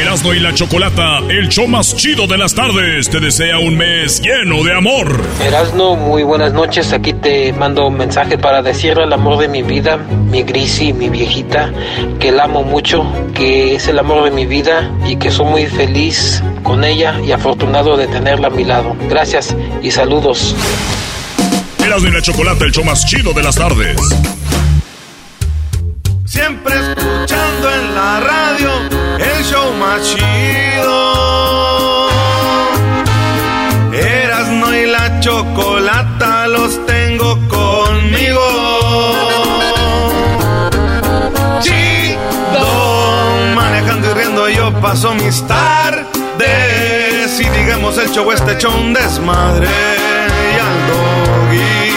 Erasmo 0.00 0.32
y 0.32 0.38
la 0.38 0.54
Chocolata, 0.54 1.18
el 1.28 1.48
show 1.48 1.66
más 1.66 1.96
chido 1.96 2.28
de 2.28 2.38
las 2.38 2.54
tardes, 2.54 3.10
te 3.10 3.18
desea 3.18 3.58
un 3.58 3.76
mes 3.76 4.20
lleno 4.22 4.62
de 4.62 4.72
amor. 4.72 5.20
Erasno, 5.44 5.96
muy 5.96 6.22
buenas 6.22 6.52
noches. 6.52 6.92
Aquí 6.92 7.12
te 7.14 7.52
mando 7.52 7.88
un 7.88 7.96
mensaje 7.96 8.38
para 8.38 8.62
decirle 8.62 9.02
al 9.02 9.12
amor 9.12 9.38
de 9.38 9.48
mi 9.48 9.62
vida, 9.62 9.96
mi 9.96 10.44
Grisi, 10.44 10.92
mi 10.92 11.08
viejita, 11.08 11.72
que 12.20 12.30
la 12.30 12.44
amo 12.44 12.62
mucho, 12.62 13.04
que 13.34 13.74
es 13.74 13.88
el 13.88 13.98
amor 13.98 14.22
de 14.24 14.30
mi 14.30 14.46
vida 14.46 14.88
y 15.04 15.16
que 15.16 15.32
soy 15.32 15.46
muy 15.46 15.66
feliz 15.66 16.44
con 16.62 16.84
ella 16.84 17.20
y 17.26 17.32
afortunado 17.32 17.96
de 17.96 18.06
tenerla 18.06 18.48
a 18.48 18.50
mi 18.50 18.64
lado. 18.64 18.94
Gracias 19.08 19.56
y 19.82 19.90
saludos. 19.90 20.54
Erasmo 21.84 22.08
y 22.08 22.12
la 22.12 22.22
Chocolata, 22.22 22.64
el 22.64 22.70
show 22.70 22.84
más 22.84 23.04
chido 23.04 23.32
de 23.32 23.42
las 23.42 23.56
tardes. 23.56 23.96
Siempre 26.28 26.74
escuchando 26.74 27.72
en 27.72 27.94
la 27.94 28.20
radio 28.20 28.70
el 29.18 29.44
show 29.44 29.72
más 29.80 30.02
chido. 30.02 30.98
Erasno 33.94 34.74
y 34.76 34.86
la 34.86 35.20
chocolata 35.20 36.46
los 36.48 36.84
tengo 36.84 37.38
conmigo. 37.48 38.44
Chido, 41.60 42.66
manejando 43.54 44.10
y 44.10 44.14
riendo 44.14 44.48
yo 44.50 44.70
paso 44.82 45.14
mis 45.14 45.42
tardes. 45.46 47.40
Y 47.40 47.48
digamos 47.48 47.96
el 47.96 48.10
show 48.10 48.30
este 48.32 48.52
hecho 48.52 48.68
un 48.68 48.92
desmadre. 48.92 49.66
Y 49.66 50.58
al 50.60 50.78
doggy 50.90 51.87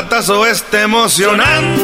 chocolatazo 0.00 0.46
este 0.46 0.80
emocionante. 0.82 1.82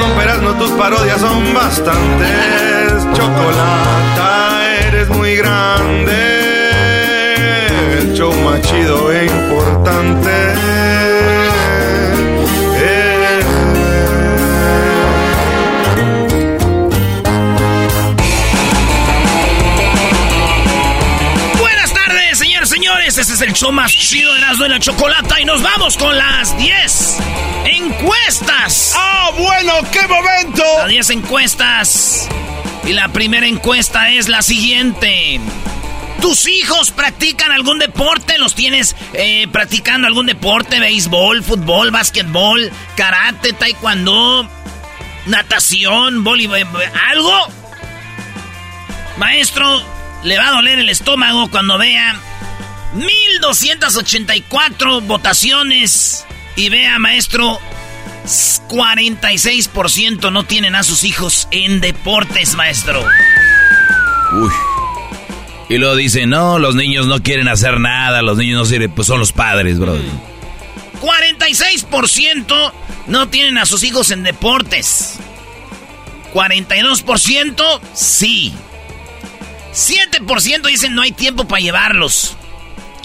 Con 0.00 0.42
no 0.42 0.54
tus 0.58 0.72
parodias 0.72 1.20
son 1.20 1.54
bastantes. 1.54 3.06
Chocolata, 3.14 4.60
eres 4.88 5.08
muy 5.08 5.36
grande. 5.36 6.10
El 7.98 8.14
show 8.14 8.32
más 8.42 8.60
chido 8.62 9.12
e 9.12 9.26
importante. 9.26 10.85
Señores, 23.16 23.16
señores. 23.16 23.18
Este 23.18 23.32
es 23.32 23.40
el 23.40 23.52
show 23.54 23.72
más 23.72 23.92
chido 23.92 24.32
de 24.32 24.38
Erasmo 24.38 24.66
y 24.66 24.68
la 24.68 24.80
Chocolata. 24.80 25.40
Y 25.40 25.44
nos 25.44 25.62
vamos 25.62 25.96
con 25.96 26.16
las 26.16 26.56
10 26.58 27.18
encuestas. 27.64 28.94
¡Ah, 28.96 29.30
bueno! 29.36 29.72
¡Qué 29.90 30.06
momento! 30.06 30.62
Las 30.78 30.88
10 30.88 31.10
encuestas. 31.10 32.28
Y 32.84 32.92
la 32.92 33.08
primera 33.08 33.46
encuesta 33.46 34.10
es 34.10 34.28
la 34.28 34.42
siguiente. 34.42 35.40
¿Tus 36.20 36.46
hijos 36.46 36.90
practican 36.90 37.52
algún 37.52 37.78
deporte? 37.78 38.38
¿Los 38.38 38.54
tienes 38.54 38.96
eh, 39.12 39.46
practicando 39.50 40.06
algún 40.06 40.26
deporte? 40.26 40.80
¿Béisbol, 40.80 41.42
fútbol, 41.42 41.90
básquetbol, 41.90 42.70
karate, 42.96 43.52
taekwondo, 43.52 44.48
natación, 45.26 46.24
voleibol, 46.24 46.64
algo? 47.10 47.38
Maestro, 49.18 49.82
le 50.24 50.38
va 50.38 50.48
a 50.48 50.52
doler 50.52 50.78
el 50.78 50.88
estómago 50.88 51.48
cuando 51.50 51.78
vea 51.78 52.16
1284 52.94 55.00
votaciones 55.02 56.24
y 56.56 56.68
vea, 56.68 56.98
maestro, 56.98 57.60
46% 58.68 60.32
no 60.32 60.44
tienen 60.44 60.74
a 60.74 60.82
sus 60.82 61.04
hijos 61.04 61.48
en 61.50 61.80
deportes, 61.80 62.54
maestro. 62.54 63.04
Uy. 64.32 64.50
Y 65.68 65.78
luego 65.78 65.96
dice, 65.96 66.26
no, 66.26 66.58
los 66.58 66.74
niños 66.74 67.06
no 67.06 67.22
quieren 67.22 67.48
hacer 67.48 67.80
nada, 67.80 68.22
los 68.22 68.38
niños 68.38 68.60
no 68.60 68.64
sirven, 68.64 68.90
pues 68.90 69.08
son 69.08 69.18
los 69.18 69.32
padres, 69.32 69.78
bro. 69.78 69.96
46% 71.00 72.72
no 73.08 73.28
tienen 73.28 73.58
a 73.58 73.66
sus 73.66 73.82
hijos 73.82 74.10
en 74.10 74.22
deportes. 74.22 75.18
42% 76.32 77.80
sí. 77.94 78.52
7% 79.72 80.66
dicen 80.66 80.94
no 80.94 81.02
hay 81.02 81.12
tiempo 81.12 81.46
para 81.46 81.60
llevarlos. 81.60 82.36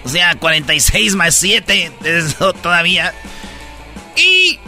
O 0.03 0.09
sea, 0.09 0.35
46 0.35 1.15
más 1.15 1.35
7, 1.35 1.91
eso 2.03 2.53
todavía. 2.53 3.13
Y 4.15 4.59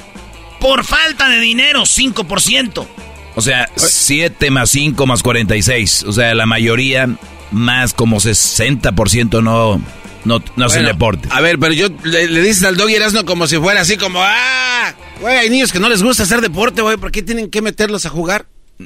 por 0.59 0.83
falta 0.83 1.27
de 1.29 1.39
dinero, 1.39 1.83
5%. 1.83 2.87
O 3.35 3.41
sea, 3.41 3.69
7 3.75 4.51
más 4.51 4.69
5 4.69 5.05
más 5.05 5.23
46. 5.23 6.03
O 6.03 6.13
sea, 6.13 6.35
la 6.35 6.45
mayoría, 6.45 7.09
más 7.51 7.93
como 7.93 8.17
60% 8.17 9.41
no, 9.43 9.81
no, 10.25 10.43
no 10.55 10.65
hacen 10.65 10.83
Bueno, 10.83 10.87
deporte. 10.87 11.29
A 11.31 11.41
ver, 11.41 11.57
pero 11.59 11.73
yo 11.73 11.87
le, 12.03 12.27
le 12.27 12.41
dices 12.41 12.63
al 12.63 12.77
doggy 12.77 12.95
Erasmo 12.95 13.25
como 13.25 13.47
si 13.47 13.57
fuera 13.57 13.81
así 13.81 13.97
como, 13.97 14.19
ah, 14.21 14.93
güey, 15.19 15.37
hay 15.37 15.49
niños 15.49 15.71
que 15.71 15.79
no 15.79 15.89
les 15.89 16.03
gusta 16.03 16.23
hacer 16.23 16.41
deporte, 16.41 16.81
güey, 16.81 16.97
¿por 16.97 17.11
qué 17.11 17.23
tienen 17.23 17.49
que 17.49 17.61
meterlos 17.61 18.05
a 18.05 18.09
jugar? 18.09 18.45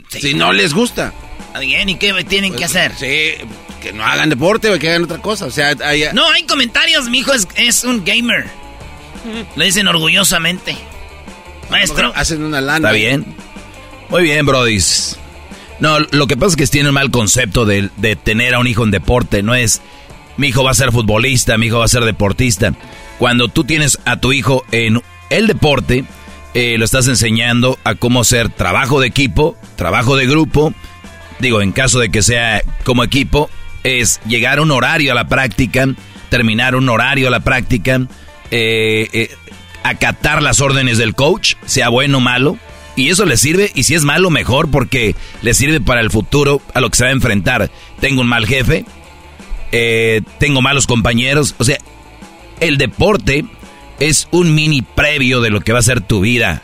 Si 0.09 0.33
no 0.33 0.53
les 0.53 0.73
gusta. 0.73 1.13
Bien, 1.59 1.89
¿y 1.89 1.95
qué 1.95 2.13
tienen 2.23 2.55
que 2.55 2.65
hacer? 2.65 2.93
Sí, 2.97 3.33
que 3.87 3.93
no 3.93 4.05
hagan 4.05 4.29
deporte, 4.29 4.67
güey, 4.67 4.79
que 4.79 4.89
hagan 4.89 5.03
otra 5.03 5.19
cosa. 5.19 5.45
O 5.45 5.51
sea, 5.51 5.73
hay, 5.83 6.05
No, 6.13 6.29
hay 6.29 6.43
comentarios, 6.43 7.09
mi 7.09 7.19
hijo 7.19 7.33
es, 7.33 7.47
es 7.55 7.83
un 7.83 8.03
gamer. 8.03 8.45
Lo 9.55 9.63
dicen 9.63 9.87
orgullosamente. 9.87 10.77
Maestro. 11.69 12.11
Hacen 12.15 12.43
una 12.43 12.61
lana. 12.61 12.89
Está 12.89 12.91
bien. 12.91 13.25
Muy 14.09 14.23
bien, 14.23 14.45
brodis. 14.45 15.17
No, 15.79 15.99
lo 15.99 16.27
que 16.27 16.37
pasa 16.37 16.51
es 16.51 16.55
que 16.55 16.67
tienen 16.67 16.89
un 16.89 16.95
mal 16.95 17.11
concepto 17.11 17.65
de, 17.65 17.89
de 17.97 18.15
tener 18.15 18.55
a 18.55 18.59
un 18.59 18.67
hijo 18.67 18.83
en 18.83 18.91
deporte. 18.91 19.43
No 19.43 19.53
es, 19.53 19.81
mi 20.37 20.47
hijo 20.47 20.63
va 20.63 20.71
a 20.71 20.75
ser 20.75 20.91
futbolista, 20.91 21.57
mi 21.57 21.67
hijo 21.67 21.79
va 21.79 21.85
a 21.85 21.89
ser 21.89 22.03
deportista. 22.03 22.73
Cuando 23.19 23.47
tú 23.47 23.63
tienes 23.63 23.99
a 24.05 24.17
tu 24.17 24.33
hijo 24.33 24.63
en 24.71 25.01
el 25.29 25.47
deporte, 25.47 26.05
eh, 26.53 26.77
lo 26.77 26.85
estás 26.85 27.07
enseñando 27.07 27.77
a 27.83 27.95
cómo 27.95 28.21
hacer 28.21 28.49
trabajo 28.49 28.99
de 28.99 29.07
equipo, 29.07 29.57
trabajo 29.75 30.15
de 30.15 30.25
grupo. 30.25 30.73
Digo, 31.39 31.61
en 31.61 31.71
caso 31.71 31.99
de 31.99 32.09
que 32.09 32.23
sea 32.23 32.63
como 32.83 33.03
equipo, 33.03 33.49
es 33.87 34.19
llegar 34.27 34.59
un 34.59 34.71
horario 34.71 35.13
a 35.13 35.15
la 35.15 35.29
práctica, 35.29 35.87
terminar 36.29 36.75
un 36.75 36.89
horario 36.89 37.29
a 37.29 37.31
la 37.31 37.39
práctica, 37.39 38.01
eh, 38.51 39.07
eh, 39.13 39.29
acatar 39.83 40.43
las 40.43 40.59
órdenes 40.59 40.97
del 40.97 41.15
coach, 41.15 41.55
sea 41.65 41.87
bueno 41.89 42.17
o 42.17 42.21
malo. 42.21 42.57
Y 42.97 43.09
eso 43.09 43.25
le 43.25 43.37
sirve, 43.37 43.71
y 43.75 43.83
si 43.83 43.93
es 43.93 44.03
malo, 44.03 44.29
mejor, 44.29 44.71
porque 44.71 45.15
le 45.41 45.53
sirve 45.53 45.79
para 45.79 46.01
el 46.01 46.09
futuro 46.09 46.61
a 46.73 46.81
lo 46.81 46.89
que 46.89 46.97
se 46.97 47.03
va 47.03 47.11
a 47.11 47.13
enfrentar. 47.13 47.71
Tengo 48.01 48.21
un 48.21 48.27
mal 48.27 48.45
jefe, 48.45 48.85
eh, 49.71 50.21
tengo 50.39 50.61
malos 50.61 50.87
compañeros. 50.87 51.55
O 51.59 51.63
sea, 51.63 51.77
el 52.59 52.77
deporte 52.77 53.45
es 53.99 54.27
un 54.31 54.53
mini 54.53 54.81
previo 54.81 55.41
de 55.41 55.51
lo 55.51 55.61
que 55.61 55.73
va 55.73 55.79
a 55.79 55.83
ser 55.83 56.01
tu 56.01 56.21
vida 56.21 56.63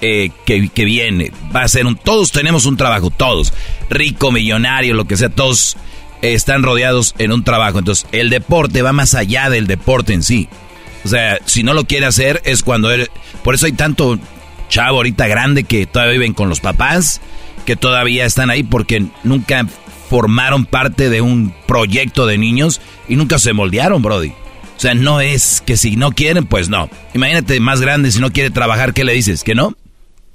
eh, 0.00 0.30
que, 0.46 0.68
que 0.68 0.84
viene. 0.84 1.32
Va 1.54 1.62
a 1.62 1.68
ser 1.68 1.86
un... 1.86 1.96
Todos 1.96 2.30
tenemos 2.30 2.66
un 2.66 2.76
trabajo, 2.76 3.10
todos. 3.10 3.52
Rico, 3.90 4.30
millonario, 4.30 4.94
lo 4.94 5.06
que 5.06 5.16
sea, 5.16 5.28
todos 5.28 5.76
están 6.32 6.62
rodeados 6.62 7.14
en 7.18 7.32
un 7.32 7.44
trabajo. 7.44 7.78
Entonces, 7.78 8.06
el 8.12 8.30
deporte 8.30 8.82
va 8.82 8.92
más 8.92 9.14
allá 9.14 9.50
del 9.50 9.66
deporte 9.66 10.14
en 10.14 10.22
sí. 10.22 10.48
O 11.04 11.08
sea, 11.08 11.38
si 11.44 11.62
no 11.62 11.74
lo 11.74 11.84
quiere 11.84 12.06
hacer 12.06 12.40
es 12.44 12.62
cuando 12.62 12.90
él... 12.90 13.10
Por 13.42 13.54
eso 13.54 13.66
hay 13.66 13.72
tanto 13.72 14.18
chavo 14.68 14.96
ahorita 14.98 15.26
grande 15.26 15.64
que 15.64 15.86
todavía 15.86 16.12
viven 16.12 16.32
con 16.32 16.48
los 16.48 16.60
papás, 16.60 17.20
que 17.66 17.76
todavía 17.76 18.24
están 18.24 18.50
ahí 18.50 18.62
porque 18.62 19.04
nunca 19.22 19.66
formaron 20.08 20.64
parte 20.64 21.10
de 21.10 21.20
un 21.20 21.54
proyecto 21.66 22.26
de 22.26 22.38
niños 22.38 22.80
y 23.08 23.16
nunca 23.16 23.38
se 23.38 23.52
moldearon, 23.52 24.02
Brody. 24.02 24.32
O 24.76 24.80
sea, 24.80 24.94
no 24.94 25.20
es 25.20 25.62
que 25.64 25.76
si 25.76 25.96
no 25.96 26.12
quieren, 26.12 26.46
pues 26.46 26.68
no. 26.68 26.88
Imagínate 27.14 27.60
más 27.60 27.80
grande, 27.80 28.10
si 28.10 28.18
no 28.18 28.32
quiere 28.32 28.50
trabajar, 28.50 28.92
¿qué 28.92 29.04
le 29.04 29.12
dices? 29.12 29.44
¿Que 29.44 29.54
no? 29.54 29.76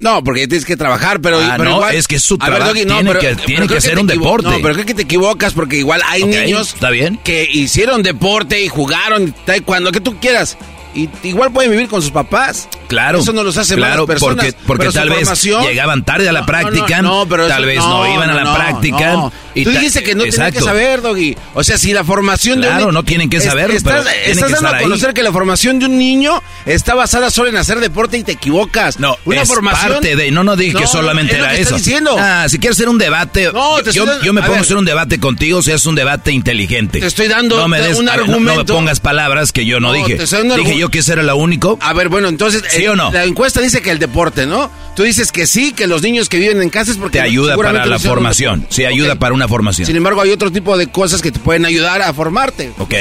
No, 0.00 0.24
porque 0.24 0.48
tienes 0.48 0.64
que 0.64 0.78
trabajar, 0.78 1.20
pero, 1.20 1.38
ah, 1.38 1.58
no, 1.58 1.86
es 1.88 2.08
que 2.08 2.16
es 2.16 2.22
su 2.22 2.38
trabajo. 2.38 2.72
tiene 2.72 3.14
que, 3.18 3.36
tiene 3.36 3.68
que 3.68 3.80
ser 3.80 3.98
un 3.98 4.06
deporte. 4.06 4.48
No, 4.48 4.60
pero 4.62 4.74
creo 4.74 4.86
que 4.86 4.94
te 4.94 5.02
equivocas 5.02 5.52
porque 5.52 5.76
igual 5.76 6.00
hay 6.06 6.24
niños 6.24 6.74
¿está 6.74 6.90
bien? 6.90 7.18
que 7.22 7.46
hicieron 7.50 8.02
deporte 8.02 8.62
y 8.62 8.68
jugaron 8.68 9.34
taekwondo, 9.44 9.92
que 9.92 10.00
tú 10.00 10.18
quieras 10.18 10.56
y 10.94 11.08
igual 11.22 11.52
pueden 11.52 11.70
vivir 11.70 11.88
con 11.88 12.02
sus 12.02 12.10
papás. 12.10 12.68
Claro. 12.88 13.20
Eso 13.20 13.32
no 13.32 13.44
los 13.44 13.56
hace 13.56 13.76
claro, 13.76 14.06
porque, 14.06 14.52
porque 14.66 14.90
tal 14.90 15.10
vez 15.10 15.42
llegaban 15.42 16.04
tarde 16.04 16.28
a 16.28 16.32
la 16.32 16.44
práctica, 16.44 17.02
no, 17.02 17.26
pero 17.28 17.46
tal 17.46 17.64
vez 17.64 17.78
no, 17.78 18.12
iban 18.12 18.30
a 18.30 18.34
la 18.34 18.54
práctica. 18.54 19.30
Y 19.54 19.64
Tú 19.64 19.70
dijiste 19.70 20.02
que 20.02 20.14
no 20.14 20.24
tienen 20.24 20.52
que 20.52 20.60
saber, 20.60 21.02
Doggy. 21.02 21.36
O 21.54 21.64
sea, 21.64 21.76
si 21.76 21.92
la 21.92 22.04
formación 22.04 22.60
de 22.60 22.68
un 22.68 22.74
Claro, 22.74 22.92
no 22.92 23.02
tienen 23.02 23.28
que 23.28 23.40
saberlo, 23.40 23.76
estás, 23.76 24.06
estás 24.24 24.50
dando 24.52 24.68
a 24.68 24.78
conocer 24.78 25.12
que 25.12 25.22
la 25.22 25.32
formación 25.32 25.78
de 25.80 25.86
un 25.86 25.98
niño 25.98 26.40
está 26.66 26.94
basada 26.94 27.30
solo 27.30 27.48
en 27.48 27.56
hacer 27.56 27.80
deporte 27.80 28.16
y 28.16 28.22
te 28.22 28.32
equivocas. 28.32 29.00
No, 29.00 29.16
una 29.24 29.42
es 29.42 29.48
formación 29.48 29.92
parte 29.94 30.14
de, 30.14 30.30
no 30.30 30.44
no 30.44 30.56
dije 30.56 30.78
que 30.78 30.86
solamente 30.86 31.36
era 31.36 31.54
eso. 31.54 31.76
Diciendo. 31.76 32.16
Ah, 32.18 32.46
si 32.48 32.58
quieres 32.58 32.76
hacer 32.76 32.88
un 32.88 32.98
debate, 32.98 33.50
yo, 33.92 34.22
yo, 34.22 34.32
me 34.32 34.42
pongo 34.42 34.56
a 34.56 34.60
hacer 34.60 34.76
un 34.76 34.84
debate 34.84 35.18
contigo 35.18 35.62
si 35.62 35.72
es 35.72 35.84
un 35.86 35.94
debate 35.94 36.32
inteligente. 36.32 37.00
Te 37.00 37.06
estoy 37.06 37.28
dando 37.28 37.56
no 37.56 37.68
me 37.68 37.80
un 37.94 38.08
argumento. 38.08 38.52
No, 38.52 38.56
me 38.58 38.64
pongas 38.64 39.00
palabras 39.00 39.52
que 39.52 39.66
yo 39.66 39.80
no, 39.80 39.92
dije. 39.92 40.18
Dije 40.56 40.79
yo 40.80 40.88
que 40.88 41.00
ese 41.00 41.12
era 41.12 41.22
lo 41.22 41.36
único. 41.36 41.78
A 41.80 41.92
ver, 41.92 42.08
bueno, 42.08 42.28
entonces 42.28 42.62
¿Sí 42.68 42.86
o 42.86 42.96
no? 42.96 43.12
la 43.12 43.24
encuesta 43.24 43.60
dice 43.60 43.80
que 43.82 43.90
el 43.90 43.98
deporte, 43.98 44.46
¿no? 44.46 44.70
Tú 44.96 45.04
dices 45.04 45.32
que 45.32 45.46
sí, 45.46 45.72
que 45.72 45.86
los 45.86 46.02
niños 46.02 46.28
que 46.28 46.38
viven 46.38 46.60
en 46.60 46.68
casa 46.68 46.90
es 46.90 46.96
porque... 46.96 47.18
Te 47.18 47.24
ayuda 47.24 47.56
para 47.56 47.86
la 47.86 47.98
formación, 47.98 48.66
sí, 48.68 48.84
ayuda 48.84 49.14
para 49.14 49.34
una 49.34 49.48
formación. 49.48 49.86
Sin 49.86 49.96
embargo, 49.96 50.20
hay 50.20 50.30
otro 50.30 50.50
tipo 50.50 50.76
de 50.76 50.88
cosas 50.88 51.22
que 51.22 51.30
te 51.30 51.38
pueden 51.38 51.64
ayudar 51.64 52.02
a 52.02 52.12
formarte. 52.12 52.72
Ok, 52.78 52.94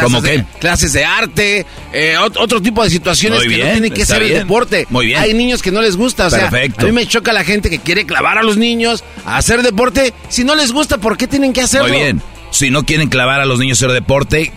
¿cómo 0.00 0.22
qué? 0.22 0.44
Clases 0.60 0.92
de 0.92 1.04
arte, 1.04 1.66
eh, 1.92 2.16
otro 2.18 2.62
tipo 2.62 2.84
de 2.84 2.90
situaciones 2.90 3.40
que 3.42 3.58
no 3.58 3.70
tienen 3.70 3.92
que 3.92 4.06
ser 4.06 4.22
el 4.22 4.34
deporte. 4.34 4.86
Muy 4.90 5.06
bien. 5.06 5.20
Hay 5.20 5.34
niños 5.34 5.62
que 5.62 5.72
no 5.72 5.82
les 5.82 5.96
gusta, 5.96 6.28
o 6.28 6.30
Perfecto. 6.30 6.80
sea, 6.80 6.88
a 6.88 6.92
mí 6.92 6.92
me 6.92 7.06
choca 7.06 7.32
la 7.32 7.44
gente 7.44 7.70
que 7.70 7.78
quiere 7.78 8.06
clavar 8.06 8.38
a 8.38 8.42
los 8.42 8.56
niños 8.56 9.04
a 9.24 9.36
hacer 9.36 9.62
deporte. 9.62 10.14
Si 10.28 10.44
no 10.44 10.54
les 10.54 10.72
gusta, 10.72 10.98
¿por 10.98 11.16
qué 11.16 11.26
tienen 11.26 11.52
que 11.52 11.62
hacerlo? 11.62 11.88
Muy 11.88 11.98
bien. 11.98 12.22
Si 12.50 12.70
no 12.70 12.84
quieren 12.84 13.08
clavar 13.08 13.40
a 13.40 13.46
los 13.46 13.58
niños 13.58 13.78
a 13.82 13.86
hacer 13.86 13.94
deporte, 13.94 14.52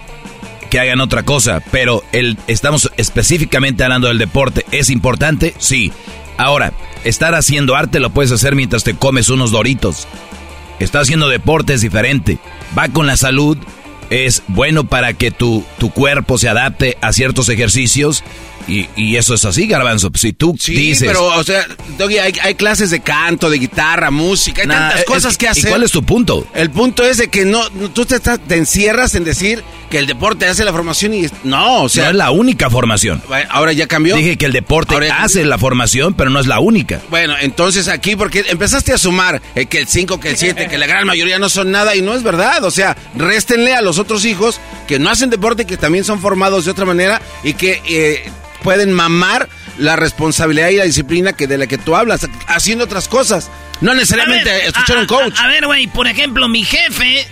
hagan 0.80 1.02
otra 1.02 1.24
cosa, 1.24 1.62
pero 1.72 2.04
el, 2.12 2.38
estamos 2.48 2.92
específicamente 2.98 3.84
hablando 3.84 4.08
del 4.08 4.18
deporte. 4.18 4.66
¿Es 4.72 4.90
importante? 4.90 5.54
Sí. 5.58 5.92
Ahora, 6.38 6.74
estar 7.04 7.36
haciendo 7.36 7.76
arte 7.76 8.00
lo 8.00 8.10
puedes 8.10 8.32
hacer 8.32 8.56
mientras 8.56 8.84
te 8.84 8.96
comes 8.96 9.30
unos 9.30 9.52
doritos. 9.52 10.08
Estar 10.80 11.02
haciendo 11.02 11.30
deporte 11.30 11.74
es 11.74 11.82
diferente. 11.82 12.40
Va 12.78 12.90
con 12.90 13.08
la 13.08 13.16
salud, 13.16 13.58
es 14.10 14.44
bueno 14.48 14.84
para 14.86 15.14
que 15.14 15.32
tu, 15.32 15.64
tu 15.78 15.92
cuerpo 15.92 16.38
se 16.38 16.50
adapte 16.50 16.98
a 17.02 17.14
ciertos 17.14 17.50
ejercicios 17.50 18.24
y, 18.68 19.16
eso 19.16 19.34
es 19.34 19.46
así, 19.46 19.68
Garbanzo. 19.68 20.12
Si 20.16 20.34
tú 20.34 20.56
sí, 20.60 20.74
dices. 20.74 21.08
pero, 21.08 21.26
o 21.26 21.44
sea, 21.44 21.66
Doggy, 21.98 22.18
hay, 22.18 22.56
clases 22.56 22.90
de 22.90 23.00
canto, 23.00 23.50
de 23.50 23.58
guitarra, 23.58 24.12
música, 24.12 24.62
hay 24.62 24.68
tantas 24.68 25.04
cosas 25.06 25.38
que 25.38 25.48
hacer. 25.48 25.66
¿Y 25.66 25.70
cuál 25.70 25.84
es 25.84 25.92
tu 25.92 26.04
punto? 26.04 26.48
El 26.54 26.72
punto 26.72 27.04
es 27.04 27.18
de 27.18 27.30
que 27.30 27.46
no, 27.46 27.70
tú 27.94 28.06
te, 28.06 28.20
te 28.20 28.56
encierras 28.56 29.16
en 29.16 29.24
decir 29.24 29.64
que 29.90 30.00
el 30.00 30.08
deporte 30.08 30.48
hace 30.48 30.64
la 30.66 30.72
formación 30.72 31.14
y 31.14 31.28
no, 31.44 31.84
o 31.84 31.90
sea. 31.90 32.06
No 32.06 32.10
es 32.12 32.16
la 32.16 32.32
única 32.32 32.70
formación. 32.70 33.22
Ahora 33.50 33.74
ya 33.74 33.88
cambió. 33.88 34.16
Dije 34.16 34.38
que 34.38 34.46
el 34.46 34.54
deporte 34.54 34.96
hace 35.12 35.46
la 35.46 35.58
formación, 35.58 36.14
pero 36.14 36.30
no 36.30 36.40
es 36.40 36.48
la 36.48 36.60
única. 36.60 37.02
Bueno, 37.10 37.36
entonces 37.40 37.88
aquí, 37.88 38.16
porque 38.16 38.46
empezaste 38.50 38.94
a 38.94 38.98
sumar 38.98 39.42
eh, 39.56 39.66
que 39.68 39.80
el 39.80 39.88
5, 39.88 40.20
que 40.20 40.32
el 40.32 40.38
7, 40.38 40.68
que 40.68 40.78
la 40.78 40.88
gran 40.88 41.06
mayoría 41.06 41.40
no 41.40 41.50
son 41.50 41.72
nada 41.72 41.96
y 41.96 42.02
no 42.02 42.14
es 42.14 42.24
verdad. 42.24 42.64
O 42.64 42.72
sea, 42.72 42.98
réstenle 43.16 43.76
a 43.76 43.82
los 43.82 44.00
otros 44.00 44.26
hijos 44.26 44.60
que 44.86 45.00
no 45.00 45.10
hacen 45.10 45.30
deporte, 45.30 45.66
que 45.66 45.78
también 45.78 46.04
son 46.04 46.20
formados 46.20 46.66
de 46.66 46.72
otra 46.72 46.86
manera 46.86 47.22
y 47.44 47.54
que 47.54 47.82
eh, 47.88 48.32
pueden 48.64 48.92
mamar 48.92 49.50
la 49.78 49.96
responsabilidad 49.96 50.70
y 50.70 50.78
la 50.78 50.86
disciplina 50.86 51.34
que 51.34 51.48
de 51.48 51.58
la 51.58 51.68
que 51.68 51.78
tú 51.78 51.96
hablas, 51.96 52.28
haciendo 52.48 52.86
otras 52.86 53.08
cosas. 53.08 53.50
No 53.82 53.94
necesariamente 53.94 54.68
escuchar 54.68 54.98
un 54.98 55.06
coach. 55.06 55.38
A, 55.38 55.48
ver, 55.48 55.66
güey, 55.66 55.88
por 55.88 56.08
ejemplo, 56.08 56.48
mi 56.48 56.64
jefe, 56.64 57.28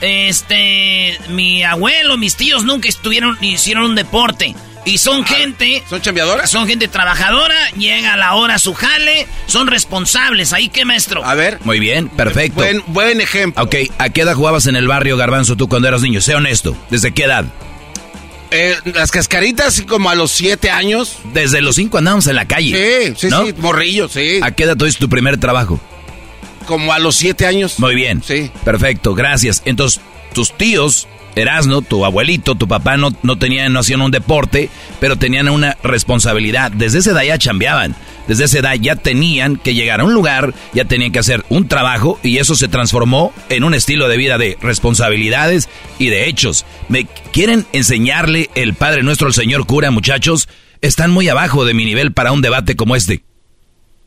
este, 0.00 1.18
mi 1.28 1.62
abuelo, 1.62 2.16
mis 2.16 2.36
tíos 2.36 2.64
nunca 2.64 2.88
estuvieron, 2.88 3.36
hicieron 3.40 3.84
un 3.84 3.94
deporte. 3.94 4.54
Y 4.84 4.98
son 4.98 5.22
ah, 5.22 5.26
gente. 5.26 5.82
¿Son 5.88 6.00
chambeadoras? 6.00 6.50
Son 6.50 6.66
gente 6.66 6.88
trabajadora, 6.88 7.54
llega 7.76 8.14
a 8.14 8.16
la 8.16 8.34
hora 8.34 8.58
su 8.58 8.74
jale, 8.74 9.26
son 9.46 9.68
responsables. 9.68 10.52
¿Ahí 10.52 10.68
qué, 10.68 10.84
maestro? 10.84 11.24
A 11.24 11.34
ver. 11.34 11.58
Muy 11.64 11.78
bien, 11.78 12.08
perfecto. 12.08 12.56
Buen, 12.56 12.82
buen 12.88 13.20
ejemplo. 13.20 13.62
Ok, 13.62 13.76
¿a 13.98 14.08
qué 14.08 14.22
edad 14.22 14.34
jugabas 14.34 14.66
en 14.66 14.76
el 14.76 14.88
barrio 14.88 15.16
Garbanzo 15.16 15.56
tú 15.56 15.68
cuando 15.68 15.88
eras 15.88 16.02
niño? 16.02 16.20
Sé 16.20 16.34
honesto. 16.34 16.76
¿Desde 16.90 17.12
qué 17.12 17.24
edad? 17.24 17.44
Eh, 18.50 18.76
las 18.94 19.10
cascaritas 19.10 19.82
como 19.88 20.10
a 20.10 20.14
los 20.14 20.30
siete 20.30 20.70
años. 20.70 21.18
Desde 21.32 21.62
los 21.62 21.76
cinco 21.76 21.98
andábamos 21.98 22.26
en 22.26 22.36
la 22.36 22.46
calle. 22.46 23.14
Sí, 23.14 23.14
sí, 23.16 23.30
sí, 23.30 23.54
morrillo, 23.58 24.08
sí. 24.08 24.40
¿A 24.42 24.50
qué 24.50 24.64
edad 24.64 24.76
tuviste 24.76 25.00
tu 25.00 25.08
primer 25.08 25.38
trabajo? 25.38 25.80
Como 26.66 26.92
a 26.92 26.98
los 26.98 27.16
siete 27.16 27.46
años. 27.46 27.78
Muy 27.78 27.94
bien. 27.94 28.22
Sí. 28.22 28.50
Perfecto, 28.64 29.14
gracias. 29.14 29.62
Entonces, 29.64 30.00
tus 30.32 30.52
tíos, 30.56 31.08
Erasno, 31.34 31.82
tu 31.82 32.04
abuelito, 32.04 32.54
tu 32.54 32.68
papá 32.68 32.96
no, 32.96 33.10
no 33.22 33.38
tenían, 33.38 33.72
no 33.72 33.80
hacían 33.80 34.00
un 34.00 34.10
deporte, 34.10 34.70
pero 35.00 35.16
tenían 35.16 35.48
una 35.48 35.76
responsabilidad. 35.82 36.70
Desde 36.72 36.98
esa 36.98 37.12
edad 37.12 37.22
ya 37.22 37.38
chambeaban 37.38 37.96
desde 38.26 38.44
esa 38.44 38.58
edad 38.58 38.74
ya 38.74 38.96
tenían 38.96 39.56
que 39.56 39.74
llegar 39.74 40.00
a 40.00 40.04
un 40.04 40.14
lugar, 40.14 40.54
ya 40.72 40.84
tenían 40.84 41.12
que 41.12 41.18
hacer 41.18 41.44
un 41.48 41.68
trabajo 41.68 42.18
y 42.22 42.38
eso 42.38 42.54
se 42.54 42.68
transformó 42.68 43.32
en 43.48 43.64
un 43.64 43.74
estilo 43.74 44.08
de 44.08 44.16
vida 44.16 44.38
de 44.38 44.58
responsabilidades 44.60 45.68
y 45.98 46.08
de 46.08 46.28
hechos. 46.28 46.64
¿Me 46.88 47.06
quieren 47.32 47.66
enseñarle 47.72 48.50
el 48.54 48.74
Padre 48.74 49.02
Nuestro 49.02 49.26
al 49.26 49.34
señor 49.34 49.66
cura, 49.66 49.90
muchachos? 49.90 50.48
Están 50.80 51.10
muy 51.10 51.28
abajo 51.28 51.64
de 51.64 51.74
mi 51.74 51.84
nivel 51.84 52.12
para 52.12 52.32
un 52.32 52.42
debate 52.42 52.76
como 52.76 52.96
este. 52.96 53.22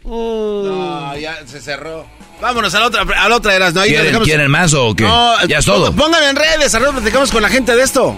No, 0.04 1.18
ya 1.18 1.46
se 1.46 1.62
cerró. 1.62 2.06
Vámonos 2.42 2.74
a 2.76 2.80
la 2.80 2.86
otra, 2.88 3.02
a 3.02 3.30
la 3.30 3.36
otra 3.36 3.72
¿no? 3.72 3.84
¿Quieren, 3.84 4.20
¿Quieren, 4.24 4.52
más 4.52 4.74
o 4.74 4.94
qué? 4.94 5.08
ya 5.48 5.60
es 5.60 5.66
todo. 5.66 5.94
Pónganme 5.94 6.30
en 6.30 6.36
redes, 6.36 6.76
al 6.76 6.84
platicamos 6.84 7.32
con 7.32 7.42
la 7.42 7.50
gente 7.50 7.76
de 7.76 7.84
esto. 7.84 8.18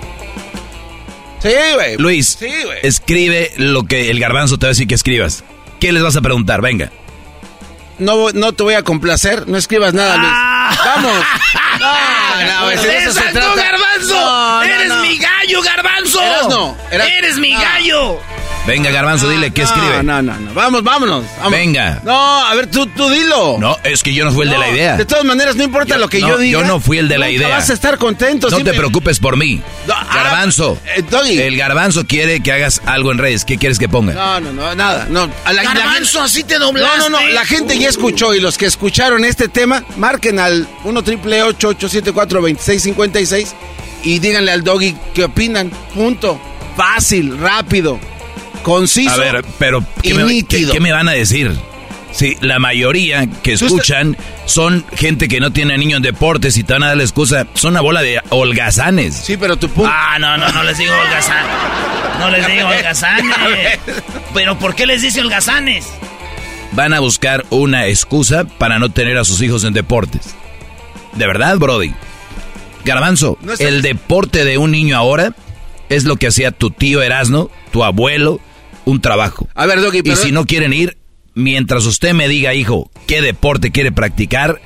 Sí, 1.41 1.53
güey. 1.75 1.97
Luis, 1.97 2.35
sí, 2.39 2.51
escribe 2.81 3.51
lo 3.57 3.83
que 3.83 4.09
el 4.09 4.19
garbanzo 4.19 4.57
te 4.57 4.65
va 4.65 4.69
a 4.69 4.71
decir 4.71 4.87
que 4.87 4.95
escribas. 4.95 5.43
¿Qué 5.79 5.91
les 5.91 6.01
vas 6.01 6.15
a 6.15 6.21
preguntar? 6.21 6.61
Venga. 6.61 6.91
No, 7.99 8.31
no 8.31 8.53
te 8.53 8.63
voy 8.63 8.73
a 8.73 8.83
complacer, 8.83 9.47
no 9.47 9.57
escribas 9.57 9.93
nada, 9.93 10.17
Luis. 10.17 10.31
Ah. 10.33 10.93
Vamos. 10.95 11.25
No, 11.77 12.61
no, 12.61 12.71
eso 12.71 13.13
se 13.13 13.31
trata. 13.31 13.55
garbanzo! 13.55 14.63
¡Eres 14.63 14.93
mi 14.95 15.17
gallo, 15.19 15.61
garbanzo! 15.61 16.21
Eres 16.23 16.47
no. 16.49 16.77
¡Eres 16.91 17.37
mi 17.37 17.53
gallo! 17.53 18.19
Venga, 18.67 18.91
Garbanzo, 18.91 19.29
dile, 19.29 19.51
¿qué 19.51 19.61
escribe? 19.61 20.03
No, 20.03 20.21
no, 20.21 20.37
no. 20.37 20.53
Vamos, 20.53 20.83
vámonos, 20.83 21.23
Venga. 21.49 22.01
No, 22.03 22.45
a 22.45 22.53
ver, 22.53 22.67
tú, 22.67 22.85
tú 22.87 23.09
dilo. 23.09 23.57
No, 23.57 23.77
es 23.85 24.03
que 24.03 24.13
yo 24.13 24.25
no 24.25 24.33
fui 24.33 24.43
el 24.43 24.51
de 24.51 24.57
la 24.57 24.69
idea. 24.69 24.97
De 24.97 25.05
todas 25.05 25.23
maneras, 25.23 25.55
no 25.55 25.63
importa 25.63 25.97
lo 25.97 26.09
que 26.09 26.19
yo 26.19 26.37
diga. 26.37 26.59
Yo 26.59 26.67
no 26.67 26.81
fui 26.81 26.97
el 26.97 27.07
de 27.07 27.17
la 27.17 27.31
idea. 27.31 27.47
vas 27.47 27.69
a 27.69 27.73
estar 27.73 27.97
contento. 27.97 28.49
No 28.49 28.57
te 28.57 28.73
preocupes 28.73 29.19
por 29.19 29.37
mí. 29.37 29.61
Ah, 29.89 30.05
garbanzo. 30.13 30.77
Eh, 30.85 31.47
el 31.47 31.55
Garbanzo 31.55 32.05
quiere 32.05 32.41
que 32.41 32.51
hagas 32.51 32.81
algo 32.85 33.13
en 33.13 33.19
redes. 33.19 33.45
¿Qué 33.45 33.57
quieres 33.57 33.79
que 33.79 33.87
ponga? 33.87 34.13
No, 34.13 34.41
no, 34.41 34.51
no, 34.51 34.75
nada. 34.75 35.07
No. 35.09 35.29
garbanzo, 35.45 36.21
así 36.21 36.43
te 36.43 36.59
doblaste. 36.59 36.97
No, 36.97 37.09
no, 37.09 37.21
no. 37.21 37.27
La 37.29 37.45
gente 37.45 37.79
ya 37.79 37.87
escuchó 37.87 38.35
y 38.35 38.41
los 38.41 38.57
que 38.57 38.65
escucharon 38.65 39.23
este 39.23 39.47
tema, 39.47 39.81
marquen 39.95 40.39
al 40.39 40.67
1 40.83 41.03
triple 41.03 41.41
874 41.41 42.41
2656 42.41 43.55
y 44.03 44.19
díganle 44.19 44.51
al 44.51 44.63
doggy 44.63 44.93
qué 45.13 45.23
opinan. 45.23 45.71
Punto. 45.93 46.39
Fácil, 46.75 47.37
rápido 47.39 47.99
conciso. 48.67 49.09
A 49.09 49.17
ver, 49.17 49.45
pero 49.57 49.83
¿qué, 50.03 50.13
me, 50.13 50.43
¿qué, 50.43 50.79
me, 50.81 50.91
van 50.91 51.07
a 51.07 51.13
decir? 51.13 51.55
Sí, 52.11 52.37
la 52.41 52.59
mayoría 52.59 53.27
que 53.41 53.53
escuchan 53.53 54.17
son 54.45 54.85
gente 54.95 55.29
que 55.29 55.39
no 55.39 55.51
tiene 55.51 55.77
niños 55.77 55.97
en 55.97 56.03
deportes 56.03 56.57
y 56.57 56.63
te 56.63 56.73
van 56.73 56.83
a 56.83 56.87
dar 56.87 56.97
la 56.97 57.03
excusa. 57.03 57.47
Son 57.53 57.71
una 57.71 57.81
bola 57.81 58.01
de 58.01 58.21
holgazanes. 58.29 59.15
Sí, 59.15 59.37
pero 59.37 59.55
tu 59.55 59.69
punto. 59.69 59.89
Ah, 59.93 60.17
no, 60.19 60.37
no, 60.37 60.49
no 60.49 60.63
les 60.63 60.77
digo 60.77 60.93
holgazanes. 60.93 61.51
No 62.19 62.29
les 62.29 62.47
digo 62.47 62.67
holgazanes. 62.75 63.79
Pero 64.33 64.59
¿por 64.59 64.75
qué 64.75 64.85
les 64.85 65.01
dice 65.01 65.21
holgazanes? 65.21 65.87
Van 66.73 66.93
a 66.93 66.99
buscar 66.99 67.45
una 67.49 67.87
excusa 67.87 68.43
para 68.45 68.79
no 68.79 68.91
tener 68.91 69.17
a 69.17 69.23
sus 69.23 69.41
hijos 69.41 69.63
en 69.63 69.73
deportes. 69.73 70.35
¿De 71.13 71.25
verdad, 71.25 71.57
Brody? 71.57 71.93
Garbanzo, 72.83 73.37
el 73.59 73.81
deporte 73.81 74.43
de 74.43 74.57
un 74.57 74.71
niño 74.71 74.97
ahora 74.97 75.33
es 75.89 76.03
lo 76.03 76.17
que 76.17 76.27
hacía 76.27 76.51
tu 76.51 76.69
tío 76.69 77.01
Erasno, 77.01 77.49
tu 77.71 77.83
abuelo, 77.83 78.39
un 78.87 79.01
trabajo. 79.01 79.49
A 79.53 79.65
ver, 79.65 79.81
Doggy, 79.81 80.01
Y 80.03 80.15
si 80.15 80.31
no 80.31 80.45
quieren 80.45 80.71
ir, 80.71 80.97
mientras 81.33 81.85
usted 81.85 82.13
me 82.13 82.29
diga, 82.29 82.53
hijo, 82.53 82.89
qué 83.05 83.21
deporte 83.21 83.71
quiere 83.71 83.91
practicar, 83.91 84.61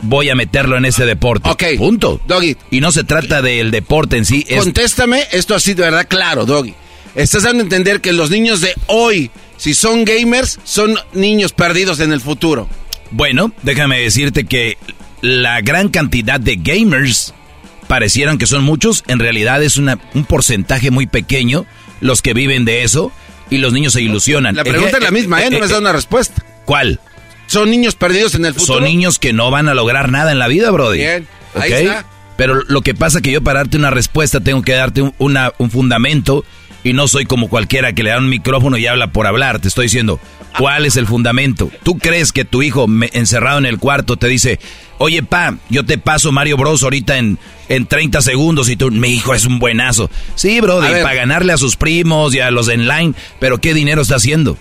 voy 0.00 0.30
a 0.30 0.34
meterlo 0.34 0.78
en 0.78 0.86
ese 0.86 1.04
deporte. 1.04 1.50
Ok. 1.50 1.62
Punto. 1.76 2.20
Doggy. 2.26 2.56
Y 2.70 2.80
no 2.80 2.90
se 2.90 3.04
trata 3.04 3.42
del 3.42 3.70
deporte 3.70 4.16
en 4.16 4.24
sí. 4.24 4.46
Contéstame 4.56 5.24
esto 5.30 5.54
así 5.54 5.74
de 5.74 5.82
verdad 5.82 6.06
claro, 6.08 6.46
Doggy. 6.46 6.74
estás 7.14 7.42
dando 7.42 7.60
a 7.60 7.64
entender 7.64 8.00
que 8.00 8.14
los 8.14 8.30
niños 8.30 8.62
de 8.62 8.72
hoy, 8.86 9.30
si 9.58 9.74
son 9.74 10.06
gamers, 10.06 10.58
son 10.64 10.96
niños 11.12 11.52
perdidos 11.52 12.00
en 12.00 12.12
el 12.12 12.22
futuro. 12.22 12.66
Bueno, 13.10 13.52
déjame 13.62 14.00
decirte 14.00 14.44
que 14.44 14.78
la 15.20 15.60
gran 15.60 15.90
cantidad 15.90 16.40
de 16.40 16.56
gamers 16.56 17.34
parecieran 17.88 18.38
que 18.38 18.46
son 18.46 18.64
muchos, 18.64 19.04
en 19.06 19.18
realidad 19.18 19.62
es 19.62 19.76
una, 19.76 19.98
un 20.14 20.24
porcentaje 20.24 20.90
muy 20.90 21.06
pequeño 21.06 21.66
los 22.00 22.22
que 22.22 22.32
viven 22.32 22.64
de 22.64 22.84
eso 22.84 23.12
y 23.54 23.58
los 23.58 23.72
niños 23.72 23.92
se 23.92 24.02
ilusionan. 24.02 24.56
La 24.56 24.64
pregunta 24.64 24.96
es 24.96 25.02
la 25.02 25.10
misma, 25.10 25.42
¿eh? 25.42 25.50
No 25.50 25.58
me 25.58 25.64
has 25.64 25.70
dado 25.70 25.80
una 25.80 25.92
respuesta. 25.92 26.44
¿Cuál? 26.64 27.00
¿Son 27.46 27.70
niños 27.70 27.94
perdidos 27.94 28.34
en 28.34 28.44
el 28.44 28.54
futuro? 28.54 28.78
Son 28.78 28.84
niños 28.84 29.18
que 29.18 29.32
no 29.32 29.50
van 29.50 29.68
a 29.68 29.74
lograr 29.74 30.10
nada 30.10 30.32
en 30.32 30.38
la 30.38 30.48
vida, 30.48 30.70
Brody. 30.70 30.98
Bien, 30.98 31.26
ahí 31.54 31.72
está. 31.72 32.06
Pero 32.36 32.62
lo 32.66 32.80
que 32.80 32.94
pasa 32.94 33.18
es 33.18 33.22
que 33.22 33.30
yo 33.30 33.42
para 33.42 33.60
darte 33.60 33.76
una 33.76 33.90
respuesta 33.90 34.40
tengo 34.40 34.62
que 34.62 34.72
darte 34.72 35.02
un, 35.02 35.14
una, 35.18 35.52
un 35.58 35.70
fundamento 35.70 36.44
y 36.82 36.92
no 36.92 37.06
soy 37.06 37.26
como 37.26 37.48
cualquiera 37.48 37.92
que 37.92 38.02
le 38.02 38.10
da 38.10 38.18
un 38.18 38.28
micrófono 38.28 38.76
y 38.76 38.86
habla 38.86 39.08
por 39.08 39.26
hablar. 39.26 39.60
Te 39.60 39.68
estoy 39.68 39.86
diciendo, 39.86 40.18
¿cuál 40.58 40.84
es 40.84 40.96
el 40.96 41.06
fundamento? 41.06 41.70
¿Tú 41.82 41.98
crees 41.98 42.32
que 42.32 42.44
tu 42.44 42.62
hijo 42.62 42.86
encerrado 43.12 43.58
en 43.58 43.66
el 43.66 43.78
cuarto 43.78 44.16
te 44.16 44.26
dice, 44.26 44.58
oye, 44.98 45.22
pa, 45.22 45.56
yo 45.68 45.84
te 45.84 45.98
paso 45.98 46.32
Mario 46.32 46.56
Bros 46.56 46.82
ahorita 46.82 47.18
en, 47.18 47.38
en 47.68 47.86
30 47.86 48.20
segundos 48.22 48.68
y 48.68 48.76
tú, 48.76 48.90
mi 48.90 49.08
hijo 49.08 49.34
es 49.34 49.44
un 49.44 49.58
buenazo? 49.58 50.10
Sí, 50.34 50.60
Brody, 50.60 51.02
para 51.02 51.14
ganarle 51.14 51.52
a 51.52 51.56
sus 51.56 51.76
primos 51.76 52.34
y 52.34 52.40
a 52.40 52.50
los 52.50 52.68
en 52.68 52.88
line, 52.88 53.14
pero 53.40 53.58
¿qué 53.58 53.74
dinero 53.74 54.02
está 54.02 54.16
haciendo? 54.16 54.56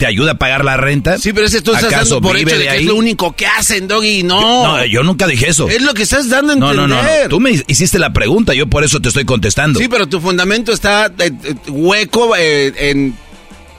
te 0.00 0.06
ayuda 0.06 0.32
a 0.32 0.38
pagar 0.38 0.64
la 0.64 0.78
renta. 0.78 1.18
Sí, 1.18 1.34
pero 1.34 1.46
ese 1.46 1.60
tú 1.60 1.74
estás 1.74 1.90
dando 1.90 2.22
por 2.22 2.34
hecho 2.34 2.56
de, 2.56 2.64
que 2.64 2.76
es 2.78 2.84
lo 2.86 2.94
único 2.94 3.36
que 3.36 3.44
hacen, 3.46 3.86
Doggy. 3.86 4.22
No. 4.22 4.78
no, 4.78 4.84
yo 4.86 5.02
nunca 5.02 5.26
dije 5.26 5.50
eso. 5.50 5.68
Es 5.68 5.82
lo 5.82 5.92
que 5.92 6.04
estás 6.04 6.30
dando 6.30 6.52
a 6.52 6.54
entender. 6.54 6.76
No, 6.76 6.88
no, 6.88 7.02
no, 7.02 7.28
Tú 7.28 7.38
me 7.38 7.50
hiciste 7.66 7.98
la 7.98 8.10
pregunta, 8.10 8.54
yo 8.54 8.66
por 8.66 8.82
eso 8.82 8.98
te 9.00 9.08
estoy 9.08 9.26
contestando. 9.26 9.78
Sí, 9.78 9.88
pero 9.88 10.08
tu 10.08 10.18
fundamento 10.18 10.72
está 10.72 11.12
eh, 11.18 11.30
eh, 11.44 11.54
hueco 11.68 12.34
eh, 12.34 12.72
en 12.90 13.14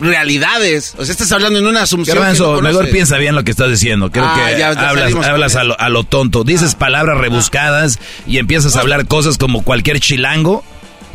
realidades. 0.01 0.93
O 0.98 1.05
sea, 1.05 1.12
estás 1.13 1.31
hablando 1.31 1.60
en 1.60 1.67
una 1.67 1.84
asunción. 1.84 2.17
Garbanzo, 2.17 2.62
mejor 2.62 2.89
piensa 2.89 3.17
bien 3.17 3.36
lo 3.36 3.43
que 3.43 3.51
estás 3.51 3.70
diciendo. 3.70 4.12
Creo 4.12 4.25
ah, 4.25 4.36
que 4.36 4.63
hablas, 4.63 5.55
a, 5.55 5.89
lo, 5.89 6.03
tonto. 6.03 6.43
Dices 6.43 6.74
ah. 6.75 6.79
palabras 6.79 7.17
rebuscadas 7.17 8.00
y 8.27 8.38
empiezas 8.38 8.75
a 8.75 8.81
hablar 8.81 9.08
cosas 9.08 9.38
como 9.38 9.63
cualquier 9.63 10.00
chilango 10.00 10.63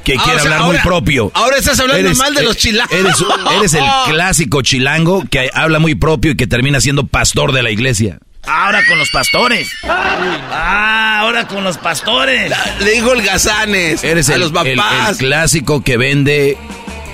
que 0.04 0.14
ah, 0.18 0.22
quiere 0.24 0.40
hablar 0.40 0.62
muy 0.62 0.78
propio. 0.78 1.30
Ahora 1.34 1.58
estás 1.58 1.78
hablando 1.80 2.14
mal 2.14 2.34
de 2.34 2.42
los 2.42 2.56
chilangos. 2.56 2.92
Eres, 2.92 3.74
el 3.74 3.84
clásico 4.06 4.62
chilango 4.62 5.24
que 5.28 5.50
habla 5.52 5.78
muy 5.78 5.94
propio 5.94 6.32
y 6.32 6.36
que 6.36 6.46
termina 6.46 6.80
siendo 6.80 7.06
pastor 7.06 7.52
de 7.52 7.62
la 7.62 7.70
iglesia. 7.70 8.18
Ahora 8.46 8.80
con 8.86 8.98
los 8.98 9.10
pastores. 9.10 9.68
Ah, 9.82 11.18
ahora 11.20 11.48
con 11.48 11.64
los 11.64 11.78
pastores. 11.78 12.52
Le 12.78 12.92
dijo 12.92 13.12
el 13.12 13.22
gazanes. 13.22 14.04
Eres 14.04 14.30
a 14.30 14.38
los 14.38 14.52
papás. 14.52 15.10
El, 15.10 15.16
clásico 15.16 15.82
que 15.82 15.96
vende 15.96 16.56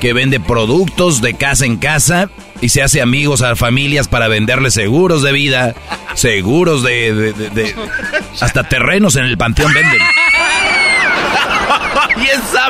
que 0.03 0.13
vende 0.13 0.41
productos 0.41 1.23
de 1.23 1.35
casa 1.35 1.65
en 1.65 1.77
casa 1.77 2.29
y 2.61 2.71
se 2.71 2.83
hace 2.83 3.01
amigos 3.01 3.41
a 3.41 3.55
familias 3.55 4.09
para 4.09 4.27
venderle 4.27 4.73
seguros 4.73 5.23
de 5.23 5.31
vida, 5.31 5.77
seguros 6.15 6.83
de, 6.83 7.33
de 7.33 7.77
hasta 8.41 8.69
terrenos 8.69 9.15
en 9.15 9.27
el 9.27 9.39
panteón 9.39 9.73
venden. 9.73 10.01
y 12.21 12.27
esa 12.27 12.69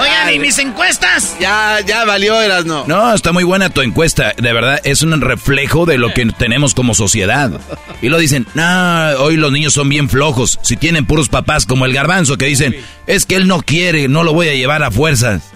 Oigan, 0.00 0.32
¿y 0.32 0.38
mis 0.38 0.58
encuestas? 0.58 1.36
Ya, 1.38 1.80
ya 1.86 2.06
valió, 2.06 2.40
Erasno. 2.40 2.84
No, 2.86 3.12
está 3.12 3.32
muy 3.32 3.44
buena 3.44 3.68
tu 3.68 3.82
encuesta. 3.82 4.32
De 4.38 4.54
verdad, 4.54 4.80
es 4.84 5.02
un 5.02 5.20
reflejo 5.20 5.84
de 5.84 5.98
lo 5.98 6.14
que 6.14 6.24
tenemos 6.24 6.72
como 6.72 6.94
sociedad. 6.94 7.60
Y 8.00 8.08
lo 8.08 8.16
dicen, 8.16 8.46
no, 8.54 9.10
hoy 9.18 9.36
los 9.36 9.52
niños 9.52 9.74
son 9.74 9.90
bien 9.90 10.08
flojos. 10.08 10.58
Si 10.62 10.78
tienen 10.78 11.04
puros 11.04 11.28
papás 11.28 11.66
como 11.66 11.84
el 11.84 11.92
garbanzo 11.92 12.38
que 12.38 12.46
dicen, 12.46 12.74
es 13.06 13.26
que 13.26 13.36
él 13.36 13.46
no 13.46 13.60
quiere, 13.60 14.08
no 14.08 14.22
lo 14.22 14.32
voy 14.32 14.48
a 14.48 14.54
llevar 14.54 14.82
a 14.82 14.90
fuerzas. 14.90 15.52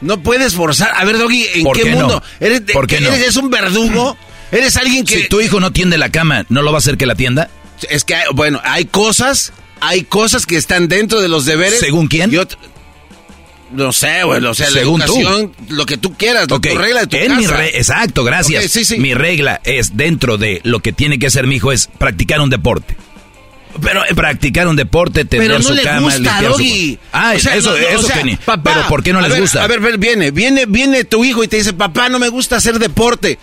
No 0.00 0.22
puedes 0.22 0.54
forzar. 0.54 0.92
A 0.96 1.04
ver, 1.04 1.18
Doggy, 1.18 1.46
¿en 1.54 1.72
qué, 1.72 1.84
mundo? 1.86 2.22
¿Eres, 2.40 2.62
¿Por 2.72 2.86
qué 2.86 3.00
no? 3.00 3.12
¿Eres 3.12 3.36
un 3.36 3.50
verdugo? 3.50 4.16
¿Eres 4.50 4.76
alguien 4.76 5.04
que...? 5.04 5.22
Si 5.22 5.28
tu 5.28 5.40
hijo 5.40 5.60
no 5.60 5.72
tiende 5.72 5.98
la 5.98 6.10
cama, 6.10 6.46
¿no 6.48 6.62
lo 6.62 6.72
va 6.72 6.78
a 6.78 6.80
hacer 6.80 6.96
que 6.96 7.06
la 7.06 7.14
tienda? 7.14 7.50
Es 7.88 8.04
que, 8.04 8.16
bueno, 8.34 8.60
hay 8.64 8.86
cosas 8.86 9.52
hay 9.80 10.02
cosas 10.04 10.46
que 10.46 10.56
están 10.56 10.88
dentro 10.88 11.20
de 11.20 11.28
los 11.28 11.46
deberes. 11.46 11.80
¿Según 11.80 12.06
quién? 12.06 12.30
Yo, 12.30 12.44
no 13.72 13.92
sé, 13.92 14.24
güey, 14.24 14.44
o 14.44 14.54
sea, 14.54 14.68
Según 14.68 15.00
la 15.00 15.06
educación, 15.06 15.52
lo 15.68 15.86
que 15.86 15.96
tú 15.96 16.14
quieras, 16.16 16.46
tu 16.46 16.58
regla 16.58 17.00
de 17.00 17.06
tu 17.06 17.16
casa. 17.16 17.58
Mi 17.58 17.64
exacto, 17.68 18.24
gracias. 18.24 18.70
sí, 18.70 18.84
sí. 18.84 18.98
Mi 18.98 19.14
regla 19.14 19.60
es 19.64 19.96
dentro 19.96 20.38
de 20.38 20.60
lo 20.64 20.80
que 20.80 20.92
tiene 20.92 21.18
que 21.18 21.26
hacer 21.26 21.46
mi 21.46 21.56
hijo 21.56 21.72
es 21.72 21.88
practicar 21.98 22.40
un 22.40 22.50
deporte. 22.50 22.96
Pero 23.80 24.04
eh, 24.04 24.14
practicar 24.14 24.68
un 24.68 24.76
deporte, 24.76 25.24
tener 25.24 25.46
pero 25.46 25.58
no 25.58 25.68
su 25.68 25.74
le 25.74 25.82
cama, 25.82 26.00
gusta, 26.00 26.42
Doggy. 26.42 26.98
Ah, 27.12 27.34
eso, 27.34 27.50
eso 27.50 27.74
que 27.74 28.38
Pero 28.62 28.88
¿por 28.88 29.02
qué 29.02 29.12
no 29.12 29.20
les 29.20 29.38
gusta? 29.38 29.62
A 29.62 29.66
ver, 29.66 29.80
viene, 29.98 30.30
viene, 30.30 30.66
viene 30.66 31.04
tu 31.04 31.24
hijo 31.24 31.44
y 31.44 31.48
te 31.48 31.56
dice, 31.56 31.72
papá, 31.72 32.08
no 32.08 32.18
me 32.18 32.28
gusta 32.28 32.56
hacer 32.56 32.78
deporte. 32.78 33.38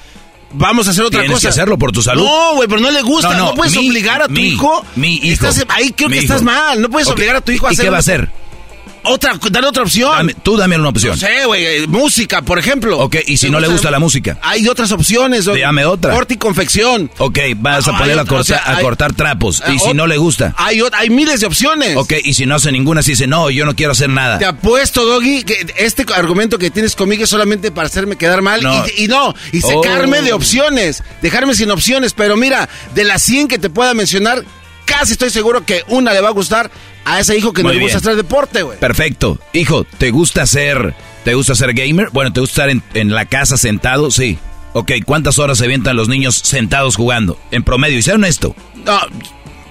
Vamos 0.53 0.87
a 0.87 0.91
hacer 0.91 1.03
otra 1.03 1.21
Tienes 1.21 1.35
cosa. 1.35 1.47
que 1.47 1.51
hacerlo 1.51 1.77
por 1.77 1.91
tu 1.91 2.01
salud. 2.01 2.23
No, 2.23 2.55
güey, 2.55 2.69
pero 2.69 2.79
no 2.79 2.89
le 2.89 3.01
gusta. 3.01 3.35
No, 3.35 3.53
puedes 3.53 3.75
obligar 3.75 4.21
a 4.21 4.27
tu 4.27 4.35
hijo. 4.35 4.85
Mi 4.95 5.15
hijo. 5.15 5.47
ahí 5.69 5.91
creo 5.91 6.09
que 6.09 6.19
estás 6.19 6.41
mal. 6.41 6.81
No 6.81 6.89
puedes 6.89 7.07
obligar 7.09 7.35
a 7.35 7.41
tu 7.41 7.51
hijo 7.51 7.67
a 7.67 7.71
hacer. 7.71 7.83
¿Y 7.83 7.85
qué 7.85 7.89
va 7.89 7.97
a 7.97 7.99
hacer? 7.99 8.29
Otra, 9.07 9.39
dale 9.51 9.67
otra 9.67 9.83
opción. 9.83 10.33
tú 10.43 10.57
dame 10.57 10.77
una 10.77 10.89
opción. 10.89 11.13
No 11.13 11.17
sé, 11.17 11.45
güey, 11.45 11.65
eh, 11.65 11.87
música, 11.87 12.41
por 12.41 12.59
ejemplo. 12.59 12.99
Ok, 12.99 13.17
y 13.25 13.37
si 13.37 13.49
no 13.49 13.59
le 13.59 13.67
gusta 13.67 13.91
la 13.91 13.99
música. 13.99 14.37
Hay 14.41 14.67
otras 14.67 14.91
opciones. 14.91 15.45
Dame 15.45 15.85
otra. 15.85 16.13
Corte 16.13 16.35
y 16.35 16.37
confección. 16.37 17.09
Ok, 17.17 17.39
vas 17.57 17.87
a 17.87 17.97
poner 17.97 18.19
a, 18.19 18.25
cortar, 18.25 19.13
trapos. 19.13 19.63
y 19.73 19.79
si 19.79 19.93
no 19.93 20.07
le 20.07 20.17
gusta. 20.17 20.53
Hay, 20.57 20.81
hay 20.93 21.09
miles 21.09 21.39
de 21.39 21.47
opciones. 21.47 21.95
Ok, 21.97 22.13
y 22.23 22.33
si 22.33 22.45
no 22.45 22.55
hace 22.55 22.71
ninguna, 22.71 23.01
si 23.01 23.11
dice, 23.11 23.27
no, 23.27 23.49
yo 23.49 23.65
no 23.65 23.75
quiero 23.75 23.91
hacer 23.91 24.09
nada. 24.09 24.37
Te 24.37 24.45
apuesto, 24.45 25.05
Doggy, 25.05 25.43
que 25.43 25.73
este 25.77 26.05
argumento 26.13 26.57
que 26.57 26.69
tienes 26.69 26.95
conmigo 26.95 27.23
es 27.23 27.29
solamente 27.29 27.71
para 27.71 27.87
hacerme 27.87 28.15
quedar 28.15 28.41
mal. 28.41 28.61
Y, 28.97 29.07
no, 29.07 29.33
y 29.51 29.61
secarme 29.61 30.21
de 30.21 30.33
oh. 30.33 30.37
opciones. 30.37 31.03
Dejarme 31.21 31.55
sin 31.55 31.71
opciones. 31.71 32.13
Pero 32.13 32.37
mira, 32.37 32.67
de 32.93 33.03
las 33.03 33.21
100 33.23 33.47
que 33.47 33.59
te 33.59 33.69
pueda 33.69 33.93
mencionar, 33.93 34.43
casi 34.85 35.13
estoy 35.13 35.29
seguro 35.29 35.65
que 35.65 35.83
una 35.87 36.13
le 36.13 36.21
va 36.21 36.29
a 36.29 36.33
gustar 36.33 36.71
a 37.07 37.21
ese 37.21 37.37
hijo 37.37 37.53
que 37.53 37.63
no 37.63 37.71
le 37.71 37.79
gusta 37.79 37.99
hacer 37.99 38.15
deporte, 38.15 38.61
güey. 38.63 38.77
Perfecto. 38.79 39.39
Hijo, 39.53 39.85
¿te 39.85 40.11
gusta 40.11 40.45
ser, 40.45 40.93
te 41.23 41.33
gusta 41.35 41.55
ser 41.55 41.73
gamer? 41.73 42.09
Bueno, 42.11 42.33
¿te 42.33 42.41
gusta 42.41 42.67
estar 42.67 42.83
en, 42.93 43.09
la 43.11 43.25
casa 43.25 43.55
sentado? 43.55 44.11
Sí. 44.11 44.37
Ok, 44.73 44.91
¿cuántas 45.05 45.39
horas 45.39 45.57
se 45.57 45.65
avientan 45.65 45.95
los 45.95 46.09
niños 46.09 46.35
sentados 46.35 46.97
jugando? 46.97 47.39
En 47.51 47.63
promedio, 47.63 47.97
y 47.97 48.01
sea 48.01 48.15
honesto. 48.15 48.55
No, 48.85 48.99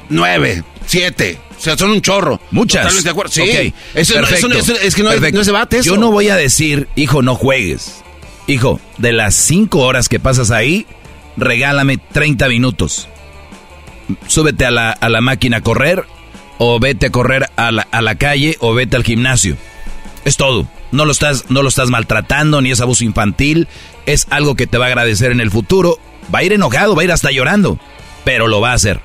nueve, 0.08 0.64
siete. 0.86 1.38
O 1.58 1.60
sea, 1.60 1.76
son 1.76 1.90
un 1.90 2.00
chorro. 2.00 2.40
Muchas. 2.50 3.04
de 3.04 3.10
acuerdo. 3.10 3.32
Sí. 3.32 3.72
Eso, 3.94 4.14
Perfecto. 4.14 4.46
es 4.82 4.94
que 4.94 5.02
no, 5.02 5.12
es, 5.12 5.32
no 5.32 5.44
debate 5.44 5.78
eso. 5.78 5.90
Yo 5.90 6.00
no 6.00 6.10
voy 6.10 6.30
a 6.30 6.36
decir, 6.36 6.88
hijo, 6.96 7.20
no 7.20 7.34
juegues. 7.34 8.02
Hijo, 8.46 8.80
de 8.96 9.12
las 9.12 9.34
cinco 9.34 9.80
horas 9.80 10.08
que 10.08 10.20
pasas 10.20 10.50
ahí, 10.50 10.86
regálame 11.36 11.98
30 11.98 12.48
minutos 12.48 13.08
súbete 14.28 14.64
a 14.66 14.70
la, 14.70 14.90
a 14.90 15.08
la 15.08 15.20
máquina 15.20 15.58
a 15.58 15.60
correr, 15.60 16.04
o 16.58 16.78
vete 16.78 17.06
a 17.06 17.10
correr 17.10 17.50
a 17.56 17.70
la, 17.72 17.86
a 17.90 18.02
la 18.02 18.16
calle, 18.16 18.56
o 18.60 18.74
vete 18.74 18.96
al 18.96 19.04
gimnasio. 19.04 19.56
Es 20.24 20.36
todo. 20.36 20.66
No 20.92 21.04
lo, 21.04 21.12
estás, 21.12 21.50
no 21.50 21.62
lo 21.62 21.68
estás 21.68 21.90
maltratando, 21.90 22.60
ni 22.60 22.70
es 22.70 22.80
abuso 22.80 23.04
infantil. 23.04 23.68
Es 24.06 24.26
algo 24.30 24.54
que 24.54 24.66
te 24.66 24.78
va 24.78 24.86
a 24.86 24.88
agradecer 24.88 25.32
en 25.32 25.40
el 25.40 25.50
futuro. 25.50 25.98
Va 26.34 26.40
a 26.40 26.44
ir 26.44 26.52
enojado, 26.52 26.94
va 26.94 27.02
a 27.02 27.04
ir 27.04 27.12
hasta 27.12 27.30
llorando, 27.30 27.78
pero 28.24 28.48
lo 28.48 28.60
va 28.60 28.70
a 28.70 28.74
hacer 28.74 29.00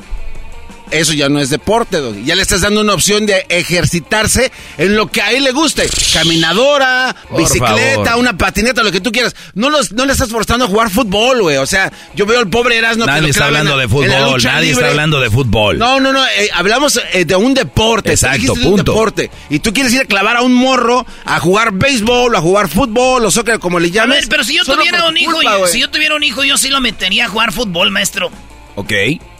eso 0.92 1.14
ya 1.14 1.30
no 1.30 1.40
es 1.40 1.50
deporte, 1.50 2.00
Ya 2.24 2.36
le 2.36 2.42
estás 2.42 2.62
dando 2.62 2.82
una 2.82 2.94
opción 2.94 3.26
de 3.26 3.46
ejercitarse 3.50 4.52
en 4.78 4.96
lo 4.96 5.08
que 5.08 5.22
a 5.22 5.32
él 5.32 5.44
le 5.44 5.52
guste. 5.52 5.90
Caminadora, 6.14 7.16
bicicleta, 7.38 8.18
una 8.18 8.38
patineta, 8.38 8.84
lo 8.84 8.92
que 8.92 9.02
tú 9.02 9.12
quieras. 9.12 9.36
No, 9.54 9.70
los, 9.70 9.92
no 9.92 10.06
le 10.06 10.14
estás 10.14 10.30
forzando 10.30 10.66
a 10.66 10.68
jugar 10.68 10.90
fútbol, 10.90 11.42
güey. 11.42 11.58
O 11.58 11.66
sea, 11.66 11.92
yo 12.16 12.26
veo 12.26 12.40
al 12.40 12.50
pobre 12.50 12.78
Erasmo 12.78 13.06
nadie 13.06 13.30
está 13.30 13.46
hablando 13.46 13.78
de 13.78 13.88
fútbol, 13.88 14.42
nadie 14.44 14.72
está 14.72 14.88
hablando 14.88 15.20
de 15.20 15.30
fútbol. 15.30 15.78
No, 15.78 16.00
no, 16.00 16.12
no. 16.12 16.26
Eh, 16.26 16.50
hablamos 16.54 17.00
eh, 17.14 17.26
de 17.26 17.36
un 17.36 17.54
deporte. 17.54 18.12
Exacto, 18.12 18.54
punto. 18.54 18.70
un 18.70 18.76
deporte. 18.78 19.32
Y 19.50 19.60
tú 19.60 19.74
quieres 19.74 19.94
ir 19.94 20.02
a 20.02 20.06
clavar 20.06 20.38
a 20.38 20.42
un 20.42 20.54
morro 20.54 21.06
a 21.26 21.40
jugar 21.40 21.72
béisbol, 21.74 22.36
a 22.36 22.42
jugar 22.42 22.68
fútbol 22.68 23.26
o 23.26 23.32
soccer, 23.32 23.60
como 23.60 23.80
le 23.80 23.92
llames. 23.92 24.18
A 24.18 24.20
ver, 24.22 24.30
pero 24.30 24.44
si 24.44 24.56
yo 24.56 24.66
tuviera 24.66 25.08
un 25.08 25.18
hijo, 25.18 25.40
si 25.68 25.80
yo 25.80 25.90
tuviera 25.90 26.16
un 26.16 26.24
hijo, 26.24 26.44
yo 26.44 26.58
sí 26.58 26.70
lo 26.70 26.82
metería 26.82 27.26
a 27.26 27.30
jugar 27.30 27.52
fútbol, 27.52 27.92
maestro. 27.92 28.32
Ok. 28.76 28.94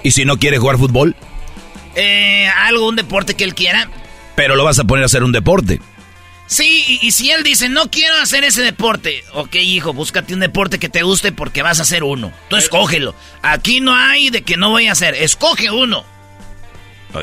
¿Y 0.04 0.12
si 0.12 0.26
no 0.26 0.38
quiere 0.38 0.58
jugar 0.58 0.78
fútbol? 0.78 1.16
Eh, 1.96 2.48
algo, 2.48 2.88
un 2.88 2.96
deporte 2.96 3.36
que 3.36 3.44
él 3.44 3.56
quiera. 3.56 3.90
Pero 4.36 4.56
lo 4.56 4.64
vas 4.64 4.80
a 4.80 4.84
poner 4.84 5.04
a 5.04 5.06
hacer 5.06 5.24
un 5.24 5.32
deporte. 5.32 5.80
Sí, 6.52 7.00
y, 7.02 7.12
si 7.12 7.32
él 7.32 7.44
dice, 7.44 7.70
no 7.70 7.90
quiero 7.90 8.14
hacer 8.22 8.44
ese 8.44 8.62
deporte, 8.62 9.24
ok, 9.34 9.56
hijo, 9.56 9.94
búscate 9.94 10.34
un 10.34 10.42
deporte 10.42 10.80
que 10.80 10.90
te 10.90 11.02
guste 11.02 11.32
porque 11.32 11.62
vas 11.62 11.80
a 11.80 11.84
hacer 11.84 12.04
uno. 12.04 12.34
Tú 12.50 12.58
escógelo. 12.58 13.16
Aquí 13.42 13.80
no 13.80 13.96
hay 13.96 14.30
de 14.32 14.42
que 14.42 14.58
no 14.58 14.70
voy 14.70 14.88
a 14.88 14.92
hacer, 14.92 15.16
escoge 15.16 15.72
uno. 15.72 16.04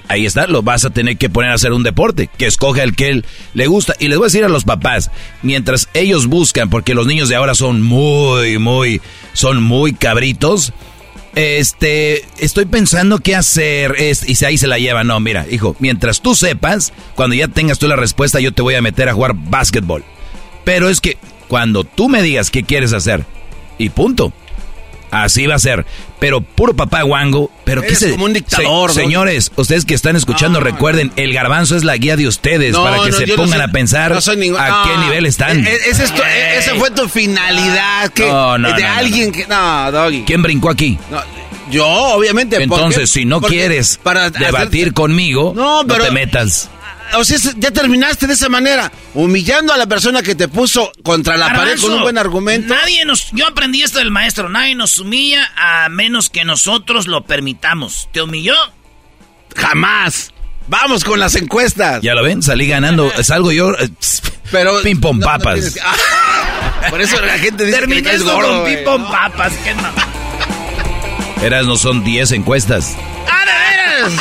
Ahí 0.09 0.25
está, 0.25 0.47
lo 0.47 0.63
vas 0.63 0.87
a 0.87 0.91
tener 0.91 1.19
que 1.19 1.29
poner 1.29 1.51
a 1.51 1.55
hacer 1.55 1.73
un 1.73 1.83
deporte, 1.83 2.29
que 2.39 2.47
escoge 2.47 2.83
el 2.83 2.97
que 2.97 3.09
él 3.09 3.27
le 3.53 3.67
gusta. 3.67 3.95
Y 3.99 4.09
les 4.09 4.17
voy 4.17 4.25
a 4.25 4.29
decir 4.29 4.45
a 4.45 4.49
los 4.49 4.65
papás, 4.65 5.11
mientras 5.43 5.91
ellos 5.93 6.27
buscan, 6.27 6.71
porque 6.71 6.95
los 6.95 7.07
niños 7.07 7.29
de 7.29 7.37
ahora 7.37 7.55
son 7.55 7.83
muy, 7.83 8.59
muy, 8.59 9.03
son 9.35 9.63
muy 9.63 9.93
cabritos, 9.93 10.73
este, 11.39 12.25
estoy 12.39 12.65
pensando 12.65 13.21
qué 13.21 13.37
hacer. 13.37 13.95
Es, 13.99 14.29
y 14.29 14.45
ahí 14.45 14.59
se 14.59 14.67
la 14.67 14.79
lleva. 14.79 15.05
No, 15.05 15.21
mira, 15.21 15.47
hijo, 15.49 15.77
mientras 15.79 16.21
tú 16.21 16.35
sepas, 16.35 16.93
cuando 17.15 17.37
ya 17.37 17.47
tengas 17.47 17.79
tú 17.79 17.87
la 17.87 17.97
respuesta, 17.97 18.41
yo 18.41 18.53
te 18.53 18.63
voy 18.63 18.75
a 18.75 18.83
meter 18.83 19.09
a 19.09 19.15
jugar 19.15 19.35
básquetbol. 19.35 20.05
Pero 20.65 20.89
es 20.89 21.01
que 21.01 21.17
cuando 21.47 21.85
tú 21.85 22.09
me 22.09 22.23
digas 22.23 22.51
qué 22.51 22.65
quieres 22.65 22.93
hacer, 22.93 23.25
y 23.79 23.91
punto. 23.91 24.33
Así 25.11 25.47
va 25.47 25.55
a 25.55 25.59
ser. 25.59 25.87
Pero 26.19 26.41
puro 26.41 26.75
papá 26.75 27.03
guango. 27.03 27.51
Pero 27.65 27.83
Eres 27.83 27.99
¿qué 27.99 28.07
se, 28.07 28.11
como 28.13 28.25
un 28.27 28.33
dictador, 28.33 28.93
señores, 28.93 29.53
ustedes 29.57 29.85
que 29.85 29.95
están 29.95 30.17
escuchando, 30.17 30.61
recuerden, 30.61 31.13
el 31.17 31.33
garbanzo 31.33 31.77
es 31.77 31.85
la 31.85 31.97
guía 31.97 32.17
de 32.17 32.27
ustedes 32.27 32.73
No, 32.73 32.83
para 32.85 33.03
que 33.05 33.11
no, 33.11 33.17
se 33.17 33.27
pongan 33.29 33.59
soy- 33.61 33.69
a 33.69 33.73
pensar 33.73 34.13
a 34.13 34.83
qué 34.85 34.97
nivel 35.07 35.27
están. 35.27 35.65
E- 35.67 35.71
e- 35.71 35.77
ese 35.91 36.05
es 36.05 36.15
tu- 36.15 36.23
e- 36.23 36.59
esa 36.59 36.75
fue 36.75 36.91
tu 36.91 37.09
finalidad. 37.09 38.11
Que, 38.13 38.27
No, 38.27 38.59
no, 38.59 38.73
de 38.73 38.85
alguien 38.85 39.33
que. 39.33 39.47
No, 39.47 39.93
Doggy. 39.93 40.25
¿Quién 40.27 40.43
brincó 40.43 40.71
aquí? 40.71 40.99
No, 41.11 41.23
yo, 41.71 41.87
obviamente. 41.87 42.63
Entonces, 42.63 43.11
si 43.11 43.25
no 43.25 43.41
Porque 43.41 43.57
quieres 43.57 43.99
para 44.03 44.31
debatir 44.31 44.83
hacer- 44.85 44.95
conmigo, 44.95 45.53
No, 45.55 45.85
te 45.87 46.11
metas. 46.11 46.69
O 47.15 47.25
sea, 47.25 47.39
ya 47.57 47.71
terminaste 47.71 48.27
de 48.27 48.35
esa 48.35 48.49
manera, 48.49 48.93
humillando 49.15 49.73
a 49.73 49.77
la 49.77 49.87
persona 49.87 50.23
que 50.23 50.35
te 50.35 50.49
puso 50.49 50.93
contra 51.03 51.37
la 51.37 51.53
pared 51.53 51.79
con 51.81 51.93
un 51.93 52.03
buen 52.03 52.19
argumento. 52.19 52.75
Nadie 52.75 53.05
nos. 53.05 53.31
Yo 53.33 53.47
aprendí 53.47 53.83
esto 53.83 53.99
del 53.99 54.11
maestro. 54.11 54.49
Nadie 54.49 54.75
nos 54.75 54.99
humilla 54.99 55.51
a 55.57 55.89
menos 55.89 56.29
que 56.31 56.45
nosotros 56.45 57.07
lo 57.07 57.25
permitamos. 57.25 58.09
¿Te 58.13 58.21
humilló? 58.23 58.55
Jamás. 59.57 60.33
Vamos 60.69 61.03
con 61.05 61.19
las 61.19 61.35
encuestas. 61.35 62.03
Ya 62.03 62.15
lo 62.15 62.23
ven, 62.23 62.43
salí 62.43 62.69
ganando. 62.69 63.11
Salgo 63.23 63.53
yo. 63.53 63.73
eh, 63.79 63.89
Pero. 64.51 64.83
Ping 64.83 65.01
pong 65.01 65.19
no- 65.19 65.27
no 65.27 65.27
papas. 65.27 65.73
que- 65.75 65.81
Ah, 65.81 65.95
por 66.91 67.01
eso 67.01 67.21
la 67.21 67.39
gente 67.39 67.65
dice 67.65 67.77
que 67.77 67.81
Terminé 67.87 68.03
caes 68.03 68.21
esto 68.21 68.33
gordo, 68.35 68.49
con 68.49 68.61
güey. 68.61 68.77
pipón 68.79 69.05
papas. 69.11 69.53
¿Qué 69.65 69.75
ma- 69.75 69.93
Eras, 71.43 71.67
no 71.67 71.77
son 71.77 72.03
10 72.05 72.33
encuestas. 72.33 72.95
¡Ah, 73.31 73.45
de 73.47 73.53
veras! 73.53 74.13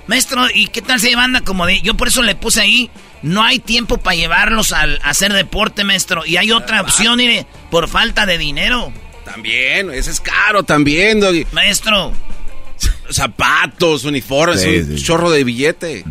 Maestro, 0.07 0.47
¿y 0.53 0.69
qué 0.69 0.81
tal 0.81 1.01
hay 1.03 1.15
banda 1.15 1.43
como 1.43 1.67
de.? 1.67 1.83
Yo 1.83 1.95
por 1.95 2.09
eso 2.09 2.23
le 2.23 2.35
puse 2.35 2.61
ahí. 2.61 2.91
No 3.23 3.43
hay 3.43 3.59
tiempo 3.59 3.99
para 3.99 4.17
llevarlos 4.17 4.73
al, 4.73 5.01
a 5.03 5.11
hacer 5.11 5.33
deporte, 5.33 5.85
maestro. 5.85 6.25
Y 6.25 6.37
hay 6.37 6.53
otra 6.53 6.81
opción, 6.81 7.17
mire, 7.17 7.47
por 7.71 7.89
falta 7.89 8.27
de 8.27 8.39
dinero. 8.39 8.93
También, 9.25 9.91
ese 9.91 10.11
es 10.11 10.21
caro 10.21 10.63
también, 10.63 11.21
Doggy. 11.21 11.47
Maestro, 11.53 12.13
Zapatos, 13.11 14.05
uniformes, 14.05 14.61
Sí, 14.63 14.77
un 14.79 14.99
sí. 14.99 15.03
chorro 15.05 15.31
de 15.31 15.45
billete. 15.45 16.05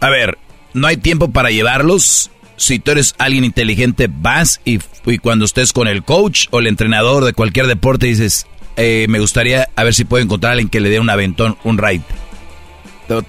A 0.00 0.10
ver, 0.10 0.38
no 0.72 0.86
hay 0.86 0.96
tiempo 0.96 1.30
para 1.30 1.50
llevarlos. 1.50 2.30
Si 2.56 2.78
tú 2.78 2.92
eres 2.92 3.14
alguien 3.18 3.44
inteligente, 3.44 4.08
vas 4.10 4.60
y, 4.64 4.78
y 5.06 5.18
cuando 5.18 5.44
estés 5.44 5.72
con 5.72 5.88
el 5.88 6.04
coach 6.04 6.46
o 6.50 6.60
el 6.60 6.66
entrenador 6.66 7.24
de 7.24 7.32
cualquier 7.32 7.66
deporte 7.66 8.06
dices, 8.06 8.46
eh, 8.76 9.06
me 9.08 9.18
gustaría 9.18 9.68
a 9.74 9.82
ver 9.84 9.94
si 9.94 10.04
puedo 10.04 10.22
encontrar 10.22 10.50
a 10.50 10.52
alguien 10.52 10.68
que 10.68 10.80
le 10.80 10.90
dé 10.90 11.00
un 11.00 11.10
aventón, 11.10 11.56
un 11.64 11.78
ride. 11.78 12.02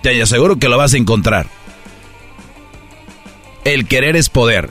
Te, 0.01 0.21
aseguro 0.21 0.57
que 0.57 0.69
lo 0.69 0.77
vas 0.77 0.93
a 0.93 0.97
encontrar. 0.97 1.47
El 3.63 3.87
querer 3.87 4.15
es 4.15 4.29
poder. 4.29 4.69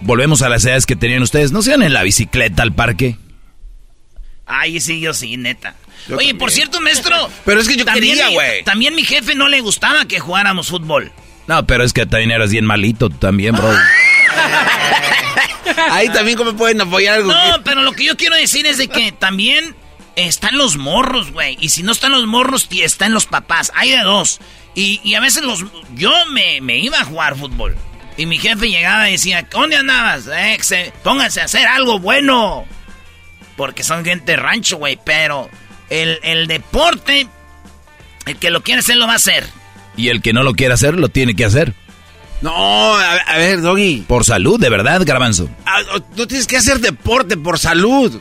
Volvemos 0.00 0.42
a 0.42 0.48
las 0.48 0.64
edades 0.64 0.86
que 0.86 0.96
tenían 0.96 1.22
ustedes. 1.22 1.52
¿No 1.52 1.62
se 1.62 1.70
iban 1.70 1.82
en 1.82 1.92
la 1.92 2.02
bicicleta 2.02 2.62
al 2.62 2.72
parque? 2.72 3.16
Ay, 4.46 4.80
sí, 4.80 5.00
yo 5.00 5.14
sí, 5.14 5.36
neta. 5.36 5.74
Yo 6.08 6.16
Oye, 6.16 6.26
también. 6.26 6.38
por 6.38 6.50
cierto, 6.50 6.80
maestro. 6.80 7.30
Pero 7.44 7.60
es 7.60 7.68
que 7.68 7.76
yo 7.76 7.84
también 7.84 8.16
quería, 8.16 8.30
güey. 8.30 8.64
También 8.64 8.94
mi 8.94 9.04
jefe 9.04 9.34
no 9.34 9.48
le 9.48 9.60
gustaba 9.60 10.04
que 10.06 10.20
jugáramos 10.20 10.68
fútbol. 10.68 11.12
No, 11.46 11.66
pero 11.66 11.84
es 11.84 11.92
que 11.92 12.06
también 12.06 12.30
eras 12.30 12.50
bien 12.50 12.64
malito, 12.64 13.10
tú 13.10 13.18
también, 13.18 13.54
bro. 13.54 13.70
Ahí 15.90 16.08
también 16.08 16.38
cómo 16.38 16.56
pueden 16.56 16.80
apoyar 16.80 17.16
algo. 17.16 17.30
No, 17.32 17.56
que- 17.56 17.62
pero 17.64 17.82
lo 17.82 17.92
que 17.92 18.04
yo 18.06 18.16
quiero 18.16 18.34
decir 18.36 18.64
es 18.66 18.78
de 18.78 18.88
que 18.88 19.12
también 19.12 19.74
están 20.16 20.56
los 20.58 20.76
morros, 20.76 21.32
güey. 21.32 21.56
Y 21.60 21.70
si 21.70 21.82
no 21.82 21.92
están 21.92 22.12
los 22.12 22.26
morros, 22.26 22.68
están 22.70 23.12
los 23.12 23.26
papás. 23.26 23.72
Hay 23.74 23.90
de 23.90 24.02
dos. 24.02 24.40
Y, 24.74 25.00
y 25.04 25.14
a 25.14 25.20
veces 25.20 25.42
los... 25.42 25.64
Yo 25.94 26.12
me, 26.30 26.60
me 26.60 26.78
iba 26.78 26.98
a 27.00 27.04
jugar 27.04 27.36
fútbol. 27.36 27.76
Y 28.16 28.26
mi 28.26 28.38
jefe 28.38 28.68
llegaba 28.70 29.08
y 29.08 29.12
decía, 29.12 29.46
¿dónde 29.50 29.76
andabas? 29.76 30.26
Eh, 30.28 30.58
se- 30.62 30.92
pónganse 31.02 31.40
a 31.40 31.44
hacer 31.44 31.66
algo 31.66 31.98
bueno. 31.98 32.64
Porque 33.56 33.82
son 33.82 34.04
gente 34.04 34.32
de 34.32 34.36
rancho, 34.36 34.76
güey. 34.78 34.98
Pero 35.04 35.48
el, 35.90 36.18
el 36.22 36.46
deporte, 36.46 37.26
el 38.26 38.36
que 38.36 38.50
lo 38.50 38.62
quiere 38.62 38.80
hacer, 38.80 38.96
lo 38.96 39.06
va 39.06 39.14
a 39.14 39.16
hacer. 39.16 39.46
Y 39.96 40.08
el 40.08 40.22
que 40.22 40.32
no 40.32 40.42
lo 40.42 40.54
quiere 40.54 40.74
hacer, 40.74 40.94
lo 40.94 41.08
tiene 41.08 41.34
que 41.36 41.44
hacer. 41.44 41.74
No, 42.40 42.94
a, 42.96 43.12
a 43.14 43.36
ver, 43.38 43.60
Doggy. 43.62 44.04
Por 44.06 44.24
salud, 44.24 44.60
de 44.60 44.68
verdad, 44.70 45.02
garbanzo. 45.04 45.48
Ah, 45.66 45.80
No 46.16 46.26
tienes 46.26 46.46
que 46.46 46.56
hacer 46.56 46.78
deporte 46.80 47.36
por 47.36 47.58
salud. 47.58 48.20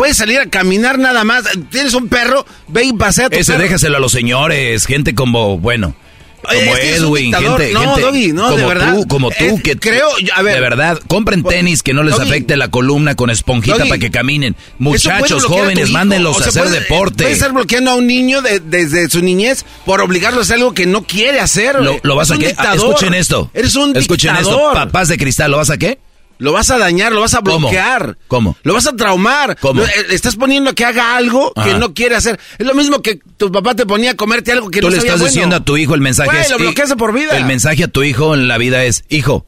Puedes 0.00 0.16
salir 0.16 0.38
a 0.38 0.46
caminar 0.46 0.98
nada 0.98 1.24
más. 1.24 1.44
Tienes 1.70 1.92
un 1.92 2.08
perro, 2.08 2.46
ve 2.68 2.84
y 2.84 2.92
pasea 2.94 3.26
a 3.26 3.28
tu 3.28 3.36
Ese 3.36 3.52
perro. 3.52 3.64
déjaselo 3.64 3.98
a 3.98 4.00
los 4.00 4.10
señores, 4.12 4.86
gente 4.86 5.14
como, 5.14 5.58
bueno, 5.58 5.94
como 6.42 6.74
Edwin, 6.78 7.34
gente, 7.34 7.72
No, 7.74 7.80
gente 7.82 8.00
Doggy, 8.00 8.32
no, 8.32 8.44
como 8.44 8.56
de 8.56 8.64
verdad. 8.64 8.94
tú, 8.94 9.06
como 9.08 9.30
tú, 9.30 9.60
que 9.62 9.76
creo, 9.76 10.08
a 10.34 10.40
ver. 10.40 10.54
de 10.54 10.60
verdad, 10.62 10.98
compren 11.06 11.42
tenis 11.42 11.82
que 11.82 11.92
no 11.92 12.02
les 12.02 12.14
Doggy. 12.16 12.28
afecte 12.30 12.56
la 12.56 12.68
columna 12.68 13.14
con 13.14 13.28
esponjita 13.28 13.76
Doggy, 13.76 13.88
para 13.90 13.98
que 13.98 14.10
caminen. 14.10 14.56
Muchachos 14.78 15.44
a 15.44 15.48
jóvenes, 15.48 15.90
hijo. 15.90 15.98
mándenlos 15.98 16.34
O 16.34 16.38
sea, 16.38 16.46
a 16.46 16.48
hacer 16.48 16.62
puede- 16.62 16.80
deporte. 16.80 17.24
Puede 17.24 17.34
estar 17.34 17.52
bloqueando 17.52 17.90
a 17.90 17.94
un 17.96 18.06
niño 18.06 18.40
de- 18.40 18.60
desde 18.60 19.10
su 19.10 19.20
niñez 19.20 19.66
por 19.84 20.00
obligarlo 20.00 20.38
a 20.38 20.42
hacer 20.44 20.56
algo 20.56 20.72
que 20.72 20.86
no 20.86 21.02
quiere 21.02 21.40
hacer. 21.40 21.76
Lo, 22.02 22.16
vas 22.16 22.30
a 22.30 22.38
qué? 22.38 22.54
Ah. 22.56 22.72
Escuchen 22.74 23.12
esto. 23.12 23.50
Eres 23.52 23.74
un 23.76 23.94
Escuchen 23.94 24.32
dictador. 24.34 24.60
esto. 24.72 24.72
Papás 24.72 25.08
de 25.08 25.18
cristal, 25.18 25.50
¿lo 25.50 25.58
vas 25.58 25.68
a 25.68 25.76
qué? 25.76 25.98
Lo 26.40 26.52
vas 26.52 26.70
a 26.70 26.78
dañar, 26.78 27.12
lo 27.12 27.20
vas 27.20 27.34
a 27.34 27.40
bloquear. 27.40 28.16
¿Cómo? 28.26 28.56
Lo 28.64 28.74
vas 28.74 28.86
a 28.86 28.96
traumar. 28.96 29.56
¿Cómo? 29.60 29.82
Lo- 29.82 29.86
eh, 29.86 30.06
le 30.08 30.14
estás 30.14 30.36
poniendo 30.36 30.74
que 30.74 30.84
haga 30.84 31.16
algo 31.16 31.52
que 31.52 31.74
no 31.74 31.94
quiere 31.94 32.16
hacer. 32.16 32.40
Es 32.58 32.66
lo 32.66 32.74
mismo 32.74 33.02
que 33.02 33.20
tu 33.36 33.52
papá 33.52 33.74
te 33.74 33.86
ponía 33.86 34.12
a 34.12 34.14
comerte 34.16 34.50
algo 34.50 34.70
que 34.70 34.80
Tú 34.80 34.86
no 34.86 34.90
le 34.90 34.96
sabía 34.96 35.10
estás 35.12 35.20
bueno. 35.20 35.32
diciendo 35.32 35.56
a 35.56 35.60
tu 35.64 35.76
hijo 35.76 35.94
el 35.94 36.00
mensaje 36.00 36.30
Güey, 36.30 36.40
es... 36.42 36.50
lo 36.50 36.96
por 36.96 37.12
vida. 37.12 37.36
El 37.36 37.44
mensaje 37.44 37.84
a 37.84 37.88
tu 37.88 38.02
hijo 38.02 38.34
en 38.34 38.48
la 38.48 38.58
vida 38.58 38.82
es, 38.84 39.04
hijo, 39.10 39.46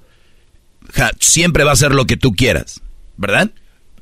ja, 0.92 1.10
siempre 1.18 1.64
va 1.64 1.72
a 1.72 1.76
ser 1.76 1.92
lo 1.92 2.06
que 2.06 2.16
tú 2.16 2.32
quieras, 2.34 2.80
¿verdad? 3.16 3.50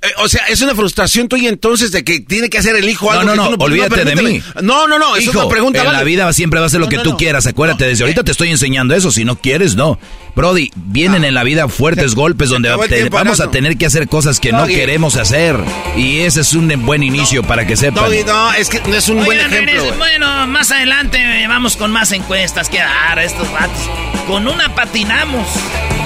Eh, 0.03 0.09
o 0.23 0.29
sea, 0.31 0.47
es 0.49 0.63
una 0.63 0.75
frustración 0.75 1.29
tuya 1.29 1.51
entonces 1.51 1.93
de 1.93 2.03
que 2.05 2.21
tiene 2.21 2.49
que 2.49 2.57
hacer 2.57 2.75
el 2.75 2.89
hijo 2.89 3.13
algo 3.13 3.25
no, 3.25 3.31
que 3.33 3.37
no, 3.37 3.51
tú 3.51 3.57
no 3.59 3.65
olvídate 3.67 4.05
de 4.07 4.17
mí. 4.17 4.43
No, 4.63 4.89
no, 4.89 4.99
no, 4.99 5.15
es 5.15 5.25
Hijo, 5.25 5.41
una 5.41 5.49
pregunta. 5.51 5.83
en 5.85 5.93
la 5.93 6.03
vida 6.05 6.33
siempre 6.33 6.59
va 6.59 6.67
a 6.67 6.69
ser 6.71 6.81
lo 6.81 6.87
No, 6.87 6.91
que 6.91 6.99
tú 6.99 7.19
quieras, 7.19 7.47
acuérdate, 7.47 7.87
desde 7.87 8.05
ahorita 8.05 8.25
te 8.25 8.31
estoy 8.33 8.49
enseñando 8.49 8.95
eso, 8.95 9.11
si 9.13 9.25
no 9.27 9.39
quieres, 9.39 9.77
no. 9.77 9.99
Brody, 10.35 10.71
vienen 10.75 11.25
en 11.25 11.35
la 11.35 11.43
vida 11.45 11.69
fuertes 11.69 12.15
golpes 12.15 12.49
donde 12.49 12.71
te- 12.89 13.09
vamos 13.09 13.41
a 13.41 13.51
tener 13.51 13.77
que 13.77 13.87
hacer 13.87 14.09
cosas 14.09 14.41
que 14.41 14.53
no 14.53 14.67
queremos 14.67 15.17
hacer. 15.17 15.57
Y 15.97 16.21
ese 16.21 16.41
es 16.43 16.53
un 16.55 16.71
buen 16.87 17.03
inicio 17.03 17.43
para 17.43 17.67
que 17.67 17.77
sepan. 17.77 18.05
Doggy, 18.05 18.25
no, 18.25 18.53
es 18.55 18.69
que 18.69 18.81
no 18.81 18.95
es 18.97 19.09
un 19.09 19.25
buen 19.25 19.39
ejemplo. 19.41 19.95
bueno, 19.99 20.47
más 20.47 20.71
adelante 20.71 21.19
eh, 21.43 21.47
vamos 21.49 21.77
con 21.77 21.91
más 21.93 22.13
encuestas. 22.13 22.69
Que 22.69 22.79
dar 22.79 23.19
estos 23.19 23.51
vatos. 23.53 23.83
Con 24.27 24.47
una 24.49 24.75
patinamos. 24.75 25.47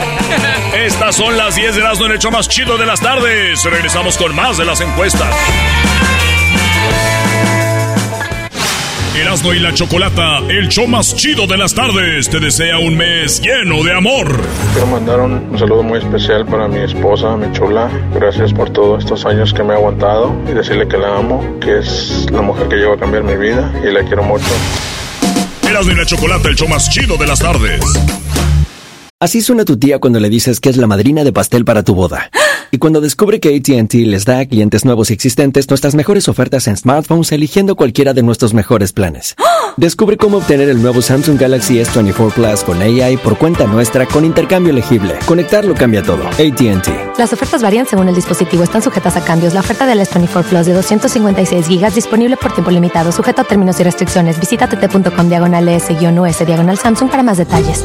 Estas 0.74 1.16
son 1.16 1.36
las 1.36 1.54
10 1.54 1.74
de 1.74 1.80
Erasmo 1.80 2.06
en 2.06 2.12
el 2.12 2.18
show 2.18 2.30
más 2.30 2.48
chido 2.48 2.76
de 2.78 2.86
las 2.86 3.00
tardes. 3.00 3.62
Regresamos 3.64 4.16
con 4.16 4.34
más 4.34 4.56
de 4.56 4.64
las 4.64 4.80
encuestas. 4.80 5.32
Erasmo 9.14 9.54
y 9.54 9.60
la 9.60 9.72
Chocolata, 9.72 10.38
el 10.48 10.68
show 10.68 10.88
más 10.88 11.14
chido 11.14 11.46
de 11.46 11.56
las 11.56 11.72
tardes, 11.72 12.28
te 12.28 12.40
desea 12.40 12.78
un 12.78 12.96
mes 12.96 13.40
lleno 13.40 13.84
de 13.84 13.92
amor. 13.92 14.40
Quiero 14.72 14.88
mandar 14.88 15.20
un, 15.20 15.34
un 15.34 15.58
saludo 15.58 15.84
muy 15.84 16.00
especial 16.00 16.44
para 16.44 16.66
mi 16.66 16.80
esposa, 16.80 17.36
mi 17.36 17.52
chula. 17.52 17.88
Gracias 18.12 18.52
por 18.52 18.70
todos 18.70 19.04
estos 19.04 19.24
años 19.24 19.54
que 19.54 19.62
me 19.62 19.72
ha 19.72 19.76
aguantado 19.76 20.34
y 20.50 20.52
decirle 20.52 20.88
que 20.88 20.98
la 20.98 21.16
amo, 21.16 21.58
que 21.60 21.78
es 21.78 22.26
la 22.32 22.42
mujer 22.42 22.66
que 22.66 22.74
llegó 22.74 22.94
a 22.94 22.98
cambiar 22.98 23.22
mi 23.22 23.36
vida 23.36 23.72
y 23.84 23.92
la 23.92 24.02
quiero 24.02 24.24
mucho. 24.24 24.50
Erasmo 25.62 25.92
y 25.92 25.94
la 25.94 26.06
Chocolata, 26.06 26.48
el 26.48 26.56
show 26.56 26.66
más 26.66 26.90
chido 26.90 27.16
de 27.16 27.26
las 27.28 27.38
tardes. 27.38 27.84
Así 29.20 29.42
suena 29.42 29.64
tu 29.64 29.78
tía 29.78 30.00
cuando 30.00 30.18
le 30.18 30.28
dices 30.28 30.58
que 30.58 30.70
es 30.70 30.76
la 30.76 30.88
madrina 30.88 31.22
de 31.22 31.32
pastel 31.32 31.64
para 31.64 31.84
tu 31.84 31.94
boda. 31.94 32.30
Y 32.74 32.78
cuando 32.78 33.00
descubre 33.00 33.38
que 33.38 33.54
ATT 33.54 33.94
les 33.94 34.24
da 34.24 34.40
a 34.40 34.46
clientes 34.46 34.84
nuevos 34.84 35.08
y 35.08 35.14
existentes 35.14 35.68
nuestras 35.68 35.94
mejores 35.94 36.28
ofertas 36.28 36.66
en 36.66 36.76
smartphones 36.76 37.30
eligiendo 37.30 37.76
cualquiera 37.76 38.14
de 38.14 38.24
nuestros 38.24 38.52
mejores 38.52 38.92
planes. 38.92 39.36
Descubre 39.76 40.16
cómo 40.16 40.38
obtener 40.38 40.68
el 40.68 40.82
nuevo 40.82 41.00
Samsung 41.00 41.38
Galaxy 41.38 41.76
S24 41.76 42.32
Plus 42.32 42.64
con 42.64 42.82
AI 42.82 43.16
por 43.18 43.38
cuenta 43.38 43.68
nuestra 43.68 44.06
con 44.06 44.24
intercambio 44.24 44.72
elegible. 44.72 45.14
Conectarlo 45.24 45.76
cambia 45.76 46.02
todo. 46.02 46.26
ATT. 46.26 47.16
Las 47.16 47.32
ofertas 47.32 47.62
varían 47.62 47.86
según 47.86 48.08
el 48.08 48.14
dispositivo, 48.16 48.64
están 48.64 48.82
sujetas 48.82 49.16
a 49.16 49.24
cambios. 49.24 49.54
La 49.54 49.60
oferta 49.60 49.86
del 49.86 50.00
S24 50.00 50.42
Plus 50.42 50.66
de 50.66 50.72
256 50.72 51.68
gigas 51.68 51.94
disponible 51.94 52.36
por 52.36 52.54
tiempo 52.54 52.72
limitado, 52.72 53.12
sujeto 53.12 53.42
a 53.42 53.44
términos 53.44 53.78
y 53.78 53.84
restricciones. 53.84 54.40
Visita 54.40 54.68
tt.com 54.68 55.28
diagonal 55.28 55.68
S-US 55.68 56.44
diagonal 56.44 56.76
Samsung 56.76 57.08
para 57.08 57.22
más 57.22 57.38
detalles. 57.38 57.84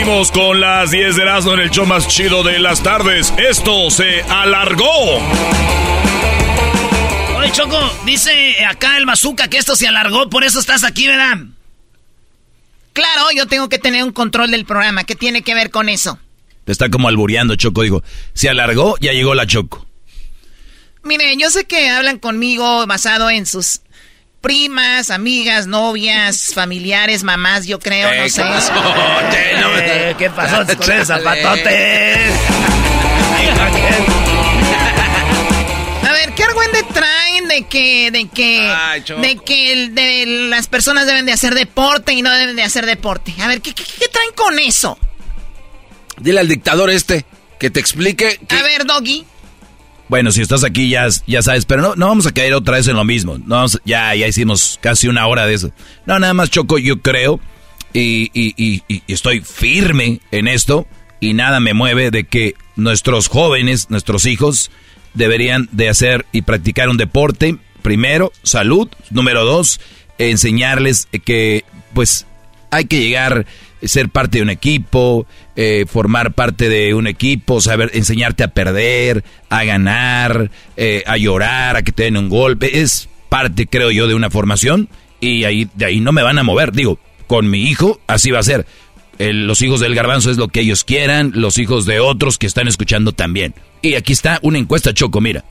Seguimos 0.00 0.32
con 0.32 0.60
las 0.62 0.90
10 0.90 1.16
de 1.16 1.22
Erasmo 1.22 1.52
en 1.52 1.60
el 1.60 1.70
show 1.70 1.84
más 1.84 2.08
chido 2.08 2.42
de 2.42 2.58
las 2.58 2.82
tardes. 2.82 3.34
Esto 3.36 3.90
se 3.90 4.22
alargó. 4.22 5.18
Oye, 7.36 7.52
Choco, 7.52 7.78
dice 8.06 8.64
acá 8.64 8.96
el 8.96 9.04
bazooka 9.04 9.48
que 9.48 9.58
esto 9.58 9.76
se 9.76 9.86
alargó, 9.86 10.30
por 10.30 10.42
eso 10.42 10.58
estás 10.58 10.84
aquí, 10.84 11.06
¿verdad? 11.06 11.40
Claro, 12.94 13.24
yo 13.36 13.46
tengo 13.46 13.68
que 13.68 13.78
tener 13.78 14.02
un 14.02 14.12
control 14.12 14.50
del 14.50 14.64
programa. 14.64 15.04
¿Qué 15.04 15.16
tiene 15.16 15.42
que 15.42 15.54
ver 15.54 15.70
con 15.70 15.90
eso? 15.90 16.18
Te 16.64 16.72
está 16.72 16.88
como 16.88 17.08
albureando, 17.08 17.54
Choco. 17.56 17.82
Digo, 17.82 18.02
se 18.32 18.48
alargó, 18.48 18.96
ya 19.00 19.12
llegó 19.12 19.34
la 19.34 19.46
Choco. 19.46 19.86
Mire, 21.02 21.36
yo 21.36 21.50
sé 21.50 21.64
que 21.64 21.90
hablan 21.90 22.18
conmigo 22.18 22.86
basado 22.86 23.28
en 23.28 23.44
sus 23.44 23.82
primas, 24.40 25.10
amigas, 25.10 25.66
novias, 25.66 26.50
familiares, 26.54 27.22
mamás, 27.22 27.66
yo 27.66 27.78
creo, 27.78 28.08
no 28.22 28.28
sé. 28.28 28.42
¿qué 28.42 28.48
pasó? 28.48 28.72
Eh, 29.32 30.14
¿Qué 30.18 30.30
pasó 30.30 30.56
con 30.78 30.92
esos 30.92 31.06
zapatotes? 31.08 32.32
A 36.08 36.12
ver, 36.12 36.32
¿qué 36.34 36.42
argüende 36.44 36.82
traen 36.92 37.48
de 37.48 37.62
que, 37.66 38.10
de 38.10 38.28
que, 38.28 38.72
de 39.20 39.36
que 39.44 39.72
el- 39.72 39.94
de 39.94 40.24
las 40.48 40.66
personas 40.66 41.06
deben 41.06 41.26
de 41.26 41.32
hacer 41.32 41.54
deporte 41.54 42.12
y 42.12 42.22
no 42.22 42.30
deben 42.34 42.56
de 42.56 42.62
hacer 42.62 42.86
deporte? 42.86 43.34
A 43.40 43.46
ver, 43.48 43.60
¿qué, 43.60 43.74
qué, 43.74 43.84
qué 43.84 44.08
traen 44.08 44.30
con 44.34 44.58
eso? 44.58 44.98
Dile 46.18 46.40
al 46.40 46.48
dictador 46.48 46.90
este 46.90 47.24
que 47.58 47.70
te 47.70 47.80
explique. 47.80 48.40
A 48.48 48.62
ver, 48.62 48.86
Doggy. 48.86 49.24
Bueno, 50.10 50.32
si 50.32 50.42
estás 50.42 50.64
aquí 50.64 50.90
ya, 50.90 51.06
ya 51.28 51.40
sabes, 51.40 51.64
pero 51.66 51.82
no, 51.82 51.94
no 51.94 52.08
vamos 52.08 52.26
a 52.26 52.32
caer 52.32 52.52
otra 52.54 52.76
vez 52.78 52.88
en 52.88 52.96
lo 52.96 53.04
mismo. 53.04 53.38
No 53.38 53.64
ya, 53.84 54.12
ya 54.16 54.26
hicimos 54.26 54.76
casi 54.82 55.06
una 55.06 55.24
hora 55.28 55.46
de 55.46 55.54
eso. 55.54 55.70
No, 56.04 56.18
nada 56.18 56.34
más 56.34 56.50
Choco, 56.50 56.78
yo 56.78 57.00
creo 57.00 57.38
y, 57.92 58.28
y- 58.34 58.54
y- 58.56 58.82
y 58.88 59.02
estoy 59.12 59.40
firme 59.40 60.20
en 60.32 60.48
esto 60.48 60.88
y 61.20 61.32
nada 61.32 61.60
me 61.60 61.74
mueve 61.74 62.10
de 62.10 62.24
que 62.24 62.56
nuestros 62.74 63.28
jóvenes, 63.28 63.88
nuestros 63.88 64.26
hijos, 64.26 64.72
deberían 65.14 65.68
de 65.70 65.88
hacer 65.88 66.26
y 66.32 66.42
practicar 66.42 66.88
un 66.88 66.96
deporte. 66.96 67.56
Primero, 67.82 68.32
salud. 68.42 68.88
Número 69.10 69.44
dos, 69.44 69.80
enseñarles 70.18 71.06
que 71.24 71.64
pues 71.94 72.26
hay 72.72 72.86
que 72.86 73.00
llegar, 73.00 73.46
ser 73.82 74.08
parte 74.08 74.38
de 74.38 74.42
un 74.42 74.50
equipo, 74.50 75.26
eh, 75.56 75.86
formar 75.88 76.32
parte 76.32 76.68
de 76.68 76.94
un 76.94 77.06
equipo, 77.06 77.60
saber 77.60 77.90
enseñarte 77.94 78.42
a 78.44 78.48
perder, 78.48 79.24
a 79.48 79.64
ganar, 79.64 80.50
eh, 80.76 81.02
a 81.06 81.16
llorar, 81.16 81.76
a 81.76 81.82
que 81.82 81.92
te 81.92 82.04
den 82.04 82.16
un 82.16 82.28
golpe. 82.28 82.80
Es 82.80 83.08
parte, 83.28 83.66
creo 83.66 83.90
yo, 83.90 84.06
de 84.08 84.14
una 84.14 84.30
formación 84.30 84.88
y 85.20 85.44
ahí 85.44 85.68
de 85.74 85.84
ahí 85.86 86.00
no 86.00 86.12
me 86.12 86.22
van 86.22 86.38
a 86.38 86.42
mover. 86.42 86.72
Digo, 86.72 86.98
con 87.26 87.48
mi 87.50 87.62
hijo 87.70 88.00
así 88.06 88.30
va 88.30 88.38
a 88.40 88.42
ser. 88.42 88.66
El- 89.18 89.46
los 89.46 89.60
hijos 89.62 89.80
del 89.80 89.94
garbanzo 89.94 90.30
es 90.30 90.36
lo 90.38 90.48
que 90.48 90.60
ellos 90.60 90.82
quieran, 90.84 91.32
los 91.34 91.58
hijos 91.58 91.84
de 91.84 92.00
otros 92.00 92.38
que 92.38 92.46
están 92.46 92.68
escuchando 92.68 93.12
también. 93.12 93.54
Y 93.82 93.94
aquí 93.94 94.12
está 94.14 94.38
una 94.42 94.58
encuesta, 94.58 94.94
Choco, 94.94 95.20
mira. 95.20 95.44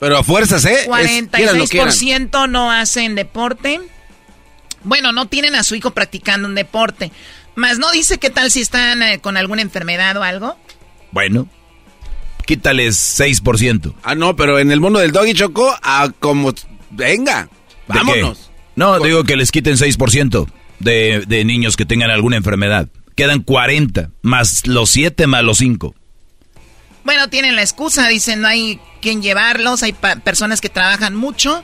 Pero 0.00 0.18
a 0.18 0.22
fuerzas, 0.24 0.64
¿eh? 0.64 0.76
Es- 0.80 0.88
quieran 1.38 1.58
lo 1.58 1.66
quieran. 1.66 1.88
46% 1.88 2.46
no 2.48 2.70
hacen 2.72 3.14
deporte. 3.14 3.80
Bueno, 4.82 5.12
no 5.12 5.26
tienen 5.26 5.54
a 5.54 5.62
su 5.62 5.74
hijo 5.74 5.92
practicando 5.92 6.46
un 6.48 6.54
deporte. 6.54 7.10
Más 7.56 7.78
no 7.78 7.90
dice 7.92 8.18
qué 8.18 8.30
tal 8.30 8.50
si 8.50 8.60
están 8.60 9.02
eh, 9.02 9.20
con 9.20 9.36
alguna 9.36 9.62
enfermedad 9.62 10.16
o 10.16 10.22
algo. 10.22 10.56
Bueno, 11.12 11.48
quítales 12.46 12.96
6%. 13.20 13.94
Ah, 14.02 14.14
no, 14.14 14.36
pero 14.36 14.58
en 14.58 14.70
el 14.72 14.80
mundo 14.80 14.98
del 14.98 15.12
doggy 15.12 15.34
choco, 15.34 15.74
a 15.82 16.10
como. 16.20 16.52
Venga, 16.90 17.48
¿De 17.88 17.94
vámonos. 17.94 18.38
qué? 18.38 18.54
No, 18.76 18.98
digo 19.00 19.24
que 19.24 19.36
les 19.36 19.52
quiten 19.52 19.74
6% 19.76 20.48
de, 20.80 21.24
de 21.26 21.44
niños 21.44 21.76
que 21.76 21.86
tengan 21.86 22.10
alguna 22.10 22.36
enfermedad. 22.36 22.88
Quedan 23.16 23.42
40, 23.42 24.10
más 24.22 24.66
los 24.66 24.90
7 24.90 25.26
más 25.28 25.44
los 25.44 25.58
5. 25.58 25.94
Bueno, 27.04 27.28
tienen 27.28 27.54
la 27.54 27.62
excusa, 27.62 28.08
dicen 28.08 28.40
no 28.40 28.48
hay 28.48 28.80
quien 29.00 29.22
llevarlos, 29.22 29.82
hay 29.82 29.92
pa- 29.92 30.16
personas 30.16 30.60
que 30.60 30.68
trabajan 30.70 31.14
mucho 31.14 31.62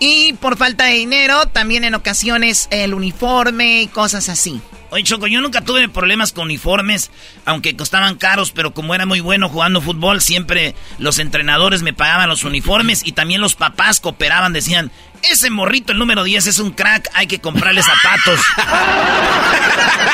y 0.00 0.32
por 0.34 0.56
falta 0.56 0.86
de 0.86 0.94
dinero 0.94 1.46
también 1.46 1.84
en 1.84 1.94
ocasiones 1.94 2.66
el 2.70 2.94
uniforme 2.94 3.82
y 3.82 3.86
cosas 3.86 4.28
así. 4.28 4.60
Oye, 4.92 5.04
Choco, 5.04 5.28
yo 5.28 5.40
nunca 5.40 5.60
tuve 5.60 5.88
problemas 5.88 6.32
con 6.32 6.46
uniformes, 6.46 7.12
aunque 7.44 7.76
costaban 7.76 8.16
caros, 8.16 8.50
pero 8.50 8.74
como 8.74 8.92
era 8.92 9.06
muy 9.06 9.20
bueno 9.20 9.48
jugando 9.48 9.80
fútbol, 9.80 10.20
siempre 10.20 10.74
los 10.98 11.20
entrenadores 11.20 11.82
me 11.82 11.92
pagaban 11.92 12.28
los 12.28 12.42
uniformes 12.42 13.02
y 13.04 13.12
también 13.12 13.40
los 13.40 13.54
papás 13.54 14.00
cooperaban, 14.00 14.52
decían, 14.52 14.90
ese 15.30 15.48
morrito, 15.50 15.92
el 15.92 15.98
número 15.98 16.24
10, 16.24 16.48
es 16.48 16.58
un 16.58 16.72
crack, 16.72 17.08
hay 17.14 17.28
que 17.28 17.38
comprarle 17.40 17.82
zapatos. 17.84 18.40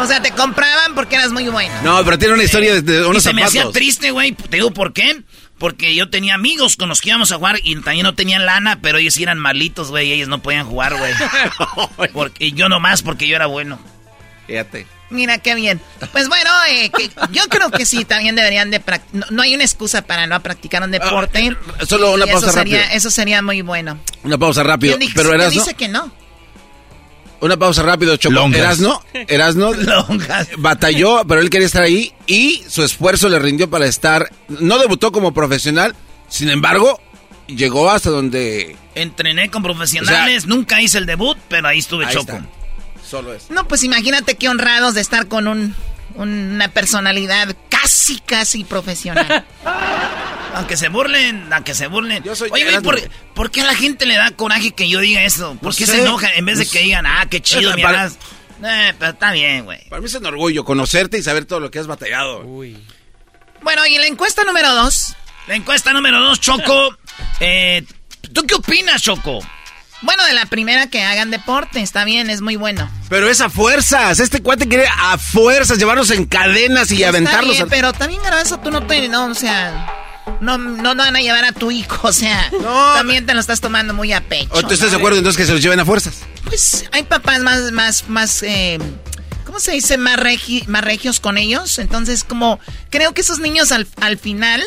O 0.00 0.06
sea, 0.06 0.20
te 0.20 0.32
compraban 0.32 0.94
porque 0.94 1.14
eras 1.14 1.30
muy 1.32 1.48
bueno. 1.48 1.72
No, 1.82 2.04
pero 2.04 2.18
tiene 2.18 2.34
una 2.34 2.42
historia 2.42 2.74
de, 2.74 2.82
de 2.82 2.98
y 2.98 3.04
unos 3.04 3.22
se 3.22 3.32
me 3.32 3.42
hacía 3.44 3.62
zapatos. 3.62 3.74
triste, 3.74 4.10
güey. 4.10 4.32
Te 4.32 4.56
digo 4.56 4.72
por 4.72 4.92
qué. 4.92 5.22
Porque 5.64 5.94
yo 5.94 6.10
tenía 6.10 6.34
amigos 6.34 6.76
con 6.76 6.90
los 6.90 7.00
que 7.00 7.08
íbamos 7.08 7.32
a 7.32 7.36
jugar 7.36 7.56
y 7.62 7.74
también 7.76 8.04
no 8.04 8.14
tenían 8.14 8.44
lana, 8.44 8.80
pero 8.82 8.98
ellos 8.98 9.14
sí 9.14 9.22
eran 9.22 9.38
malitos, 9.38 9.88
güey. 9.88 10.08
y 10.08 10.12
Ellos 10.12 10.28
no 10.28 10.42
podían 10.42 10.66
jugar, 10.66 10.94
güey. 10.94 11.14
Porque, 12.12 12.44
y 12.44 12.52
yo 12.52 12.68
nomás 12.68 13.00
porque 13.02 13.26
yo 13.26 13.34
era 13.34 13.46
bueno. 13.46 13.78
Fíjate. 14.46 14.86
Mira 15.08 15.38
qué 15.38 15.54
bien. 15.54 15.80
Pues 16.12 16.28
bueno, 16.28 16.50
eh, 16.68 16.90
que 16.90 17.10
yo 17.30 17.44
creo 17.48 17.70
que 17.70 17.86
sí, 17.86 18.04
también 18.04 18.36
deberían 18.36 18.70
de 18.70 18.78
prac- 18.84 19.00
no, 19.12 19.24
no 19.30 19.40
hay 19.40 19.54
una 19.54 19.64
excusa 19.64 20.02
para 20.02 20.26
no 20.26 20.38
practicar 20.42 20.82
un 20.82 20.90
deporte. 20.90 21.56
Ah, 21.80 21.86
solo 21.86 22.12
una 22.12 22.26
pausa 22.26 22.48
eso 22.48 22.58
sería, 22.58 22.80
rápido. 22.80 22.96
eso 22.98 23.10
sería 23.10 23.40
muy 23.40 23.62
bueno. 23.62 23.98
Una 24.22 24.36
pausa 24.36 24.62
rápido. 24.64 24.98
¿Quién 24.98 25.10
Pero 25.14 25.30
quién 25.30 25.40
Erasno, 25.40 25.60
dice 25.62 25.72
que 25.74 25.88
no? 25.88 26.12
Una 27.40 27.56
pausa 27.56 27.82
rápido, 27.82 28.16
Choco. 28.16 28.34
Longas. 28.34 28.60
Erasno, 28.60 29.02
Erasno 29.12 29.72
batalló, 30.58 31.24
pero 31.26 31.40
él 31.40 31.50
quería 31.50 31.66
estar 31.66 31.82
ahí 31.82 32.12
y 32.26 32.62
su 32.68 32.82
esfuerzo 32.82 33.28
le 33.28 33.38
rindió 33.38 33.68
para 33.68 33.86
estar. 33.86 34.30
No 34.48 34.78
debutó 34.78 35.12
como 35.12 35.34
profesional, 35.34 35.94
sin 36.28 36.50
embargo, 36.50 37.00
llegó 37.46 37.90
hasta 37.90 38.10
donde. 38.10 38.76
Entrené 38.94 39.50
con 39.50 39.62
profesionales, 39.62 40.46
nunca 40.46 40.80
hice 40.80 40.98
el 40.98 41.06
debut, 41.06 41.36
pero 41.48 41.68
ahí 41.68 41.78
estuve 41.78 42.06
Ahí 42.06 42.14
choco. 42.14 42.32
está. 42.32 42.46
Solo 43.06 43.34
eso. 43.34 43.46
No, 43.52 43.68
pues 43.68 43.84
imagínate 43.84 44.36
qué 44.36 44.48
honrados 44.48 44.94
de 44.94 45.00
estar 45.02 45.28
con 45.28 45.46
un, 45.46 45.74
una 46.14 46.68
personalidad 46.68 47.54
casi, 47.84 48.18
casi 48.20 48.64
profesional. 48.64 49.44
Aunque 50.54 50.76
se 50.76 50.88
burlen, 50.88 51.52
aunque 51.52 51.74
se 51.74 51.88
burlen. 51.88 52.22
Yo 52.22 52.36
soy 52.36 52.48
Oye. 52.52 52.80
¿por, 52.80 52.96
por 53.34 53.50
qué 53.50 53.62
a 53.62 53.64
la 53.64 53.74
gente 53.74 54.06
le 54.06 54.14
da 54.16 54.30
coraje 54.30 54.70
que 54.70 54.88
yo 54.88 55.00
diga 55.00 55.24
eso? 55.24 55.56
¿Por 55.60 55.72
No 55.72 55.76
qué 55.76 55.84
sé. 55.84 55.96
se 55.96 56.02
enojan 56.02 56.30
en 56.36 56.44
vez 56.44 56.58
de 56.58 56.64
No 56.64 56.70
que 56.70 56.78
digan, 56.78 57.06
ah, 57.06 57.26
qué 57.28 57.42
chido, 57.42 57.74
mi 57.74 57.82
para-? 57.82 58.06
Eh, 58.62 58.94
pero 58.96 59.10
está 59.10 59.32
bien, 59.32 59.64
güey. 59.64 59.88
Para 59.88 60.00
mí 60.00 60.06
es 60.06 60.14
un 60.14 60.24
orgullo 60.26 60.64
conocerte 60.64 61.18
y 61.18 61.24
saber 61.24 61.44
todo 61.44 61.58
lo 61.58 61.72
que 61.72 61.80
has 61.80 61.88
batallado. 61.88 62.44
Bueno, 62.44 63.84
y 63.88 63.98
la 63.98 64.06
encuesta 64.06 64.44
número 64.44 64.72
dos. 64.76 65.16
La 65.48 65.56
encuesta 65.56 65.92
número 65.92 66.20
dos, 66.20 66.40
Choco. 66.40 66.96
Eh, 67.40 67.84
¿Tú 68.32 68.46
qué 68.46 68.54
opinas, 68.54 69.02
Choco? 69.02 69.40
Bueno, 70.04 70.24
de 70.26 70.32
la 70.34 70.46
primera 70.46 70.86
que 70.86 71.02
hagan 71.02 71.30
deporte, 71.30 71.80
está 71.80 72.04
bien, 72.04 72.30
es 72.30 72.40
muy 72.40 72.56
bueno. 72.56 72.90
Pero 73.08 73.28
es 73.28 73.40
a 73.40 73.48
fuerzas. 73.50 74.20
Este 74.20 74.42
cuate 74.42 74.68
quiere 74.68 74.86
a 74.86 75.18
fuerzas 75.18 75.78
llevarnos 75.78 76.10
en 76.10 76.26
cadenas 76.26 76.90
y 76.92 76.96
Está 76.96 77.08
aventarlos. 77.08 77.52
bien, 77.56 77.62
a- 77.66 77.70
pero 77.70 77.92
también 77.92 78.22
Garbanzo, 78.22 78.58
tú 78.58 78.70
no 78.70 78.86
te, 78.86 79.08
no, 79.08 79.26
o 79.26 79.34
sea, 79.34 79.86
no, 80.40 80.58
no 80.58 80.94
van 80.94 81.16
a 81.16 81.20
llevar 81.20 81.44
a 81.44 81.52
tu 81.52 81.70
hijo, 81.70 82.08
o 82.08 82.12
sea, 82.12 82.50
No. 82.60 82.94
también 82.94 83.24
te 83.26 83.34
lo 83.34 83.40
estás 83.40 83.60
tomando 83.60 83.94
muy 83.94 84.12
a 84.12 84.20
pecho. 84.20 84.50
¿O 84.52 84.62
tú 84.62 84.74
estás 84.74 84.90
de 84.90 84.96
acuerdo 84.98 85.18
entonces 85.18 85.38
que 85.38 85.46
se 85.46 85.52
los 85.52 85.62
lleven 85.62 85.80
a 85.80 85.84
fuerzas? 85.84 86.20
Pues 86.44 86.84
hay 86.92 87.04
papás 87.04 87.40
más, 87.40 87.72
más, 87.72 88.08
más, 88.08 88.42
eh, 88.42 88.78
¿cómo 89.46 89.58
se 89.58 89.72
dice? 89.72 89.96
Más, 89.96 90.18
regi- 90.18 90.66
más 90.66 90.84
regios 90.84 91.18
con 91.20 91.38
ellos. 91.38 91.78
Entonces, 91.78 92.24
como 92.24 92.60
creo 92.90 93.14
que 93.14 93.22
esos 93.22 93.38
niños 93.38 93.72
al, 93.72 93.86
al 94.02 94.18
final 94.18 94.62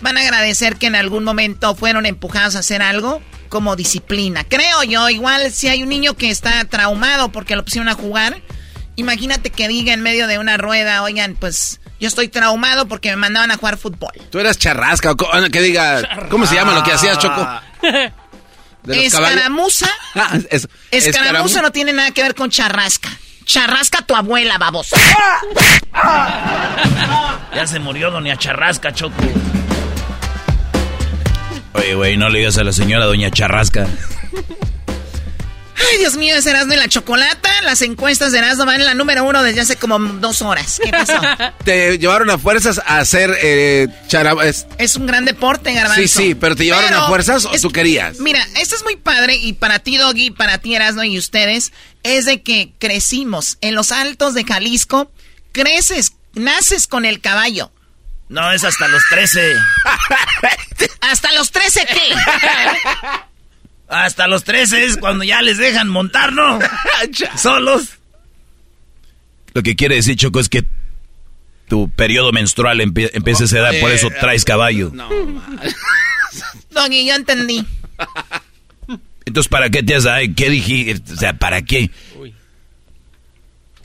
van 0.00 0.18
a 0.18 0.22
agradecer 0.22 0.76
que 0.76 0.86
en 0.86 0.96
algún 0.96 1.22
momento 1.22 1.76
fueron 1.76 2.04
empujados 2.06 2.56
a 2.56 2.58
hacer 2.58 2.82
algo 2.82 3.22
como 3.48 3.76
disciplina. 3.76 4.44
Creo 4.44 4.82
yo, 4.82 5.08
igual 5.10 5.50
si 5.52 5.68
hay 5.68 5.82
un 5.82 5.88
niño 5.88 6.14
que 6.14 6.30
está 6.30 6.64
traumado 6.64 7.30
porque 7.30 7.56
lo 7.56 7.64
pusieron 7.64 7.88
a 7.88 7.94
jugar, 7.94 8.40
imagínate 8.96 9.50
que 9.50 9.68
diga 9.68 9.92
en 9.92 10.00
medio 10.02 10.26
de 10.26 10.38
una 10.38 10.56
rueda, 10.56 11.02
oigan, 11.02 11.36
pues 11.38 11.80
yo 12.00 12.08
estoy 12.08 12.28
traumado 12.28 12.86
porque 12.86 13.10
me 13.10 13.16
mandaban 13.16 13.50
a 13.50 13.56
jugar 13.56 13.76
fútbol. 13.78 14.12
Tú 14.30 14.38
eras 14.40 14.58
charrasca. 14.58 15.12
o 15.12 15.16
co- 15.16 15.28
Que 15.52 15.60
diga, 15.62 16.26
¿cómo 16.30 16.46
se 16.46 16.54
llama 16.54 16.74
lo 16.74 16.82
que 16.82 16.92
hacías, 16.92 17.18
Choco? 17.18 17.48
escaramuza. 18.88 19.88
Ah, 20.16 20.38
es- 20.50 20.68
escaramuza 20.90 21.60
no 21.62 21.72
tiene 21.72 21.92
nada 21.92 22.10
que 22.12 22.22
ver 22.22 22.34
con 22.34 22.50
charrasca. 22.50 23.08
Charrasca 23.44 24.00
tu 24.02 24.14
abuela, 24.16 24.56
baboso. 24.58 24.96
Ya 27.54 27.66
se 27.66 27.78
murió 27.78 28.10
doña 28.10 28.36
Charrasca, 28.36 28.92
Choco. 28.92 29.16
Oye, 31.74 31.94
güey, 31.94 32.16
no 32.16 32.28
le 32.28 32.38
digas 32.40 32.56
a 32.58 32.64
la 32.64 32.72
señora 32.72 33.04
doña 33.06 33.30
Charrasca. 33.30 33.86
Ay, 35.76 35.98
Dios 35.98 36.16
mío, 36.16 36.34
es 36.36 36.46
Erasmo 36.46 36.72
y 36.72 36.76
la 36.76 36.88
Chocolata. 36.88 37.50
Las 37.62 37.82
encuestas 37.82 38.32
de 38.32 38.38
Erasmo 38.38 38.64
van 38.64 38.80
en 38.80 38.86
la 38.86 38.94
número 38.94 39.24
uno 39.24 39.42
desde 39.42 39.60
hace 39.60 39.76
como 39.76 39.98
dos 39.98 40.40
horas. 40.40 40.80
¿Qué 40.82 40.90
pasó? 40.90 41.20
Te 41.64 41.98
llevaron 41.98 42.30
a 42.30 42.38
fuerzas 42.38 42.80
a 42.86 42.98
hacer 42.98 43.36
eh, 43.42 43.88
es- 44.44 44.66
es 44.78 44.96
un 44.96 45.06
gran 45.06 45.24
deporte, 45.24 45.72
Garbanzo. 45.74 46.00
Sí, 46.02 46.08
sí, 46.08 46.34
pero 46.34 46.54
¿te 46.56 46.64
llevaron 46.64 46.94
a 46.94 47.06
fuerzas 47.08 47.44
o 47.44 47.52
es- 47.52 47.60
tú 47.60 47.70
querías? 47.70 48.18
Mira, 48.18 48.46
esto 48.60 48.76
es 48.76 48.84
muy 48.84 48.96
padre 48.96 49.36
y 49.36 49.52
para 49.54 49.78
ti, 49.80 49.96
Doggy, 49.96 50.30
para 50.30 50.58
ti, 50.58 50.74
Erasmo 50.74 51.02
y 51.04 51.18
ustedes, 51.18 51.72
es 52.02 52.24
de 52.24 52.42
que 52.42 52.72
crecimos 52.78 53.58
en 53.60 53.74
los 53.74 53.90
altos 53.92 54.34
de 54.34 54.44
Jalisco. 54.44 55.10
Creces, 55.52 56.12
naces 56.34 56.86
con 56.86 57.04
el 57.04 57.20
caballo. 57.20 57.70
No, 58.28 58.50
es 58.52 58.64
hasta 58.64 58.88
los 58.88 59.02
13. 59.10 59.54
¿Hasta 61.00 61.32
los 61.34 61.50
13 61.50 61.86
qué? 61.86 62.14
Hasta 63.88 64.26
los 64.26 64.44
13 64.44 64.84
es 64.86 64.96
cuando 64.96 65.24
ya 65.24 65.42
les 65.42 65.58
dejan 65.58 65.88
montar, 65.88 66.32
¿no? 66.32 66.58
Solos. 67.36 67.98
Lo 69.52 69.62
que 69.62 69.76
quiere 69.76 69.96
decir, 69.96 70.16
Choco, 70.16 70.40
es 70.40 70.48
que 70.48 70.64
tu 71.68 71.88
periodo 71.90 72.32
menstrual 72.32 72.80
empie- 72.80 73.10
empieza 73.12 73.44
a 73.44 73.46
esa 73.46 73.58
edad, 73.58 73.72
por 73.80 73.90
eso 73.92 74.08
traes 74.20 74.44
caballo. 74.44 74.90
Doggy, 76.70 77.06
yo 77.06 77.14
entendí. 77.14 77.64
Entonces, 79.26 79.48
¿para 79.48 79.70
qué 79.70 79.82
te 79.82 79.94
has 79.94 80.06
ay, 80.06 80.34
¿Qué 80.34 80.50
dije? 80.50 80.96
O 81.12 81.16
sea, 81.16 81.34
¿para 81.34 81.62
qué? 81.62 81.90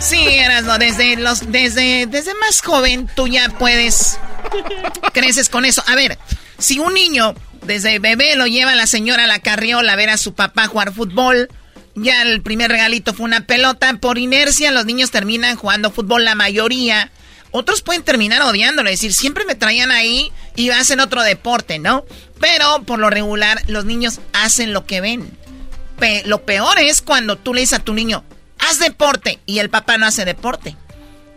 Sí, 0.00 0.16
Erasmo, 0.26 0.78
desde 0.78 1.16
los, 1.16 1.50
desde, 1.50 2.06
desde 2.06 2.32
más 2.34 2.62
joven 2.62 3.08
tú 3.14 3.26
ya 3.26 3.48
puedes, 3.58 4.18
creces 5.12 5.48
con 5.48 5.64
eso. 5.64 5.82
A 5.86 5.94
ver, 5.96 6.18
si 6.58 6.78
un 6.78 6.94
niño 6.94 7.34
desde 7.62 7.98
bebé 7.98 8.36
lo 8.36 8.46
lleva 8.46 8.74
la 8.74 8.86
señora 8.86 9.24
a 9.24 9.26
la 9.26 9.40
carriola 9.40 9.92
a 9.92 9.96
ver 9.96 10.10
a 10.10 10.16
su 10.16 10.34
papá 10.34 10.66
jugar 10.68 10.94
fútbol, 10.94 11.48
ya 11.96 12.22
el 12.22 12.42
primer 12.42 12.70
regalito 12.70 13.12
fue 13.12 13.24
una 13.24 13.44
pelota, 13.44 13.92
por 14.00 14.18
inercia 14.18 14.70
los 14.70 14.86
niños 14.86 15.10
terminan 15.10 15.56
jugando 15.56 15.90
fútbol 15.90 16.24
la 16.24 16.36
mayoría. 16.36 17.10
Otros 17.50 17.82
pueden 17.82 18.02
terminar 18.02 18.42
odiándolo, 18.42 18.88
es 18.90 19.00
decir, 19.00 19.12
siempre 19.12 19.44
me 19.46 19.54
traían 19.56 19.90
ahí 19.90 20.30
y 20.54 20.70
hacen 20.70 21.00
otro 21.00 21.22
deporte, 21.22 21.78
¿no? 21.78 22.04
Pero 22.40 22.82
por 22.84 22.98
lo 22.98 23.10
regular 23.10 23.60
los 23.66 23.84
niños 23.84 24.20
hacen 24.32 24.72
lo 24.72 24.86
que 24.86 25.00
ven. 25.00 25.28
Pe- 25.98 26.22
lo 26.26 26.44
peor 26.44 26.78
es 26.78 27.02
cuando 27.02 27.36
tú 27.36 27.52
le 27.54 27.62
dices 27.62 27.80
a 27.80 27.82
tu 27.82 27.94
niño, 27.94 28.22
haz 28.58 28.78
deporte, 28.78 29.38
y 29.46 29.58
el 29.58 29.70
papá 29.70 29.98
no 29.98 30.06
hace 30.06 30.24
deporte. 30.24 30.76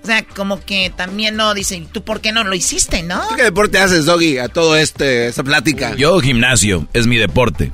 O 0.03 0.07
sea, 0.07 0.23
como 0.25 0.59
que 0.65 0.91
también 0.95 1.35
no 1.35 1.53
dicen, 1.53 1.85
¿tú 1.87 2.03
por 2.03 2.21
qué 2.21 2.31
no 2.31 2.43
lo 2.43 2.55
hiciste, 2.55 3.03
no? 3.03 3.27
¿Tú 3.29 3.35
qué 3.35 3.43
deporte 3.43 3.77
haces, 3.77 4.05
Doggy, 4.05 4.39
a 4.39 4.47
todo 4.49 4.75
este, 4.75 5.27
esta 5.27 5.43
plática? 5.43 5.95
Yo 5.95 6.19
gimnasio, 6.19 6.87
es 6.93 7.05
mi 7.05 7.17
deporte. 7.17 7.71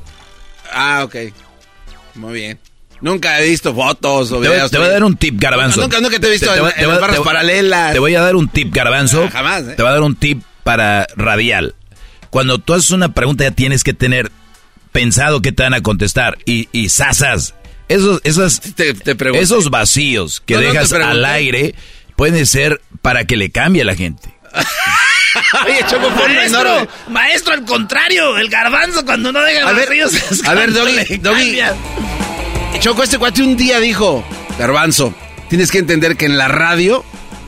Ah, 0.74 1.04
ok. 1.06 1.16
Muy 2.16 2.34
bien. 2.34 2.60
Nunca 3.00 3.40
he 3.40 3.48
visto 3.48 3.74
fotos 3.76 4.32
o 4.32 4.42
Te 4.42 4.48
voy, 4.48 4.56
videos. 4.58 4.72
te 4.72 4.78
voy 4.80 4.88
a 4.88 4.92
dar 4.92 5.04
un 5.04 5.16
tip, 5.16 5.40
garbanzo. 5.40 5.80
Nunca, 5.82 6.02
nunca 6.02 6.20
te 6.20 6.28
he 6.28 6.32
visto 6.32 6.54
en, 6.54 6.62
voy- 6.64 6.72
en 6.76 6.90
barras 6.90 7.20
paralelas. 7.20 7.94
Te 7.94 8.00
voy 8.00 8.16
a 8.16 8.22
dar 8.22 8.36
un 8.36 8.50
tip, 8.50 8.74
garbanzo. 8.74 9.24
Ah, 9.26 9.30
jamás, 9.32 9.62
¿eh? 9.64 9.74
Te 9.76 9.82
voy 9.84 9.90
a 9.90 9.94
dar 9.94 10.02
un 10.02 10.16
tip 10.16 10.42
para 10.64 11.08
radial. 11.16 11.76
Cuando 12.30 12.58
tú 12.60 12.74
haces 12.74 12.92
una 12.92 13.14
pregunta 13.14 13.44
ya 13.46 13.52
tienes 13.52 13.84
que 13.86 13.94
tener 13.94 14.32
pensado 14.92 15.42
qué 15.42 15.52
te 15.54 15.64
van 15.64 15.76
a 15.76 15.82
contestar. 15.82 16.40
Y, 16.46 16.68
y 16.74 16.90
sasas, 16.90 17.54
esos, 17.90 18.22
esas, 18.24 18.62
pregunté. 19.16 19.40
esos 19.40 19.70
vacíos 19.70 20.42
que 20.46 20.56
No, 20.56 20.60
te 20.62 20.66
dejas 20.68 20.94
al 20.94 21.24
aire 21.26 21.76
pueden 22.16 22.46
ser 22.46 22.82
para 23.02 23.26
que 23.26 23.38
le 23.38 23.50
cambie 23.50 23.84
a 23.84 23.86
la 23.86 23.96
gente. 23.96 24.30
Oye, 25.66 25.80
Choco, 25.88 26.10
Maestro, 26.10 26.88
maestro, 27.10 27.54
al 27.54 27.66
contrario, 27.66 28.38
el 28.38 28.50
garbanzo 28.50 29.06
cuando 29.06 29.32
no 29.32 29.42
deja 29.42 29.70
A 29.70 29.74
ver, 29.74 29.88
vacíos 29.88 30.44
a 30.46 30.54
ver, 30.56 30.74
Doggy, 30.74 31.18
Doggy. 31.18 31.60
Choco, 32.80 33.04
este 33.04 33.18
cuate 33.18 33.44
un 33.44 33.56
día 33.56 33.80
dijo, 33.80 34.24
Garbanzo, 34.58 35.14
tienes 35.50 35.72
que 35.72 35.80
entender 35.80 36.18
que 36.18 36.26
en 36.26 36.38
la 36.38 36.48
radio 36.48 37.04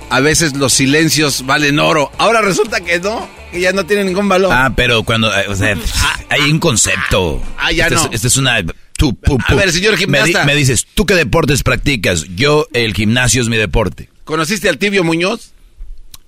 a 0.10 0.20
veces 0.20 0.56
los 0.56 0.74
silencios 0.74 1.46
valen 1.46 1.80
oro. 1.80 2.12
Ahora 2.18 2.42
resulta 2.42 2.82
que 2.82 3.00
no, 3.00 3.28
que 3.52 3.62
ya 3.62 3.72
no 3.72 3.86
tiene 3.86 4.04
ningún 4.04 4.28
valor. 4.28 4.52
Ah, 4.54 4.72
pero 4.76 5.04
cuando, 5.04 5.34
eh, 5.36 5.46
o 5.48 5.56
sea, 5.56 5.76
hay 6.30 6.42
un 6.42 6.60
concepto. 6.60 7.42
Ah, 7.58 7.72
ya 7.72 7.86
Esta 7.88 7.96
no. 7.96 8.06
Es, 8.08 8.14
esta 8.14 8.28
es 8.28 8.38
una... 8.38 8.64
tú, 9.00 9.18
A 9.48 9.56
ver, 9.56 9.72
señor 9.72 9.94
Me 9.94 9.98
di- 9.98 10.04
gimnasta. 10.04 10.46
Me, 10.46 10.54
dices, 10.56 10.86
¿tú 10.94 11.06
qué 11.08 11.16
deportes 11.16 11.64
practicas? 11.64 12.26
Yo, 12.36 12.68
el 12.74 12.94
gimnasio 12.94 13.42
es 13.42 13.48
mi 13.50 13.58
deporte. 13.58 14.10
¿Conociste 14.26 14.70
al 14.70 14.78
Tibio 14.78 15.04
Muñoz? 15.04 15.54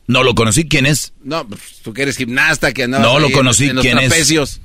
No 0.07 0.23
lo 0.23 0.33
conocí. 0.33 0.67
¿Quién 0.67 0.85
es? 0.87 1.13
No, 1.23 1.47
pues, 1.47 1.61
tú 1.83 1.93
que 1.93 2.01
eres 2.01 2.17
gimnasta, 2.17 2.73
que 2.73 2.83
andabas 2.83 3.05
No 3.07 3.19
lo 3.19 3.29
conocí. 3.31 3.65
en 3.67 3.75
los 3.75 3.83
¿Quién 3.85 3.99
es? 3.99 4.07
trapecios. 4.09 4.61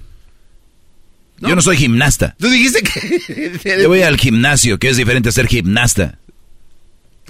Yo 1.40 1.54
no 1.54 1.60
soy 1.60 1.76
gimnasta. 1.76 2.34
Tú 2.38 2.48
dijiste 2.48 2.82
que... 2.82 3.80
Yo 3.82 3.88
voy 3.88 4.00
al 4.02 4.16
gimnasio, 4.16 4.78
que 4.78 4.88
es 4.88 4.96
diferente 4.96 5.28
a 5.28 5.32
ser 5.32 5.46
gimnasta. 5.48 6.18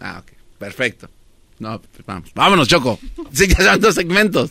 Ah, 0.00 0.22
ok, 0.22 0.32
perfecto. 0.58 1.10
No, 1.58 1.80
pues 1.80 2.06
vamos. 2.06 2.30
Vámonos, 2.34 2.68
Choco. 2.68 3.00
Sí, 3.32 3.48
ya 3.48 3.64
son 3.64 3.80
dos 3.80 3.94
segmentos. 3.96 4.50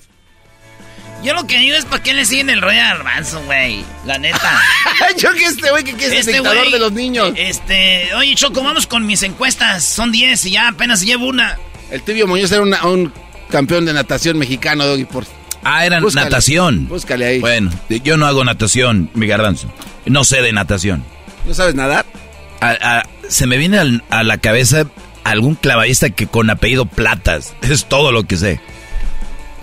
Yo 1.24 1.34
lo 1.34 1.48
que 1.48 1.58
digo 1.58 1.76
es 1.76 1.86
para 1.86 2.04
qué 2.04 2.14
le 2.14 2.24
siguen 2.26 2.50
el 2.52 2.62
rollo 2.62 2.80
al 2.82 2.98
garbanzo, 2.98 3.42
güey. 3.46 3.84
La 4.06 4.18
neta. 4.20 4.62
Yo 5.18 5.34
que 5.34 5.46
este 5.46 5.72
güey 5.72 5.84
que, 5.84 5.96
que 5.96 6.06
es 6.06 6.28
el 6.28 6.34
dictador 6.34 6.70
de 6.70 6.78
los 6.80 6.92
niños. 6.92 7.32
Este, 7.36 8.14
oye, 8.16 8.36
Choco, 8.36 8.62
vamos 8.64 8.86
con 8.86 9.06
mis 9.08 9.24
encuestas. 9.24 9.84
Son 9.84 10.12
10 10.12 10.46
y 10.46 10.52
ya 10.52 10.68
apenas 10.68 11.02
llevo 11.02 11.26
una. 11.28 11.58
El 11.90 12.02
Tibio 12.04 12.28
Muñoz 12.28 12.52
era 12.52 12.62
una- 12.62 12.86
un 12.86 13.12
campeón 13.50 13.86
de 13.86 13.94
natación 13.94 14.38
mexicano, 14.38 14.86
Doggy, 14.86 15.06
por... 15.06 15.26
Ah, 15.64 15.84
era 15.86 16.00
Búscale, 16.00 16.26
natación. 16.26 16.88
Búscale 16.88 17.26
ahí. 17.26 17.40
Bueno, 17.40 17.72
yo 17.90 18.18
no 18.18 18.28
hago 18.28 18.44
natación, 18.44 19.10
mi 19.16 19.26
garbanzo. 19.26 19.72
No 20.06 20.24
sé 20.24 20.42
de 20.44 20.52
natación. 20.54 21.04
¿No 21.48 21.56
sabes 21.56 21.74
nadar? 21.74 22.06
A- 22.62 23.00
a- 23.00 23.04
se 23.30 23.48
me 23.48 23.58
viene 23.58 23.80
al- 23.80 24.04
a 24.12 24.24
la 24.24 24.38
cabeza 24.38 24.86
algún 25.24 25.56
clavadista 25.56 26.12
que 26.12 26.28
con 26.28 26.52
apellido 26.52 26.86
Platas. 26.86 27.56
Es 27.64 27.86
todo 27.86 28.12
lo 28.12 28.26
que 28.26 28.38
sé. 28.38 28.60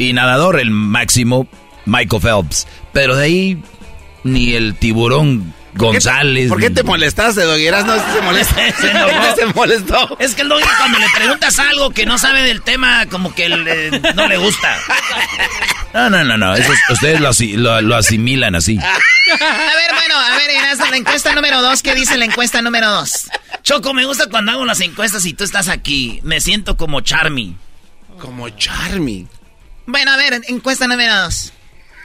Y 0.08 0.12
nadador, 0.12 0.58
el 0.60 0.70
máximo, 0.70 1.46
Michael 1.86 2.22
Phelps. 2.22 2.66
Pero 2.92 3.16
de 3.16 3.24
ahí, 3.24 3.62
ni 4.24 4.54
el 4.54 4.74
tiburón 4.74 5.54
González. 5.74 6.48
¿Por 6.50 6.60
qué 6.60 6.68
ni- 6.68 6.74
te 6.74 6.82
molestaste, 6.82 7.42
Doggy? 7.42 7.70
No 7.70 7.96
se 8.14 8.20
molesta. 8.22 8.54
Se 8.80 8.90
enojó. 8.90 9.36
se 9.36 9.46
molestó. 9.46 10.16
Es 10.18 10.34
que 10.34 10.42
el 10.42 10.48
doggy 10.48 10.64
cuando 10.76 10.98
le 10.98 11.06
preguntas 11.16 11.58
algo 11.58 11.90
que 11.90 12.04
no 12.04 12.18
sabe 12.18 12.42
del 12.42 12.60
tema, 12.62 13.06
como 13.06 13.34
que 13.34 13.48
le- 13.48 13.90
no 14.14 14.28
le 14.28 14.36
gusta. 14.36 14.76
No, 15.94 16.08
no, 16.08 16.24
no, 16.24 16.38
no. 16.38 16.54
eso 16.54 16.72
es- 16.72 16.80
ustedes 16.88 17.20
lo, 17.20 17.28
asi- 17.28 17.52
lo- 17.54 17.82
lo 17.82 17.96
asimilan 17.96 18.54
así. 18.54 18.78
A 18.78 18.82
ver, 19.76 19.94
bueno, 19.94 20.14
a 20.18 20.36
ver, 20.38 20.48
Erasmo, 20.48 20.86
la 20.86 20.96
encuesta 20.96 21.34
número 21.34 21.60
dos, 21.60 21.82
¿qué 21.82 21.94
dice 21.94 22.16
la 22.16 22.24
encuesta 22.24 22.62
número 22.62 22.90
dos? 22.90 23.26
Choco, 23.62 23.92
me 23.92 24.06
gusta 24.06 24.28
cuando 24.30 24.52
hago 24.52 24.64
las 24.64 24.80
encuestas 24.80 25.26
y 25.26 25.34
tú 25.34 25.44
estás 25.44 25.68
aquí. 25.68 26.18
Me 26.22 26.40
siento 26.40 26.78
como 26.78 27.02
Charmy. 27.02 27.56
Como 28.18 28.48
Charmy. 28.48 29.26
Bueno, 29.86 30.12
a 30.12 30.16
ver, 30.16 30.40
encuesta 30.48 30.86
número 30.86 31.14
dos. 31.22 31.52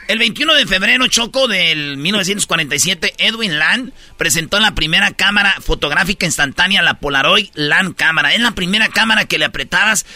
El 0.08 0.18
21 0.18 0.54
de 0.54 0.66
febrero, 0.66 1.06
Choco, 1.08 1.48
del 1.48 1.98
1947, 1.98 3.14
Edwin 3.18 3.58
Land 3.58 3.92
presentó 4.16 4.58
la 4.58 4.74
primera 4.74 5.10
cámara 5.10 5.54
fotográfica 5.60 6.24
instantánea, 6.24 6.80
la 6.80 6.94
Polaroid 6.94 7.50
Land 7.54 7.94
cámara. 7.94 8.32
Es 8.32 8.40
la 8.40 8.52
primera 8.52 8.88
cámara 8.88 9.26
que 9.26 9.36
le 9.38 9.44
apretabas 9.44 10.06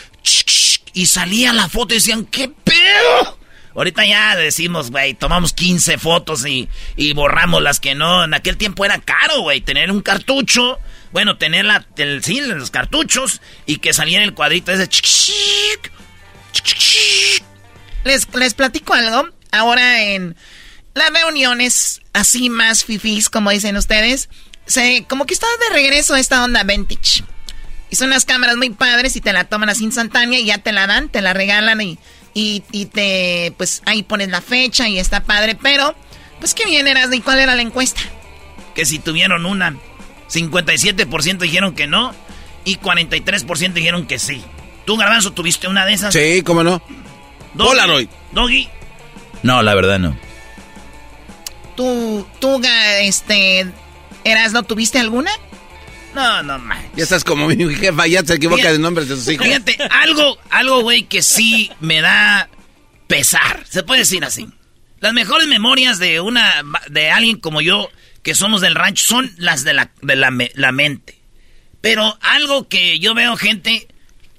y 0.94 1.06
salía 1.06 1.52
la 1.52 1.68
foto 1.68 1.92
y 1.92 1.98
decían, 1.98 2.24
¿qué 2.24 2.48
pedo? 2.48 3.38
Ahorita 3.74 4.04
ya 4.06 4.34
decimos, 4.36 4.90
güey, 4.90 5.14
tomamos 5.14 5.52
15 5.52 5.98
fotos 5.98 6.46
y, 6.46 6.70
y 6.96 7.12
borramos 7.12 7.62
las 7.62 7.78
que 7.78 7.94
no. 7.94 8.24
En 8.24 8.34
aquel 8.34 8.56
tiempo 8.56 8.84
era 8.84 8.98
caro, 8.98 9.42
güey, 9.42 9.60
tener 9.60 9.90
un 9.90 10.02
cartucho. 10.02 10.78
Bueno, 11.12 11.36
tener 11.36 11.66
la, 11.66 11.86
sí, 12.22 12.40
los 12.40 12.70
cartuchos 12.70 13.42
y 13.66 13.76
que 13.76 13.92
saliera 13.92 14.24
el 14.24 14.32
cuadrito 14.32 14.72
ese. 14.72 14.88
Les, 18.04 18.26
les 18.34 18.54
platico 18.54 18.94
algo. 18.94 19.28
Ahora 19.50 20.02
en 20.02 20.36
las 20.94 21.10
reuniones 21.12 22.00
así 22.12 22.50
más 22.50 22.84
fifís, 22.84 23.28
como 23.30 23.50
dicen 23.50 23.76
ustedes, 23.76 24.28
se, 24.66 25.04
como 25.08 25.26
que 25.26 25.34
está 25.34 25.46
de 25.68 25.74
regreso 25.74 26.16
esta 26.16 26.44
onda 26.44 26.62
vintage. 26.62 27.24
Y 27.90 27.96
son 27.96 28.08
unas 28.08 28.24
cámaras 28.24 28.56
muy 28.56 28.70
padres 28.70 29.16
y 29.16 29.20
te 29.20 29.32
la 29.32 29.44
toman 29.44 29.68
así 29.68 29.84
instantánea 29.84 30.40
y 30.40 30.46
ya 30.46 30.58
te 30.58 30.72
la 30.72 30.86
dan, 30.86 31.10
te 31.10 31.20
la 31.20 31.34
regalan 31.34 31.80
y, 31.82 31.98
y, 32.32 32.62
y 32.72 32.86
te, 32.86 33.52
pues 33.58 33.82
ahí 33.84 34.02
pones 34.02 34.28
la 34.28 34.40
fecha 34.40 34.88
y 34.88 34.98
está 34.98 35.22
padre. 35.22 35.58
Pero, 35.60 35.94
pues 36.40 36.54
qué 36.54 36.64
bien 36.64 36.88
eras, 36.88 37.12
¿y 37.12 37.20
cuál 37.20 37.38
era 37.38 37.54
la 37.54 37.62
encuesta? 37.62 38.00
que 38.74 38.84
si 38.84 38.98
tuvieron 38.98 39.46
una. 39.46 39.76
57% 40.30 41.38
dijeron 41.38 41.74
que 41.74 41.86
no 41.86 42.14
y 42.64 42.76
43% 42.76 43.72
dijeron 43.74 44.06
que 44.06 44.18
sí. 44.18 44.42
¿Tú, 44.86 44.96
Garbanzo, 44.96 45.32
tuviste 45.32 45.68
una 45.68 45.84
de 45.84 45.92
esas? 45.92 46.14
Sí, 46.14 46.42
cómo 46.42 46.64
no. 46.64 46.82
Doggy, 47.54 47.68
Polaroid. 47.68 48.08
Doggy. 48.32 48.68
No, 49.42 49.62
la 49.62 49.74
verdad 49.74 49.98
no. 49.98 50.16
¿Tú, 51.76 52.26
tú, 52.40 52.60
este, 53.00 53.66
Eras, 54.24 54.52
¿no 54.52 54.62
tuviste 54.62 54.98
alguna? 54.98 55.30
No, 56.14 56.42
no 56.42 56.58
man. 56.58 56.78
Ya 56.94 57.04
estás 57.04 57.24
como 57.24 57.48
mi 57.48 57.74
jefa, 57.74 58.06
ya 58.06 58.24
se 58.24 58.34
equivoca 58.34 58.70
de 58.70 58.78
nombres 58.78 59.08
de 59.08 59.16
sus 59.16 59.28
hijos. 59.28 59.46
Fíjate, 59.46 59.76
algo, 59.90 60.38
algo, 60.50 60.82
güey, 60.82 61.04
que 61.04 61.22
sí 61.22 61.70
me 61.80 62.00
da 62.00 62.48
pesar. 63.06 63.64
Se 63.68 63.82
puede 63.82 64.00
decir 64.00 64.24
así. 64.24 64.48
Las 65.00 65.14
mejores 65.14 65.48
memorias 65.48 65.98
de 65.98 66.20
una, 66.20 66.62
de 66.88 67.10
alguien 67.10 67.38
como 67.38 67.60
yo, 67.60 67.88
que 68.22 68.34
somos 68.34 68.60
del 68.60 68.74
rancho, 68.74 69.04
son 69.04 69.32
las 69.36 69.64
de 69.64 69.72
la, 69.72 69.90
de 70.02 70.16
la, 70.16 70.30
la 70.54 70.72
mente. 70.72 71.18
Pero 71.80 72.16
algo 72.20 72.68
que 72.68 72.98
yo 73.00 73.14
veo 73.14 73.36
gente 73.36 73.88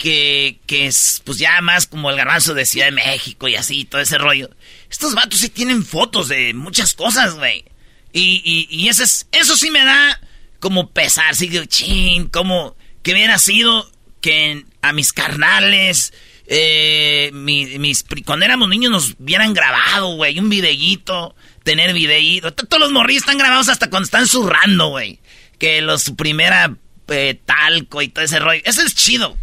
que, 0.03 0.59
es, 0.85 1.21
pues 1.23 1.37
ya 1.37 1.61
más 1.61 1.87
como 1.87 2.09
el 2.09 2.17
garbanzo 2.17 2.53
de 2.53 2.65
Ciudad 2.65 2.87
de 2.87 2.91
México 2.91 3.47
y 3.47 3.55
así, 3.55 3.85
todo 3.85 4.01
ese 4.01 4.17
rollo. 4.17 4.49
Estos 4.89 5.15
vatos 5.15 5.39
sí 5.39 5.47
tienen 5.47 5.85
fotos 5.85 6.27
de 6.27 6.53
muchas 6.53 6.93
cosas, 6.93 7.35
güey. 7.35 7.63
Y, 8.11 8.67
y, 8.69 8.89
eso, 8.89 9.01
es, 9.03 9.27
eso 9.31 9.55
sí 9.55 9.71
me 9.71 9.83
da 9.83 10.19
como 10.59 10.91
pesar, 10.91 11.29
así 11.31 11.49
que, 11.49 11.65
chin, 11.67 12.27
como 12.27 12.75
que 13.01 13.13
hubiera 13.13 13.39
sido 13.39 13.89
que 14.19 14.65
a 14.81 14.91
mis 14.91 15.13
carnales, 15.13 16.13
eh, 16.47 17.31
mis, 17.33 18.03
cuando 18.25 18.45
éramos 18.45 18.67
niños 18.67 18.91
nos 18.91 19.15
hubieran 19.17 19.53
grabado, 19.53 20.15
güey, 20.15 20.37
un 20.37 20.49
videíto, 20.49 21.33
tener 21.63 21.93
videíto. 21.93 22.53
Todos 22.53 22.81
los 22.81 22.91
morrillos 22.91 23.23
están 23.23 23.37
grabados 23.37 23.69
hasta 23.69 23.89
cuando 23.89 24.05
están 24.05 24.27
zurrando, 24.27 24.89
güey. 24.89 25.19
Que 25.57 25.81
los, 25.81 26.03
su 26.03 26.17
primera 26.17 26.75
eh, 27.07 27.39
talco 27.45 28.01
y 28.01 28.09
todo 28.09 28.25
ese 28.25 28.39
rollo. 28.39 28.61
Eso 28.65 28.81
es 28.81 28.95
chido. 28.95 29.37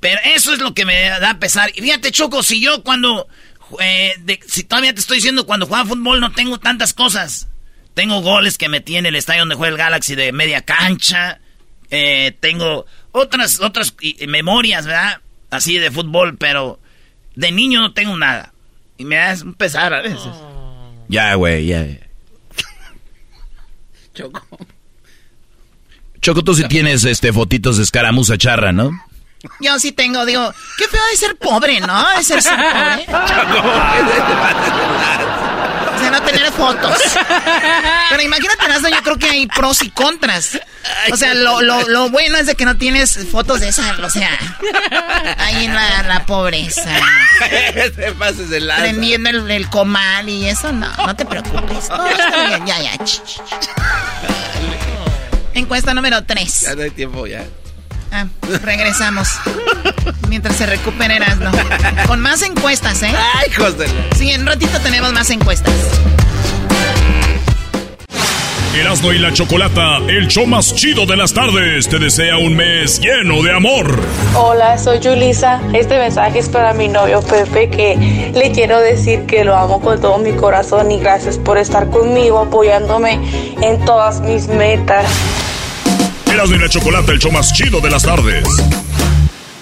Pero 0.00 0.18
eso 0.34 0.54
es 0.54 0.60
lo 0.60 0.74
que 0.74 0.86
me 0.86 1.10
da 1.20 1.38
pesar. 1.38 1.70
Y 1.74 1.82
fíjate, 1.82 2.10
Choco, 2.10 2.42
si 2.42 2.60
yo 2.60 2.82
cuando... 2.82 3.28
Eh, 3.78 4.14
si 4.46 4.64
todavía 4.64 4.92
te 4.92 5.00
estoy 5.00 5.18
diciendo, 5.18 5.46
cuando 5.46 5.66
jugaba 5.66 5.88
fútbol 5.88 6.20
no 6.20 6.32
tengo 6.32 6.58
tantas 6.58 6.92
cosas. 6.92 7.48
Tengo 7.94 8.20
goles 8.22 8.58
que 8.58 8.68
metí 8.68 8.96
en 8.96 9.06
el 9.06 9.14
estadio 9.14 9.42
donde 9.42 9.54
juega 9.54 9.72
el 9.72 9.78
Galaxy 9.78 10.14
de 10.14 10.32
media 10.32 10.62
cancha. 10.62 11.40
Eh, 11.90 12.34
tengo 12.40 12.86
otras, 13.12 13.60
otras 13.60 13.94
memorias, 14.26 14.86
¿verdad? 14.86 15.20
Así 15.50 15.78
de 15.78 15.90
fútbol, 15.90 16.36
pero 16.38 16.80
de 17.34 17.52
niño 17.52 17.80
no 17.80 17.92
tengo 17.92 18.16
nada. 18.16 18.52
Y 18.96 19.04
me 19.04 19.16
da 19.16 19.36
un 19.44 19.54
pesar 19.54 19.92
a 19.92 20.00
veces. 20.00 20.32
Ya, 21.08 21.34
güey, 21.34 21.66
ya. 21.66 21.84
Choco. 24.14 24.46
Choco, 26.20 26.44
tú 26.44 26.54
sí 26.54 26.64
tienes 26.68 27.04
este 27.04 27.32
fotitos 27.32 27.76
de 27.76 27.82
escaramuza 27.82 28.38
charra, 28.38 28.72
¿no? 28.72 28.92
Yo 29.60 29.78
sí 29.78 29.92
tengo, 29.92 30.24
digo, 30.26 30.52
qué 30.76 30.88
feo 30.88 31.02
de 31.10 31.16
ser 31.16 31.36
pobre, 31.36 31.80
¿no? 31.80 32.08
De 32.16 32.24
ser, 32.24 32.42
ser 32.42 32.56
pobre. 32.56 33.06
o 35.96 35.98
sea, 35.98 36.10
no 36.10 36.22
tener 36.22 36.52
fotos. 36.52 36.98
Pero 38.10 38.22
imagínate, 38.22 38.64
yo 38.90 39.02
creo 39.02 39.18
que 39.18 39.30
hay 39.30 39.46
pros 39.46 39.82
y 39.82 39.90
contras. 39.90 40.58
O 41.12 41.16
sea, 41.16 41.34
lo, 41.34 41.62
lo, 41.62 41.88
lo 41.88 42.10
bueno 42.10 42.38
es 42.38 42.46
de 42.46 42.54
que 42.54 42.64
no 42.64 42.76
tienes 42.76 43.18
fotos 43.30 43.60
de 43.60 43.68
esa, 43.68 43.96
o 44.02 44.10
sea, 44.10 44.38
ahí 45.38 45.64
en 45.64 45.74
la, 45.74 46.02
la 46.02 46.26
pobreza. 46.26 46.90
Te 47.96 48.12
pases 48.12 48.50
lado. 48.50 48.80
Prendiendo 48.80 49.30
el, 49.30 49.50
el, 49.50 49.68
comal 49.68 50.28
y 50.28 50.46
eso, 50.48 50.72
no, 50.72 50.90
no 50.96 51.16
te 51.16 51.24
preocupes. 51.24 51.88
ya, 52.66 52.80
ya. 52.80 52.92
Encuesta 55.54 55.94
número 55.94 56.24
3. 56.24 56.60
Ya 56.60 56.74
no 56.74 56.82
hay 56.82 56.90
tiempo, 56.90 57.26
ya. 57.26 57.44
Ah, 58.12 58.26
regresamos. 58.62 59.28
Mientras 60.28 60.56
se 60.56 60.66
recuperen 60.66 61.22
no. 61.40 61.50
Con 62.06 62.20
más 62.20 62.42
encuestas, 62.42 63.02
¿eh? 63.02 63.12
Ay, 63.34 63.48
hijos 63.50 63.78
de... 63.78 63.86
Sí, 64.16 64.30
en 64.30 64.42
un 64.42 64.46
ratito 64.48 64.80
tenemos 64.80 65.12
más 65.12 65.30
encuestas. 65.30 65.74
Erasmo 68.74 69.12
y 69.12 69.18
la 69.18 69.32
Chocolata, 69.32 69.98
el 70.08 70.28
show 70.28 70.46
más 70.46 70.74
chido 70.74 71.04
de 71.04 71.16
las 71.16 71.34
tardes, 71.34 71.88
te 71.88 71.98
desea 71.98 72.38
un 72.38 72.54
mes 72.54 73.00
lleno 73.00 73.42
de 73.42 73.52
amor. 73.52 73.98
Hola, 74.34 74.78
soy 74.78 75.00
Julisa. 75.02 75.60
Este 75.72 75.98
mensaje 75.98 76.38
es 76.38 76.48
para 76.48 76.72
mi 76.72 76.86
novio 76.86 77.20
Pepe, 77.20 77.68
que 77.68 78.30
le 78.32 78.52
quiero 78.52 78.80
decir 78.80 79.26
que 79.26 79.44
lo 79.44 79.56
amo 79.56 79.80
con 79.80 80.00
todo 80.00 80.18
mi 80.18 80.32
corazón 80.32 80.92
y 80.92 81.00
gracias 81.00 81.36
por 81.36 81.58
estar 81.58 81.90
conmigo, 81.90 82.38
apoyándome 82.38 83.18
en 83.60 83.84
todas 83.84 84.20
mis 84.20 84.46
metas. 84.46 85.04
Erasmo 86.32 86.56
y 86.56 86.58
la 86.58 86.68
Chocolata, 86.68 87.12
el 87.12 87.18
show 87.18 87.32
más 87.32 87.52
chido 87.52 87.80
de 87.80 87.90
las 87.90 88.02
tardes 88.02 88.44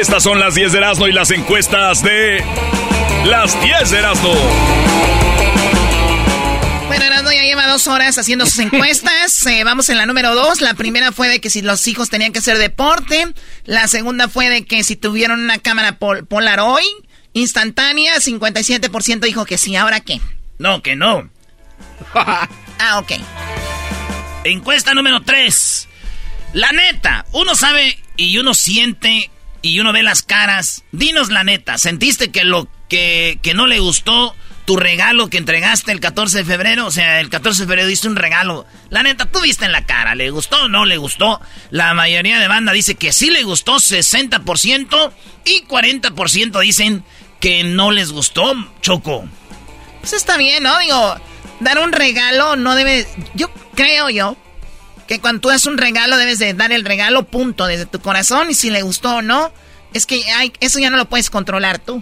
Estas 0.00 0.22
son 0.22 0.40
las 0.40 0.54
10 0.54 0.72
de 0.72 0.78
Erasmo 0.78 1.08
y 1.08 1.12
las 1.12 1.30
encuestas 1.30 2.02
de 2.02 2.42
las 3.26 3.60
10 3.60 3.90
de 3.90 3.98
Erasmo. 3.98 4.32
Bueno, 6.86 7.04
Erasmo 7.04 7.30
ya 7.30 7.42
lleva 7.42 7.66
dos 7.66 7.86
horas 7.86 8.16
haciendo 8.16 8.46
sus 8.46 8.58
encuestas. 8.60 9.44
Eh, 9.44 9.62
vamos 9.62 9.90
en 9.90 9.98
la 9.98 10.06
número 10.06 10.34
dos. 10.34 10.62
La 10.62 10.72
primera 10.72 11.12
fue 11.12 11.28
de 11.28 11.42
que 11.42 11.50
si 11.50 11.60
los 11.60 11.86
hijos 11.86 12.08
tenían 12.08 12.32
que 12.32 12.38
hacer 12.38 12.56
deporte. 12.56 13.26
La 13.66 13.88
segunda 13.88 14.30
fue 14.30 14.48
de 14.48 14.64
que 14.64 14.84
si 14.84 14.96
tuvieron 14.96 15.38
una 15.38 15.58
cámara 15.58 15.98
pol 15.98 16.26
Polaroid 16.26 16.86
instantánea, 17.34 18.16
57% 18.16 19.20
dijo 19.20 19.44
que 19.44 19.58
sí. 19.58 19.76
¿Ahora 19.76 20.00
qué? 20.00 20.18
No, 20.58 20.80
que 20.80 20.96
no. 20.96 21.28
ah, 22.14 22.48
ok. 22.96 23.12
Encuesta 24.44 24.94
número 24.94 25.20
3. 25.20 25.88
La 26.54 26.72
neta, 26.72 27.26
uno 27.32 27.54
sabe 27.54 27.98
y 28.16 28.38
uno 28.38 28.54
siente 28.54 29.30
y 29.62 29.80
uno 29.80 29.92
ve 29.92 30.02
las 30.02 30.22
caras. 30.22 30.84
Dinos 30.92 31.30
la 31.30 31.44
neta, 31.44 31.78
¿sentiste 31.78 32.30
que 32.30 32.44
lo 32.44 32.68
que, 32.88 33.38
que 33.42 33.54
no 33.54 33.66
le 33.66 33.80
gustó 33.80 34.34
tu 34.64 34.76
regalo 34.76 35.28
que 35.28 35.38
entregaste 35.38 35.92
el 35.92 36.00
14 36.00 36.38
de 36.38 36.44
febrero? 36.44 36.86
O 36.86 36.90
sea, 36.90 37.20
el 37.20 37.28
14 37.28 37.62
de 37.62 37.66
febrero 37.66 37.88
diste 37.88 38.08
un 38.08 38.16
regalo. 38.16 38.66
La 38.88 39.02
neta, 39.02 39.26
tú 39.26 39.40
viste 39.40 39.64
en 39.64 39.72
la 39.72 39.86
cara, 39.86 40.14
¿le 40.14 40.30
gustó 40.30 40.64
o 40.64 40.68
no 40.68 40.84
le 40.84 40.96
gustó? 40.96 41.40
La 41.70 41.94
mayoría 41.94 42.38
de 42.38 42.48
banda 42.48 42.72
dice 42.72 42.94
que 42.94 43.12
sí 43.12 43.30
le 43.30 43.42
gustó, 43.42 43.76
60%, 43.76 45.12
y 45.44 45.62
40% 45.64 46.60
dicen 46.60 47.04
que 47.40 47.64
no 47.64 47.90
les 47.90 48.12
gustó, 48.12 48.54
Choco. 48.80 49.24
Eso 50.02 50.16
está 50.16 50.36
bien, 50.36 50.62
¿no? 50.62 50.78
Digo, 50.78 51.16
dar 51.60 51.78
un 51.78 51.92
regalo 51.92 52.56
no 52.56 52.74
debe... 52.74 53.06
Yo 53.34 53.50
creo 53.74 54.10
yo 54.10 54.36
que 55.10 55.18
cuando 55.18 55.40
tú 55.40 55.48
das 55.48 55.66
un 55.66 55.76
regalo 55.76 56.16
debes 56.16 56.38
de 56.38 56.54
dar 56.54 56.70
el 56.70 56.84
regalo 56.84 57.24
punto 57.24 57.66
desde 57.66 57.84
tu 57.84 57.98
corazón 57.98 58.48
y 58.48 58.54
si 58.54 58.70
le 58.70 58.82
gustó 58.82 59.16
o 59.16 59.22
no, 59.22 59.50
es 59.92 60.06
que 60.06 60.22
hay, 60.30 60.52
eso 60.60 60.78
ya 60.78 60.88
no 60.88 60.96
lo 60.96 61.06
puedes 61.06 61.30
controlar 61.30 61.80
tú. 61.80 62.00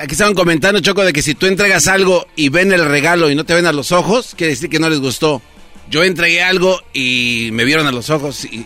Aquí 0.00 0.12
estaban 0.12 0.34
comentando, 0.34 0.78
Choco, 0.78 1.02
de 1.02 1.12
que 1.12 1.20
si 1.20 1.34
tú 1.34 1.46
entregas 1.46 1.88
algo 1.88 2.28
y 2.36 2.48
ven 2.48 2.72
el 2.72 2.84
regalo 2.84 3.28
y 3.28 3.34
no 3.34 3.44
te 3.44 3.54
ven 3.54 3.66
a 3.66 3.72
los 3.72 3.90
ojos, 3.90 4.34
quiere 4.36 4.52
decir 4.52 4.70
que 4.70 4.78
no 4.78 4.88
les 4.88 5.00
gustó. 5.00 5.42
Yo 5.90 6.04
entregué 6.04 6.44
algo 6.44 6.80
y 6.92 7.48
me 7.52 7.64
vieron 7.64 7.88
a 7.88 7.90
los 7.90 8.08
ojos 8.08 8.44
y, 8.44 8.64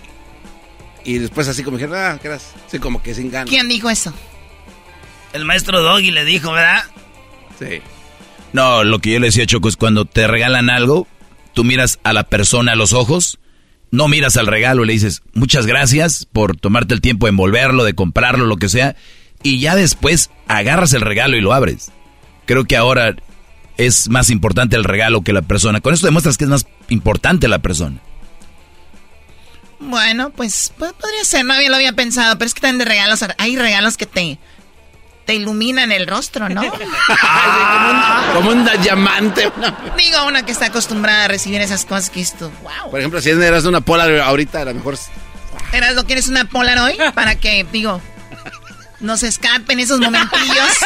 y 1.02 1.16
después 1.16 1.48
así 1.48 1.62
como 1.62 1.78
dijeron, 1.78 1.96
ah, 1.96 2.18
¿qué 2.20 2.28
eras? 2.28 2.52
Sí, 2.70 2.78
como 2.78 3.02
que 3.02 3.14
sin 3.14 3.30
ganas. 3.30 3.48
¿Quién 3.48 3.70
dijo 3.70 3.88
eso? 3.88 4.12
El 5.32 5.46
maestro 5.46 5.80
Doggy 5.80 6.10
le 6.10 6.26
dijo, 6.26 6.52
¿verdad? 6.52 6.84
Sí. 7.58 7.80
No, 8.52 8.84
lo 8.84 8.98
que 8.98 9.12
yo 9.12 9.18
le 9.18 9.28
decía, 9.28 9.46
Choco, 9.46 9.70
es 9.70 9.78
cuando 9.78 10.04
te 10.04 10.26
regalan 10.26 10.68
algo, 10.68 11.06
tú 11.52 11.64
miras 11.64 11.98
a 12.04 12.12
la 12.12 12.24
persona 12.24 12.72
a 12.72 12.76
los 12.76 12.92
ojos, 12.92 13.38
no 13.90 14.08
miras 14.08 14.36
al 14.36 14.46
regalo, 14.46 14.84
le 14.84 14.94
dices, 14.94 15.22
muchas 15.34 15.66
gracias 15.66 16.26
por 16.32 16.56
tomarte 16.56 16.94
el 16.94 17.00
tiempo 17.00 17.26
de 17.26 17.30
envolverlo, 17.30 17.84
de 17.84 17.94
comprarlo, 17.94 18.46
lo 18.46 18.56
que 18.56 18.68
sea, 18.68 18.96
y 19.42 19.60
ya 19.60 19.76
después 19.76 20.30
agarras 20.48 20.92
el 20.94 21.02
regalo 21.02 21.36
y 21.36 21.40
lo 21.40 21.52
abres. 21.52 21.92
Creo 22.46 22.64
que 22.64 22.76
ahora 22.76 23.16
es 23.76 24.08
más 24.08 24.30
importante 24.30 24.76
el 24.76 24.84
regalo 24.84 25.22
que 25.22 25.32
la 25.32 25.42
persona. 25.42 25.80
Con 25.80 25.94
esto 25.94 26.06
demuestras 26.06 26.38
que 26.38 26.44
es 26.44 26.50
más 26.50 26.66
importante 26.88 27.48
la 27.48 27.60
persona. 27.60 27.98
Bueno, 29.78 30.30
pues, 30.30 30.72
pues 30.78 30.92
podría 30.92 31.24
ser, 31.24 31.44
no 31.44 31.54
lo 31.54 31.74
había 31.74 31.92
pensado, 31.92 32.38
pero 32.38 32.46
es 32.46 32.54
que 32.54 32.60
también 32.60 32.78
de 32.78 32.84
regalos, 32.84 33.24
hay 33.38 33.56
regalos 33.56 33.96
que 33.96 34.06
te, 34.06 34.38
te 35.24 35.34
iluminan 35.34 35.92
el 35.92 36.06
rostro, 36.06 36.48
¿no? 36.48 36.62
como, 38.34 38.50
un, 38.50 38.68
diamante. 38.82 39.50
Digo, 39.96 40.26
una 40.26 40.44
que 40.44 40.52
está 40.52 40.66
acostumbrada 40.66 41.24
a 41.24 41.28
recibir 41.28 41.60
esas 41.60 41.84
cosas 41.84 42.10
que 42.10 42.20
esto, 42.20 42.50
wow. 42.62 42.90
Por 42.90 43.00
ejemplo, 43.00 43.20
si 43.20 43.30
eras 43.30 43.64
una 43.64 43.80
Polaroid 43.80 44.20
ahorita, 44.20 44.62
a 44.62 44.64
lo 44.66 44.74
mejor... 44.74 44.98
¿Eras 45.72 45.94
lo 45.94 46.04
quieres 46.04 46.28
una 46.28 46.44
Polaroid? 46.44 47.00
Para 47.14 47.36
que, 47.36 47.66
digo, 47.70 48.00
no 49.00 49.16
se 49.16 49.28
escapen 49.28 49.80
esos 49.80 50.00
momentillos. 50.00 50.76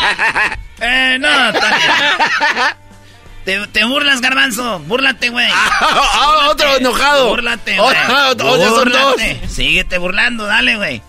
eh, 0.80 1.16
no, 1.20 1.28
te, 3.44 3.66
te, 3.68 3.84
burlas, 3.84 4.20
garbanzo. 4.20 4.80
Búrlate, 4.80 5.30
güey. 5.30 5.48
Ah, 5.50 6.48
otro 6.50 6.76
enojado. 6.76 7.28
Búrlate, 7.28 7.78
güey. 7.78 9.48
Síguete 9.48 9.98
burlando, 9.98 10.46
dale, 10.46 10.76
güey. 10.76 11.02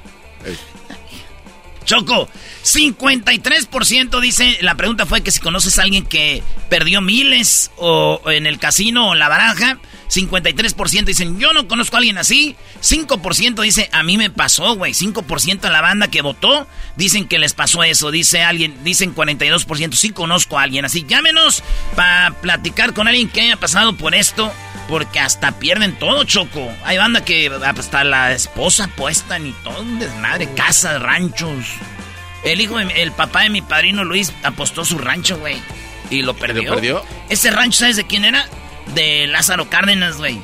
Choco, 1.84 2.28
53% 2.64 4.20
dice, 4.20 4.58
la 4.62 4.74
pregunta 4.74 5.06
fue 5.06 5.22
que 5.22 5.30
si 5.30 5.40
conoces 5.40 5.78
a 5.78 5.82
alguien 5.82 6.04
que 6.04 6.42
perdió 6.68 7.00
miles 7.00 7.70
o 7.76 8.20
en 8.26 8.46
el 8.46 8.58
casino 8.58 9.08
o 9.08 9.12
en 9.12 9.18
la 9.18 9.28
baraja. 9.28 9.78
53% 10.12 11.04
dicen, 11.04 11.38
yo 11.38 11.52
no 11.52 11.66
conozco 11.66 11.96
a 11.96 11.98
alguien 11.98 12.18
así. 12.18 12.54
5% 12.82 13.62
dice, 13.62 13.88
a 13.92 14.02
mí 14.02 14.18
me 14.18 14.30
pasó, 14.30 14.76
güey. 14.76 14.92
5% 14.92 15.60
de 15.60 15.70
la 15.70 15.80
banda 15.80 16.08
que 16.08 16.20
votó 16.20 16.66
dicen 16.96 17.26
que 17.26 17.38
les 17.38 17.54
pasó 17.54 17.82
eso. 17.82 18.10
Dice 18.10 18.42
alguien, 18.42 18.84
dicen 18.84 19.14
42%, 19.14 19.94
sí 19.94 20.10
conozco 20.10 20.58
a 20.58 20.62
alguien 20.62 20.84
así. 20.84 21.04
Llámenos 21.08 21.62
para 21.96 22.34
platicar 22.40 22.92
con 22.92 23.08
alguien 23.08 23.28
que 23.28 23.40
haya 23.40 23.56
pasado 23.56 23.96
por 23.96 24.14
esto. 24.14 24.52
Porque 24.88 25.20
hasta 25.20 25.58
pierden 25.58 25.98
todo, 25.98 26.24
Choco. 26.24 26.70
Hay 26.84 26.98
banda 26.98 27.24
que 27.24 27.50
hasta 27.64 28.04
la 28.04 28.32
esposa 28.32 28.88
puesta 28.88 29.38
ni 29.38 29.52
todo 29.64 29.80
un 29.80 29.98
desmadre. 29.98 30.52
Casas, 30.54 31.00
ranchos. 31.00 31.71
El 32.44 32.60
hijo, 32.60 32.78
el 32.78 33.12
papá 33.12 33.42
de 33.42 33.50
mi 33.50 33.62
padrino 33.62 34.04
Luis 34.04 34.32
apostó 34.42 34.84
su 34.84 34.98
rancho, 34.98 35.38
güey. 35.38 35.56
Y 36.10 36.22
lo 36.22 36.34
perdió. 36.34 36.62
¿Lo 36.64 36.74
perdió? 36.74 37.04
Ese 37.28 37.50
rancho, 37.50 37.80
¿sabes 37.80 37.96
de 37.96 38.04
quién 38.04 38.24
era? 38.24 38.46
De 38.94 39.26
Lázaro 39.28 39.70
Cárdenas, 39.70 40.16
güey. 40.16 40.38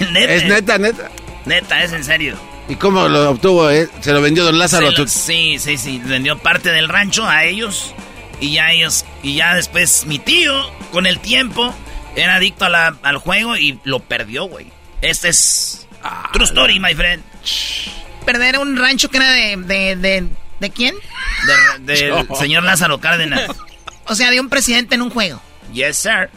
Es 0.14 0.44
neta, 0.44 0.78
neta. 0.78 1.10
Neta, 1.44 1.82
es 1.82 1.92
en 1.92 2.04
serio. 2.04 2.36
¿Y 2.68 2.76
cómo 2.76 3.08
lo 3.08 3.30
obtuvo? 3.30 3.70
Eh? 3.70 3.88
¿Se 4.00 4.12
lo 4.12 4.22
vendió 4.22 4.44
don 4.44 4.58
Lázaro? 4.58 4.90
sí, 5.06 5.58
sí, 5.58 5.76
sí. 5.76 6.00
Vendió 6.04 6.38
parte 6.38 6.70
del 6.70 6.88
rancho 6.88 7.26
a 7.28 7.44
ellos. 7.44 7.94
Y 8.40 8.52
ya 8.52 8.72
ellos. 8.72 9.04
Y 9.22 9.34
ya 9.34 9.54
después 9.54 10.06
mi 10.06 10.18
tío, 10.18 10.52
con 10.90 11.06
el 11.06 11.18
tiempo, 11.20 11.74
era 12.16 12.36
adicto 12.36 12.64
al 12.64 13.18
juego 13.18 13.56
y 13.56 13.78
lo 13.84 14.00
perdió, 14.00 14.44
güey. 14.44 14.66
Este 15.02 15.28
es. 15.28 15.86
Ah, 16.02 16.30
true 16.32 16.44
story, 16.44 16.80
my 16.80 16.94
friend. 16.94 17.22
Perder 18.24 18.58
un 18.58 18.76
rancho 18.76 19.10
que 19.10 19.18
era 19.18 19.30
de 19.30 20.28
¿De 20.60 20.70
quién? 20.70 20.94
del 21.80 22.26
señor 22.38 22.62
Lázaro 22.64 22.98
Cárdenas. 23.00 23.50
O 24.06 24.14
sea, 24.14 24.30
de 24.30 24.38
un 24.38 24.50
presidente 24.50 24.96
en 24.96 25.00
un 25.00 25.08
juego. 25.08 25.40
Yes, 25.72 25.96
sir. 25.96 26.28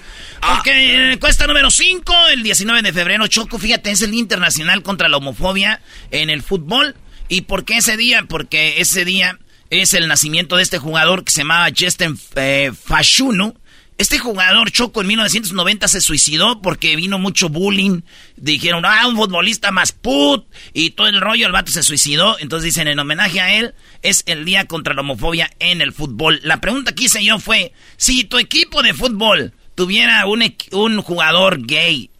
Ah. 0.41 0.59
Ok, 0.59 0.67
eh, 0.67 1.17
cuesta 1.19 1.47
número 1.47 1.69
5, 1.69 2.13
el 2.31 2.41
19 2.41 2.81
de 2.81 2.93
febrero. 2.93 3.27
Choco, 3.27 3.59
fíjate, 3.59 3.91
es 3.91 4.01
el 4.01 4.11
Día 4.11 4.21
Internacional 4.21 4.83
contra 4.83 5.09
la 5.09 5.17
Homofobia 5.17 5.81
en 6.11 6.29
el 6.29 6.43
fútbol. 6.43 6.95
¿Y 7.27 7.41
por 7.41 7.65
qué 7.65 7.79
ese 7.79 7.97
día? 7.97 8.23
Porque 8.23 8.79
ese 8.79 9.03
día 9.03 9.37
es 9.69 9.93
el 9.93 10.07
nacimiento 10.07 10.55
de 10.55 10.63
este 10.63 10.77
jugador 10.77 11.25
que 11.25 11.31
se 11.33 11.39
llamaba 11.39 11.67
Justin 11.77 12.17
eh, 12.35 12.71
Fashuno 12.85 13.53
este 13.97 14.19
jugador 14.19 14.71
Choco 14.71 15.01
en 15.01 15.07
1990 15.07 15.87
se 15.87 16.01
suicidó 16.01 16.61
porque 16.61 16.95
vino 16.95 17.17
mucho 17.17 17.49
bullying. 17.49 18.01
Dijeron, 18.35 18.85
ah, 18.85 19.07
un 19.07 19.15
futbolista 19.15 19.71
más 19.71 19.91
put. 19.91 20.45
Y 20.73 20.91
todo 20.91 21.07
el 21.07 21.19
rollo, 21.19 21.47
el 21.47 21.51
vato 21.51 21.71
se 21.71 21.81
suicidó. 21.81 22.37
Entonces 22.39 22.65
dicen, 22.65 22.87
en 22.87 22.99
homenaje 22.99 23.41
a 23.41 23.55
él, 23.55 23.73
es 24.03 24.23
el 24.27 24.45
día 24.45 24.65
contra 24.65 24.93
la 24.93 25.01
homofobia 25.01 25.49
en 25.59 25.81
el 25.81 25.93
fútbol. 25.93 26.39
La 26.43 26.61
pregunta 26.61 26.93
que 26.93 27.05
hice 27.05 27.23
yo 27.23 27.39
fue, 27.39 27.73
si 27.97 28.23
tu 28.23 28.37
equipo 28.37 28.83
de 28.83 28.93
fútbol 28.93 29.53
tuviera 29.73 30.27
un, 30.27 30.43
un 30.73 31.01
jugador 31.01 31.65
gay, 31.65 32.11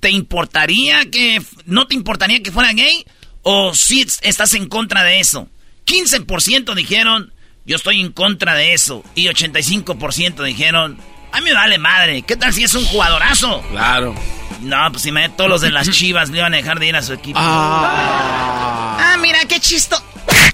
¿te 0.00 0.10
importaría 0.10 1.10
que, 1.10 1.42
no 1.66 1.86
te 1.86 1.96
importaría 1.96 2.42
que 2.42 2.52
fuera 2.52 2.72
gay? 2.72 3.04
¿O 3.42 3.74
si 3.74 4.06
estás 4.22 4.54
en 4.54 4.68
contra 4.68 5.04
de 5.04 5.20
eso? 5.20 5.50
15% 5.84 6.74
dijeron, 6.74 7.32
yo 7.68 7.76
estoy 7.76 8.00
en 8.00 8.10
contra 8.12 8.54
de 8.54 8.72
eso. 8.72 9.04
Y 9.14 9.26
85% 9.26 10.42
dijeron, 10.42 10.98
a 11.30 11.40
mí 11.40 11.44
me 11.44 11.52
vale 11.52 11.76
madre. 11.76 12.22
¿Qué 12.22 12.34
tal 12.34 12.54
si 12.54 12.64
es 12.64 12.74
un 12.74 12.86
jugadorazo? 12.86 13.62
Claro. 13.70 14.14
No, 14.62 14.90
pues 14.90 15.02
si 15.02 15.12
me 15.12 15.28
todos 15.28 15.50
los 15.50 15.60
de 15.60 15.70
las 15.70 15.90
chivas 15.90 16.30
le 16.30 16.38
iban 16.38 16.54
a 16.54 16.56
dejar 16.56 16.80
de 16.80 16.86
ir 16.86 16.96
a 16.96 17.02
su 17.02 17.12
equipo. 17.12 17.38
Ah, 17.38 18.96
ah 18.98 19.18
mira, 19.18 19.40
qué 19.46 19.60
chisto. 19.60 20.02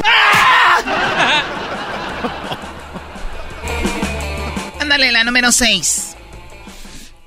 Ándale, 4.80 5.12
la 5.12 5.22
número 5.22 5.52
6. 5.52 6.16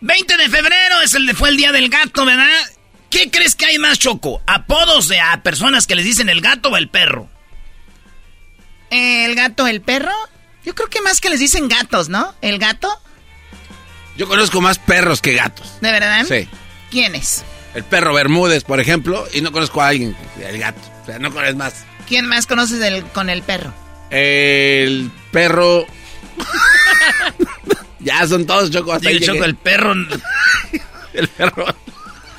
20 0.02 0.38
de 0.38 0.50
febrero 0.50 1.02
es 1.02 1.16
el 1.16 1.26
de 1.26 1.34
fue 1.34 1.48
el 1.48 1.56
día 1.56 1.72
del 1.72 1.88
gato, 1.88 2.26
¿verdad? 2.26 2.60
¿Qué 3.10 3.32
crees 3.32 3.56
que 3.56 3.68
hay 3.68 3.80
más 3.80 3.98
choco? 3.98 4.42
¿Apodos 4.48 5.08
de 5.08 5.22
a 5.22 5.42
personas 5.44 5.88
que 5.88 5.96
les 5.96 6.04
dicen 6.04 6.28
el 6.28 6.42
gato 6.42 6.72
o 6.72 6.78
el 6.78 6.90
perro? 6.90 7.30
¿El 8.90 9.36
gato, 9.36 9.68
el 9.68 9.82
perro? 9.82 10.14
Yo 10.66 10.76
creo 10.76 10.90
que 10.90 11.02
más 11.02 11.22
que 11.22 11.30
les 11.30 11.40
dicen 11.40 11.68
gatos, 11.68 12.10
¿no? 12.10 12.34
¿El 12.42 12.60
gato? 12.60 12.90
Yo 14.18 14.28
conozco 14.28 14.62
más 14.62 14.80
perros 14.80 15.22
que 15.22 15.34
gatos. 15.34 15.80
¿De 15.82 15.92
verdad? 15.92 16.26
Sí. 16.28 16.48
¿Quiénes? 16.90 17.44
El 17.76 17.84
perro 17.84 18.14
Bermúdez, 18.14 18.64
por 18.64 18.80
ejemplo, 18.80 19.28
y 19.34 19.42
no 19.42 19.52
conozco 19.52 19.82
a 19.82 19.90
alguien, 19.90 20.16
el 20.42 20.58
gato. 20.58 20.82
O 21.04 21.06
sea, 21.06 21.20
no 21.20 21.32
conoces 21.32 21.56
más. 21.56 21.86
¿Quién 22.08 22.26
más 22.26 22.48
conoces 22.48 22.80
del, 22.80 23.04
con 23.06 23.30
el 23.30 23.44
perro? 23.44 23.74
El 24.10 25.12
perro. 25.32 25.86
ya 28.00 28.26
son 28.28 28.46
todos 28.46 28.72
Choco. 28.72 28.94
Hasta 28.94 29.10
el 29.10 29.24
Choco, 29.24 29.44
el 29.44 29.56
perro. 29.56 29.94
el 31.14 31.28
perro. 31.28 31.66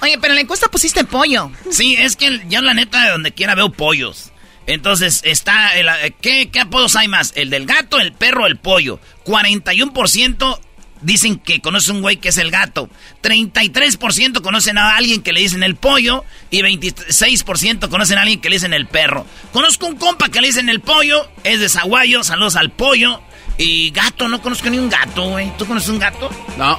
Oye, 0.01 0.18
pero 0.20 0.32
en 0.32 0.36
la 0.36 0.40
encuesta 0.42 0.68
pusiste 0.68 1.05
pollo. 1.05 1.51
Sí, 1.70 1.96
es 1.99 2.16
que 2.16 2.42
yo 2.49 2.62
la 2.62 2.74
neta 2.74 3.05
de 3.05 3.11
donde 3.11 3.32
quiera 3.32 3.55
veo 3.55 3.70
pollos. 3.70 4.32
Entonces, 4.69 5.23
está. 5.25 5.77
El, 5.79 5.89
eh, 5.89 6.14
¿qué, 6.21 6.51
¿Qué 6.51 6.61
apodos 6.61 6.95
hay 6.95 7.09
más? 7.09 7.33
El 7.35 7.49
del 7.49 7.64
gato, 7.64 7.99
el 7.99 8.12
perro, 8.12 8.47
el 8.47 8.59
pollo. 8.59 9.01
41% 9.25 10.61
dicen 11.01 11.39
que 11.39 11.61
conoce 11.61 11.91
un 11.91 12.03
güey 12.03 12.19
que 12.19 12.29
es 12.29 12.37
el 12.37 12.51
gato. 12.51 12.91
33% 13.23 14.43
conocen 14.43 14.77
a 14.77 14.95
alguien 14.97 15.23
que 15.23 15.33
le 15.33 15.41
dicen 15.41 15.62
el 15.62 15.75
pollo. 15.75 16.23
Y 16.51 16.61
26% 16.61 17.89
conocen 17.89 18.19
a 18.19 18.23
alguien 18.23 18.43
que 18.43 18.51
le 18.51 18.57
dicen 18.57 18.75
el 18.75 18.87
perro. 18.87 19.25
Conozco 19.55 19.87
un 19.87 19.97
compa 19.97 20.29
que 20.29 20.43
le 20.43 20.49
dicen 20.49 20.69
el 20.69 20.81
pollo. 20.81 21.27
Es 21.45 21.61
de 21.61 21.71
Zaguayo. 21.71 22.23
Saludos 22.23 22.57
al 22.57 22.71
pollo. 22.71 23.23
Y 23.57 23.91
gato, 23.91 24.29
no 24.29 24.43
conozco 24.43 24.69
ni 24.69 24.79
un 24.79 24.91
gato, 24.91 25.31
güey. 25.31 25.51
¿Tú 25.57 25.64
conoces 25.64 25.89
un 25.89 25.99
gato? 25.99 26.31
No. 26.59 26.79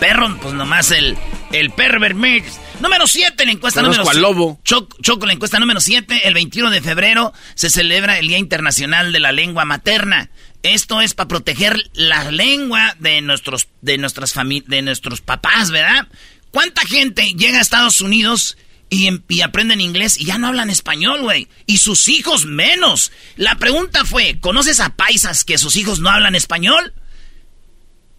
Perro, 0.00 0.34
pues 0.40 0.54
nomás 0.54 0.90
el, 0.90 1.18
el 1.52 1.70
perver 1.70 2.14
mix. 2.14 2.58
Número 2.80 3.06
7, 3.06 3.44
la 3.44 3.52
encuesta 3.52 3.82
número 3.82 4.04
7. 4.04 4.20
lobo. 4.20 4.60
Choco, 4.64 5.26
la 5.26 5.32
encuesta 5.32 5.58
número 5.58 5.80
7. 5.80 6.28
El 6.28 6.34
21 6.34 6.70
de 6.70 6.80
febrero 6.80 7.32
se 7.54 7.70
celebra 7.70 8.18
el 8.18 8.28
Día 8.28 8.38
Internacional 8.38 9.12
de 9.12 9.18
la 9.20 9.32
Lengua 9.32 9.64
Materna. 9.64 10.30
Esto 10.62 11.00
es 11.00 11.14
para 11.14 11.28
proteger 11.28 11.76
la 11.94 12.30
lengua 12.30 12.96
de 13.00 13.20
nuestros, 13.20 13.68
de 13.80 13.98
nuestras 13.98 14.34
de 14.66 14.82
nuestros 14.82 15.20
papás, 15.20 15.70
¿verdad? 15.70 16.06
¿Cuánta 16.50 16.82
gente 16.82 17.34
llega 17.34 17.58
a 17.58 17.62
Estados 17.62 18.00
Unidos 18.00 18.56
y, 18.90 19.08
y 19.28 19.40
aprenden 19.42 19.80
inglés 19.80 20.18
y 20.18 20.24
ya 20.24 20.38
no 20.38 20.46
hablan 20.46 20.70
español, 20.70 21.22
güey? 21.22 21.48
Y 21.66 21.78
sus 21.78 22.08
hijos 22.08 22.46
menos. 22.46 23.12
La 23.36 23.56
pregunta 23.56 24.04
fue, 24.04 24.38
¿conoces 24.40 24.80
a 24.80 24.96
paisas 24.96 25.44
que 25.44 25.58
sus 25.58 25.76
hijos 25.76 25.98
no 25.98 26.10
hablan 26.10 26.34
español? 26.34 26.94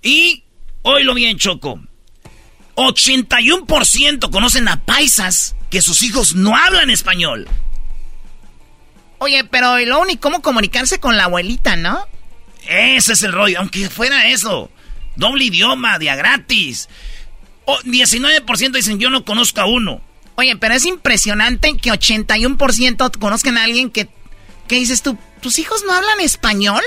Y, 0.01 0.43
lo 0.83 1.13
bien, 1.13 1.37
Choco, 1.37 1.81
81% 2.87 4.31
conocen 4.31 4.67
a 4.67 4.83
paisas 4.83 5.55
que 5.69 5.81
sus 5.81 6.03
hijos 6.03 6.35
no 6.35 6.55
hablan 6.55 6.89
español. 6.89 7.47
Oye, 9.19 9.43
pero 9.43 9.77
lo 9.79 9.99
único, 9.99 10.21
¿cómo 10.21 10.41
comunicarse 10.41 10.99
con 10.99 11.17
la 11.17 11.25
abuelita, 11.25 11.75
no? 11.75 12.07
Ese 12.67 13.13
es 13.13 13.23
el 13.23 13.33
rollo, 13.33 13.59
aunque 13.59 13.89
fuera 13.89 14.29
eso. 14.29 14.71
Doble 15.15 15.45
idioma, 15.45 15.99
día 15.99 16.15
gratis. 16.15 16.87
19% 17.65 18.71
dicen 18.71 18.99
yo 18.99 19.09
no 19.09 19.25
conozco 19.25 19.61
a 19.61 19.65
uno. 19.65 20.01
Oye, 20.35 20.55
pero 20.55 20.73
es 20.73 20.85
impresionante 20.85 21.75
que 21.77 21.91
81% 21.91 23.17
conozcan 23.19 23.57
a 23.57 23.63
alguien 23.63 23.89
que... 23.89 24.07
¿Qué 24.67 24.75
dices 24.75 25.01
tú? 25.01 25.17
¿Tus 25.41 25.59
hijos 25.59 25.83
no 25.85 25.93
hablan 25.93 26.21
español? 26.21 26.81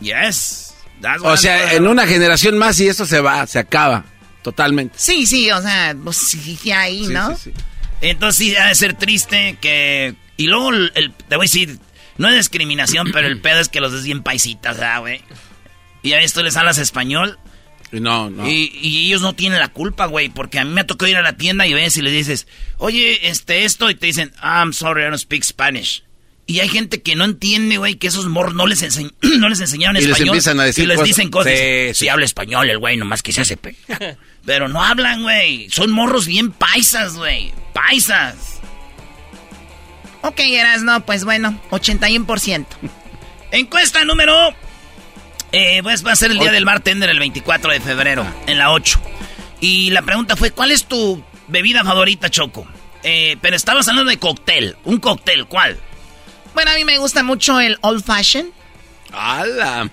Yes. 0.00 0.74
o 1.22 1.36
sea, 1.36 1.74
en 1.74 1.86
una 1.86 2.06
generación 2.06 2.58
más 2.58 2.80
y 2.80 2.88
eso 2.88 3.06
se 3.06 3.20
va, 3.20 3.46
se 3.46 3.58
acaba. 3.58 4.04
Totalmente. 4.42 4.94
Sí, 4.98 5.26
sí, 5.26 5.50
o 5.50 5.60
sea, 5.60 5.96
pues 6.02 6.16
sí, 6.16 6.70
ahí, 6.70 7.06
¿no? 7.08 7.36
Sí, 7.36 7.52
sí, 7.52 7.64
Entonces 8.00 8.36
sí, 8.36 8.50
debe 8.52 8.74
ser 8.74 8.94
triste 8.94 9.58
que... 9.60 10.14
Y 10.36 10.46
luego, 10.46 10.70
el, 10.70 11.12
te 11.28 11.36
voy 11.36 11.44
a 11.44 11.48
decir, 11.48 11.78
no 12.16 12.28
es 12.28 12.36
discriminación, 12.36 13.10
pero 13.12 13.26
el 13.26 13.40
pedo 13.40 13.60
es 13.60 13.68
que 13.68 13.80
los 13.80 13.92
des 13.92 14.04
bien 14.04 14.22
paisitas, 14.22 14.78
güey? 15.00 15.20
Y 16.02 16.12
a 16.12 16.20
esto 16.20 16.42
les 16.42 16.56
hablas 16.56 16.78
español. 16.78 17.38
No, 17.90 18.30
no. 18.30 18.48
Y, 18.48 19.06
ellos 19.06 19.22
no 19.22 19.34
tienen 19.34 19.58
la 19.58 19.68
culpa, 19.68 20.06
güey, 20.06 20.28
porque 20.28 20.58
a 20.58 20.64
mí 20.64 20.72
me 20.72 20.82
ha 20.82 20.86
tocado 20.86 21.10
ir 21.10 21.16
a 21.16 21.22
la 21.22 21.36
tienda 21.36 21.66
y 21.66 21.74
ves 21.74 21.96
y 21.96 22.02
le 22.02 22.10
dices, 22.10 22.46
oye, 22.76 23.28
este, 23.28 23.64
esto, 23.64 23.90
y 23.90 23.94
te 23.94 24.06
dicen, 24.06 24.32
I'm 24.42 24.72
sorry, 24.72 25.02
I 25.02 25.06
don't 25.06 25.18
speak 25.18 25.42
Spanish. 25.42 26.02
Y 26.48 26.60
hay 26.60 26.70
gente 26.70 27.02
que 27.02 27.14
no 27.14 27.26
entiende, 27.26 27.76
güey, 27.76 27.96
que 27.96 28.06
esos 28.06 28.24
morros 28.24 28.54
no 28.54 28.66
les, 28.66 28.82
no 29.20 29.48
les 29.50 29.60
enseñaron 29.60 29.96
y 29.96 29.98
español. 29.98 30.18
Les 30.18 30.28
empiezan 30.28 30.60
a 30.60 30.64
decir 30.64 30.84
y 30.84 30.86
les 30.86 31.04
dicen 31.04 31.30
cosas. 31.30 31.52
Sí, 31.92 32.08
habla 32.08 32.24
español 32.24 32.70
el 32.70 32.78
güey, 32.78 32.96
nomás 32.96 33.22
que 33.22 33.34
se 33.34 33.42
hace 33.42 33.58
Pero 34.46 34.66
no 34.66 34.82
hablan, 34.82 35.22
güey. 35.22 35.68
Son 35.68 35.90
morros 35.90 36.26
bien 36.26 36.50
paisas, 36.50 37.16
güey. 37.16 37.52
Paisas. 37.74 38.60
Ok, 40.22 40.40
eras, 40.40 40.82
no, 40.82 41.04
pues 41.04 41.24
bueno, 41.24 41.60
81%. 41.70 42.66
Encuesta 43.52 44.02
número. 44.06 44.34
Eh, 45.52 45.80
pues 45.82 46.04
va 46.04 46.12
a 46.12 46.16
ser 46.16 46.30
el 46.30 46.38
día 46.38 46.50
del 46.50 46.64
bartender 46.64 47.10
el 47.10 47.18
24 47.18 47.72
de 47.72 47.80
febrero, 47.80 48.26
en 48.46 48.56
la 48.56 48.72
8. 48.72 48.98
Y 49.60 49.90
la 49.90 50.00
pregunta 50.00 50.34
fue: 50.34 50.50
¿Cuál 50.52 50.70
es 50.70 50.86
tu 50.86 51.22
bebida 51.48 51.84
favorita, 51.84 52.30
Choco? 52.30 52.66
Eh, 53.02 53.36
pero 53.42 53.54
estabas 53.54 53.86
hablando 53.88 54.10
de 54.10 54.18
cóctel. 54.18 54.76
¿Un 54.84 54.96
cóctel? 54.96 55.44
¿Cuál? 55.44 55.78
Bueno, 56.58 56.72
a 56.72 56.74
mí 56.74 56.84
me 56.84 56.98
gusta 56.98 57.22
mucho 57.22 57.60
el 57.60 57.78
old 57.82 58.02
fashion. 58.02 58.50
¡Hala! 59.12 59.88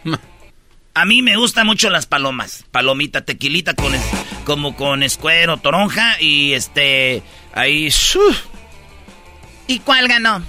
A 0.96 1.06
mí 1.06 1.22
me 1.22 1.38
gustan 1.38 1.68
mucho 1.68 1.92
las 1.92 2.08
palomas. 2.08 2.66
Palomita, 2.72 3.22
tequilita 3.22 3.76
con 3.76 3.94
como 4.46 4.76
con 4.76 5.04
escuero, 5.04 5.58
toronja 5.58 6.20
y 6.20 6.54
este 6.54 7.22
ahí. 7.54 7.94
¿Y 9.68 9.78
cuál 9.78 10.08
ganó? 10.08 10.42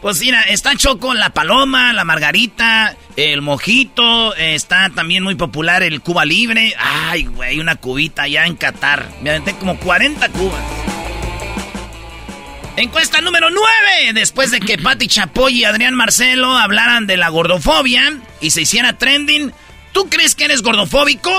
Pues 0.00 0.20
mira, 0.20 0.42
está 0.42 0.76
Choco, 0.76 1.12
la 1.12 1.30
paloma, 1.30 1.92
la 1.92 2.04
margarita, 2.04 2.96
el 3.16 3.42
mojito, 3.42 4.32
está 4.36 4.90
también 4.90 5.24
muy 5.24 5.34
popular 5.34 5.82
el 5.82 6.02
Cuba 6.02 6.24
Libre. 6.24 6.72
Ay, 6.78 7.24
güey, 7.24 7.58
una 7.58 7.74
cubita 7.74 8.28
ya 8.28 8.46
en 8.46 8.54
Qatar. 8.54 9.08
Me 9.22 9.30
aventé 9.30 9.54
como 9.54 9.76
40 9.80 10.28
cubas. 10.28 10.73
Encuesta 12.76 13.20
número 13.20 13.50
9. 13.50 14.12
Después 14.14 14.50
de 14.50 14.60
que 14.60 14.78
Patti 14.78 15.06
Chapoy 15.06 15.60
y 15.60 15.64
Adrián 15.64 15.94
Marcelo 15.94 16.56
hablaran 16.56 17.06
de 17.06 17.16
la 17.16 17.28
gordofobia 17.28 18.18
y 18.40 18.50
se 18.50 18.62
hiciera 18.62 18.98
trending, 18.98 19.52
¿Tú 19.94 20.10
crees 20.10 20.34
que 20.34 20.44
eres 20.44 20.60
gordofóbico? 20.60 21.30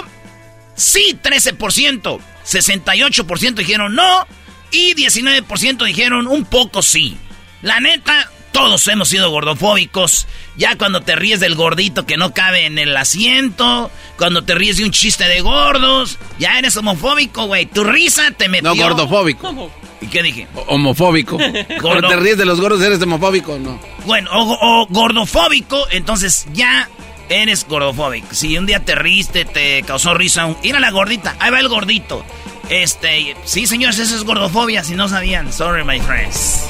Sí, 0.75 1.19
13%. 1.21 2.19
68% 2.45 3.53
dijeron 3.53 3.93
no. 3.93 4.25
Y 4.71 4.95
19% 4.95 5.85
dijeron 5.85 6.25
un 6.25 6.45
poco 6.45 6.81
sí. 6.81 7.17
La 7.61 7.81
neta, 7.81 8.31
todos 8.53 8.87
hemos 8.87 9.09
sido 9.09 9.29
gordofóbicos. 9.29 10.25
Ya 10.55 10.77
cuando 10.77 11.01
te 11.01 11.17
ríes 11.17 11.41
del 11.41 11.55
gordito 11.55 12.05
que 12.05 12.15
no 12.15 12.33
cabe 12.33 12.65
en 12.65 12.79
el 12.79 12.95
asiento, 12.95 13.91
cuando 14.17 14.45
te 14.45 14.55
ríes 14.55 14.77
de 14.77 14.85
un 14.85 14.91
chiste 14.91 15.27
de 15.27 15.41
gordos, 15.41 16.17
ya 16.39 16.57
eres 16.57 16.77
homofóbico, 16.77 17.47
güey. 17.47 17.65
Tu 17.65 17.83
risa 17.83 18.31
te 18.31 18.47
metió. 18.47 18.73
No, 18.73 18.81
gordofóbico. 18.81 19.69
¿Y 20.05 20.07
qué 20.07 20.21
dije? 20.21 20.47
homofóbico. 20.67 21.37
Cuando 21.81 22.07
te 22.07 22.15
ríes 22.17 22.37
de 22.37 22.45
los 22.45 22.61
gordos, 22.61 22.81
eres 22.81 23.01
homofóbico, 23.01 23.57
¿no? 23.57 23.79
Bueno, 24.05 24.29
o 24.33 24.85
gordofóbico, 24.89 25.87
entonces 25.91 26.45
ya 26.53 26.87
Eres 27.27 27.65
gordofóbico. 27.67 28.27
Si 28.35 28.55
un 28.57 28.65
día 28.67 28.81
te 28.81 28.93
riste, 28.93 29.45
te 29.45 29.81
causó 29.83 30.13
risa, 30.13 30.55
ir 30.61 30.75
a 30.75 30.79
la 30.79 30.91
gordita, 30.91 31.35
ahí 31.39 31.49
va 31.49 31.59
el 31.59 31.69
gordito. 31.69 32.23
Este, 32.69 33.35
sí, 33.45 33.65
señores, 33.65 33.97
eso 33.97 34.15
es 34.15 34.23
gordofobia, 34.23 34.83
si 34.83 34.93
no 34.93 35.09
sabían. 35.09 35.51
Sorry, 35.51 35.83
my 35.83 35.99
friends. 36.01 36.67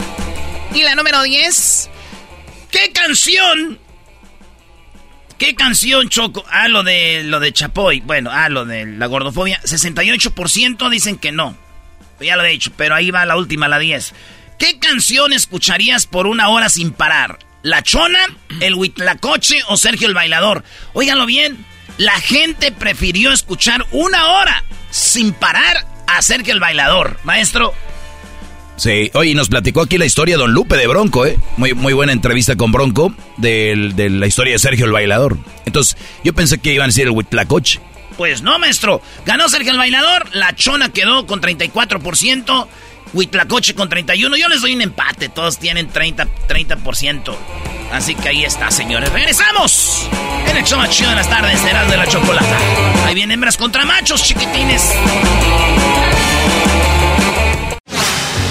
Y 0.73 0.83
la 0.83 0.95
número 0.95 1.21
10. 1.21 1.89
¿Qué 2.71 2.91
canción? 2.93 3.79
¿Qué 5.38 5.55
canción, 5.55 6.07
Choco? 6.07 6.45
Ah, 6.49 6.69
lo 6.69 6.83
de, 6.83 7.23
lo 7.25 7.41
de 7.41 7.51
Chapoy. 7.51 7.99
Bueno, 7.99 8.29
ah, 8.31 8.47
lo 8.47 8.63
de 8.63 8.86
la 8.86 9.07
gordofobia. 9.07 9.59
68% 9.63 10.89
dicen 10.89 11.17
que 11.17 11.33
no. 11.33 11.57
Ya 12.20 12.36
lo 12.36 12.43
he 12.43 12.49
dicho, 12.49 12.72
pero 12.76 12.95
ahí 12.95 13.11
va 13.11 13.26
la 13.26 13.38
última, 13.38 13.68
la 13.68 13.80
10. 13.80 14.13
¿Qué 14.57 14.80
canción 14.80 15.34
escucharías 15.34 16.07
por 16.07 16.28
una 16.28 16.49
hora 16.49 16.70
sin 16.70 16.91
parar? 16.91 17.39
¿La 17.61 17.82
Chona, 17.84 18.20
el 18.61 18.76
Huitlacoche 18.76 19.61
o 19.68 19.76
Sergio 19.76 20.07
el 20.07 20.13
Bailador? 20.13 20.63
Óiganlo 20.93 21.26
bien, 21.26 21.66
la 21.97 22.20
gente 22.20 22.72
prefirió 22.72 23.32
escuchar 23.32 23.86
una 23.91 24.28
hora 24.28 24.63
sin 24.91 25.34
parar 25.34 25.86
a 26.07 26.22
Sergio 26.22 26.53
el 26.53 26.59
Bailador. 26.59 27.20
Maestro. 27.24 27.74
Sí, 28.78 29.09
oye, 29.13 29.34
nos 29.36 29.47
platicó 29.47 29.82
aquí 29.82 29.97
la 29.97 30.05
historia 30.05 30.36
de 30.36 30.41
Don 30.41 30.51
Lupe 30.51 30.76
de 30.76 30.88
Bronco, 30.88 31.26
¿eh? 31.26 31.38
Muy, 31.55 31.74
muy 31.74 31.93
buena 31.93 32.11
entrevista 32.11 32.57
con 32.57 32.72
Bronco 32.72 33.16
de, 33.38 33.91
de 33.95 34.09
la 34.09 34.28
historia 34.28 34.53
de 34.53 34.59
Sergio 34.59 34.86
el 34.86 34.91
Bailador. 34.91 35.38
Entonces, 35.66 35.97
yo 36.24 36.34
pensé 36.34 36.57
que 36.57 36.74
iban 36.74 36.86
a 36.86 36.88
decir 36.88 37.05
el 37.05 37.11
Huitlacoche. 37.11 37.80
Pues 38.18 38.41
no, 38.41 38.57
maestro. 38.59 39.01
Ganó 39.26 39.49
Sergio 39.49 39.72
el 39.72 39.78
Bailador, 39.78 40.34
la 40.36 40.55
Chona 40.55 40.89
quedó 40.89 41.26
con 41.26 41.41
34%. 41.41 42.68
Huitlacoche 43.13 43.76
con 43.76 43.88
31. 43.88 44.36
Yo 44.36 44.49
les 44.49 44.61
doy 44.61 44.76
un 44.76 44.82
empate. 44.82 45.30
Todos 45.30 45.57
tienen 45.57 45.88
30, 45.88 46.28
30%. 46.47 47.36
Así 47.91 48.16
que 48.16 48.30
ahí 48.30 48.43
está, 48.43 48.72
señores. 48.72 49.11
¡Regresamos! 49.11 50.09
En 50.47 50.57
el 50.57 50.63
show 50.63 50.78
más 50.78 50.89
chido 50.89 51.09
de 51.11 51.16
las 51.16 51.30
tardes, 51.30 51.59
serás 51.59 51.89
de 51.89 51.97
la 51.97 52.07
chocolata. 52.07 52.57
Ahí 53.05 53.16
vienen 53.16 53.36
hembras 53.36 53.57
contra 53.57 53.86
machos, 53.86 54.24
chiquitines. 54.24 54.91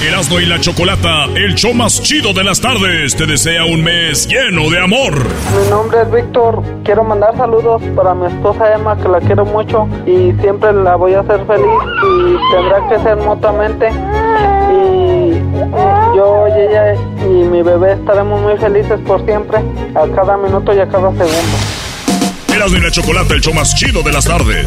Erasmo 0.02 0.38
y 0.38 0.46
la 0.46 0.60
Chocolata, 0.60 1.24
el 1.34 1.54
show 1.54 1.72
más 1.72 2.02
chido 2.02 2.32
de 2.32 2.44
las 2.44 2.60
tardes, 2.60 3.16
te 3.16 3.26
desea 3.26 3.64
un 3.64 3.82
mes 3.82 4.26
lleno 4.26 4.68
de 4.70 4.80
amor. 4.80 5.14
Mi 5.14 5.70
nombre 5.70 6.02
es 6.02 6.10
Víctor, 6.10 6.62
quiero 6.84 7.04
mandar 7.04 7.36
saludos 7.36 7.82
para 7.96 8.14
mi 8.14 8.26
esposa 8.26 8.74
Emma, 8.74 8.96
que 8.96 9.08
la 9.08 9.20
quiero 9.20 9.44
mucho 9.46 9.88
y 10.06 10.32
siempre 10.40 10.72
la 10.72 10.96
voy 10.96 11.14
a 11.14 11.20
hacer 11.20 11.46
feliz 11.46 11.66
y 12.02 12.54
tendrá 12.54 12.88
que 12.88 13.02
ser 13.02 13.16
mutuamente. 13.16 13.88
Y 14.72 15.32
yo 16.16 16.48
y 16.48 16.60
ella 16.60 16.94
y 17.22 17.44
mi 17.48 17.62
bebé 17.62 17.92
estaremos 17.92 18.40
muy 18.42 18.56
felices 18.58 19.00
por 19.06 19.24
siempre, 19.24 19.58
a 19.94 20.06
cada 20.14 20.36
minuto 20.36 20.74
y 20.74 20.80
a 20.80 20.88
cada 20.88 21.10
segundo. 21.10 21.56
Erasmo 22.54 22.76
y 22.76 22.80
la 22.80 22.90
Chocolata, 22.90 23.34
el 23.34 23.40
show 23.40 23.54
más 23.54 23.74
chido 23.74 24.02
de 24.02 24.12
las 24.12 24.24
tardes 24.24 24.66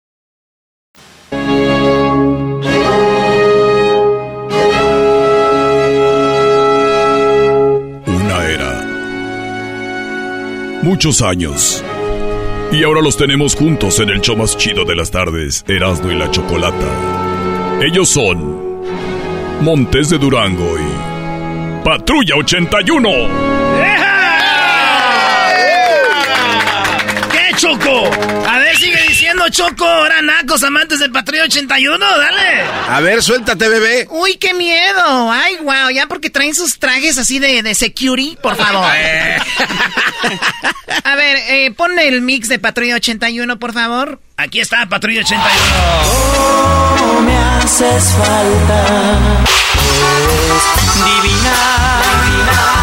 Muchos 10.83 11.21
años. 11.21 11.83
Y 12.71 12.83
ahora 12.83 13.01
los 13.01 13.15
tenemos 13.15 13.55
juntos 13.55 13.99
en 13.99 14.09
el 14.09 14.19
show 14.19 14.35
más 14.35 14.57
chido 14.57 14.83
de 14.83 14.95
las 14.95 15.11
tardes, 15.11 15.63
Erasmo 15.67 16.11
y 16.11 16.15
la 16.15 16.31
Chocolata. 16.31 17.79
Ellos 17.81 18.09
son 18.09 18.81
Montes 19.61 20.09
de 20.09 20.17
Durango 20.17 20.77
y 20.79 21.83
Patrulla 21.83 22.35
81. 22.35 23.70
Choco? 27.61 28.09
A 28.47 28.57
ver, 28.57 28.75
sigue 28.75 28.99
diciendo, 29.07 29.47
Choco. 29.49 29.85
Ahora 29.85 30.19
nacos, 30.23 30.63
amantes 30.63 30.97
del 30.97 31.11
Patrulla 31.11 31.43
81, 31.43 32.03
dale. 32.17 32.63
A 32.89 32.99
ver, 33.01 33.21
suéltate, 33.21 33.69
bebé. 33.69 34.07
Uy, 34.09 34.37
qué 34.37 34.55
miedo. 34.55 35.31
Ay, 35.31 35.57
wow, 35.57 35.91
ya 35.93 36.07
porque 36.07 36.31
traen 36.31 36.55
sus 36.55 36.79
trajes 36.79 37.19
así 37.19 37.37
de, 37.37 37.61
de 37.61 37.75
security, 37.75 38.35
por 38.41 38.55
favor. 38.55 38.83
A 41.03 41.15
ver, 41.15 41.37
eh, 41.49 41.71
pon 41.77 41.99
el 41.99 42.21
mix 42.23 42.47
de 42.47 42.57
Patrulla 42.57 42.95
81, 42.95 43.59
por 43.59 43.73
favor. 43.73 44.19
Aquí 44.37 44.59
está 44.59 44.87
Patrulla 44.87 45.21
81. 45.21 45.47
No 46.97 47.21
me 47.21 47.37
haces 47.37 48.03
falta. 48.17 49.45
Divina, 51.05 52.80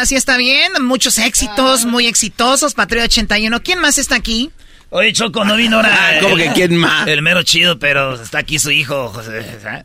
Bueno, 0.00 0.04
así 0.06 0.16
está 0.16 0.38
bien. 0.38 0.72
Muchos 0.80 1.18
éxitos, 1.18 1.84
muy 1.84 2.06
exitosos. 2.06 2.72
Patrulla 2.72 3.04
81. 3.04 3.62
¿Quién 3.62 3.80
más 3.80 3.98
está 3.98 4.14
aquí? 4.14 4.50
Oye, 4.88 5.12
Choco, 5.12 5.44
no 5.44 5.56
vino 5.56 5.76
ahora. 5.76 5.90
¿Cómo 6.22 6.38
el- 6.38 6.44
que 6.44 6.52
quién 6.54 6.74
más? 6.76 7.06
El 7.06 7.20
mero 7.20 7.42
chido, 7.42 7.78
pero 7.78 8.14
está 8.14 8.38
aquí 8.38 8.58
su 8.58 8.70
hijo, 8.70 9.10
José. 9.10 9.58
¿sabes? 9.62 9.84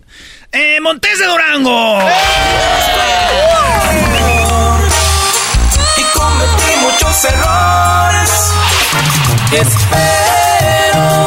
Eh, 0.53 0.80
Montes 0.80 1.20
de 1.20 1.26
Durango. 1.26 1.99
y 5.97 6.03
cometí 6.18 6.76
muchos 6.80 7.26
errores. 7.26 8.32
Espero 9.51 11.26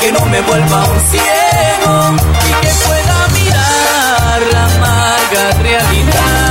que 0.00 0.12
no 0.12 0.24
me 0.26 0.40
vuelva 0.40 0.84
un 0.86 1.00
ciego 1.10 2.16
y 2.48 2.66
que 2.66 2.72
pueda 2.86 3.28
mirar 3.34 4.42
la 4.50 4.64
amarga 4.64 5.50
realidad. 5.62 6.49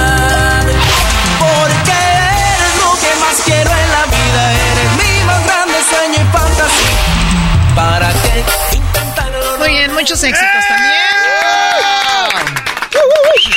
Muy 9.59 9.69
bien, 9.69 9.93
muchos 9.93 10.23
éxitos 10.23 10.67
también. 10.67 11.19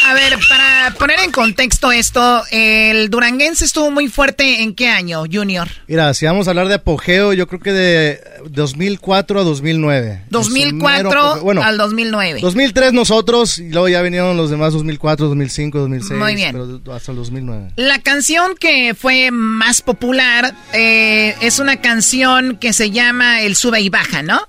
A 0.04 0.14
ver, 0.14 0.38
para 0.48 0.94
poner 0.98 1.20
en 1.20 1.32
contexto 1.32 1.90
esto, 1.90 2.42
el 2.50 3.08
duranguense 3.08 3.64
estuvo 3.64 3.90
muy 3.90 4.08
fuerte 4.08 4.62
en 4.62 4.74
qué 4.74 4.88
año, 4.88 5.24
Junior? 5.30 5.68
Mira, 5.86 6.12
si 6.12 6.26
vamos 6.26 6.46
a 6.46 6.50
hablar 6.50 6.68
de 6.68 6.74
apogeo, 6.74 7.32
yo 7.32 7.46
creo 7.46 7.60
que 7.60 7.72
de 7.72 8.20
2004 8.50 9.40
a 9.40 9.42
2009. 9.44 10.24
2004 10.28 10.78
Su 10.80 10.84
mero 10.84 11.22
apogeo. 11.22 11.42
Bueno, 11.44 11.62
al 11.62 11.78
2009. 11.78 12.40
2003 12.40 12.92
nosotros 12.92 13.58
y 13.58 13.70
luego 13.70 13.88
ya 13.88 14.02
vinieron 14.02 14.36
los 14.36 14.50
demás 14.50 14.74
2004, 14.74 15.28
2005, 15.28 15.78
2006. 15.78 16.18
Muy 16.18 16.34
bien. 16.34 16.52
Pero 16.52 16.94
hasta 16.94 17.12
el 17.12 17.18
2009. 17.18 17.70
La 17.76 18.00
canción 18.00 18.54
que 18.56 18.94
fue 18.94 19.30
más 19.30 19.80
popular 19.82 20.54
eh, 20.74 21.34
es 21.40 21.58
una 21.58 21.80
canción 21.80 22.58
que 22.58 22.72
se 22.72 22.90
llama 22.90 23.40
El 23.40 23.56
sube 23.56 23.80
y 23.80 23.88
baja, 23.88 24.22
¿no? 24.22 24.46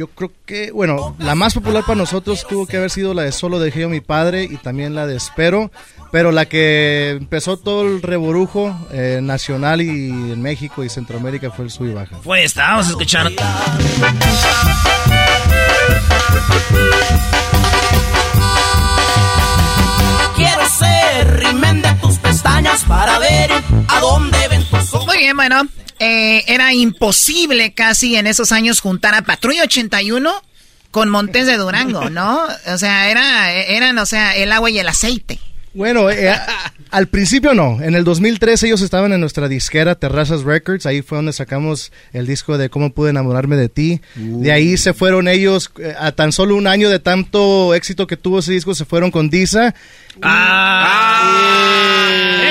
Yo 0.00 0.06
creo 0.06 0.32
que, 0.46 0.70
bueno, 0.70 1.14
la 1.18 1.34
más 1.34 1.52
popular 1.52 1.84
para 1.84 1.96
nosotros 1.96 2.46
tuvo 2.48 2.66
que 2.66 2.78
haber 2.78 2.88
sido 2.88 3.12
la 3.12 3.24
de 3.24 3.32
Solo 3.32 3.58
dejé 3.58 3.84
a 3.84 3.88
mi 3.88 4.00
padre 4.00 4.44
y 4.44 4.56
también 4.56 4.94
la 4.94 5.06
de 5.06 5.14
Espero, 5.14 5.70
pero 6.10 6.32
la 6.32 6.46
que 6.46 7.10
empezó 7.10 7.58
todo 7.58 7.82
el 7.82 8.00
reborujo 8.00 8.74
eh, 8.92 9.20
nacional 9.22 9.82
y 9.82 10.08
en 10.08 10.40
México 10.40 10.84
y 10.84 10.88
Centroamérica 10.88 11.50
fue 11.50 11.66
el 11.66 11.70
sub 11.70 11.88
y 11.88 11.92
baja. 11.92 12.16
Fue 12.22 12.42
esta, 12.42 12.62
vamos 12.62 12.86
a 12.86 12.90
escuchar. 12.92 13.30
Quiero 20.34 20.68
ser 20.78 21.40
rimen 21.40 21.82
de 21.82 21.94
tus 21.96 22.16
pestañas 22.20 22.84
para 22.84 23.18
ver 23.18 23.50
a 23.86 24.00
dónde 24.00 24.48
ven 24.48 24.64
tus 24.64 24.94
ojos. 24.94 25.08
Muy 25.08 25.18
bien, 25.18 25.36
bueno, 25.36 25.60
eh, 26.00 26.44
era 26.46 26.72
imposible 26.72 27.74
casi 27.74 28.16
en 28.16 28.26
esos 28.26 28.52
años 28.52 28.80
juntar 28.80 29.14
a 29.14 29.22
Patrulla 29.22 29.64
81 29.64 30.32
con 30.90 31.10
Montes 31.10 31.46
de 31.46 31.56
Durango, 31.56 32.08
¿no? 32.10 32.42
O 32.66 32.78
sea, 32.78 33.10
era, 33.10 33.52
eran, 33.52 33.98
o 33.98 34.06
sea, 34.06 34.34
el 34.34 34.50
agua 34.50 34.70
y 34.70 34.78
el 34.78 34.88
aceite. 34.88 35.38
Bueno, 35.72 36.10
eh, 36.10 36.34
al 36.90 37.06
principio 37.06 37.54
no. 37.54 37.80
En 37.80 37.94
el 37.94 38.02
2013 38.02 38.66
ellos 38.66 38.82
estaban 38.82 39.12
en 39.12 39.20
nuestra 39.20 39.46
disquera 39.48 39.94
Terrazas 39.94 40.42
Records. 40.42 40.84
Ahí 40.86 41.00
fue 41.02 41.16
donde 41.16 41.32
sacamos 41.32 41.92
el 42.12 42.26
disco 42.26 42.58
de 42.58 42.70
Cómo 42.70 42.90
pude 42.92 43.10
enamorarme 43.10 43.54
de 43.56 43.68
ti. 43.68 44.00
De 44.16 44.50
ahí 44.50 44.76
se 44.76 44.94
fueron 44.94 45.28
ellos 45.28 45.70
eh, 45.78 45.94
a 45.98 46.10
tan 46.12 46.32
solo 46.32 46.56
un 46.56 46.66
año 46.66 46.88
de 46.90 46.98
tanto 46.98 47.72
éxito 47.74 48.06
que 48.08 48.16
tuvo 48.16 48.40
ese 48.40 48.52
disco. 48.52 48.74
Se 48.74 48.84
fueron 48.84 49.12
con 49.12 49.30
Disa. 49.30 49.74
Ah. 50.22 51.46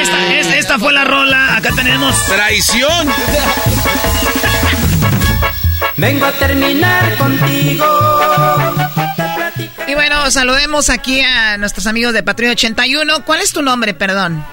Esta, 0.02 0.40
es- 0.40 0.54
esta 0.56 0.80
fue 0.80 0.94
la 0.94 1.04
rola. 1.04 1.58
Acá 1.58 1.72
tenemos. 1.76 2.16
¡Traición! 2.28 3.10
Vengo 5.98 6.26
a 6.26 6.32
terminar 6.32 7.18
contigo. 7.18 7.86
Y 9.90 9.96
bueno, 9.96 10.30
saludemos 10.30 10.92
aquí 10.92 11.22
a 11.22 11.58
nuestros 11.58 11.88
amigos 11.88 12.14
de 12.14 12.22
Patrulla 12.22 12.52
81. 12.52 13.26
¿Cuál 13.26 13.42
es 13.42 13.52
tu 13.52 13.64
nombre, 13.64 13.96
perdón? 13.96 14.46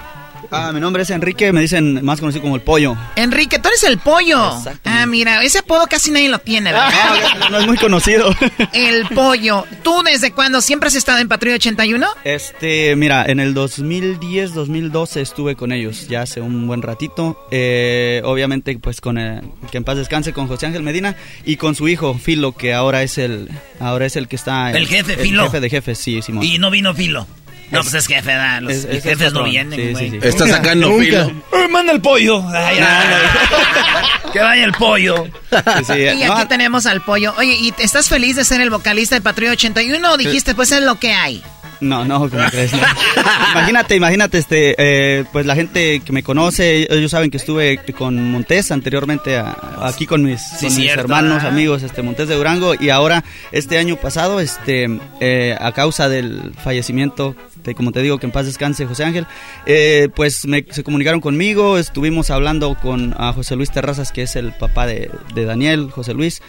Ah, 0.51 0.71
mi 0.73 0.79
nombre 0.79 1.03
es 1.03 1.09
Enrique, 1.09 1.51
me 1.51 1.61
dicen 1.61 2.03
más 2.05 2.19
conocido 2.19 2.41
como 2.41 2.55
el 2.55 2.61
pollo. 2.61 2.95
Enrique, 3.15 3.59
tú 3.59 3.67
eres 3.67 3.83
el 3.83 3.97
pollo. 3.97 4.37
Ah, 4.85 5.05
mira, 5.05 5.43
ese 5.43 5.59
apodo 5.59 5.87
casi 5.87 6.11
nadie 6.11 6.29
lo 6.29 6.39
tiene, 6.39 6.71
¿verdad? 6.71 6.89
Ah, 6.93 7.47
no 7.51 7.59
es 7.59 7.67
muy 7.67 7.77
conocido. 7.77 8.33
El 8.73 9.07
pollo. 9.09 9.65
¿Tú 9.83 10.03
desde 10.03 10.31
cuándo 10.31 10.61
siempre 10.61 10.87
has 10.87 10.95
estado 10.95 11.19
en 11.19 11.27
Patrulla 11.27 11.55
81? 11.55 12.07
Este, 12.23 12.95
mira, 12.95 13.25
en 13.25 13.39
el 13.39 13.53
2010, 13.53 14.53
2012 14.53 15.21
estuve 15.21 15.55
con 15.55 15.71
ellos, 15.71 16.07
ya 16.07 16.21
hace 16.21 16.41
un 16.41 16.67
buen 16.67 16.81
ratito. 16.81 17.47
Eh, 17.51 18.21
obviamente, 18.23 18.77
pues 18.79 19.01
con 19.01 19.17
eh, 19.17 19.41
que 19.71 19.77
en 19.77 19.83
paz 19.83 19.97
descanse 19.97 20.33
con 20.33 20.47
José 20.47 20.67
Ángel 20.67 20.83
Medina 20.83 21.15
y 21.45 21.57
con 21.57 21.75
su 21.75 21.87
hijo 21.87 22.13
Filo, 22.15 22.53
que 22.53 22.73
ahora 22.73 23.03
es 23.03 23.17
el, 23.17 23.49
ahora 23.79 24.05
es 24.05 24.15
el 24.15 24.27
que 24.27 24.35
está. 24.35 24.71
El 24.71 24.87
jefe, 24.87 25.17
Filo. 25.17 25.43
El 25.43 25.47
jefe 25.49 25.59
de 25.59 25.69
jefes, 25.69 25.97
sí, 25.97 26.21
Simón. 26.21 26.43
Y 26.43 26.57
no 26.57 26.69
vino 26.69 26.93
Filo. 26.93 27.27
No, 27.71 27.81
pues 27.81 27.93
es 27.95 28.07
jefe, 28.07 28.27
¿verdad? 28.27 28.61
Los 28.61 28.71
Es- 28.73 28.85
es 28.85 28.93
el 28.95 29.01
jefes 29.01 29.33
no 29.33 29.43
vienen, 29.43 29.77
Sí, 29.79 29.91
güey. 29.91 30.09
sí, 30.11 30.19
sí. 30.21 30.27
Está 30.27 30.47
sacando 30.47 30.87
Nunca. 30.89 31.03
filo. 31.03 31.31
Eh, 31.53 31.67
manda 31.69 31.91
el 31.91 31.99
pollo. 32.01 32.41
Ay, 32.49 32.77
ay. 32.79 33.15
que 34.33 34.39
vaya 34.39 34.63
el 34.63 34.71
pollo. 34.73 35.25
Y 35.97 36.23
aquí 36.23 36.45
tenemos 36.47 36.85
al 36.85 37.01
pollo. 37.01 37.33
Oye, 37.37 37.53
¿y 37.55 37.73
estás 37.79 38.07
feliz 38.09 38.35
de 38.35 38.45
ser 38.45 38.61
el 38.61 38.69
vocalista 38.69 39.15
de 39.15 39.21
Patrulla 39.21 39.51
81 39.51 40.11
o 40.11 40.17
dijiste, 40.17 40.55
pues 40.55 40.71
es 40.71 40.81
lo 40.81 40.95
que 40.95 41.11
hay? 41.13 41.43
No, 41.79 42.03
no, 42.05 42.27
¿cómo 42.27 42.43
crees? 42.49 42.71
No. 42.73 42.79
imagínate, 43.51 43.95
imagínate, 43.95 44.39
este, 44.39 44.73
eh, 44.79 45.25
pues 45.31 45.45
la 45.45 45.53
gente 45.53 45.99
que 45.99 46.11
me 46.11 46.23
conoce, 46.23 46.87
ellos 46.91 47.11
saben 47.11 47.29
que 47.29 47.37
estuve 47.37 47.77
con 47.95 48.31
Montés 48.31 48.71
anteriormente 48.71 49.37
a- 49.37 49.55
aquí 49.83 50.07
con 50.07 50.23
mis, 50.23 50.41
con 50.59 50.63
mis 50.63 50.73
cierto, 50.73 51.01
hermanos, 51.01 51.43
ah. 51.43 51.49
amigos, 51.49 51.83
este, 51.83 52.01
Montés 52.01 52.29
de 52.29 52.35
Durango, 52.35 52.73
y 52.79 52.89
ahora 52.89 53.23
este 53.51 53.77
año 53.77 53.95
pasado, 53.95 54.39
este, 54.39 54.87
eh, 55.19 55.55
a 55.59 55.71
causa 55.71 56.09
del 56.09 56.51
fallecimiento, 56.63 57.35
de, 57.67 57.75
como 57.75 57.91
te 57.91 58.01
digo, 58.01 58.17
que 58.17 58.25
en 58.25 58.31
paz 58.31 58.45
descanse 58.47 58.85
José 58.85 59.03
Ángel, 59.03 59.27
eh, 59.65 60.09
pues 60.15 60.47
se 60.71 60.83
comunicaron 60.83 61.21
conmigo, 61.21 61.77
estuvimos 61.77 62.31
hablando 62.31 62.75
con 62.75 63.13
a 63.17 63.33
José 63.33 63.55
Luis 63.55 63.69
Terrazas, 63.69 64.11
que 64.11 64.23
es 64.23 64.35
el 64.35 64.53
papá 64.53 64.87
de 64.87 65.09
Daniel, 65.35 65.91
José 65.91 66.13
Luis. 66.13 66.41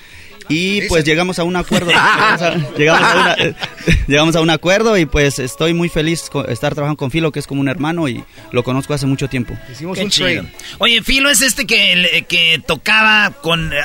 Y 0.49 0.82
pues 0.82 1.05
llegamos 1.05 1.38
a 1.38 1.44
un 1.44 1.57
acuerdo. 1.57 1.90
llegamos, 1.90 2.42
a, 2.42 2.55
llegamos 2.76 3.03
a 3.03 3.14
una- 3.20 3.32
eh, 3.34 3.55
llegamos 4.07 4.36
a 4.36 4.40
un 4.40 4.51
acuerdo 4.51 4.96
y 4.96 5.07
pues 5.07 5.38
estoy 5.38 5.74
muy 5.74 5.88
feliz 5.88 6.28
con 6.30 6.51
estar 6.51 6.74
trabajando 6.74 6.96
con 6.96 7.11
Filo, 7.11 7.32
que 7.32 7.38
es 7.38 7.46
como 7.46 7.61
un 7.61 7.68
hermano 7.68 8.09
y 8.09 8.24
lo 8.53 8.64
conozco 8.64 8.94
hace 8.94 9.07
mucho 9.07 9.28
tiempo. 9.28 9.57
Hicimos 9.70 9.99
Qué 9.99 10.09
chido. 10.09 10.44
Oye, 10.78 11.03
Filo 11.03 11.28
es 11.30 11.42
este 11.42 11.66
que, 11.66 12.24
que 12.28 12.62
tocaba 12.66 13.32
con 13.42 13.72
a- 13.72 13.78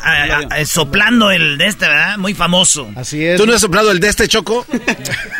a- 0.51 0.55
a- 0.61 0.65
soplando 0.65 1.31
el 1.31 1.57
de 1.57 1.67
este, 1.67 1.87
¿verdad? 1.87 2.17
Muy 2.17 2.33
famoso. 2.33 2.89
Así 2.95 3.23
es. 3.25 3.37
¿Tú 3.37 3.45
no 3.45 3.53
has 3.53 3.61
soplado 3.61 3.91
el 3.91 3.99
de 3.99 4.07
este 4.09 4.27
choco? 4.27 4.65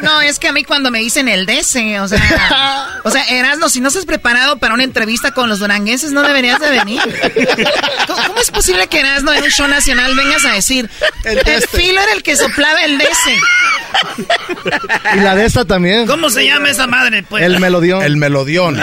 No, 0.02 0.20
es 0.20 0.38
que 0.38 0.50
a 0.50 0.52
mí 0.52 0.64
cuando 0.66 0.92
me 0.92 1.00
dicen 1.00 1.30
el 1.30 1.46
DC, 1.46 2.00
o 2.02 2.08
sea, 2.10 2.88
o 3.06 3.10
sea, 3.10 3.24
Erasmo, 3.26 3.70
si 3.70 3.80
no 3.80 3.88
estás 3.88 4.06
preparado 4.06 4.58
para 4.58 4.74
una 4.74 4.84
entrevista 4.84 5.32
con 5.32 5.48
los 5.48 5.60
duranguenses, 5.60 6.12
no 6.12 6.24
deberías 6.24 6.60
de 6.60 6.70
venir. 6.72 7.00
¿Cómo, 8.08 8.22
cómo 8.28 8.40
es 8.42 8.52
posible 8.52 8.88
que 8.88 9.00
Erasmo 9.00 9.32
en 9.32 9.44
un 9.44 9.50
show 9.50 9.68
nacional 9.68 10.14
vengas 10.16 10.44
a 10.46 10.52
decir, 10.54 10.90
el, 11.26 11.62
filo 11.68 12.02
era 12.02 12.14
el 12.14 12.24
que 12.24 12.36
soplaba 12.36 12.80
el 12.84 12.98
DC? 12.98 13.38
Y 15.16 15.20
la 15.20 15.36
de 15.36 15.46
esta 15.46 15.66
también. 15.66 16.08
¿Cómo 16.08 16.30
se 16.30 16.46
llama 16.46 16.70
esa 16.70 16.88
madre? 16.88 17.24
Pues? 17.24 17.44
El 17.44 17.60
melodión. 17.60 18.02
El 18.04 18.18
melodión. 18.18 18.80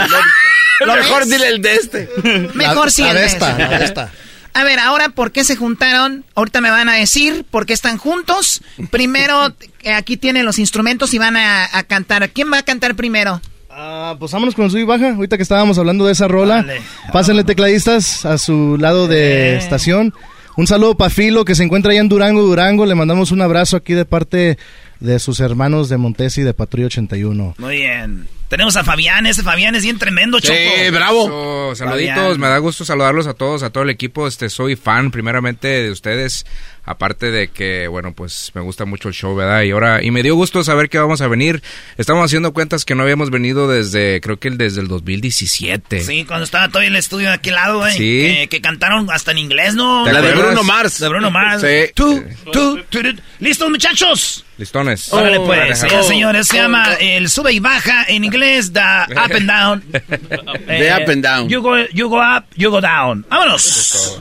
¿Lo 0.80 0.94
Mejor 0.94 1.26
dile 1.26 1.48
el 1.48 1.60
de 1.62 1.74
este. 1.74 2.08
Mejor 2.54 2.86
La- 2.86 2.90
sí 2.90 3.02
la 3.02 3.10
el 3.10 3.14
de 3.16 3.20
de 3.20 3.26
esta, 3.26 3.50
ese. 3.52 3.58
la 3.68 3.78
de 3.78 3.84
esta. 3.84 4.12
A 4.52 4.64
ver, 4.64 4.78
ahora, 4.80 5.10
¿por 5.10 5.30
qué 5.30 5.44
se 5.44 5.54
juntaron? 5.56 6.24
Ahorita 6.34 6.60
me 6.60 6.70
van 6.70 6.88
a 6.88 6.94
decir 6.94 7.44
por 7.50 7.66
qué 7.66 7.72
están 7.72 7.98
juntos. 7.98 8.62
Primero, 8.90 9.54
eh, 9.82 9.92
aquí 9.92 10.16
tienen 10.16 10.44
los 10.44 10.58
instrumentos 10.58 11.14
y 11.14 11.18
van 11.18 11.36
a, 11.36 11.68
a 11.72 11.82
cantar. 11.84 12.30
¿Quién 12.30 12.52
va 12.52 12.58
a 12.58 12.62
cantar 12.62 12.94
primero? 12.96 13.40
Ah, 13.70 14.16
pues 14.18 14.32
vámonos 14.32 14.54
con 14.56 14.68
sub 14.70 14.78
y 14.80 14.84
baja. 14.84 15.10
Ahorita 15.14 15.36
que 15.36 15.42
estábamos 15.44 15.78
hablando 15.78 16.04
de 16.06 16.12
esa 16.12 16.26
rola. 16.26 16.66
Pásenle 17.12 17.44
tecladistas 17.44 18.24
a 18.24 18.38
su 18.38 18.76
lado 18.78 19.06
de 19.06 19.54
Eh. 19.54 19.58
estación. 19.58 20.12
Un 20.60 20.66
saludo 20.66 20.94
para 20.94 21.08
Filo 21.08 21.46
que 21.46 21.54
se 21.54 21.64
encuentra 21.64 21.90
allá 21.90 22.02
en 22.02 22.10
Durango, 22.10 22.42
Durango. 22.42 22.84
Le 22.84 22.94
mandamos 22.94 23.32
un 23.32 23.40
abrazo 23.40 23.78
aquí 23.78 23.94
de 23.94 24.04
parte 24.04 24.58
de 25.00 25.18
sus 25.18 25.40
hermanos 25.40 25.88
de 25.88 25.96
Montes 25.96 26.36
y 26.36 26.42
de 26.42 26.52
Patrulla 26.52 26.88
81. 26.88 27.54
Muy 27.56 27.76
bien. 27.76 28.28
Tenemos 28.48 28.76
a 28.76 28.84
Fabián, 28.84 29.24
ese 29.24 29.42
Fabián 29.42 29.74
es 29.74 29.84
bien 29.84 29.98
tremendo, 29.98 30.38
Choco. 30.38 30.52
Eso, 30.52 31.72
saluditos, 31.74 32.14
Fabián. 32.14 32.40
me 32.40 32.48
da 32.48 32.58
gusto 32.58 32.84
saludarlos 32.84 33.26
a 33.26 33.32
todos, 33.32 33.62
a 33.62 33.70
todo 33.70 33.84
el 33.84 33.88
equipo. 33.88 34.26
Este, 34.26 34.50
soy 34.50 34.76
fan 34.76 35.10
primeramente 35.10 35.66
de 35.66 35.90
ustedes, 35.90 36.44
aparte 36.84 37.30
de 37.30 37.48
que, 37.48 37.88
bueno, 37.88 38.12
pues 38.14 38.50
me 38.54 38.60
gusta 38.60 38.84
mucho 38.84 39.08
el 39.08 39.14
show, 39.14 39.34
¿verdad? 39.36 39.62
Y 39.62 39.70
ahora, 39.70 40.02
y 40.02 40.10
me 40.10 40.22
dio 40.22 40.34
gusto 40.34 40.64
saber 40.64 40.88
que 40.88 40.98
vamos 40.98 41.20
a 41.20 41.28
venir. 41.28 41.62
Estamos 41.98 42.24
haciendo 42.24 42.52
cuentas 42.52 42.84
que 42.84 42.94
no 42.94 43.02
habíamos 43.02 43.30
venido 43.30 43.68
desde, 43.68 44.20
creo 44.20 44.38
que 44.38 44.48
el 44.48 44.58
desde 44.58 44.80
el 44.80 44.88
2017. 44.88 46.00
Sí, 46.02 46.24
cuando 46.24 46.44
estaba 46.44 46.68
todo 46.68 46.82
el 46.82 46.96
estudio 46.96 47.28
de 47.28 47.34
aquel 47.34 47.54
lado, 47.54 47.78
güey. 47.80 47.92
Sí. 47.92 47.98
Que, 48.22 48.48
que 48.50 48.60
cantaron 48.60 49.08
hasta 49.10 49.30
en 49.32 49.38
inglés, 49.38 49.74
¿no? 49.74 50.04
¿Te 50.04 50.12
La 50.12 50.20
de? 50.20 50.32
Bruno 50.32 50.62
Mars. 50.62 50.98
De 50.98 51.08
Bruno 51.08 51.30
Mars. 51.30 51.60
Sí. 51.62 51.92
Tú, 51.94 52.22
tú, 52.52 52.76
tú, 52.90 53.02
tú. 53.02 53.22
¿Listos, 53.40 53.70
muchachos? 53.70 54.44
Listones. 54.58 55.12
Órale, 55.12 55.38
Oh, 55.38 55.46
pues, 55.46 55.58
órale. 55.58 55.74
señores, 55.76 56.06
señores, 56.06 56.46
se 56.48 56.56
llama 56.58 56.94
el 57.00 57.28
sube 57.30 57.52
y 57.52 57.60
baja, 57.60 58.04
en 58.08 58.24
inglés, 58.24 58.72
the 58.72 58.80
up 58.80 59.34
and 59.34 59.46
down. 59.48 59.82
The 60.66 60.92
up 60.92 61.08
and 61.10 61.22
down. 61.22 61.48
You 61.48 61.62
go, 61.62 61.76
you 61.92 62.08
go 62.08 62.20
up, 62.20 62.44
you 62.56 62.70
go 62.70 62.80
down. 62.80 63.24
¡Vámonos! 63.30 64.20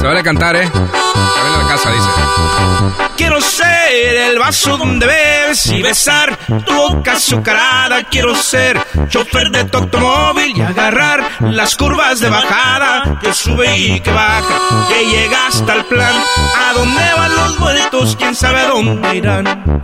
Se 0.00 0.06
vale 0.06 0.22
cantar, 0.22 0.56
¿eh? 0.56 0.70
Vale 0.72 1.62
la 1.62 1.68
casa, 1.68 1.90
dice. 1.90 2.08
Quiero 3.16 3.40
ser 3.40 4.16
el 4.30 4.38
vaso 4.38 4.76
donde 4.76 5.06
bebes 5.06 5.66
y 5.66 5.82
besar 5.82 6.36
tu 6.66 6.74
boca 6.74 7.12
azucarada. 7.12 8.02
Quiero 8.04 8.34
ser 8.34 8.80
chofer 9.08 9.50
de 9.50 9.64
tu 9.64 9.78
automóvil 9.78 10.56
y 10.56 10.60
agarrar 10.60 11.24
las 11.40 11.76
curvas 11.76 12.20
de 12.20 12.30
bajada 12.30 13.18
que 13.20 13.32
sube 13.32 13.76
y 13.76 14.00
que 14.00 14.10
baja, 14.10 14.88
que 14.88 15.06
llega 15.06 15.46
hasta 15.46 15.74
el 15.74 15.84
plan. 15.84 16.14
¿A 16.14 16.72
dónde 16.74 17.02
van 17.16 17.36
los 17.36 17.58
muertos? 17.58 18.16
¿Quién 18.16 18.34
sabe 18.34 18.60
a 18.60 18.68
dónde 18.68 19.16
irán? 19.16 19.82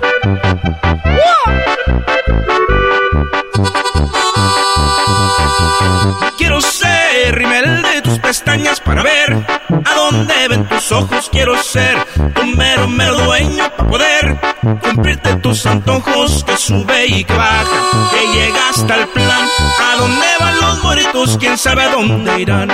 Quiero 6.36 6.60
ser 6.60 7.34
rimel 7.34 7.82
de 7.82 8.02
tus 8.02 8.18
pestañas 8.18 8.80
para 8.80 9.02
ver 9.02 9.46
a 9.84 9.94
dónde 9.94 10.48
ven 10.48 10.68
tus 10.68 10.92
ojos. 10.92 11.28
Quiero 11.30 11.60
ser 11.62 12.04
tu 12.34 12.46
mero, 12.46 12.88
mero 12.88 13.16
dueño 13.16 13.70
para 13.76 13.88
poder 13.88 14.40
cumplirte 14.80 15.36
tus 15.36 15.66
antojos. 15.66 16.44
Que 16.44 16.56
sube 16.56 17.06
y 17.06 17.24
que 17.24 17.34
baja, 17.34 18.10
que 18.10 18.38
llega 18.38 18.68
hasta 18.70 18.94
el 18.96 19.08
plan. 19.08 19.48
A 19.92 19.96
dónde 19.96 20.26
van 20.40 20.60
los 20.60 20.82
muertos, 20.82 21.36
quién 21.38 21.58
sabe 21.58 21.82
a 21.82 21.90
dónde 21.90 22.40
irán. 22.40 22.68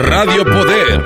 Radio 0.00 0.44
Poder. 0.44 1.04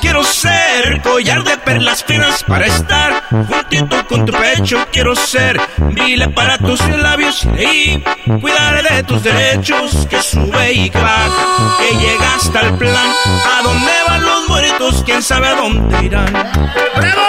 Quiero 0.00 0.22
ser 0.22 1.00
collar 1.02 1.44
de 1.44 1.56
perlas 1.58 2.04
finas 2.04 2.44
para 2.44 2.66
estar 2.66 3.22
juntito 3.30 4.06
con 4.06 4.26
tu 4.26 4.32
pecho. 4.32 4.86
Quiero 4.92 5.14
ser 5.24 5.60
vile 5.92 6.28
para 6.28 6.58
tus 6.58 6.80
labios 6.88 7.46
y 7.58 8.02
cuidar 8.40 8.82
de 8.88 9.02
tus 9.04 9.22
derechos. 9.22 10.06
Que 10.08 10.22
sube 10.22 10.72
y 10.72 10.90
que 10.90 10.98
baja, 10.98 11.76
que 11.78 11.96
llega 11.96 12.34
hasta 12.34 12.60
el 12.60 12.74
plan. 12.74 13.06
¿A 13.26 13.62
dónde 13.62 13.92
van 14.06 14.24
los 14.24 14.48
muertos? 14.48 15.02
¿Quién 15.04 15.22
sabe 15.22 15.48
a 15.48 15.54
dónde 15.54 16.04
irán? 16.04 16.32
¡Bravo! 16.32 17.22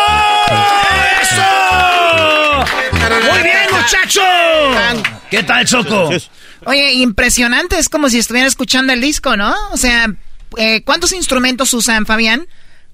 ¡Eso! 1.21 2.65
¡Muy 3.31 3.43
bien, 3.43 3.67
muchachos! 3.71 4.23
¿Qué 5.29 5.43
tal, 5.43 5.65
Choco? 5.65 6.09
Oye, 6.65 6.93
impresionante, 6.93 7.77
es 7.77 7.89
como 7.89 8.09
si 8.09 8.19
estuviera 8.19 8.47
escuchando 8.47 8.93
el 8.93 9.01
disco, 9.01 9.37
¿no? 9.37 9.53
O 9.71 9.77
sea, 9.77 10.13
eh, 10.57 10.83
¿cuántos 10.83 11.13
instrumentos 11.13 11.73
usan, 11.73 12.05
Fabián? 12.05 12.47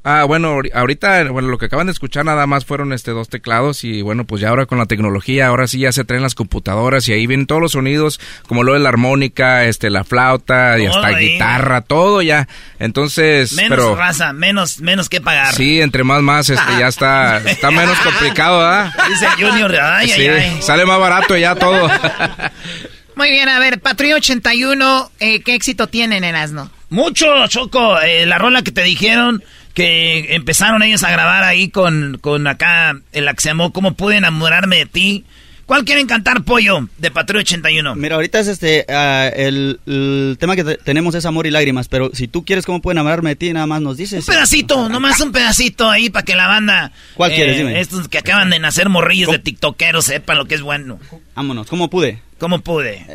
Ah, 0.03 0.23
bueno, 0.23 0.55
ahori- 0.55 0.71
ahorita, 0.73 1.25
bueno, 1.31 1.49
lo 1.49 1.59
que 1.59 1.67
acaban 1.67 1.85
de 1.85 1.93
escuchar 1.93 2.25
nada 2.25 2.47
más 2.47 2.65
fueron 2.65 2.91
este 2.91 3.11
dos 3.11 3.29
teclados 3.29 3.83
y 3.83 4.01
bueno, 4.01 4.25
pues 4.25 4.41
ya 4.41 4.49
ahora 4.49 4.65
con 4.65 4.79
la 4.79 4.87
tecnología, 4.87 5.45
ahora 5.45 5.67
sí 5.67 5.77
ya 5.77 5.91
se 5.91 6.03
traen 6.03 6.23
las 6.23 6.33
computadoras 6.33 7.07
y 7.07 7.13
ahí 7.13 7.27
vienen 7.27 7.45
todos 7.45 7.61
los 7.61 7.73
sonidos, 7.73 8.19
como 8.47 8.63
lo 8.63 8.73
de 8.73 8.79
la 8.79 8.89
armónica, 8.89 9.65
este, 9.65 9.91
la 9.91 10.03
flauta 10.03 10.79
y 10.79 10.87
Todo 10.87 10.95
hasta 11.03 11.15
ahí. 11.17 11.33
guitarra, 11.33 11.81
todo 11.81 12.23
ya. 12.23 12.47
Entonces, 12.79 13.53
Menos 13.53 13.69
pero 13.77 13.95
raza, 13.95 14.33
menos, 14.33 14.79
menos 14.79 15.07
que 15.07 15.21
pagar. 15.21 15.53
sí, 15.53 15.79
entre 15.81 16.03
más 16.03 16.23
más, 16.23 16.49
este, 16.49 16.79
ya 16.79 16.87
está, 16.87 17.37
está 17.45 17.69
menos 17.69 17.99
complicado, 17.99 18.57
¿verdad? 18.57 18.91
Dice 19.07 19.27
Junior, 19.39 19.75
ay, 19.79 20.07
sí, 20.07 20.21
ay, 20.21 20.27
ay. 20.55 20.61
sale 20.63 20.83
más 20.87 20.97
barato 20.99 21.37
ya 21.37 21.53
todo. 21.53 21.87
Muy 23.15 23.29
bien, 23.29 23.49
a 23.49 23.59
ver, 23.59 23.79
Patrulla 23.79 24.15
81, 24.15 25.11
eh, 25.19 25.41
¿qué 25.43 25.53
éxito 25.53 25.87
tienen 25.87 26.23
en 26.23 26.33
Asno? 26.35 26.71
Mucho, 26.89 27.47
Choco. 27.47 27.99
Eh, 28.01 28.25
la 28.25 28.37
rola 28.37 28.63
que 28.63 28.71
te 28.71 28.81
dijeron 28.83 29.43
que 29.73 30.33
empezaron 30.35 30.83
ellos 30.83 31.03
a 31.03 31.11
grabar 31.11 31.43
ahí 31.43 31.69
con, 31.69 32.17
con 32.21 32.47
acá 32.47 32.99
el 33.13 33.25
que 33.27 33.41
se 33.41 33.49
llamó 33.49 33.71
¿Cómo 33.73 33.93
pude 33.95 34.17
enamorarme 34.17 34.77
de 34.77 34.85
ti? 34.85 35.25
¿Cuál 35.65 35.85
quieren 35.85 36.05
cantar, 36.05 36.43
Pollo, 36.43 36.89
de 36.97 37.11
Patrulla 37.11 37.43
81? 37.43 37.95
Mira, 37.95 38.15
ahorita 38.15 38.39
es 38.41 38.49
este, 38.49 38.85
ah, 38.89 39.31
el, 39.33 39.79
el 39.87 40.35
tema 40.37 40.57
que 40.57 40.65
te- 40.65 40.75
tenemos 40.75 41.15
es 41.15 41.25
amor 41.25 41.47
y 41.47 41.51
lágrimas, 41.51 41.87
pero 41.87 42.09
si 42.13 42.27
tú 42.27 42.43
quieres 42.43 42.65
cómo 42.65 42.81
puedo 42.81 42.91
enamorarme 42.91 43.29
de 43.29 43.35
ti, 43.37 43.53
nada 43.53 43.67
más 43.67 43.79
nos 43.79 43.95
dices. 43.95 44.27
Un 44.27 44.33
pedacito, 44.33 44.89
nomás 44.89 45.21
un 45.21 45.31
pedacito 45.31 45.89
ahí 45.89 46.09
para 46.09 46.25
que 46.25 46.35
la 46.35 46.47
banda... 46.47 46.91
¿Cuál 47.13 47.31
eh, 47.31 47.35
quieres? 47.35 47.57
Dime. 47.57 47.79
Estos 47.79 48.09
que 48.09 48.17
acaban 48.17 48.49
de 48.49 48.59
nacer 48.59 48.89
morrillos 48.89 49.31
de 49.31 49.39
tiktokeros 49.39 50.03
sepan 50.05 50.39
lo 50.39 50.45
que 50.45 50.55
es 50.55 50.61
bueno. 50.61 50.99
Vámonos, 51.35 51.67
¿cómo 51.67 51.89
pude? 51.89 52.21
¿Cómo 52.41 52.59
pude? 52.59 53.05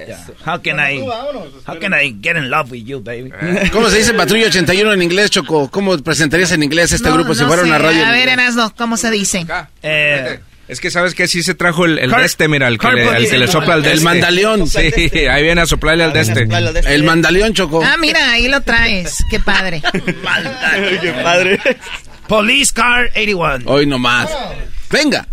How 0.46 0.62
can 0.62 0.78
I... 0.78 1.00
How 1.66 1.78
can 1.80 1.92
I 1.92 2.14
get 2.22 2.36
in 2.36 2.48
love 2.48 2.70
with 2.70 2.84
you, 2.84 3.00
baby? 3.02 3.32
¿Cómo 3.72 3.90
se 3.90 3.98
dice 3.98 4.14
Patrulla 4.14 4.46
81 4.46 4.92
en 4.92 5.02
inglés, 5.02 5.30
Choco? 5.32 5.68
¿Cómo 5.68 5.98
presentarías 5.98 6.52
en 6.52 6.62
inglés 6.62 6.92
este 6.92 7.08
No, 7.08 7.14
grupo 7.16 7.34
si 7.34 7.40
no 7.42 7.48
fuera 7.48 7.62
sé. 7.64 7.68
una 7.68 7.78
radio? 7.78 8.06
A 8.06 8.12
ver, 8.12 8.28
en 8.28 8.38
Asno, 8.38 8.72
¿cómo 8.76 8.96
se 8.96 9.10
dice? 9.10 9.44
Eh, 9.82 10.38
Es 10.68 10.80
que 10.80 10.92
sabes 10.92 11.16
que 11.16 11.26
sí 11.26 11.42
se 11.42 11.54
trajo 11.54 11.84
el, 11.86 11.98
el 11.98 12.08
Car- 12.10 12.20
de 12.20 12.26
este, 12.26 12.46
mira, 12.46 12.68
el 12.68 12.78
que, 12.78 12.88
le, 12.92 13.02
el 13.16 13.28
que 13.28 13.36
le 13.38 13.48
sopla 13.48 13.74
al 13.74 13.82
de 13.82 13.88
El 13.90 13.94
este. 13.94 14.04
mandaleón. 14.04 14.68
Sí, 14.68 14.78
ahí 15.28 15.42
viene 15.42 15.60
a 15.62 15.66
soplarle 15.66 16.04
al 16.04 16.12
de 16.12 16.20
este. 16.20 16.48
El 16.94 17.02
mandaleón, 17.02 17.52
Choco. 17.52 17.82
Ah, 17.84 17.96
mira, 17.98 18.30
ahí 18.30 18.46
lo 18.46 18.60
traes. 18.60 19.24
Qué 19.28 19.40
padre. 19.40 19.82
Qué 19.92 21.12
padre. 21.22 21.58
Police 22.28 22.72
Car 22.72 23.10
81. 23.12 23.64
Hoy 23.66 23.86
nomás. 23.86 24.28
Venga. 24.90 25.26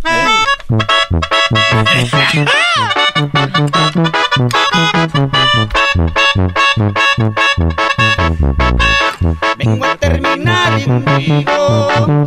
Vengo 9.56 9.84
a 9.84 9.96
terminar 9.96 10.82
contigo, 10.84 12.26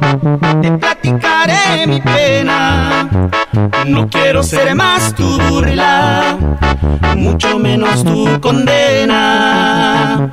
te 0.62 0.72
platicaré 0.72 1.86
mi 1.88 2.00
pena. 2.02 3.10
No 3.86 4.10
quiero 4.10 4.42
ser 4.42 4.74
más 4.76 5.14
tu 5.14 5.38
burla, 5.42 6.38
mucho 7.16 7.60
menos 7.60 8.04
tu 8.04 8.40
condena. 8.40 10.32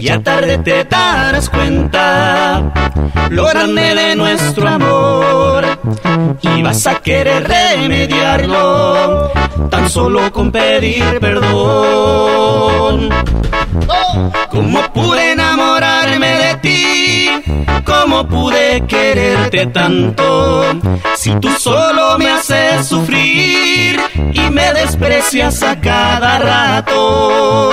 Ya 0.00 0.22
tarde 0.22 0.58
te 0.58 0.84
darás 0.84 1.50
cuenta 1.50 2.62
lo 3.30 3.44
grande 3.46 3.94
de 3.94 4.16
nuestro 4.16 4.68
amor 4.68 5.64
y 6.40 6.62
vas 6.62 6.86
a 6.86 6.96
querer 6.96 7.46
remediarlo 7.46 9.30
tan 9.70 9.90
solo 9.90 10.32
con 10.32 10.50
pedir 10.50 11.20
perdón. 11.20 13.10
¿Cómo 14.50 14.80
pude 14.92 15.32
enamorarme 15.32 15.79
ti? 16.60 17.28
¿Cómo 17.84 18.26
pude 18.26 18.82
quererte 18.86 19.66
tanto? 19.66 20.64
Si 21.16 21.34
tú 21.40 21.50
solo 21.58 22.18
me 22.18 22.30
haces 22.30 22.86
sufrir 22.86 24.00
y 24.32 24.40
me 24.50 24.72
desprecias 24.72 25.62
a 25.62 25.80
cada 25.80 26.38
rato. 26.38 27.72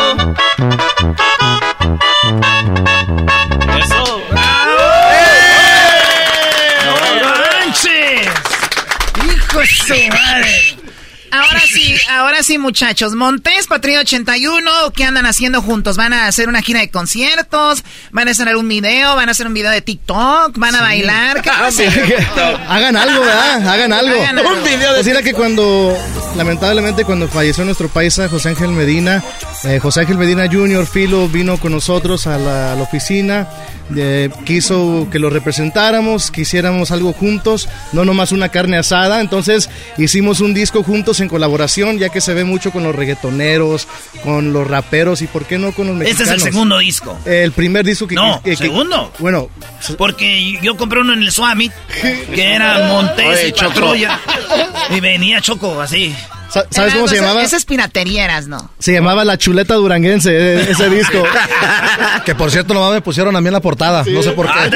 Eso. 3.80 4.22
¡No 6.86 6.94
manches! 7.24 8.28
¡Hijo 9.26 9.60
de 9.60 9.68
su 9.68 9.94
madre! 10.10 10.78
Ahora 11.38 11.62
sí, 11.62 11.96
ahora 12.10 12.44
sí, 12.44 12.58
muchachos. 12.58 13.14
Montes, 13.14 13.68
Patria 13.68 14.00
81, 14.00 14.72
¿qué 14.96 15.04
andan 15.04 15.26
haciendo 15.26 15.62
juntos? 15.62 15.96
¿Van 15.98 16.14
a 16.14 16.28
hacer 16.28 16.50
una 16.50 16.62
gira 16.62 16.80
de 16.80 16.90
conciertos? 16.90 17.84
¿Van 18.12 18.28
a 18.28 18.32
hacer 18.32 18.56
un 18.56 18.68
video? 18.68 19.16
¿Van 19.16 19.30
a 19.30 19.32
hacer 19.32 19.48
un 19.48 19.54
video 19.54 19.72
de 19.72 19.82
TikTok? 19.82 20.58
¿Van 20.58 20.76
a 20.76 20.82
bailar? 20.82 21.42
¿Qué 21.42 21.50
van 21.50 21.64
a 21.64 21.68
hacer? 21.68 22.28
Hagan 22.68 22.96
algo, 22.96 23.22
¿verdad? 23.22 23.68
Hagan 23.68 23.94
algo. 23.94 24.22
Hagan 24.22 24.40
algo. 24.40 24.50
Un 24.52 24.64
video 24.64 24.94
de 24.94 25.04
Pues 25.04 25.08
era 25.08 25.22
que 25.22 25.34
cuando, 25.34 25.98
lamentablemente, 26.36 27.06
cuando 27.06 27.28
falleció 27.28 27.66
nuestro 27.66 27.88
paisa 27.88 28.30
José 28.30 28.50
Ángel 28.50 28.70
Medina, 28.70 29.24
eh, 29.64 29.80
José 29.80 30.02
Ángel 30.02 30.18
Medina 30.18 30.48
Jr., 30.52 30.86
Filo, 30.88 31.28
vino 31.28 31.58
con 31.58 31.72
nosotros 31.72 32.28
a 32.28 32.38
la, 32.38 32.74
a 32.74 32.76
la 32.76 32.82
oficina, 32.82 33.48
eh, 33.96 34.30
quiso 34.46 35.08
que 35.12 35.20
lo 35.20 35.30
representáramos, 35.30 36.32
que 36.32 36.42
hiciéramos 36.42 36.92
algo 36.92 37.14
juntos, 37.14 37.70
no 37.94 38.06
nomás 38.06 38.32
una 38.32 38.50
carne 38.50 38.78
asada. 38.78 39.22
Entonces 39.22 39.70
hicimos 39.98 40.42
un 40.42 40.54
disco 40.54 40.84
juntos 40.84 41.20
en 41.20 41.30
colaboración, 41.30 41.98
ya 42.00 42.10
que 42.10 42.22
se 42.22 42.34
ve 42.34 42.44
mucho 42.44 42.72
con 42.72 42.84
los 42.84 42.96
reggaetoneros, 42.96 43.88
con 44.24 44.54
los 44.54 44.68
raperos 44.68 45.22
y 45.22 45.28
por 45.28 45.46
qué 45.46 45.58
no 45.58 45.72
con 45.72 45.88
los 45.88 45.96
Este 46.02 46.10
mexicanos. 46.24 46.42
es 46.42 46.46
el 46.48 46.52
segundo 46.54 46.78
disco. 46.80 47.18
El 47.26 47.52
primer 47.52 47.86
disco 47.86 48.08
que... 48.08 48.16
No, 48.16 48.42
que- 48.44 48.52
que- 48.52 48.58
segundo. 48.58 49.12
Bueno, 49.20 49.50
Porque 49.98 50.58
yo 50.62 50.76
compré 50.78 51.02
uno 51.02 51.14
en 51.14 51.22
el 51.22 51.32
Swami, 51.32 51.72
que 52.34 52.54
era 52.54 52.88
Montes 52.88 53.26
Oye, 53.26 53.48
y 53.48 53.52
Choco. 53.52 53.70
Patrulla. 53.74 54.20
Y 54.96 55.00
venía 55.00 55.42
Choco 55.42 55.80
así. 55.82 56.16
Sa- 56.50 56.66
¿Sabes 56.70 56.94
cómo 56.94 57.08
se 57.08 57.16
llamaba? 57.18 57.44
Esa 57.44 57.58
es 57.58 57.66
piraterieras, 57.66 58.48
¿no? 58.48 58.72
Se 58.80 58.94
llamaba 58.94 59.26
La 59.26 59.38
Chuleta 59.38 59.74
Duranguense, 59.76 60.32
eh, 60.32 60.72
ese 60.72 60.90
disco. 60.90 61.24
que 62.26 62.36
por 62.36 62.52
cierto, 62.52 62.74
nomás 62.74 62.94
me 62.94 63.02
pusieron 63.02 63.36
a 63.36 63.42
mí 63.42 63.48
en 63.48 63.54
la 63.54 63.60
portada. 63.60 64.04
No 64.08 64.24
sé 64.24 64.32
por 64.32 64.48
Ah, 64.48 64.70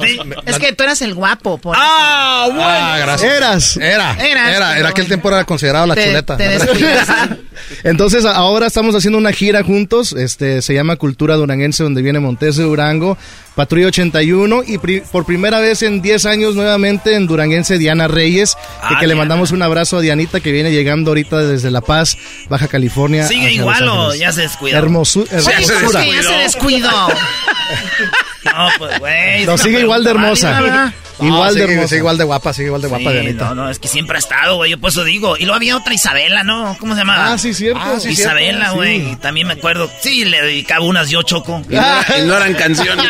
qué. 0.00 0.20
Es 0.46 0.58
que 0.58 0.72
tú 0.72 0.82
eras 0.84 1.00
el 1.02 1.14
guapo. 1.14 1.58
Por 1.58 1.76
¡Ah, 1.78 2.48
Ah, 2.52 2.98
gracias. 3.00 3.32
Eras. 3.32 3.76
Era. 3.76 4.12
Eras, 4.14 4.54
Era. 4.56 4.78
Era 4.78 4.88
aquel 4.88 5.06
tiempo 5.06 5.28
era 5.28 5.44
considerado 5.44 5.86
la 5.86 5.94
Te- 5.94 6.06
chuleta. 6.06 6.36
Entonces 7.84 8.24
ahora 8.24 8.66
estamos 8.66 8.94
haciendo 8.94 9.18
una 9.18 9.32
gira 9.32 9.62
juntos, 9.62 10.12
este 10.12 10.62
se 10.62 10.74
llama 10.74 10.96
Cultura 10.96 11.36
Duranguense 11.36 11.82
donde 11.82 12.02
viene 12.02 12.18
Montes 12.20 12.56
de 12.56 12.64
Durango, 12.64 13.16
Patrulla 13.54 13.88
81 13.88 14.62
y 14.66 14.78
pri- 14.78 15.02
por 15.12 15.26
primera 15.26 15.60
vez 15.60 15.82
en 15.82 16.00
10 16.00 16.24
años 16.26 16.54
nuevamente 16.54 17.14
en 17.16 17.26
Duranguense 17.26 17.76
Diana 17.78 18.08
Reyes, 18.08 18.54
que, 18.54 18.60
Ah, 18.94 18.96
que 18.98 19.06
le 19.06 19.14
mandamos 19.14 19.50
un 19.52 19.62
abrazo 19.62 19.98
a 19.98 20.00
Dianita 20.00 20.40
que 20.40 20.52
viene 20.52 20.70
llegando 20.72 21.10
ahorita 21.10 21.38
desde 21.42 21.70
La 21.70 21.82
Paz, 21.82 22.16
Baja 22.48 22.68
California. 22.68 23.26
¿Sigue 23.28 23.52
igual 23.52 23.86
o 23.88 24.14
ya 24.14 24.32
se 24.32 24.42
descuidó? 24.42 24.78
Hermosu- 24.78 25.26
Oye, 25.30 25.42
¿cómo 25.42 25.50
hermosura. 25.76 26.02
que 26.04 26.12
ya 26.12 26.22
se 26.22 26.34
descuidó? 26.34 26.90
No, 28.44 28.68
pues, 28.78 28.98
güey. 28.98 29.46
No, 29.46 29.54
es 29.54 29.60
una 29.60 29.64
sigue 29.64 29.80
igual 29.80 30.04
de 30.04 30.10
hermosa. 30.10 30.92
Igual 31.20 31.54
de 31.54 31.60
sigue, 31.60 31.72
hermosa. 31.74 31.88
sigue 31.88 31.98
igual 31.98 32.18
de 32.18 32.24
guapa, 32.24 32.52
sigue 32.52 32.66
igual 32.66 32.82
de 32.82 32.88
guapa, 32.88 33.10
Sí, 33.10 33.12
Dianita. 33.12 33.44
no, 33.50 33.54
no, 33.54 33.70
es 33.70 33.78
que 33.78 33.86
siempre 33.88 34.16
ha 34.16 34.18
estado, 34.18 34.56
güey. 34.56 34.70
Yo 34.72 34.78
por 34.80 34.90
eso 34.90 35.04
digo. 35.04 35.36
Y 35.36 35.42
luego 35.42 35.54
había 35.56 35.76
otra 35.76 35.94
Isabela, 35.94 36.42
¿no? 36.42 36.76
¿Cómo 36.80 36.94
se 36.94 37.00
llamaba? 37.00 37.32
Ah, 37.34 37.38
sí, 37.38 37.54
cierto. 37.54 37.80
Ah, 37.82 38.00
sí, 38.00 38.10
Isabela, 38.10 38.70
güey. 38.72 39.00
sí. 39.10 39.16
También 39.20 39.46
me 39.46 39.52
acuerdo. 39.54 39.88
Sí, 40.00 40.24
le 40.24 40.40
dedicaba 40.42 40.84
unas 40.84 41.10
yo, 41.10 41.22
Choco. 41.22 41.62
Y 41.70 41.74
no, 41.76 41.82
y 42.18 42.22
no 42.26 42.36
eran 42.36 42.54
canciones. 42.54 43.06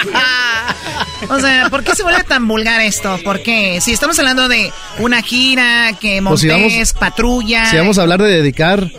O 1.29 1.39
sea, 1.41 1.71
¿por 1.71 1.85
qué 1.85 1.95
se 1.95 2.03
vuelve 2.03 2.25
tan 2.25 2.47
vulgar 2.49 2.81
esto? 2.81 3.19
¿Por 3.25 3.43
qué? 3.43 3.81
Si 3.81 3.93
estamos 3.93 4.19
hablando 4.19 4.49
de 4.49 4.71
una 4.99 5.23
gira, 5.23 5.93
que 6.01 6.21
Pues 6.23 6.41
si 6.41 6.49
Montes, 6.49 6.73
vamos- 6.73 6.93
patrulla. 6.95 7.67
Si 7.71 7.77
vamos 7.77 7.97
a 7.99 8.03
hablar 8.03 8.21
de 8.21 8.29
dedicar, 8.31 8.91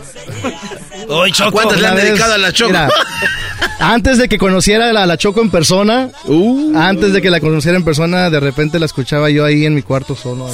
Hoy, 1.08 1.32
Choco. 1.32 1.52
¿Cuántas 1.52 1.80
le 1.80 1.86
han 1.88 1.94
vez, 1.96 2.04
dedicado 2.06 2.34
a 2.34 2.38
la 2.38 2.52
Choco? 2.52 2.70
mira, 2.72 2.88
antes 3.80 4.18
de 4.18 4.28
que 4.28 4.38
conociera 4.38 4.90
a 4.90 4.92
la, 4.92 5.06
la 5.06 5.16
Choco 5.16 5.40
en 5.40 5.50
persona, 5.50 6.08
Uh. 6.24 6.72
antes 6.78 7.12
de 7.12 7.20
que 7.22 7.30
la 7.30 7.40
conociera 7.40 7.76
en 7.76 7.84
persona, 7.84 8.30
de 8.30 8.40
repente 8.40 8.78
la 8.78 8.86
escuchaba 8.86 9.30
yo 9.30 9.44
ahí 9.44 9.66
en 9.66 9.74
mi 9.74 9.82
cuarto 9.82 10.16
solo. 10.16 10.48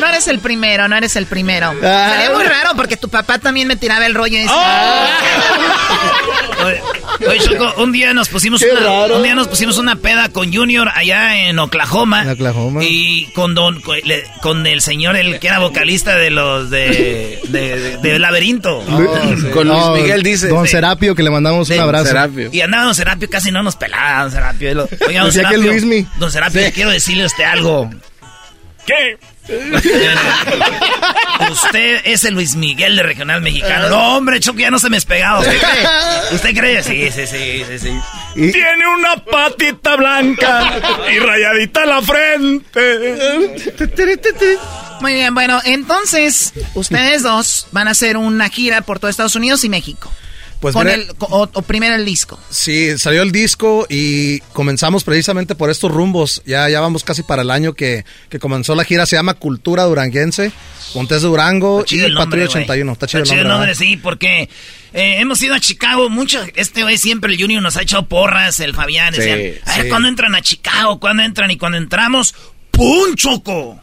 No 0.00 0.06
eres 0.08 0.28
el 0.28 0.38
primero, 0.40 0.88
no 0.88 0.96
eres 0.96 1.16
el 1.16 1.26
primero. 1.26 1.72
Ah. 1.82 2.12
Sería 2.12 2.30
muy 2.36 2.44
raro 2.44 2.70
porque 2.76 2.96
tu 2.96 3.08
papá 3.08 3.38
también 3.38 3.68
me 3.68 3.76
tiraba 3.76 4.06
el 4.06 4.14
rollo 4.14 4.36
y 4.36 4.40
decía, 4.42 5.08
oye, 6.64 7.38
Choco, 7.40 7.82
un 7.82 7.92
día 7.92 8.12
nos 8.14 8.28
pusimos 8.28 8.62
una, 8.62 9.06
un 9.16 9.22
día 9.22 9.34
nos 9.34 9.48
pusimos 9.48 9.78
una 9.78 9.96
peda 9.96 10.28
con 10.28 10.52
Junior 10.52 10.88
allá 10.94 11.48
en 11.48 11.58
Oklahoma. 11.58 12.22
En 12.22 12.30
Oklahoma. 12.30 12.80
Y 12.82 13.26
con 13.34 13.54
don 13.54 13.80
con, 13.80 13.96
le- 14.04 14.24
con 14.42 14.66
el 14.66 14.80
señor 14.80 15.16
el 15.16 15.38
que 15.40 15.48
era 15.48 15.58
vocalista 15.58 16.16
de 16.16 16.30
los 16.30 16.70
de 16.70 17.40
de, 17.48 17.78
de- 17.78 17.96
de 17.98 18.18
laberinto. 18.18 18.84
Con 19.54 19.68
Luis 19.68 19.84
Miguel 20.02 20.22
dice. 20.22 20.48
Don 20.48 20.66
Serapio, 20.66 21.14
que 21.14 21.22
le 21.22 21.30
mandamos 21.30 21.68
un 21.70 21.78
abrazo. 21.80 22.06
Serapio. 22.06 22.50
Y 22.52 22.60
andaba 22.60 22.84
don 22.84 22.94
Serapio, 22.94 23.28
casi 23.30 23.50
no 23.50 23.62
nos 23.62 23.76
pelaba 23.76 24.22
don 24.22 24.32
Serapio. 24.32 24.70
Y 24.70 24.74
lo- 24.74 24.88
Oiga, 25.06 25.20
don 25.20 25.28
Decía 25.28 25.42
que 25.42 25.48
Serapio, 25.56 25.70
Luismi. 25.72 26.06
don 26.18 26.30
Serapio, 26.30 26.60
le 26.60 26.72
quiero 26.72 26.90
decirle 26.90 27.24
a 27.24 27.26
usted 27.26 27.44
algo. 27.44 27.90
¿Qué? 28.86 29.18
Usted 31.50 32.00
es 32.04 32.24
el 32.24 32.34
Luis 32.34 32.54
Miguel 32.54 32.96
de 32.96 33.02
Regional 33.02 33.40
Mexicano. 33.40 33.88
No, 33.88 34.16
hombre, 34.16 34.40
Choco, 34.40 34.58
ya 34.58 34.70
no 34.70 34.78
se 34.78 34.90
me 34.90 34.96
es 34.96 35.04
pegado. 35.04 35.40
¿Usted 35.40 35.58
cree? 35.58 36.34
¿Usted 36.34 36.54
cree? 36.54 36.82
Sí, 36.82 37.10
sí, 37.10 37.26
sí, 37.26 37.64
sí, 37.68 37.78
sí. 37.78 38.00
Y- 38.36 38.52
Tiene 38.52 38.86
una 38.98 39.16
patita 39.24 39.96
blanca 39.96 40.72
y 41.14 41.18
rayadita 41.18 41.86
la 41.86 42.02
frente. 42.02 43.14
muy 45.00 45.14
bien, 45.14 45.34
bueno, 45.34 45.60
entonces 45.64 46.52
ustedes 46.74 47.22
dos 47.22 47.66
van 47.72 47.88
a 47.88 47.92
hacer 47.92 48.16
una 48.16 48.48
gira 48.50 48.82
por 48.82 48.98
todo 48.98 49.10
Estados 49.10 49.34
Unidos 49.36 49.64
y 49.64 49.68
México. 49.68 50.12
Pues 50.60 50.74
con 50.74 50.84
mira- 50.86 50.94
el, 50.96 51.14
co- 51.14 51.26
o, 51.30 51.48
o 51.52 51.62
primero 51.62 51.94
el 51.94 52.04
disco. 52.04 52.38
Sí, 52.50 52.98
salió 52.98 53.22
el 53.22 53.32
disco 53.32 53.86
y 53.88 54.40
comenzamos 54.52 55.04
precisamente 55.04 55.54
por 55.54 55.70
estos 55.70 55.90
rumbos. 55.90 56.42
Ya, 56.44 56.68
ya 56.68 56.80
vamos 56.80 57.02
casi 57.02 57.22
para 57.22 57.40
el 57.42 57.50
año 57.50 57.72
que, 57.72 58.04
que 58.28 58.38
comenzó 58.38 58.74
la 58.74 58.84
gira. 58.84 59.06
Se 59.06 59.16
llama 59.16 59.34
Cultura 59.34 59.84
Duranguense, 59.84 60.52
Montes 60.94 61.22
de 61.22 61.28
Durango 61.28 61.82
chido 61.84 62.02
y 62.02 62.06
el 62.10 62.14
nombre, 62.14 62.40
Patrulla 62.42 62.46
güey. 62.52 62.64
81. 62.64 62.92
Está 62.92 63.06
chido 63.06 63.22
Está 63.22 63.34
el 63.36 63.48
nombre. 63.48 63.68
¿verdad? 63.68 63.78
sí, 63.78 63.96
porque 63.96 64.42
eh, 64.92 65.16
hemos 65.20 65.40
ido 65.40 65.54
a 65.54 65.60
Chicago 65.60 66.10
mucho. 66.10 66.42
Este 66.54 66.82
güey 66.82 66.98
siempre, 66.98 67.32
el 67.32 67.40
Junior, 67.40 67.62
nos 67.62 67.78
ha 67.78 67.82
echado 67.82 68.06
porras, 68.06 68.60
el 68.60 68.74
Fabián. 68.74 69.14
Sí, 69.14 69.20
Decían, 69.20 69.38
a 69.64 69.76
ver, 69.76 69.84
sí. 69.84 69.88
¿cuándo 69.88 70.08
entran 70.08 70.34
a 70.34 70.42
Chicago? 70.42 71.00
¿Cuándo 71.00 71.22
entran? 71.22 71.50
Y 71.50 71.56
cuando 71.56 71.78
entramos, 71.78 72.34
¡pum, 72.70 73.14
choco! 73.14 73.80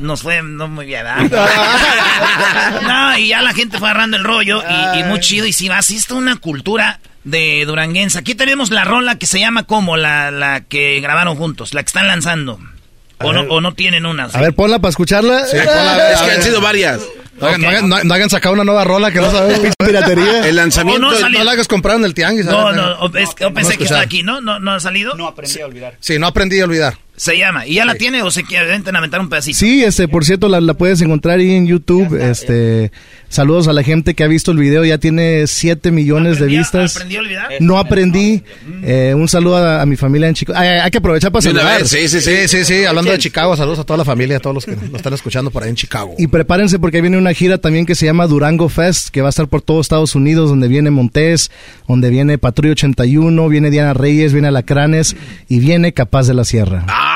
Nos 0.00 0.22
fue 0.22 0.42
no 0.42 0.68
muy 0.68 0.86
bien, 0.86 1.04
no, 2.82 3.18
y 3.18 3.28
ya 3.28 3.42
la 3.42 3.52
gente 3.54 3.78
fue 3.78 3.88
agarrando 3.88 4.16
el 4.16 4.24
rollo 4.24 4.62
y, 4.94 5.00
y 5.00 5.04
muy 5.04 5.20
chido. 5.20 5.46
Y 5.46 5.52
si 5.52 5.68
vas, 5.68 5.86
sí 5.86 5.96
está 5.96 6.14
una 6.14 6.36
cultura 6.36 7.00
de 7.24 7.64
duranguense. 7.66 8.18
Aquí 8.18 8.34
tenemos 8.34 8.70
la 8.70 8.84
rola 8.84 9.16
que 9.16 9.26
se 9.26 9.38
llama 9.38 9.64
como 9.64 9.96
la, 9.96 10.30
la 10.30 10.62
que 10.62 11.00
grabaron 11.00 11.36
juntos, 11.36 11.74
la 11.74 11.82
que 11.82 11.86
están 11.88 12.06
lanzando. 12.06 12.58
O 13.24 13.32
no, 13.32 13.42
o 13.42 13.60
no 13.60 13.72
tienen 13.74 14.04
una. 14.04 14.24
A 14.24 14.40
ver, 14.40 14.52
ponla 14.54 14.80
para 14.80 14.90
escucharla. 14.90 15.46
Sí, 15.46 15.56
ponla, 15.56 15.94
a 15.94 15.96
ver, 15.96 16.12
Es 16.14 16.20
que 16.22 16.30
han 16.32 16.42
sido 16.42 16.60
varias. 16.60 17.00
No 17.40 17.46
hagan, 17.46 17.60
no 17.60 17.68
hagan- 17.68 17.88
no- 17.88 18.04
no 18.04 18.14
hagan 18.14 18.30
sacado 18.30 18.52
una 18.54 18.64
nueva 18.64 18.84
rola 18.84 19.10
que 19.12 19.20
no 19.20 19.30
sabemos, 19.30 19.58
pinche 19.60 19.74
piratería. 19.78 20.46
El 20.46 20.56
lanzamiento. 20.56 21.06
Oh, 21.06 21.28
no, 21.28 21.28
la 21.44 21.52
hagas 21.52 21.68
comprar 21.68 21.96
en 21.96 22.04
el 22.04 22.14
tianguis. 22.14 22.46
No, 22.46 22.52
¿sabes? 22.72 22.76
no, 22.76 23.18
es- 23.18 23.30
yo 23.40 23.54
pensé 23.54 23.78
que 23.78 23.84
estaba 23.84 24.02
aquí, 24.02 24.22
¿no? 24.24 24.40
¿no? 24.40 24.58
¿No 24.58 24.72
ha 24.72 24.80
salido? 24.80 25.14
No 25.14 25.28
aprendí 25.28 25.60
a 25.60 25.66
olvidar. 25.66 25.94
Sí, 26.00 26.18
no 26.18 26.26
aprendí 26.26 26.60
a 26.60 26.64
olvidar. 26.64 26.98
Se 27.22 27.38
llama. 27.38 27.68
¿Y 27.68 27.74
ya 27.74 27.84
la 27.84 27.94
tiene 27.94 28.20
o 28.22 28.32
se 28.32 28.42
quieren 28.42 28.82
aventar 28.96 29.20
un 29.20 29.28
pedacito? 29.28 29.56
Sí, 29.56 29.84
este, 29.84 30.08
por 30.08 30.24
cierto, 30.24 30.48
la, 30.48 30.60
la 30.60 30.74
puedes 30.74 31.00
encontrar 31.02 31.38
ahí 31.38 31.52
en 31.52 31.68
YouTube. 31.68 32.20
Este, 32.20 32.90
saludos 33.28 33.68
a 33.68 33.72
la 33.72 33.84
gente 33.84 34.14
que 34.14 34.24
ha 34.24 34.26
visto 34.26 34.50
el 34.50 34.58
video, 34.58 34.84
ya 34.84 34.98
tiene 34.98 35.46
7 35.46 35.92
millones 35.92 36.38
de 36.40 36.46
¿Aprendí 36.46 36.56
a- 36.56 36.58
vistas. 36.58 36.96
¿Aprendí 36.96 37.16
a 37.16 37.20
olvidar? 37.20 37.48
No 37.60 37.78
aprendí. 37.78 38.42
Eh, 38.82 39.14
un 39.16 39.28
saludo 39.28 39.58
a, 39.58 39.82
a 39.82 39.86
mi 39.86 39.94
familia 39.94 40.26
en 40.26 40.34
Chicago. 40.34 40.58
Ay, 40.58 40.80
hay 40.80 40.90
que 40.90 40.98
aprovechar 40.98 41.30
para 41.30 41.42
saludar. 41.42 41.86
sí, 41.86 42.08
sí, 42.08 42.20
sí. 42.20 42.48
Sí, 42.48 42.64
sí. 42.64 42.84
Hablando 42.86 43.12
de 43.12 43.18
Chicago, 43.18 43.56
saludos 43.56 43.78
a 43.78 43.84
toda 43.84 43.98
la 43.98 44.04
familia, 44.04 44.38
a 44.38 44.40
todos 44.40 44.54
los 44.54 44.64
que 44.66 44.76
lo 44.90 44.96
están 44.96 45.12
escuchando 45.14 45.52
por 45.52 45.62
ahí 45.62 45.68
en 45.70 45.76
Chicago. 45.76 46.16
Y 46.18 46.26
prepárense 46.26 46.80
porque 46.80 46.96
ahí 46.96 47.02
viene 47.02 47.18
una 47.18 47.32
gira 47.34 47.58
también 47.58 47.86
que 47.86 47.94
se 47.94 48.04
llama 48.04 48.26
Durango 48.26 48.68
Fest, 48.68 49.10
que 49.10 49.20
va 49.20 49.28
a 49.28 49.30
estar 49.30 49.46
por 49.46 49.62
todo 49.62 49.80
Estados 49.80 50.16
Unidos, 50.16 50.50
donde 50.50 50.66
viene 50.66 50.90
Montés, 50.90 51.52
donde 51.86 52.10
viene 52.10 52.36
Patrulla 52.38 52.72
81, 52.72 53.48
viene 53.48 53.70
Diana 53.70 53.94
Reyes, 53.94 54.32
viene 54.32 54.48
Alacranes 54.48 55.14
y 55.48 55.60
viene 55.60 55.92
Capaz 55.92 56.26
de 56.26 56.34
la 56.34 56.44
Sierra. 56.44 56.84
Ah, 56.88 57.10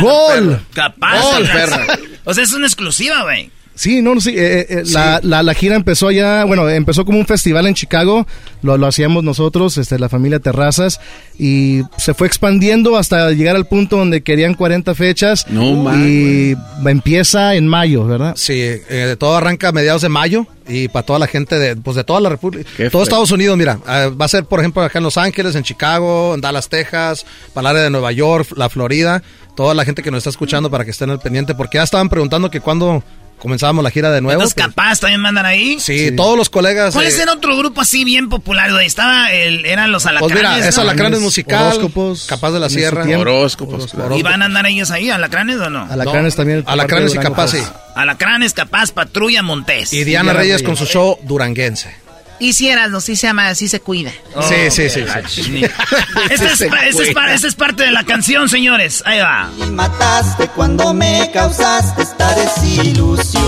¡Gol! 0.00 0.60
Capaz. 0.74 1.20
Gol, 1.22 1.46
perra. 1.46 1.86
O 2.24 2.34
sea, 2.34 2.44
es 2.44 2.52
una 2.52 2.66
exclusiva, 2.66 3.22
güey. 3.22 3.50
Sí, 3.76 4.02
no, 4.02 4.14
no, 4.14 4.20
sí. 4.20 4.30
eh, 4.36 4.66
eh, 4.68 4.82
La, 4.86 5.20
la, 5.22 5.42
la 5.44 5.54
gira 5.54 5.76
empezó 5.76 6.10
ya, 6.10 6.44
bueno, 6.44 6.68
empezó 6.68 7.04
como 7.04 7.18
un 7.18 7.26
festival 7.26 7.66
en 7.66 7.74
Chicago, 7.74 8.26
lo, 8.62 8.76
lo 8.76 8.86
hacíamos 8.86 9.22
nosotros, 9.22 9.76
este, 9.78 9.98
la 9.98 10.08
familia 10.08 10.40
Terrazas, 10.40 10.98
y 11.38 11.82
se 11.98 12.14
fue 12.14 12.26
expandiendo 12.26 12.96
hasta 12.96 13.30
llegar 13.32 13.54
al 13.54 13.66
punto 13.66 13.96
donde 13.98 14.22
querían 14.22 14.54
40 14.54 14.94
fechas. 14.94 15.46
No, 15.48 15.94
Y 15.96 16.56
empieza 16.86 17.54
en 17.54 17.68
mayo, 17.68 18.06
¿verdad? 18.06 18.32
Sí, 18.36 18.54
eh, 18.58 19.16
todo 19.18 19.36
arranca 19.36 19.68
a 19.68 19.72
mediados 19.72 20.02
de 20.02 20.08
mayo 20.08 20.46
y 20.68 20.88
para 20.88 21.06
toda 21.06 21.18
la 21.18 21.26
gente 21.28 21.58
de, 21.58 21.76
pues 21.76 21.96
de 21.96 22.02
toda 22.04 22.20
la 22.20 22.28
República, 22.28 22.68
Qué 22.76 22.90
todo. 22.90 23.02
Estados 23.02 23.30
Unidos, 23.30 23.56
mira, 23.56 23.78
eh, 23.88 24.10
va 24.20 24.24
a 24.24 24.28
ser 24.28 24.46
por 24.46 24.58
ejemplo 24.60 24.82
acá 24.82 24.98
en 24.98 25.04
Los 25.04 25.16
Ángeles, 25.16 25.54
en 25.54 25.62
Chicago, 25.62 26.34
en 26.34 26.40
Dallas, 26.40 26.68
Texas, 26.68 27.24
para 27.52 27.68
el 27.70 27.76
área 27.76 27.82
de 27.84 27.90
Nueva 27.90 28.10
York, 28.12 28.48
la 28.56 28.68
Florida, 28.68 29.22
toda 29.54 29.74
la 29.74 29.84
gente 29.84 30.02
que 30.02 30.10
nos 30.10 30.18
está 30.18 30.30
escuchando 30.30 30.70
para 30.70 30.84
que 30.84 30.90
estén 30.90 31.10
al 31.10 31.20
pendiente, 31.20 31.54
porque 31.54 31.78
ya 31.78 31.84
estaban 31.84 32.08
preguntando 32.08 32.50
que 32.50 32.60
cuándo 32.60 33.04
comenzábamos 33.38 33.82
la 33.84 33.90
gira 33.90 34.10
de 34.10 34.20
nuevo. 34.20 34.42
¿Los 34.42 34.54
capaz 34.54 35.00
también 35.00 35.20
mandan 35.20 35.46
ahí? 35.46 35.78
Sí, 35.80 36.12
todos 36.16 36.36
los 36.36 36.50
colegas. 36.50 36.94
¿Cuál 36.94 37.06
eh, 37.06 37.08
es 37.08 37.18
el 37.18 37.28
otro 37.28 37.56
grupo 37.56 37.80
así 37.80 38.04
bien 38.04 38.28
popular? 38.28 38.72
güey? 38.72 38.86
Estaba 38.86 39.32
el, 39.32 39.64
eran 39.66 39.92
los 39.92 40.04
Pues 40.04 40.10
alacranes. 40.16 40.36
mira, 40.36 40.68
es 40.68 40.76
¿no? 40.76 40.82
Alacranes 40.82 41.20
musical, 41.20 41.66
Horóscopos, 41.66 42.26
Capaz 42.26 42.52
de 42.52 42.60
la 42.60 42.68
Sierra. 42.68 43.04
Horóscopos. 43.04 43.94
¿Y 44.16 44.22
van 44.22 44.42
a 44.42 44.46
andar 44.46 44.66
ellos 44.66 44.90
ahí, 44.90 45.10
alacranes 45.10 45.58
o 45.58 45.70
no? 45.70 45.86
Alacranes 45.90 46.36
también. 46.36 46.64
Alacranes 46.66 47.14
y 47.14 47.18
Capaz, 47.18 47.48
sí. 47.52 47.62
Alacranes, 47.94 48.52
capaz, 48.52 48.92
patrulla, 48.92 49.42
Montés. 49.42 49.92
Y 49.92 50.04
Diana 50.04 50.32
Reyes 50.34 50.62
con 50.62 50.76
su 50.76 50.84
show 50.86 51.18
duranguense. 51.22 52.05
Y 52.38 52.52
si 52.52 52.68
eras, 52.68 52.90
no, 52.90 53.00
sí 53.00 53.16
se 53.16 53.26
llama, 53.26 53.54
sí 53.54 53.68
se 53.68 53.80
cuida. 53.80 54.12
sí, 54.48 54.70
sí, 54.70 54.90
sí. 54.90 55.04
sí. 55.28 55.64
Este 56.30 56.46
es, 56.46 56.60
este 56.60 56.88
es 56.88 56.96
este 57.34 57.48
es 57.48 57.54
parte 57.54 57.84
de 57.84 57.92
la 57.92 58.04
canción, 58.04 58.48
señores. 58.48 59.02
Ahí 59.06 59.20
va. 59.20 59.50
Y 59.58 59.70
mataste 59.70 60.48
cuando 60.48 60.92
me 60.92 61.30
causaste 61.32 62.02
esta 62.02 62.34
desilusión. 62.34 63.44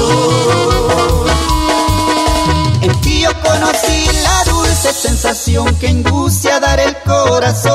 En 2.82 3.00
ti 3.00 3.22
yo 3.22 3.32
conocí 3.40 4.06
la 4.22 4.44
dulce 4.50 4.92
sensación 4.92 5.76
que 5.78 5.88
induce 5.88 6.50
a 6.50 6.60
dar 6.60 6.80
el 6.80 6.96
corazón. 6.98 7.74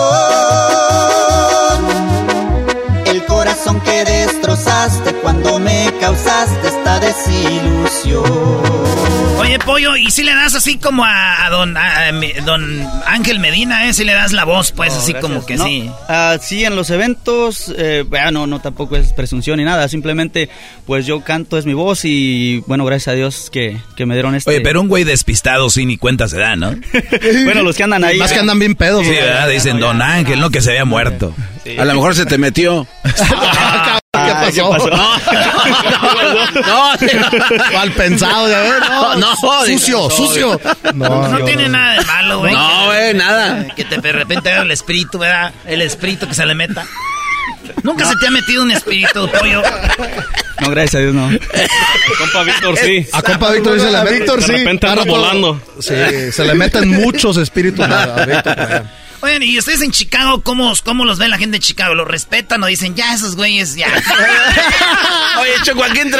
El 3.05 3.26
corazón 3.26 3.80
que 3.82 4.05
destrozaste 4.05 5.14
cuando 5.16 5.59
me 5.59 5.91
causaste 5.99 6.68
esta 6.68 6.99
desilusión. 6.99 9.22
Oye, 9.44 9.60
pollo, 9.60 9.96
¿y 9.98 10.10
si 10.10 10.24
le 10.24 10.34
das 10.34 10.56
así 10.56 10.78
como 10.78 11.04
a, 11.04 11.46
a 11.46 11.50
don, 11.50 11.76
a- 11.78 12.12
don 12.46 12.88
Ángel 13.06 13.39
Medina, 13.39 13.88
eh? 13.88 13.94
Si 13.94 14.04
le 14.04 14.14
das 14.14 14.32
la 14.32 14.46
voz, 14.46 14.72
pues, 14.72 14.94
así 14.94 15.14
como 15.14 15.46
que 15.46 15.58
No, 15.58 15.66
sí. 15.66 15.89
ah, 16.08 16.38
sí, 16.41 16.64
en 16.64 16.76
los 16.76 16.89
eventos, 16.89 17.74
eh, 17.78 18.06
bueno, 18.08 18.48
no 18.48 18.60
tampoco 18.62 18.96
es 18.96 19.12
presunción 19.14 19.58
ni 19.58 19.66
nada, 19.66 19.88
simplemente 19.89 20.50
pues 20.86 21.06
yo 21.06 21.22
canto, 21.22 21.58
es 21.58 21.66
mi 21.66 21.74
voz 21.74 22.06
y 22.06 22.64
bueno, 22.68 22.86
gracias 22.86 23.10
a 23.10 23.16
Dios 23.16 23.50
que, 23.52 23.78
que 23.96 24.06
me 24.06 24.14
dieron 24.16 24.34
este... 24.36 24.50
Oye, 24.50 24.62
pero 24.62 24.82
un 24.82 24.88
güey 24.88 25.04
despistado 25.04 25.70
sí 25.70 25.86
ni 25.86 25.98
cuenta 25.98 26.28
se 26.28 26.38
da, 26.39 26.56
¿no? 26.56 26.72
bueno, 27.46 27.64
los 27.64 27.76
que 27.76 27.84
andan 27.84 28.04
ahí... 28.04 28.18
Más 28.18 28.32
que 28.32 28.39
andan 28.39 28.60
bien 28.60 28.76
pedos. 28.76 29.06
Sí, 29.06 29.12
¿verdad? 29.12 29.28
¿verdad? 29.28 29.50
Dicen 29.50 29.80
Don 29.80 30.02
Ángel, 30.02 30.39
no 30.39 30.50
que 30.50 30.62
se 30.62 30.70
había 30.72 30.86
muerto. 30.86 31.34
A 31.78 31.86
lo 31.86 31.94
mejor 31.94 32.16
se 32.16 32.26
te 32.26 32.38
metió. 32.38 32.88
¿Qué 34.54 34.62
pasó? 34.62 34.92
Mal 37.74 37.92
pensado, 37.92 38.50
ya 38.50 38.60
ves. 38.62 38.74
No, 38.90 39.16
No, 39.16 39.36
sucio, 39.66 39.98
no, 39.98 40.10
sucio. 40.10 40.62
No, 40.94 41.28
No, 41.28 41.46
tiene 41.46 41.70
nada 41.70 42.00
de 42.00 42.06
malo, 42.06 42.40
güey. 42.40 42.54
No, 42.54 42.86
güey, 42.86 43.14
nada. 43.14 43.68
Que 43.76 43.84
te, 43.86 43.98
de 43.98 44.12
repente 44.12 44.50
vea 44.50 44.62
el 44.62 44.72
espíritu, 44.72 45.20
¿verdad? 45.20 45.54
El 45.66 45.82
espíritu 45.82 46.28
que 46.28 46.34
se 46.34 46.46
le 46.46 46.56
meta. 46.56 46.86
Nunca 47.84 48.06
se 48.06 48.16
te 48.18 48.28
ha 48.28 48.32
metido 48.32 48.64
un 48.64 48.72
espíritu, 48.72 49.30
pollo. 49.40 49.62
No, 50.60 50.70
gracias 50.70 50.96
a 50.96 51.00
Dios 51.00 51.14
no. 51.14 51.30
Compa 52.18 52.44
Víctor, 52.44 52.78
sí. 52.78 53.08
A 53.12 53.22
compa 53.22 53.52
Víctor 53.52 53.76
dice 53.76 53.92
la 53.92 54.04
Víctor, 54.04 54.40
De 54.40 54.46
sí. 54.46 54.52
repente 54.52 54.88
anda 54.88 55.04
volando. 55.06 55.62
Sí, 55.80 55.94
se 56.32 56.44
le 56.46 56.54
meten 56.54 56.90
muchos 56.90 57.38
espíritus 57.38 57.86
a 57.86 58.04
a 58.04 58.26
Víctor. 58.26 58.84
Oigan, 59.24 59.41
y 59.41 59.57
ustedes 59.57 59.82
en 59.82 59.91
Chicago, 59.91 60.41
¿cómo, 60.41 60.74
cómo 60.84 61.05
los 61.05 61.17
ve 61.17 61.30
la 61.30 61.38
gente 61.38 61.55
de 61.55 61.61
Chicago? 61.61 61.95
¿Los 61.95 62.09
respetan 62.09 62.61
o 62.61 62.65
dicen, 62.65 62.93
ya, 62.93 63.13
esos 63.13 63.38
güeyes, 63.38 63.74
ya? 63.74 63.88
Oye, 65.39 65.53
Choco, 65.63 65.82
aquí 65.82 65.99
entre... 65.99 66.19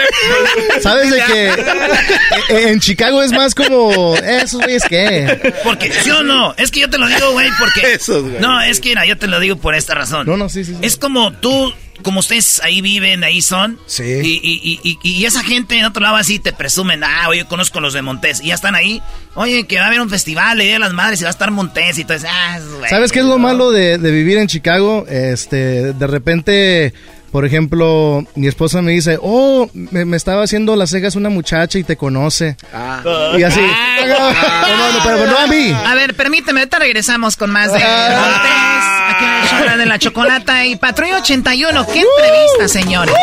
¿Sabes 0.82 1.12
de 1.12 1.22
que 1.26 1.50
eh, 1.50 2.70
en 2.70 2.80
Chicago 2.80 3.22
es 3.22 3.34
más 3.34 3.54
como 3.56 4.16
eh, 4.16 4.44
esos 4.44 4.62
güeyes 4.62 4.84
qué? 4.88 5.54
Porque, 5.66 5.92
¿sí 5.92 6.12
o 6.12 6.24
no? 6.24 6.56
Es 6.56 6.72
que 6.72 6.80
yo 6.80 6.90
te 6.90 6.98
lo 6.98 7.06
digo, 7.08 7.34
güey, 7.34 7.50
porque... 7.60 7.82
Esos, 7.94 8.24
güey. 8.24 8.40
No, 8.40 8.62
es 8.62 8.80
que, 8.80 8.90
mira, 8.90 9.06
yo 9.06 9.18
te 9.18 9.28
lo 9.28 9.42
digo 9.42 9.58
por 9.58 9.76
esta 9.76 9.94
razón. 9.94 10.26
No, 10.26 10.38
no, 10.38 10.48
sí, 10.48 10.64
sí. 10.64 10.72
sí. 10.72 10.80
Es 10.82 10.96
como 10.96 11.34
tú, 11.34 11.74
como 12.02 12.20
ustedes 12.20 12.62
ahí 12.64 12.82
viven, 12.82 13.24
ahí 13.24 13.42
son. 13.42 13.80
Sí. 13.86 14.04
Y, 14.04 14.40
y, 14.44 14.80
y, 14.84 15.00
y, 15.04 15.12
y 15.20 15.26
esa 15.26 15.44
gente 15.44 15.78
en 15.78 15.86
otro 15.86 16.02
lado 16.02 16.16
así 16.16 16.40
te 16.40 16.54
presumen, 16.54 17.04
ah, 17.04 17.28
oye, 17.30 17.40
yo 17.42 17.48
conozco 17.48 17.80
a 17.80 17.82
los 17.82 17.94
de 17.94 18.02
Montés. 18.02 18.42
Y 18.42 18.48
ya 18.48 18.56
están 18.56 18.76
ahí. 18.76 19.02
Oye, 19.36 19.66
que 19.66 19.78
va 19.78 19.84
a 19.84 19.88
haber 19.88 20.02
un 20.02 20.10
festival, 20.10 20.58
le 20.58 20.66
Día 20.66 20.74
de 20.74 20.80
las 20.80 20.94
madres 20.94 21.20
y 21.22 21.24
va 21.24 21.30
a 21.30 21.32
estar 21.32 21.52
Montés. 21.52 22.00
Y 22.00 22.04
todo 22.04 22.18
eso. 22.18 22.28
Ah, 22.30 22.60
güey. 22.78 22.90
¿Sabes 22.90 23.12
qué 23.12 23.20
es 23.20 23.26
lo 23.26 23.38
malo 23.38 23.72
de, 23.72 23.98
de 23.98 24.12
vivir 24.12 24.38
en 24.38 24.48
Chicago? 24.48 25.06
Este, 25.08 25.94
de 25.94 26.08
repente, 26.08 26.94
por 27.32 27.46
ejemplo, 27.46 28.24
mi 28.36 28.48
esposa 28.48 28.82
me 28.82 28.92
dice, 28.92 29.18
oh, 29.22 29.70
me, 29.74 30.06
me 30.06 30.18
estaba 30.18 30.44
haciendo 30.44 30.76
las 30.76 30.92
cejas 30.92 31.16
una 31.16 31.30
muchacha 31.30 31.80
y 31.80 31.84
te 31.84 31.98
conoce. 31.98 32.58
Y 33.38 33.44
así. 33.44 33.60
no, 34.08 34.08
no, 34.08 34.92
no, 34.92 35.00
pero 35.04 35.26
no 35.26 35.38
a 35.40 35.48
mí. 35.48 35.72
A 35.72 35.96
ver, 35.96 36.14
permíteme, 36.14 36.60
ahorita 36.62 36.80
regresamos 36.80 37.36
con 37.36 37.50
más 37.50 37.74
de 37.74 37.80
Montés, 37.80 38.84
aquí 39.10 39.26
en 39.26 39.32
el 39.32 39.48
show 39.50 39.66
de 39.84 39.90
la 39.90 40.00
chocolata 40.00 40.66
y 40.66 40.78
Patrulla 40.78 41.18
81. 41.18 41.86
¡Qué 41.88 42.02
entrevista, 42.02 42.68
señores! 42.70 43.14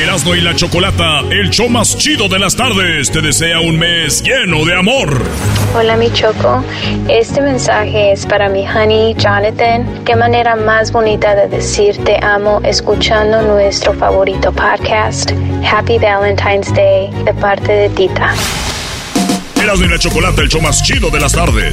Erasmo 0.00 0.34
y 0.34 0.40
la 0.40 0.56
Chocolata, 0.56 1.20
el 1.30 1.50
show 1.50 1.68
más 1.68 1.98
chido 1.98 2.28
de 2.28 2.38
las 2.38 2.56
tardes, 2.56 3.10
te 3.10 3.20
desea 3.20 3.60
un 3.60 3.78
mes 3.78 4.22
lleno 4.22 4.64
de 4.64 4.78
amor. 4.78 5.22
Hola 5.76 5.96
mi 5.96 6.10
Choco, 6.10 6.64
este 7.08 7.42
mensaje 7.42 8.12
es 8.12 8.24
para 8.24 8.48
mi 8.48 8.66
honey 8.66 9.14
Jonathan. 9.14 10.04
Qué 10.04 10.16
manera 10.16 10.56
más 10.56 10.90
bonita 10.90 11.34
de 11.34 11.48
decir 11.48 12.02
te 12.04 12.16
amo 12.24 12.60
escuchando 12.64 13.42
nuestro 13.42 13.92
favorito 13.92 14.52
podcast. 14.52 15.32
Happy 15.70 15.98
Valentine's 15.98 16.72
Day 16.74 17.10
de 17.24 17.34
parte 17.34 17.70
de 17.70 17.88
Tita. 17.90 18.34
Erasmo 19.64 19.86
y 19.86 19.88
la 19.88 19.98
Chocolata, 19.98 20.42
el 20.42 20.48
show 20.48 20.60
más 20.60 20.82
chido 20.82 21.08
de 21.08 21.18
las 21.18 21.32
tardes. 21.32 21.72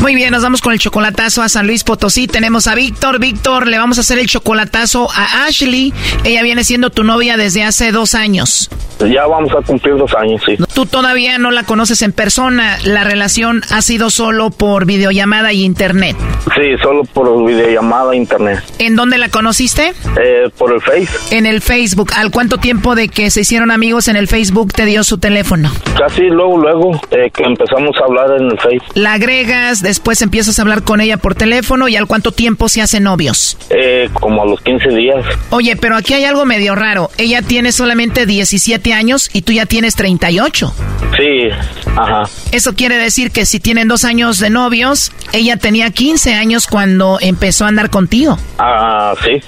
Muy 0.00 0.14
bien, 0.14 0.30
nos 0.30 0.42
vamos 0.42 0.62
con 0.62 0.72
el 0.72 0.78
chocolatazo 0.78 1.42
a 1.42 1.48
San 1.50 1.66
Luis 1.66 1.84
Potosí. 1.84 2.26
Tenemos 2.26 2.66
a 2.66 2.74
Víctor. 2.74 3.18
Víctor, 3.20 3.66
le 3.66 3.78
vamos 3.78 3.98
a 3.98 4.00
hacer 4.00 4.18
el 4.18 4.26
chocolatazo 4.26 5.08
a 5.14 5.44
Ashley. 5.46 5.92
Ella 6.24 6.42
viene 6.42 6.64
siendo 6.64 6.88
tu 6.88 7.04
novia 7.04 7.36
desde 7.36 7.62
hace 7.64 7.92
dos 7.92 8.14
años. 8.14 8.70
Ya 9.00 9.26
vamos 9.26 9.50
a 9.52 9.62
cumplir 9.62 9.96
dos 9.96 10.14
años, 10.14 10.42
sí. 10.44 10.58
Tú 10.74 10.84
todavía 10.84 11.38
no 11.38 11.50
la 11.50 11.64
conoces 11.64 12.02
en 12.02 12.12
persona. 12.12 12.78
La 12.84 13.04
relación 13.04 13.62
ha 13.70 13.80
sido 13.82 14.10
solo 14.10 14.50
por 14.50 14.84
videollamada 14.84 15.52
y 15.52 15.64
internet. 15.64 16.16
Sí, 16.54 16.76
solo 16.82 17.04
por 17.04 17.46
videollamada 17.46 18.12
e 18.12 18.16
internet. 18.16 18.62
¿En 18.78 18.96
dónde 18.96 19.16
la 19.16 19.28
conociste? 19.28 19.92
Eh, 20.22 20.50
por 20.58 20.72
el 20.72 20.80
Face. 20.80 21.08
En 21.30 21.46
el 21.46 21.62
Facebook. 21.62 22.10
¿Al 22.16 22.30
cuánto 22.30 22.58
tiempo 22.58 22.94
de 22.94 23.08
que 23.08 23.30
se 23.30 23.40
hicieron 23.40 23.70
amigos 23.70 24.08
en 24.08 24.16
el 24.16 24.28
Facebook 24.28 24.72
te 24.72 24.84
dio 24.84 25.02
su 25.02 25.18
teléfono? 25.18 25.70
Casi 25.98 26.22
luego, 26.24 26.58
luego 26.58 27.00
eh, 27.10 27.30
que 27.34 27.44
empezamos 27.44 27.96
a 28.00 28.04
hablar 28.04 28.38
en 28.38 28.50
el 28.50 28.58
Face. 28.58 28.80
La 28.94 29.14
agregas, 29.14 29.82
después 29.90 30.22
empiezas 30.22 30.58
a 30.58 30.62
hablar 30.62 30.82
con 30.84 31.00
ella 31.00 31.16
por 31.16 31.34
teléfono 31.34 31.88
y 31.88 31.96
al 31.96 32.06
cuánto 32.06 32.30
tiempo 32.30 32.68
se 32.68 32.80
hacen 32.80 33.02
novios. 33.02 33.56
Eh, 33.70 34.08
como 34.14 34.42
a 34.42 34.46
los 34.46 34.60
15 34.60 34.88
días. 34.94 35.24
Oye, 35.50 35.74
pero 35.74 35.96
aquí 35.96 36.14
hay 36.14 36.24
algo 36.24 36.44
medio 36.46 36.76
raro. 36.76 37.10
Ella 37.18 37.42
tiene 37.42 37.72
solamente 37.72 38.24
17 38.24 38.92
años 38.94 39.28
y 39.32 39.42
tú 39.42 39.52
ya 39.52 39.66
tienes 39.66 39.96
38. 39.96 40.72
Sí, 41.16 41.48
Ajá. 41.96 42.22
Eso 42.52 42.74
quiere 42.74 42.96
decir 42.96 43.32
que 43.32 43.44
si 43.44 43.58
tienen 43.58 43.88
dos 43.88 44.04
años 44.04 44.38
de 44.38 44.48
novios, 44.48 45.10
ella 45.32 45.56
tenía 45.56 45.90
15 45.90 46.34
años 46.34 46.68
cuando 46.68 47.18
empezó 47.20 47.64
a 47.64 47.68
andar 47.68 47.90
contigo. 47.90 48.38
Ah, 48.58 49.14
sí. 49.24 49.42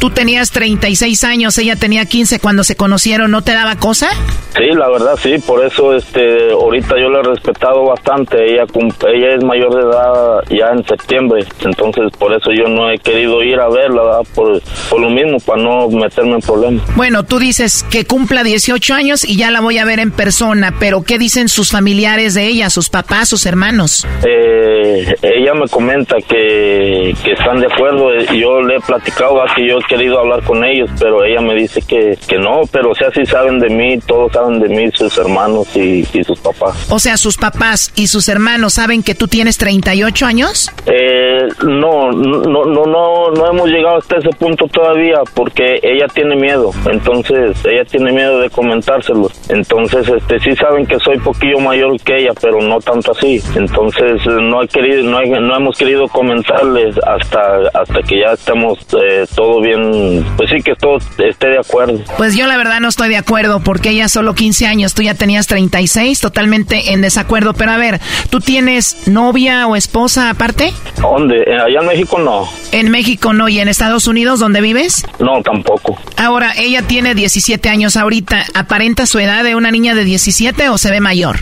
Tú 0.00 0.10
tenías 0.10 0.50
36 0.50 1.24
años, 1.24 1.56
ella 1.58 1.74
tenía 1.76 2.04
15 2.04 2.38
cuando 2.38 2.64
se 2.64 2.76
conocieron, 2.76 3.30
¿no 3.30 3.42
te 3.42 3.52
daba 3.52 3.76
cosa? 3.76 4.10
Sí, 4.54 4.64
la 4.74 4.88
verdad 4.90 5.18
sí, 5.22 5.36
por 5.46 5.64
eso 5.64 5.94
este 5.94 6.50
ahorita 6.52 6.96
yo 7.00 7.08
la 7.08 7.20
he 7.20 7.22
respetado 7.22 7.84
bastante. 7.86 8.36
Ella 8.52 8.66
cum- 8.70 8.90
ella 9.12 9.34
es 9.36 9.44
mayor 9.44 9.74
de 9.74 9.82
edad 9.82 10.40
ya 10.50 10.68
en 10.72 10.84
septiembre, 10.86 11.44
entonces 11.64 12.04
por 12.18 12.32
eso 12.32 12.50
yo 12.52 12.68
no 12.68 12.90
he 12.90 12.98
querido 12.98 13.42
ir 13.42 13.58
a 13.60 13.68
verla, 13.68 14.02
¿verdad? 14.02 14.20
Por, 14.34 14.60
por 14.90 15.00
lo 15.00 15.10
mismo 15.10 15.38
para 15.40 15.62
no 15.62 15.88
meterme 15.88 16.32
en 16.34 16.40
problemas. 16.40 16.82
Bueno, 16.96 17.24
tú 17.24 17.38
dices 17.38 17.84
que 17.90 18.04
cumpla 18.06 18.42
18 18.42 18.94
años 18.94 19.24
y 19.24 19.36
ya 19.36 19.50
la 19.50 19.60
voy 19.60 19.78
a 19.78 19.84
ver 19.84 19.98
en 20.00 20.10
persona, 20.10 20.74
pero 20.78 21.02
¿qué 21.02 21.18
dicen 21.18 21.48
sus 21.48 21.70
familiares 21.70 22.34
de 22.34 22.46
ella, 22.46 22.70
sus 22.70 22.88
papás, 22.88 23.28
sus 23.28 23.46
hermanos? 23.46 24.06
Eh, 24.24 25.14
ella 25.22 25.54
me 25.54 25.68
comenta 25.68 26.16
que, 26.26 27.14
que 27.22 27.32
están 27.32 27.60
de 27.60 27.66
acuerdo. 27.66 28.12
eh, 28.12 28.26
Yo 28.38 28.60
le 28.62 28.76
he 28.76 28.80
platicado 28.80 29.34
¿verdad? 29.36 29.54
que 29.56 29.68
yo 29.68 29.78
he 29.78 29.84
querido 29.84 30.18
hablar 30.20 30.42
con 30.44 30.64
ellos, 30.64 30.90
pero 30.98 31.24
ella 31.24 31.40
me 31.40 31.54
dice 31.54 31.82
que, 31.82 32.18
que 32.26 32.38
no, 32.38 32.62
pero 32.70 32.90
o 32.90 32.94
sea, 32.94 33.10
sí 33.12 33.24
saben 33.26 33.58
de 33.58 33.68
mí, 33.68 33.98
todos 34.06 34.32
saben 34.32 34.60
de 34.60 34.68
mí, 34.68 34.90
sus 34.94 35.16
hermanos 35.18 35.66
y, 35.74 36.06
y 36.12 36.24
sus 36.24 36.38
papás. 36.40 36.86
O 36.90 36.98
sea, 36.98 37.16
sus 37.16 37.36
papás 37.36 37.92
y 37.94 38.06
sus 38.08 38.28
hermanos 38.28 38.74
saben 38.74 38.85
que 39.02 39.14
tú 39.14 39.26
tienes 39.28 39.58
38 39.58 40.26
años? 40.26 40.70
Eh, 40.86 41.48
no, 41.64 42.10
no, 42.12 42.64
no, 42.64 42.84
no, 42.86 43.30
no 43.30 43.50
hemos 43.50 43.68
llegado 43.68 43.96
hasta 43.98 44.18
ese 44.18 44.30
punto 44.38 44.66
todavía 44.68 45.16
porque 45.34 45.80
ella 45.82 46.06
tiene 46.14 46.36
miedo, 46.36 46.70
entonces 46.90 47.56
ella 47.64 47.84
tiene 47.84 48.12
miedo 48.12 48.38
de 48.40 48.48
comentárselo. 48.50 49.30
Entonces, 49.48 50.08
este, 50.08 50.38
sí 50.40 50.54
saben 50.56 50.86
que 50.86 50.98
soy 51.00 51.18
poquillo 51.18 51.58
mayor 51.60 52.00
que 52.00 52.16
ella, 52.16 52.30
pero 52.40 52.60
no 52.62 52.78
tanto 52.80 53.12
así. 53.12 53.40
Entonces, 53.56 54.20
eh, 54.26 54.30
no 54.40 54.62
he 54.62 54.68
querido, 54.68 55.02
no, 55.04 55.20
he- 55.20 55.40
no 55.40 55.56
hemos 55.56 55.76
querido 55.76 56.06
comentarles 56.08 56.96
hasta, 57.06 57.40
hasta 57.74 58.02
que 58.02 58.20
ya 58.20 58.32
estemos 58.32 58.78
eh, 59.02 59.24
todo 59.34 59.60
bien, 59.60 60.24
pues 60.36 60.50
sí 60.50 60.56
que 60.62 60.74
todo 60.76 60.98
esté 61.18 61.48
de 61.48 61.58
acuerdo. 61.58 61.98
Pues 62.16 62.36
yo 62.36 62.46
la 62.46 62.56
verdad 62.56 62.80
no 62.80 62.88
estoy 62.88 63.08
de 63.08 63.16
acuerdo 63.16 63.60
porque 63.60 63.90
ella 63.90 64.08
solo 64.08 64.34
15 64.34 64.66
años, 64.66 64.94
tú 64.94 65.02
ya 65.02 65.14
tenías 65.14 65.46
36, 65.46 66.20
totalmente 66.20 66.92
en 66.92 67.00
desacuerdo. 67.00 67.54
Pero 67.54 67.72
a 67.72 67.76
ver, 67.78 68.00
¿tú 68.30 68.40
tienes 68.40 68.75
novia 69.06 69.66
o 69.66 69.76
esposa 69.76 70.30
aparte? 70.30 70.72
¿Dónde? 71.00 71.36
Allá 71.64 71.80
en 71.80 71.86
México 71.86 72.18
no, 72.18 72.48
En 72.72 72.90
México 72.90 73.32
no 73.32 73.48
y 73.48 73.58
en 73.60 73.68
Estados 73.68 74.06
Unidos, 74.06 74.40
¿dónde 74.40 74.60
vives? 74.60 75.04
no 75.18 75.42
tampoco. 75.42 75.96
Ahora, 76.16 76.52
ella 76.56 76.82
tiene 76.82 77.14
17 77.14 77.68
años 77.68 77.96
ahorita. 77.96 78.44
¿Aparenta 78.54 79.06
su 79.06 79.18
edad 79.18 79.44
de 79.44 79.54
una 79.54 79.70
niña 79.70 79.94
de 79.94 80.04
17 80.04 80.68
o 80.68 80.78
se 80.78 80.90
ve 80.90 81.00
mayor? 81.00 81.40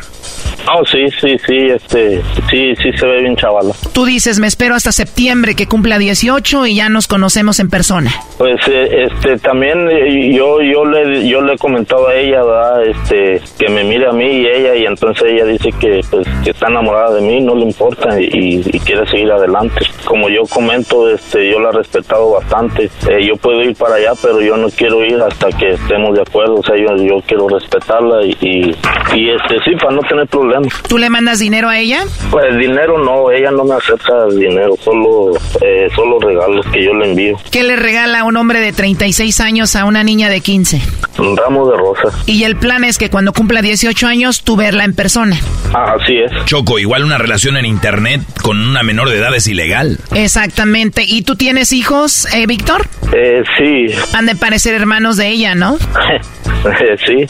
Oh, 0.72 0.84
sí, 0.84 1.06
sí, 1.20 1.36
sí, 1.46 1.56
este, 1.68 2.22
sí, 2.50 2.74
sí 2.76 2.92
se 2.98 3.06
ve 3.06 3.20
bien 3.20 3.36
chavala. 3.36 3.74
Tú 3.92 4.04
dices, 4.04 4.38
me 4.38 4.46
espero 4.46 4.74
hasta 4.74 4.92
septiembre 4.92 5.54
que 5.54 5.66
cumpla 5.66 5.98
18 5.98 6.66
y 6.66 6.76
ya 6.76 6.88
nos 6.88 7.06
conocemos 7.06 7.60
en 7.60 7.68
persona. 7.68 8.10
Pues 8.38 8.60
eh, 8.68 9.04
este 9.06 9.38
también 9.38 9.88
eh, 9.90 10.34
yo 10.34 10.60
yo 10.60 10.84
le 10.84 11.28
yo 11.28 11.40
le 11.40 11.54
he 11.54 11.58
comentado 11.58 12.08
a 12.08 12.14
ella 12.14 12.42
¿verdad? 12.42 12.84
este 12.86 13.40
que 13.58 13.68
me 13.68 13.84
mire 13.84 14.08
a 14.08 14.12
mí 14.12 14.24
y 14.24 14.46
ella 14.46 14.74
y 14.74 14.86
entonces 14.86 15.24
ella 15.24 15.44
dice 15.44 15.70
que 15.78 16.00
pues 16.10 16.26
que 16.42 16.50
está 16.50 16.68
enamorada 16.68 17.14
de 17.14 17.20
mí 17.20 17.40
no 17.40 17.54
le 17.54 17.62
importa 17.62 18.20
y, 18.20 18.62
y 18.66 18.80
quiere 18.80 19.06
seguir 19.08 19.30
adelante 19.30 19.86
como 20.04 20.28
yo 20.28 20.42
comento 20.50 21.08
este 21.08 21.50
yo 21.50 21.60
la 21.60 21.68
he 21.70 21.72
respetado 21.72 22.32
bastante 22.32 22.90
Eh, 23.08 23.26
yo 23.26 23.36
puedo 23.36 23.62
ir 23.62 23.76
para 23.76 23.96
allá 23.96 24.12
pero 24.20 24.40
yo 24.40 24.56
no 24.56 24.68
quiero 24.70 25.04
ir 25.04 25.20
hasta 25.20 25.48
que 25.56 25.70
estemos 25.70 26.14
de 26.16 26.22
acuerdo 26.22 26.56
o 26.56 26.62
sea 26.62 26.76
yo 26.76 26.96
yo 26.96 27.22
quiero 27.26 27.48
respetarla 27.48 28.24
y 28.24 28.34
y, 28.40 28.74
y, 29.14 29.30
este 29.30 29.58
sí 29.64 29.74
para 29.80 29.94
no 29.94 30.00
tener 30.14 30.28
problemas 30.28 30.72
¿Tú 30.88 30.98
le 30.98 31.10
mandas 31.10 31.38
dinero 31.38 31.68
a 31.68 31.78
ella? 31.78 32.04
pues 32.30 32.56
dinero 32.58 32.98
no 32.98 33.30
ella 33.30 33.50
no 33.50 33.64
me 33.64 33.74
acepta 33.74 34.26
dinero 34.28 34.74
solo 34.82 35.32
eh, 35.60 35.88
solo 35.94 36.18
regalos 36.20 36.66
que 36.72 36.84
yo 36.84 36.94
le 36.94 37.10
envío 37.10 37.36
¿Qué 37.50 37.62
le 37.62 37.76
regala 37.76 38.24
un 38.24 38.36
hombre 38.36 38.60
de 38.60 38.72
36 38.72 39.40
años 39.40 39.76
a 39.76 39.84
una 39.84 40.04
niña 40.04 40.28
de 40.28 40.40
15? 40.40 40.80
un 41.18 41.36
ramo 41.36 41.70
de 41.70 41.76
rosas 41.76 42.14
Y 42.26 42.44
el 42.44 42.56
plan 42.56 42.84
es 42.84 42.98
que 42.98 43.10
cuando 43.10 43.32
cumpla 43.32 43.62
18 43.62 44.06
años 44.06 44.42
tú 44.42 44.56
verla 44.56 44.84
en 44.84 44.94
persona. 44.94 45.38
Ah, 45.72 45.94
así 46.00 46.16
es. 46.18 46.30
Choco, 46.44 46.78
igual 46.78 47.04
una 47.04 47.18
relación 47.18 47.56
en 47.56 47.66
internet 47.66 48.20
con 48.42 48.60
una 48.60 48.82
menor 48.82 49.08
de 49.08 49.18
edad 49.18 49.34
es 49.34 49.46
ilegal. 49.46 49.98
Exactamente. 50.14 51.04
¿Y 51.06 51.22
tú 51.22 51.36
tienes 51.36 51.72
hijos, 51.72 52.26
eh, 52.34 52.46
Víctor? 52.46 52.86
Eh, 53.12 53.42
sí, 53.58 53.94
Han 54.14 54.26
de 54.26 54.34
parecer 54.34 54.74
hermanos 54.74 55.16
de 55.16 55.28
ella, 55.28 55.54
¿no? 55.54 55.76
sí, 57.06 57.26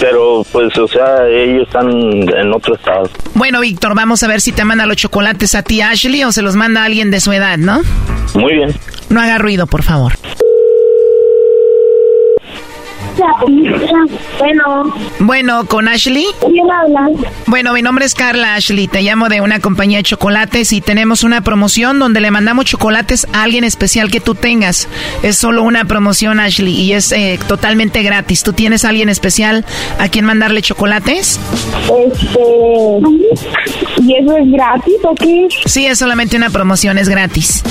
pero 0.00 0.44
pues, 0.52 0.76
o 0.78 0.88
sea, 0.88 1.26
ellos 1.28 1.66
están 1.66 2.25
en 2.34 2.52
otro 2.52 2.74
estado. 2.74 3.08
Bueno, 3.34 3.60
Víctor, 3.60 3.94
vamos 3.94 4.22
a 4.22 4.28
ver 4.28 4.40
si 4.40 4.52
te 4.52 4.64
manda 4.64 4.86
los 4.86 4.96
chocolates 4.96 5.54
a 5.54 5.62
ti, 5.62 5.80
Ashley, 5.80 6.24
o 6.24 6.32
se 6.32 6.42
los 6.42 6.56
manda 6.56 6.84
alguien 6.84 7.10
de 7.10 7.20
su 7.20 7.32
edad, 7.32 7.58
¿no? 7.58 7.80
Muy 8.34 8.54
bien. 8.54 8.74
No 9.08 9.20
haga 9.20 9.38
ruido, 9.38 9.66
por 9.66 9.82
favor. 9.82 10.12
Bueno, 14.38 14.92
Bueno, 15.18 15.66
con 15.66 15.88
Ashley. 15.88 16.26
¿quién 16.40 16.70
habla? 16.70 17.08
Bueno, 17.46 17.72
mi 17.72 17.82
nombre 17.82 18.04
es 18.04 18.14
Carla 18.14 18.54
Ashley, 18.54 18.88
te 18.88 19.02
llamo 19.02 19.28
de 19.28 19.40
una 19.40 19.60
compañía 19.60 19.98
de 19.98 20.04
chocolates 20.04 20.72
y 20.72 20.80
tenemos 20.80 21.22
una 21.24 21.40
promoción 21.40 21.98
donde 21.98 22.20
le 22.20 22.30
mandamos 22.30 22.66
chocolates 22.66 23.26
a 23.32 23.42
alguien 23.42 23.64
especial 23.64 24.10
que 24.10 24.20
tú 24.20 24.34
tengas. 24.34 24.88
Es 25.22 25.36
solo 25.36 25.62
una 25.62 25.84
promoción, 25.84 26.40
Ashley, 26.40 26.74
y 26.74 26.92
es 26.92 27.12
eh, 27.12 27.38
totalmente 27.48 28.02
gratis. 28.02 28.42
¿Tú 28.42 28.52
tienes 28.52 28.84
a 28.84 28.90
alguien 28.90 29.08
especial 29.08 29.64
a 29.98 30.08
quien 30.08 30.24
mandarle 30.24 30.62
chocolates? 30.62 31.40
Este. 32.06 32.40
¿Y 34.02 34.14
eso 34.14 34.36
es 34.36 34.50
gratis 34.52 34.94
o 35.04 35.14
qué? 35.14 35.48
Sí, 35.64 35.86
es 35.86 35.98
solamente 35.98 36.36
una 36.36 36.50
promoción, 36.50 36.98
es 36.98 37.08
gratis. 37.08 37.62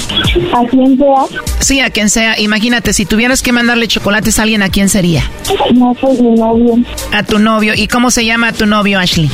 ¿A 0.54 0.66
quién 0.68 0.98
sea? 0.98 1.40
Sí, 1.60 1.80
a 1.80 1.90
quien 1.90 2.10
sea. 2.10 2.40
Imagínate, 2.40 2.94
si 2.94 3.06
tuvieras 3.06 3.42
que 3.42 3.52
mandarle 3.52 3.88
chocolates 3.88 4.40
a 4.40 4.44
alguien, 4.44 4.62
¿a 4.64 4.70
quién 4.70 4.90
sería? 4.90 5.24
No, 5.74 5.94
pues 6.00 6.20
mi 6.22 6.32
novio. 6.32 6.76
A 7.12 7.24
tu 7.24 7.40
novio. 7.40 7.74
¿Y 7.76 7.88
cómo 7.88 8.12
se 8.12 8.26
llama 8.26 8.52
tu 8.54 8.66
novio, 8.66 9.00
Ashley? 9.00 9.30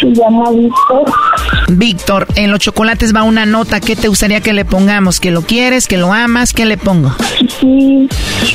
Se 0.00 0.12
llama 0.12 0.50
Víctor. 0.50 1.04
Víctor, 1.68 2.26
en 2.36 2.50
los 2.50 2.60
chocolates 2.60 3.14
va 3.14 3.22
una 3.22 3.46
nota. 3.46 3.80
¿Qué 3.80 3.96
te 3.96 4.08
gustaría 4.08 4.40
que 4.40 4.52
le 4.52 4.64
pongamos? 4.64 5.20
¿Que 5.20 5.30
lo 5.30 5.42
quieres? 5.42 5.88
¿Que 5.88 5.96
lo 5.96 6.12
amas? 6.12 6.52
¿Qué 6.52 6.64
le 6.64 6.76
pongo? 6.76 7.14
Sí, 7.60 8.08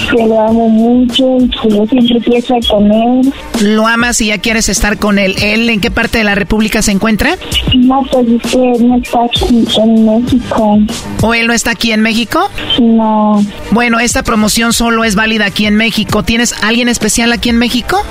que 0.09 0.25
lo 0.25 0.39
amo 0.39 0.69
mucho 0.69 1.37
que 1.61 1.69
yo 1.69 1.85
siempre 1.87 2.37
estar 2.37 2.59
con 2.67 2.91
él. 2.91 3.33
Lo 3.61 3.87
amas 3.87 4.21
y 4.21 4.27
ya 4.27 4.37
quieres 4.37 4.69
estar 4.69 4.97
con 4.97 5.19
él. 5.19 5.35
¿Él 5.41 5.69
en 5.69 5.81
qué 5.81 5.91
parte 5.91 6.19
de 6.19 6.23
la 6.23 6.35
República 6.35 6.81
se 6.81 6.91
encuentra? 6.91 7.35
No, 7.75 8.01
pues 8.11 8.27
es 8.27 8.51
que 8.51 8.71
él 8.71 8.87
no 8.87 8.97
está 8.97 9.19
aquí 9.25 9.65
en 9.77 10.05
México. 10.05 10.79
¿O 11.21 11.33
él 11.33 11.47
no 11.47 11.53
está 11.53 11.71
aquí 11.71 11.91
en 11.91 12.01
México? 12.01 12.49
No. 12.79 13.43
Bueno, 13.71 13.99
esta 13.99 14.23
promoción 14.23 14.73
solo 14.73 15.03
es 15.03 15.15
válida 15.15 15.45
aquí 15.45 15.65
en 15.65 15.75
México. 15.75 16.23
¿Tienes 16.23 16.53
alguien 16.63 16.80
especial 16.89 17.32
aquí 17.32 17.49
en 17.49 17.57
México? 17.57 18.01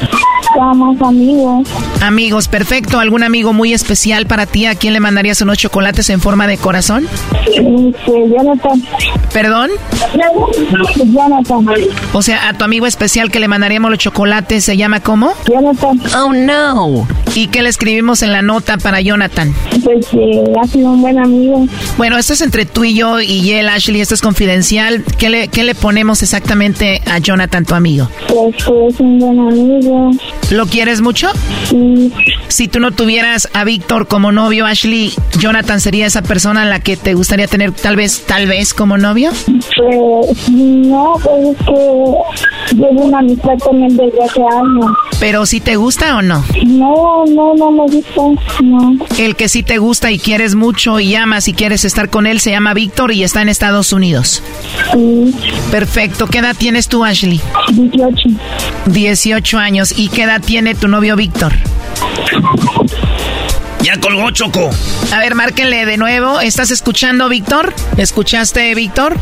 Somos 0.54 1.00
amigos. 1.00 1.68
Amigos, 2.00 2.48
perfecto. 2.48 2.98
¿Algún 2.98 3.22
amigo 3.22 3.52
muy 3.52 3.72
especial 3.72 4.26
para 4.26 4.46
ti? 4.46 4.66
¿A 4.66 4.74
quién 4.74 4.92
le 4.92 5.00
mandarías 5.00 5.40
unos 5.42 5.58
chocolates 5.58 6.10
en 6.10 6.20
forma 6.20 6.46
de 6.46 6.58
corazón? 6.58 7.06
Jonathan. 7.54 8.82
¿Perdón? 9.32 9.70
Jonathan. 11.04 11.66
O 12.12 12.22
sea, 12.22 12.48
a 12.48 12.54
tu 12.54 12.64
amigo 12.64 12.86
especial 12.86 13.30
que 13.30 13.38
le 13.38 13.48
mandaríamos 13.48 13.90
los 13.90 13.98
chocolates, 13.98 14.64
¿se 14.64 14.76
llama 14.76 15.00
cómo? 15.00 15.32
Jonathan. 15.48 16.00
Oh, 16.16 16.32
no. 16.32 17.06
¿Y 17.34 17.46
qué 17.48 17.62
le 17.62 17.68
escribimos 17.68 18.22
en 18.22 18.32
la 18.32 18.42
nota 18.42 18.76
para 18.76 19.00
Jonathan? 19.00 19.54
Pues 19.84 20.06
eh, 20.12 20.42
ha 20.60 20.66
sido 20.66 20.90
un 20.90 21.02
buen 21.02 21.18
amigo. 21.18 21.66
Bueno, 21.96 22.18
esto 22.18 22.32
es 22.32 22.40
entre 22.40 22.66
tú 22.66 22.84
y 22.84 22.94
yo 22.94 23.20
y 23.20 23.52
él, 23.52 23.68
Ashley, 23.68 24.00
esto 24.00 24.14
es 24.14 24.20
confidencial. 24.20 25.04
¿Qué 25.18 25.28
le, 25.28 25.48
qué 25.48 25.62
le 25.62 25.74
ponemos 25.74 26.22
exactamente 26.22 27.02
a 27.06 27.18
Jonathan, 27.18 27.64
tu 27.64 27.74
amigo? 27.74 28.08
Pues 28.26 28.59
que 28.64 28.86
es 28.86 29.00
un 29.00 29.18
buen 29.18 29.38
amigo. 29.38 30.10
¿Lo 30.50 30.66
quieres 30.66 31.00
mucho? 31.00 31.28
Sí. 31.68 32.12
Si 32.48 32.68
tú 32.68 32.80
no 32.80 32.90
tuvieras 32.90 33.48
a 33.52 33.64
Víctor 33.64 34.08
como 34.08 34.32
novio, 34.32 34.66
Ashley, 34.66 35.12
Jonathan 35.38 35.80
sería 35.80 36.06
esa 36.06 36.22
persona 36.22 36.62
a 36.62 36.64
la 36.64 36.80
que 36.80 36.96
te 36.96 37.14
gustaría 37.14 37.46
tener 37.46 37.72
tal 37.72 37.96
vez, 37.96 38.24
tal 38.26 38.46
vez 38.46 38.74
como 38.74 38.98
novio? 38.98 39.30
Pues 39.76 40.48
no, 40.48 41.14
pues 41.22 41.46
es 41.46 41.56
que 41.58 42.76
llevo 42.76 43.04
una 43.04 43.18
amistad 43.18 43.58
con 43.62 43.82
él 43.82 43.96
desde 43.96 44.24
hace 44.24 44.40
años. 44.40 44.86
Pero 45.20 45.46
si 45.46 45.60
te 45.60 45.76
gusta 45.76 46.16
o 46.16 46.22
no? 46.22 46.44
No, 46.66 47.24
no, 47.26 47.54
no 47.54 47.70
me 47.70 47.82
gusta. 47.82 48.22
No. 48.62 48.96
El 49.18 49.36
que 49.36 49.48
sí 49.48 49.62
te 49.62 49.78
gusta 49.78 50.10
y 50.10 50.18
quieres 50.18 50.54
mucho 50.54 50.98
y 51.00 51.14
amas 51.14 51.48
y 51.48 51.52
quieres 51.52 51.84
estar 51.84 52.10
con 52.10 52.26
él 52.26 52.40
se 52.40 52.50
llama 52.50 52.74
Víctor 52.74 53.12
y 53.12 53.22
está 53.22 53.42
en 53.42 53.48
Estados 53.48 53.92
Unidos. 53.92 54.42
Sí. 54.92 55.34
Perfecto. 55.70 56.26
¿Qué 56.26 56.38
edad 56.38 56.56
tienes 56.58 56.88
tú, 56.88 57.04
Ashley? 57.04 57.40
18. 57.72 58.28
18 58.86 59.58
años. 59.58 59.94
¿Y 59.96 60.08
qué 60.08 60.24
edad 60.24 60.40
tiene 60.40 60.74
tu 60.74 60.88
novio 60.88 61.16
Víctor? 61.16 61.52
Ya 63.92 64.00
colgó 64.00 64.30
Choco. 64.30 64.70
A 65.12 65.18
ver, 65.18 65.34
márquenle 65.34 65.84
de 65.84 65.96
nuevo. 65.96 66.40
¿Estás 66.40 66.70
escuchando, 66.70 67.28
Víctor? 67.28 67.74
¿Escuchaste, 67.96 68.72
Víctor? 68.76 69.16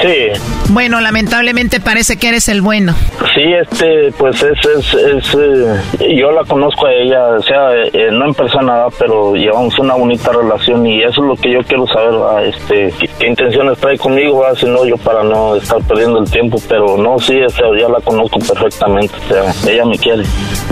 Sí. 0.00 0.40
Bueno, 0.70 1.00
lamentablemente 1.00 1.78
parece 1.78 2.16
que 2.16 2.28
eres 2.28 2.48
el 2.48 2.62
bueno. 2.62 2.96
Sí, 3.34 3.42
este, 3.60 4.10
pues 4.18 4.42
es, 4.42 4.58
es, 4.58 4.94
es 4.94 5.34
eh, 5.34 6.16
yo 6.16 6.32
la 6.32 6.42
conozco 6.44 6.86
a 6.86 6.92
ella, 6.92 7.28
o 7.28 7.42
sea, 7.42 7.74
eh, 7.74 8.10
no 8.10 8.26
en 8.26 8.34
persona, 8.34 8.86
pero 8.98 9.34
llevamos 9.34 9.78
una 9.78 9.94
bonita 9.94 10.32
relación 10.32 10.84
y 10.84 11.02
eso 11.02 11.22
es 11.22 11.28
lo 11.28 11.36
que 11.36 11.52
yo 11.52 11.62
quiero 11.62 11.86
saber, 11.86 12.48
este, 12.48 12.92
qué, 12.98 13.08
qué 13.18 13.26
intenciones 13.28 13.78
trae 13.78 13.98
conmigo, 13.98 14.40
¿verdad? 14.40 14.58
si 14.58 14.66
no 14.66 14.84
yo 14.84 14.96
para 14.96 15.22
no 15.22 15.56
estar 15.56 15.80
perdiendo 15.82 16.18
el 16.18 16.30
tiempo, 16.30 16.60
pero 16.68 16.96
no, 16.96 17.18
sí, 17.20 17.40
o 17.40 17.50
sea, 17.50 17.66
ya 17.78 17.88
la 17.88 18.00
conozco 18.00 18.38
perfectamente, 18.40 19.14
o 19.14 19.52
sea, 19.52 19.72
ella 19.72 19.84
me 19.84 19.98
quiere. 19.98 20.24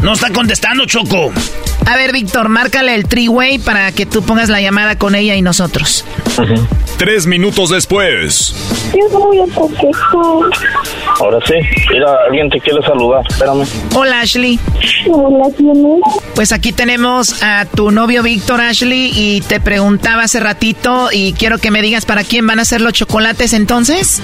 No 0.02 0.12
está 0.15 0.31
contestando, 0.32 0.86
Choco. 0.86 1.31
A 1.86 1.97
ver, 1.97 2.12
Víctor, 2.12 2.48
márcale 2.48 2.94
el 2.94 3.07
three-way 3.20 3.59
para 3.59 3.92
que 3.92 4.06
tú 4.06 4.22
pongas 4.22 4.48
la 4.48 4.60
llamada 4.60 4.97
con 4.97 5.14
ella 5.14 5.34
y 5.34 5.42
nosotros. 5.42 6.05
Tres 6.97 7.26
minutos 7.26 7.68
después. 7.70 8.55
Yo 8.92 9.18
no 9.18 9.26
voy 9.26 9.38
a 9.40 9.55
contestar. 9.55 10.70
Ahora 11.20 11.38
sí, 11.47 11.55
mira, 11.90 12.16
alguien 12.26 12.48
te 12.48 12.60
quiere 12.60 12.80
saludar, 12.82 13.22
espérame. 13.28 13.66
Hola, 13.94 14.20
Ashley. 14.20 14.59
Hola, 15.10 15.48
¿quién 15.56 15.70
es? 15.70 16.22
Pues 16.34 16.52
aquí 16.52 16.72
tenemos 16.72 17.42
a 17.42 17.66
tu 17.66 17.90
novio 17.90 18.22
Víctor 18.22 18.60
Ashley 18.60 19.10
y 19.14 19.42
te 19.42 19.60
preguntaba 19.60 20.22
hace 20.22 20.40
ratito 20.40 21.09
y 21.12 21.34
quiero 21.34 21.59
que 21.59 21.70
me 21.70 21.82
digas 21.82 22.06
para 22.06 22.24
quién 22.24 22.47
van 22.47 22.59
a 22.59 22.64
ser 22.64 22.80
los 22.80 22.94
chocolates 22.94 23.52
entonces. 23.52 24.22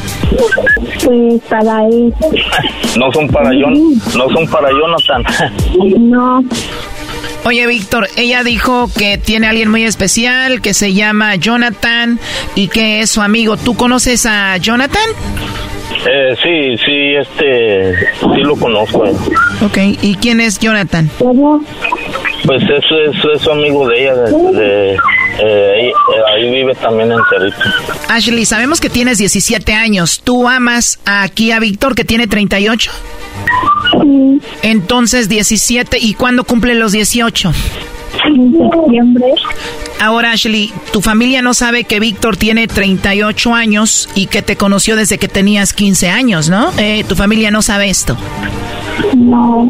Pues 1.04 1.42
para 1.50 1.84
él. 1.86 2.14
No 2.96 3.12
son 3.12 3.28
para 3.28 3.50
Jon, 3.50 3.74
no 4.16 4.30
son 4.30 4.46
para 4.46 4.70
Jonathan. 4.70 5.22
No. 5.98 6.42
Oye, 7.46 7.64
Víctor, 7.68 8.08
ella 8.16 8.42
dijo 8.42 8.90
que 8.98 9.18
tiene 9.18 9.46
a 9.46 9.50
alguien 9.50 9.70
muy 9.70 9.84
especial 9.84 10.60
que 10.60 10.74
se 10.74 10.94
llama 10.94 11.36
Jonathan 11.36 12.18
y 12.56 12.66
que 12.66 13.00
es 13.02 13.10
su 13.10 13.22
amigo. 13.22 13.56
¿Tú 13.56 13.76
conoces 13.76 14.26
a 14.26 14.56
Jonathan? 14.56 15.08
Eh, 16.10 16.34
sí, 16.42 16.76
sí, 16.84 17.14
este, 17.14 17.94
sí 18.34 18.40
lo 18.42 18.56
conozco. 18.56 19.04
Ok, 19.64 19.78
¿y 20.02 20.16
quién 20.16 20.40
es 20.40 20.58
Jonathan? 20.58 21.08
Pues 21.18 22.62
es, 22.64 22.84
es, 22.84 23.24
es 23.36 23.42
su 23.42 23.50
amigo 23.52 23.88
de 23.88 24.02
ella, 24.02 24.14
de, 24.14 24.30
de- 24.52 24.96
eh, 25.38 25.72
ahí, 25.78 25.86
eh, 25.88 25.92
ahí 26.34 26.50
vive 26.50 26.74
también 26.76 27.12
en 27.12 27.18
Cerrito. 27.30 27.56
Ashley, 28.08 28.44
sabemos 28.44 28.80
que 28.80 28.88
tienes 28.90 29.18
17 29.18 29.72
años. 29.72 30.20
¿Tú 30.24 30.48
amas 30.48 30.98
aquí 31.04 31.52
a 31.52 31.60
Víctor 31.60 31.94
que 31.94 32.04
tiene 32.04 32.26
38? 32.26 32.90
Entonces 34.62 35.28
17. 35.28 35.98
¿Y 36.00 36.14
cuándo 36.14 36.44
cumple 36.44 36.74
los 36.74 36.92
18? 36.92 37.52
En 38.24 38.52
septiembre. 38.52 39.26
Ahora, 40.00 40.32
Ashley, 40.32 40.72
tu 40.92 41.00
familia 41.00 41.42
no 41.42 41.54
sabe 41.54 41.84
que 41.84 42.00
Víctor 42.00 42.36
tiene 42.36 42.68
38 42.68 43.54
años 43.54 44.08
y 44.14 44.26
que 44.26 44.42
te 44.42 44.56
conoció 44.56 44.96
desde 44.96 45.18
que 45.18 45.28
tenías 45.28 45.72
15 45.72 46.08
años, 46.10 46.48
¿no? 46.48 46.70
Eh, 46.76 47.04
tu 47.08 47.16
familia 47.16 47.50
no 47.50 47.62
sabe 47.62 47.88
esto. 47.88 48.16
No. 49.16 49.68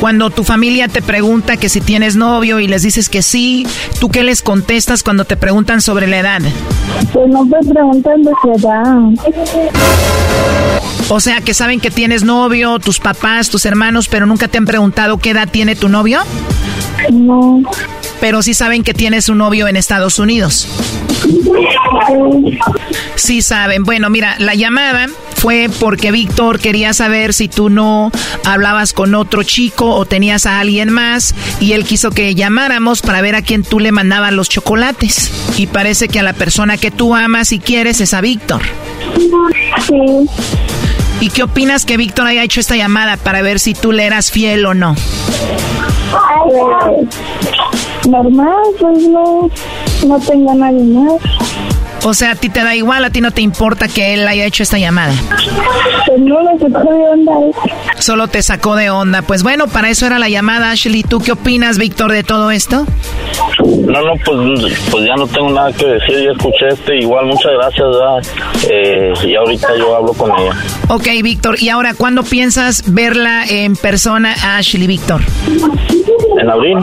Cuando 0.00 0.30
tu 0.30 0.44
familia 0.44 0.88
te 0.88 1.02
pregunta 1.02 1.56
que 1.56 1.68
si 1.68 1.80
tienes 1.80 2.16
novio 2.16 2.60
y 2.60 2.68
les 2.68 2.82
dices 2.82 3.08
que 3.08 3.22
sí, 3.22 3.66
¿tú 4.00 4.10
qué 4.10 4.22
les 4.22 4.42
contestas 4.42 5.02
cuando 5.02 5.24
te 5.24 5.36
preguntan 5.36 5.80
sobre 5.80 6.06
la 6.06 6.18
edad? 6.18 6.40
Pues 7.12 7.28
no 7.28 7.44
me 7.44 7.58
preguntan 7.58 8.22
de 8.22 8.32
su 8.42 8.52
edad. 8.52 8.96
O 11.08 11.20
sea, 11.20 11.40
que 11.40 11.54
saben 11.54 11.80
que 11.80 11.90
tienes 11.90 12.22
novio, 12.22 12.78
tus 12.78 13.00
papás, 13.00 13.48
tus 13.48 13.64
hermanos, 13.64 14.08
pero 14.08 14.26
nunca 14.26 14.46
te 14.48 14.58
han 14.58 14.66
preguntado 14.66 15.18
qué 15.18 15.30
edad 15.30 15.48
tiene 15.50 15.74
tu 15.74 15.88
novio. 15.88 16.20
No. 17.10 17.62
Pero 18.20 18.42
sí 18.42 18.54
saben 18.54 18.82
que 18.82 18.94
tienes 18.94 19.28
un 19.28 19.38
novio 19.38 19.68
en 19.68 19.76
Estados 19.76 20.18
Unidos. 20.18 20.68
Sí 23.14 23.42
saben. 23.42 23.84
Bueno, 23.84 24.10
mira, 24.10 24.36
la 24.38 24.54
llamada 24.54 25.06
fue 25.36 25.70
porque 25.78 26.10
Víctor 26.10 26.58
quería 26.58 26.92
saber 26.92 27.32
si 27.32 27.48
tú 27.48 27.68
no 27.68 28.10
hablabas 28.44 28.92
con 28.92 29.14
otro 29.14 29.42
chico 29.42 29.94
o 29.94 30.04
tenías 30.04 30.46
a 30.46 30.60
alguien 30.60 30.90
más 30.90 31.34
y 31.60 31.72
él 31.72 31.84
quiso 31.84 32.10
que 32.10 32.34
llamáramos 32.34 33.02
para 33.02 33.20
ver 33.22 33.34
a 33.34 33.42
quién 33.42 33.62
tú 33.62 33.80
le 33.80 33.92
mandabas 33.92 34.32
los 34.32 34.48
chocolates. 34.48 35.30
Y 35.56 35.66
parece 35.66 36.08
que 36.08 36.20
a 36.20 36.22
la 36.22 36.32
persona 36.32 36.76
que 36.76 36.90
tú 36.90 37.14
amas 37.14 37.52
y 37.52 37.58
quieres 37.58 38.00
es 38.00 38.14
a 38.14 38.20
Víctor. 38.20 38.62
Sí. 39.86 40.87
¿Y 41.20 41.30
qué 41.30 41.42
opinas 41.42 41.84
que 41.84 41.96
Víctor 41.96 42.26
haya 42.26 42.44
hecho 42.44 42.60
esta 42.60 42.76
llamada 42.76 43.16
para 43.16 43.42
ver 43.42 43.58
si 43.58 43.74
tú 43.74 43.90
le 43.90 44.04
eras 44.04 44.30
fiel 44.30 44.64
o 44.66 44.74
no? 44.74 44.94
Pues, 46.44 48.06
normal, 48.08 48.62
pues 48.78 49.08
no, 49.08 49.50
no 50.06 50.20
tengo 50.20 50.52
a 50.52 50.54
nadie 50.54 50.84
más. 50.84 51.14
O 52.04 52.14
sea, 52.14 52.32
a 52.32 52.34
ti 52.36 52.48
te 52.48 52.62
da 52.62 52.74
igual, 52.74 53.04
a 53.04 53.10
ti 53.10 53.20
no 53.20 53.30
te 53.32 53.42
importa 53.42 53.88
que 53.88 54.14
él 54.14 54.26
haya 54.26 54.44
hecho 54.44 54.62
esta 54.62 54.78
llamada. 54.78 55.12
Pues 56.06 56.20
no 56.20 56.36
sacó 56.58 56.92
de 56.92 57.08
onda. 57.08 57.32
Solo 57.98 58.28
te 58.28 58.42
sacó 58.42 58.76
de 58.76 58.90
onda. 58.90 59.22
Pues 59.22 59.42
bueno, 59.42 59.66
para 59.66 59.90
eso 59.90 60.06
era 60.06 60.18
la 60.18 60.28
llamada, 60.28 60.70
Ashley. 60.70 61.02
¿Tú 61.02 61.20
qué 61.20 61.32
opinas, 61.32 61.78
Víctor, 61.78 62.12
de 62.12 62.22
todo 62.22 62.50
esto? 62.50 62.86
No, 63.86 64.02
no, 64.02 64.12
pues, 64.24 64.76
pues 64.90 65.04
ya 65.04 65.14
no 65.16 65.26
tengo 65.26 65.50
nada 65.50 65.72
que 65.72 65.86
decir, 65.86 66.24
ya 66.24 66.32
escuché 66.32 66.68
este, 66.68 66.98
igual 66.98 67.26
muchas 67.26 67.52
gracias. 67.52 68.68
Eh, 68.70 69.12
y 69.24 69.34
ahorita 69.34 69.68
yo 69.76 69.96
hablo 69.96 70.12
con 70.12 70.30
ella. 70.38 70.52
Ok, 70.88 71.06
Víctor. 71.22 71.60
¿Y 71.60 71.68
ahora 71.68 71.94
cuándo 71.94 72.22
piensas 72.22 72.84
verla 72.86 73.44
en 73.48 73.76
persona, 73.76 74.34
a 74.42 74.58
Ashley, 74.58 74.86
Víctor? 74.86 75.20
En 76.40 76.50
abril. 76.50 76.78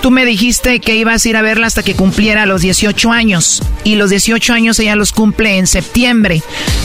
Tú 0.00 0.10
me 0.10 0.24
dijiste 0.24 0.80
que 0.80 0.96
ibas 0.96 1.24
a 1.24 1.28
ir 1.28 1.36
a 1.36 1.42
verla 1.42 1.66
hasta 1.66 1.82
que 1.82 1.94
cumpliera 1.94 2.46
los 2.46 2.62
18 2.62 3.12
años. 3.12 3.62
Y 3.84 3.96
los 3.96 4.08
18 4.08 4.52
años 4.52 4.78
ella 4.78 4.96
los 4.96 5.12
cumple 5.12 5.58
en 5.58 5.66
septiembre. 5.66 6.42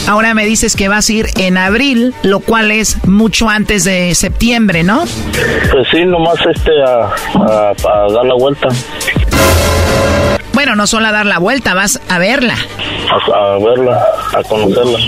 Ahora 0.08 0.34
me 0.34 0.46
dices 0.46 0.76
que 0.76 0.88
vas 0.88 1.10
a 1.10 1.14
ir 1.14 1.28
en 1.38 1.58
abril, 1.58 2.14
lo 2.24 2.40
cual 2.40 2.72
es 2.72 3.06
mucho 3.08 3.50
antes 3.50 3.84
de 3.84 4.14
septiembre, 4.16 4.84
¿no? 4.84 5.04
Pues 5.72 5.88
sí, 5.92 6.06
nomás 6.06 6.36
este, 6.54 6.72
a, 6.84 7.06
a, 7.42 7.70
a 7.72 8.14
dar 8.14 8.26
la 8.26 8.36
vuelta, 8.36 8.68
Bueno, 10.54 10.76
no 10.76 10.88
solo 10.88 11.08
a 11.08 11.12
dar 11.12 11.26
la 11.26 11.40
vuelta, 11.40 11.74
vas 11.74 12.00
a 12.08 12.18
verla, 12.18 12.56
a, 12.56 13.56
a 13.56 13.60
verla, 13.60 14.00
a 14.34 14.44
conocerla. 14.44 15.00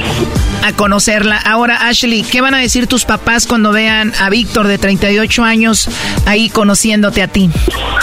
a 0.65 0.73
conocerla. 0.73 1.37
Ahora, 1.37 1.87
Ashley, 1.87 2.23
¿qué 2.23 2.41
van 2.41 2.53
a 2.53 2.59
decir 2.59 2.87
tus 2.87 3.05
papás 3.05 3.47
cuando 3.47 3.71
vean 3.71 4.11
a 4.19 4.29
Víctor 4.29 4.67
de 4.67 4.77
38 4.77 5.43
años 5.43 5.89
ahí 6.25 6.49
conociéndote 6.49 7.21
a 7.21 7.27
ti? 7.27 7.49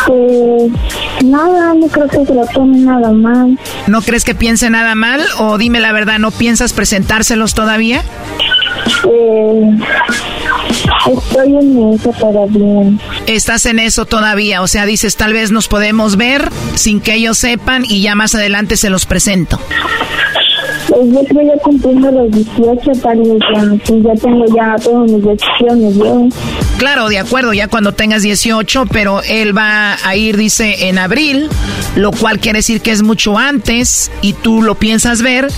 Pues 0.07 0.73
nada, 1.25 1.75
no 1.75 1.87
creo 1.89 2.09
que 2.09 2.25
se 2.27 2.35
lo 2.35 2.47
tome 2.47 2.79
nada 2.79 3.11
mal. 3.11 3.59
¿No 3.87 4.01
crees 4.03 4.25
que 4.25 4.35
piense 4.35 4.69
nada 4.71 4.95
mal? 4.95 5.23
O 5.39 5.57
dime 5.59 5.81
la 5.81 5.93
verdad, 5.93 6.19
¿no 6.19 6.31
piensas 6.31 6.73
presentárselos 6.85 7.55
todavía? 7.55 8.02
Eh, 9.11 9.70
estoy 11.16 11.56
en 11.56 11.94
eso 11.94 12.12
todavía. 12.12 12.93
Estás 13.27 13.65
en 13.65 13.78
eso 13.78 14.05
todavía, 14.05 14.61
o 14.61 14.66
sea, 14.66 14.85
dices, 14.85 15.16
tal 15.16 15.32
vez 15.32 15.51
nos 15.51 15.66
podemos 15.66 16.16
ver 16.19 16.51
sin 16.74 17.01
que 17.01 17.15
ellos 17.15 17.39
sepan 17.39 17.86
y 17.89 18.02
ya 18.02 18.15
más 18.15 18.35
adelante 18.35 18.77
se 18.77 18.90
los 18.90 19.06
presento. 19.06 19.59
Pues 20.89 21.12
yo 21.12 21.24
creo 21.24 21.43
ya 21.43 21.62
cumpliendo 21.62 22.11
los 22.11 22.31
18, 22.31 22.93
tal 23.02 23.19
vez 23.19 23.39
ya, 23.55 23.65
pues 23.86 24.02
ya 24.02 24.15
tengo 24.15 24.44
ya 24.55 24.77
todas 24.82 25.11
mis 25.11 25.24
decisiones 25.24 25.97
yo. 25.97 26.28
Claro, 26.78 27.09
de 27.09 27.19
acuerdo, 27.19 27.52
ya 27.52 27.69
cuando 27.69 27.93
tengas 27.93 28.23
18, 28.23 28.86
pero 28.93 29.23
él 29.23 29.56
va 29.56 29.97
a 30.05 30.16
ir, 30.16 30.36
dice, 30.36 30.89
en 30.89 30.98
abril, 30.98 31.48
lo 31.97 32.11
cual 32.11 32.39
quiere 32.39 32.59
decir 32.59 32.81
que 32.81 32.90
es 32.90 33.02
mucho 33.02 33.39
antes 33.39 34.11
y 34.20 34.32
tú 34.35 34.62
lo 34.62 34.74
piensas 34.74 35.23
ver 35.23 35.48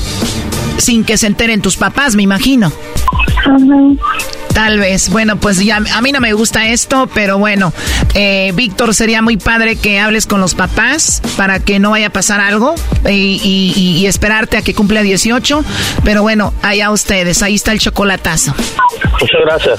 sin 0.79 1.05
que 1.05 1.17
se 1.17 1.27
enteren 1.27 1.63
tus 1.63 1.77
papás, 1.77 2.15
me 2.15 2.23
imagino. 2.23 2.73
Tal 4.57 4.79
vez. 4.79 5.11
Bueno, 5.11 5.37
pues 5.37 5.63
ya 5.63 5.77
a 5.95 6.01
mí 6.01 6.13
no 6.13 6.21
me 6.21 6.33
gusta 6.33 6.67
esto, 6.69 7.11
pero 7.15 7.37
bueno, 7.37 7.75
eh, 8.15 8.53
Víctor, 8.55 8.95
sería 8.95 9.21
muy 9.21 9.37
padre 9.37 9.77
que 9.77 10.01
hables 10.01 10.25
con 10.27 10.41
los 10.41 10.55
papás 10.55 11.21
para 11.37 11.59
que 11.61 11.79
no 11.79 11.91
vaya 11.91 12.07
a 12.07 12.11
pasar 12.11 12.41
algo 12.41 12.75
y, 13.07 13.39
y- 13.77 14.07
esperarte 14.07 14.57
a 14.57 14.63
que 14.63 14.73
cumpla 14.73 15.03
18. 15.03 15.63
Pero 16.05 16.23
bueno, 16.23 16.55
allá 16.63 16.91
ustedes, 16.91 17.43
ahí 17.43 17.55
está 17.57 17.73
el 17.73 17.81
chocolatazo. 17.81 18.55
Muchas 19.21 19.41
gracias. 19.45 19.79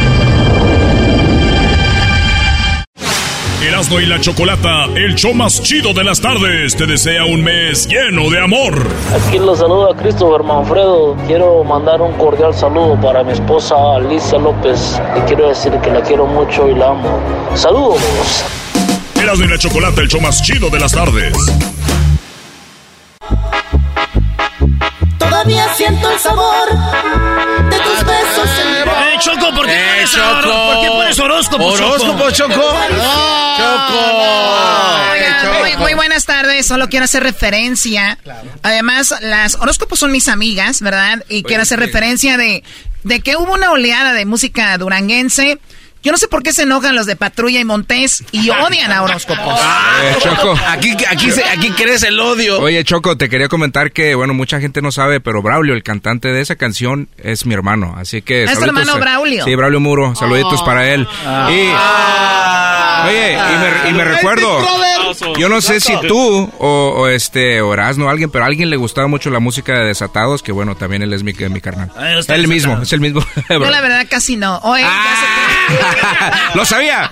Erasmo 3.61 3.99
y 3.99 4.07
la 4.07 4.19
Chocolata, 4.19 4.85
el 4.95 5.13
show 5.13 5.35
más 5.35 5.61
chido 5.61 5.93
de 5.93 6.03
las 6.03 6.19
tardes, 6.19 6.75
te 6.75 6.87
desea 6.87 7.25
un 7.25 7.43
mes 7.43 7.87
lleno 7.87 8.27
de 8.31 8.39
amor. 8.39 8.87
Aquí 9.13 9.37
los 9.37 9.59
saluda 9.59 9.95
Christopher 9.95 10.43
Manfredo. 10.43 11.15
Quiero 11.27 11.63
mandar 11.63 12.01
un 12.01 12.11
cordial 12.13 12.55
saludo 12.55 12.99
para 12.99 13.23
mi 13.23 13.33
esposa 13.33 13.75
Alicia 13.97 14.39
López. 14.39 14.99
Le 15.13 15.23
quiero 15.25 15.49
decir 15.49 15.71
que 15.73 15.91
la 15.91 16.01
quiero 16.01 16.25
mucho 16.25 16.69
y 16.69 16.73
la 16.73 16.89
amo. 16.89 17.19
Saludos. 17.53 18.43
Erasmo 19.21 19.45
y 19.45 19.47
la 19.47 19.57
Chocolata, 19.59 20.01
el 20.01 20.07
show 20.07 20.21
más 20.21 20.41
chido 20.41 20.69
de 20.71 20.79
las 20.79 20.91
tardes. 20.91 21.33
Todavía 25.19 25.71
siento 25.75 26.09
el 26.09 26.17
sabor 26.17 27.30
Choco, 29.21 29.53
¿por 29.55 29.65
qué 29.67 29.73
Eh, 29.73 29.85
pones 29.93 30.11
Choco. 30.11 30.41
¿Por 30.73 30.81
qué 30.81 30.87
pones 30.89 31.19
horóscopo, 31.19 31.65
¿Horóscopo, 31.65 32.31
Choco? 32.31 32.73
Oigan, 35.11 35.59
muy, 35.61 35.77
muy 35.77 35.93
buenas 35.93 36.25
tardes. 36.25 36.65
Solo 36.65 36.89
quiero 36.89 37.05
hacer 37.05 37.23
referencia. 37.23 38.17
Además, 38.63 39.13
las 39.21 39.55
horóscopos 39.55 39.99
son 39.99 40.11
mis 40.11 40.27
amigas, 40.27 40.81
¿verdad? 40.81 41.23
Y 41.29 41.43
quiero 41.43 41.63
hacer 41.63 41.79
referencia 41.79 42.37
de, 42.37 42.63
de 43.03 43.19
que 43.21 43.35
hubo 43.35 43.53
una 43.53 43.71
oleada 43.71 44.13
de 44.13 44.25
música 44.25 44.77
duranguense. 44.77 45.59
Yo 46.03 46.11
no 46.11 46.17
sé 46.17 46.27
por 46.27 46.41
qué 46.43 46.51
se 46.53 46.63
enojan 46.63 46.95
los 46.95 47.05
de 47.05 47.15
Patrulla 47.15 47.59
y 47.59 47.65
Montés 47.65 48.23
y 48.31 48.49
odian 48.49 48.91
a 48.91 49.03
horóscopos. 49.03 49.59
Eh, 50.03 50.15
Choco. 50.19 50.57
Aquí, 50.67 50.95
aquí, 51.07 51.29
se- 51.29 51.43
aquí 51.43 51.69
crece 51.71 52.07
el 52.07 52.19
odio. 52.19 52.59
Oye, 52.59 52.83
Choco, 52.83 53.17
te 53.17 53.29
quería 53.29 53.47
comentar 53.49 53.91
que, 53.91 54.15
bueno, 54.15 54.33
mucha 54.33 54.59
gente 54.59 54.81
no 54.81 54.91
sabe, 54.91 55.19
pero 55.19 55.43
Braulio, 55.43 55.75
el 55.75 55.83
cantante 55.83 56.29
de 56.29 56.41
esa 56.41 56.55
canción, 56.55 57.07
es 57.19 57.45
mi 57.45 57.53
hermano. 57.53 57.93
Así 57.97 58.23
que. 58.23 58.45
¿Es 58.45 58.57
tu 58.57 58.63
hermano 58.65 58.97
Braulio? 58.97 59.45
Sí, 59.45 59.53
Braulio 59.53 59.79
Muro. 59.79 60.15
Saluditos 60.15 60.61
Oh. 60.61 60.65
para 60.65 60.87
él. 60.91 61.07
Y. 61.51 61.69
Oye, 63.07 63.33
y 63.33 63.57
me, 63.59 63.89
y 63.89 63.93
me 63.93 64.03
recuerdo. 64.05 64.59
Yo 65.37 65.49
no 65.49 65.61
sé 65.61 65.79
si 65.79 65.93
tú 66.07 66.51
o, 66.59 66.93
o 66.97 67.07
este 67.07 67.61
o 67.61 67.73
Erasmo, 67.73 68.09
alguien, 68.09 68.29
pero 68.29 68.43
a 68.43 68.47
alguien 68.47 68.69
le 68.69 68.77
gustaba 68.77 69.07
mucho 69.07 69.29
la 69.29 69.39
música 69.39 69.73
de 69.73 69.85
Desatados, 69.85 70.41
que 70.43 70.51
bueno, 70.51 70.75
también 70.75 71.01
él 71.01 71.13
es 71.13 71.23
mi, 71.23 71.33
mi 71.33 71.61
carnal. 71.61 71.91
Ah, 71.95 72.13
está 72.19 72.35
el 72.35 72.47
mismo, 72.47 72.81
es 72.81 72.91
el 72.93 72.99
mismo. 73.01 73.25
Yo 73.49 73.59
la 73.59 73.81
verdad 73.81 74.05
casi 74.09 74.35
no. 74.37 74.57
Oye, 74.59 74.85
Lo 76.55 76.65
sabía. 76.65 77.11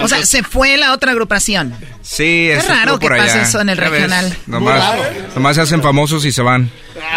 o 0.00 0.08
sea, 0.08 0.24
se 0.24 0.42
fue 0.42 0.76
la 0.76 0.92
otra 0.92 1.12
agrupación. 1.12 1.74
Sí, 2.02 2.48
Es 2.50 2.64
ese 2.64 2.74
raro 2.74 2.98
que 2.98 3.08
pase 3.08 3.42
eso 3.42 3.60
en 3.60 3.68
el 3.70 3.78
regional. 3.78 4.36
Nomás, 4.46 4.82
nomás 5.34 5.56
se 5.56 5.62
hacen 5.62 5.82
famosos 5.82 6.24
y 6.24 6.32
se 6.32 6.42
van. 6.42 6.70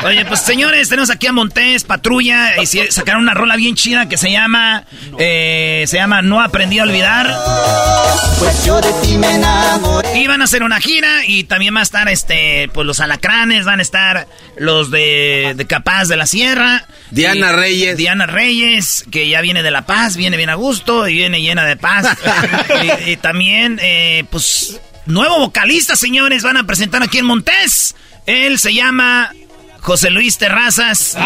Oye, 0.06 0.26
pues 0.26 0.40
señores, 0.42 0.90
tenemos 0.90 1.10
aquí 1.10 1.28
a 1.28 1.34
Montés, 1.34 1.84
Patrulla, 1.84 2.62
y 2.62 2.66
si- 2.66 2.90
sacaron 2.92 3.22
una 3.24 3.34
rola 3.34 3.56
bien 3.56 3.76
chida 3.76 4.08
que 4.10 4.18
se 4.18 4.32
llama, 4.32 4.86
eh, 5.20 5.84
se 5.88 5.98
llama 5.98 6.22
No 6.22 6.42
aprendí 6.42 6.80
a 6.80 6.84
olvidar. 6.84 7.28
Pues 8.40 8.66
yo 8.66 8.80
de 8.80 8.92
ti 9.04 9.18
me 9.18 9.36
enamoré. 9.36 10.07
Y 10.16 10.26
van 10.26 10.42
a 10.42 10.46
hacer 10.46 10.64
una 10.64 10.80
gira 10.80 11.26
y 11.28 11.44
también 11.44 11.76
va 11.76 11.82
a 11.82 11.84
estar, 11.84 12.10
este, 12.10 12.70
pues 12.74 12.88
los 12.88 13.00
alacranes, 13.00 13.66
van 13.66 13.80
a 13.80 13.82
estar 13.84 14.28
los 14.58 14.90
de, 14.90 15.54
de 15.56 15.68
Capaz 15.68 16.06
de 16.08 16.16
la 16.18 16.26
Sierra. 16.26 16.86
Diana 17.12 17.52
Y- 17.52 17.56
Reyes. 17.56 17.98
Diana 17.98 18.26
Reyes, 18.26 19.06
que 19.12 19.30
ya 19.30 19.42
viene 19.42 19.62
de 19.62 19.70
La 19.70 19.86
Paz, 19.86 20.18
viene 20.18 20.36
bien 20.38 20.50
a 20.50 20.56
gusto 20.56 21.08
y 21.08 21.14
viene 21.14 21.42
llena 21.42 21.66
de 21.66 21.76
paz. 21.78 22.18
y, 23.06 23.12
y 23.12 23.18
también, 23.18 23.80
eh, 23.82 24.24
pues, 24.32 24.80
nuevo 25.06 25.38
vocalista, 25.40 25.96
señores, 25.96 26.42
van 26.42 26.58
a 26.58 26.66
presentar 26.66 27.04
aquí 27.04 27.20
en 27.20 27.26
Montés. 27.26 27.96
Él 28.26 28.58
se 28.58 28.74
llama 28.74 29.32
José 29.82 30.10
Luis 30.10 30.38
Terrazas. 30.38 31.18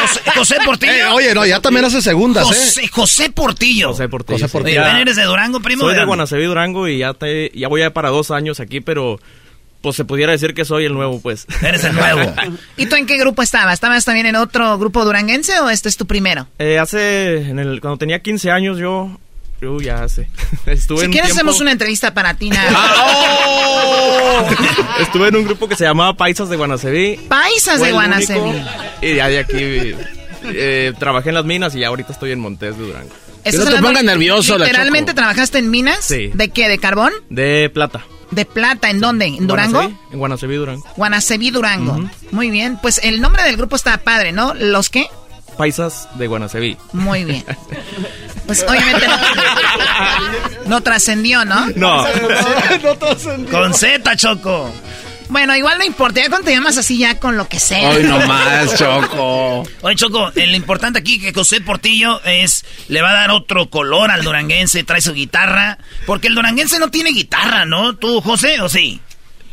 José, 0.00 0.20
José 0.34 0.56
Portillo. 0.64 0.92
Eh, 0.92 1.06
oye, 1.06 1.34
no, 1.34 1.46
ya 1.46 1.60
también 1.60 1.84
hace 1.84 2.02
segundas, 2.02 2.44
José, 2.44 2.84
¿eh? 2.84 2.88
José 2.88 3.30
Portillo. 3.30 3.88
José 3.88 4.08
Portillo. 4.08 4.38
José. 4.38 4.52
Portillo. 4.52 4.82
Oye, 4.82 5.02
¿Eres 5.02 5.16
de 5.16 5.24
Durango, 5.24 5.60
primo? 5.60 5.82
Soy 5.82 5.94
de? 5.94 6.04
Guanaceví, 6.04 6.44
Durango 6.44 6.88
y 6.88 6.98
ya, 6.98 7.14
te, 7.14 7.50
ya 7.54 7.68
voy 7.68 7.82
a 7.82 7.92
para 7.92 8.10
dos 8.10 8.30
años 8.30 8.60
aquí, 8.60 8.80
pero 8.80 9.18
pues 9.82 9.96
se 9.96 10.04
pudiera 10.04 10.32
decir 10.32 10.54
que 10.54 10.64
soy 10.64 10.84
el 10.84 10.94
nuevo, 10.94 11.20
pues. 11.20 11.46
Eres 11.60 11.84
el 11.84 11.94
nuevo. 11.94 12.32
¿Y 12.76 12.86
tú 12.86 12.96
en 12.96 13.04
qué 13.06 13.18
grupo 13.18 13.42
estabas? 13.42 13.74
¿Estabas 13.74 14.04
también 14.04 14.26
en 14.26 14.36
otro 14.36 14.78
grupo 14.78 15.04
duranguense 15.04 15.58
o 15.60 15.68
este 15.68 15.88
es 15.88 15.96
tu 15.96 16.06
primero? 16.06 16.46
Eh, 16.58 16.78
hace, 16.78 17.48
en 17.48 17.58
el, 17.58 17.80
cuando 17.80 17.98
tenía 17.98 18.20
15 18.20 18.50
años 18.50 18.78
yo, 18.78 19.18
ya 19.80 20.04
estuve 20.66 20.98
Si 21.00 21.04
en 21.06 21.10
quieres 21.12 21.30
tiempo- 21.30 21.34
hacemos 21.34 21.60
una 21.60 21.72
entrevista 21.72 22.12
para 22.14 22.34
ti, 22.34 22.50
nada. 22.50 22.70
Estuve 25.00 25.28
en 25.28 25.36
un 25.36 25.44
grupo 25.44 25.68
que 25.68 25.76
se 25.76 25.84
llamaba 25.84 26.14
Paisas 26.16 26.48
de 26.48 26.56
Guanaceví. 26.56 27.16
Paisas 27.28 27.78
Fue 27.78 27.88
de 27.88 27.92
Guanaceví. 27.92 28.62
Y 29.02 29.14
ya 29.16 29.28
de 29.28 29.38
aquí 29.38 29.94
eh, 30.44 30.92
trabajé 30.98 31.30
en 31.30 31.34
las 31.36 31.44
minas 31.44 31.74
y 31.74 31.80
ya 31.80 31.88
ahorita 31.88 32.12
estoy 32.12 32.32
en 32.32 32.40
Montés 32.40 32.76
de 32.78 32.84
Durango. 32.84 33.10
¿Estás 33.44 33.66
hablando- 33.66 33.88
¿Literalmente 34.66 35.14
trabajaste 35.14 35.58
en 35.58 35.70
minas? 35.70 36.04
Sí. 36.04 36.30
¿De 36.34 36.50
qué? 36.50 36.68
¿De 36.68 36.78
carbón? 36.78 37.12
De 37.28 37.70
plata. 37.72 38.04
¿De 38.30 38.44
plata? 38.46 38.88
¿En 38.88 39.00
dónde? 39.00 39.26
¿En 39.26 39.46
Durango? 39.46 39.78
Guanaceví, 39.80 39.98
En 40.12 40.18
Guanaceví, 40.18 40.56
Durango. 40.56 40.84
Guanaceví, 40.96 41.50
Durango. 41.50 42.08
Muy 42.30 42.50
bien. 42.50 42.78
Pues 42.80 43.00
el 43.04 43.20
nombre 43.20 43.42
del 43.42 43.56
grupo 43.56 43.76
está 43.76 43.98
padre, 43.98 44.32
¿no? 44.32 44.54
¿Los 44.54 44.88
qué? 44.88 45.06
Paisas 45.56 46.08
de 46.14 46.26
Guanaceví. 46.26 46.76
Muy 46.92 47.24
bien. 47.24 47.44
Pues 48.46 48.64
obviamente 48.68 49.06
no, 49.06 49.16
no 50.66 50.80
trascendió, 50.80 51.44
¿no? 51.44 51.66
No. 51.76 52.04
Con 53.50 53.74
Z, 53.74 54.16
Choco. 54.16 54.72
Bueno, 55.32 55.56
igual 55.56 55.78
no 55.78 55.84
importa. 55.84 56.20
Ya 56.20 56.28
cuando 56.28 56.44
te 56.46 56.52
llamas 56.52 56.76
así, 56.76 56.98
ya 56.98 57.18
con 57.18 57.38
lo 57.38 57.48
que 57.48 57.58
sea. 57.58 57.88
Hoy 57.88 58.02
nomás, 58.02 58.76
Choco. 58.76 59.66
Oye, 59.80 59.96
Choco, 59.96 60.30
eh, 60.34 60.46
lo 60.46 60.56
importante 60.56 60.98
aquí 60.98 61.18
que 61.18 61.32
José 61.32 61.62
Portillo 61.62 62.20
es, 62.24 62.66
le 62.88 63.00
va 63.00 63.10
a 63.10 63.14
dar 63.14 63.30
otro 63.30 63.70
color 63.70 64.10
al 64.10 64.22
duranguense, 64.22 64.84
trae 64.84 65.00
su 65.00 65.14
guitarra, 65.14 65.78
porque 66.04 66.28
el 66.28 66.34
duranguense 66.34 66.78
no 66.78 66.90
tiene 66.90 67.12
guitarra, 67.12 67.64
¿no? 67.64 67.94
¿Tú, 67.96 68.20
José, 68.20 68.60
o 68.60 68.68
sí? 68.68 69.00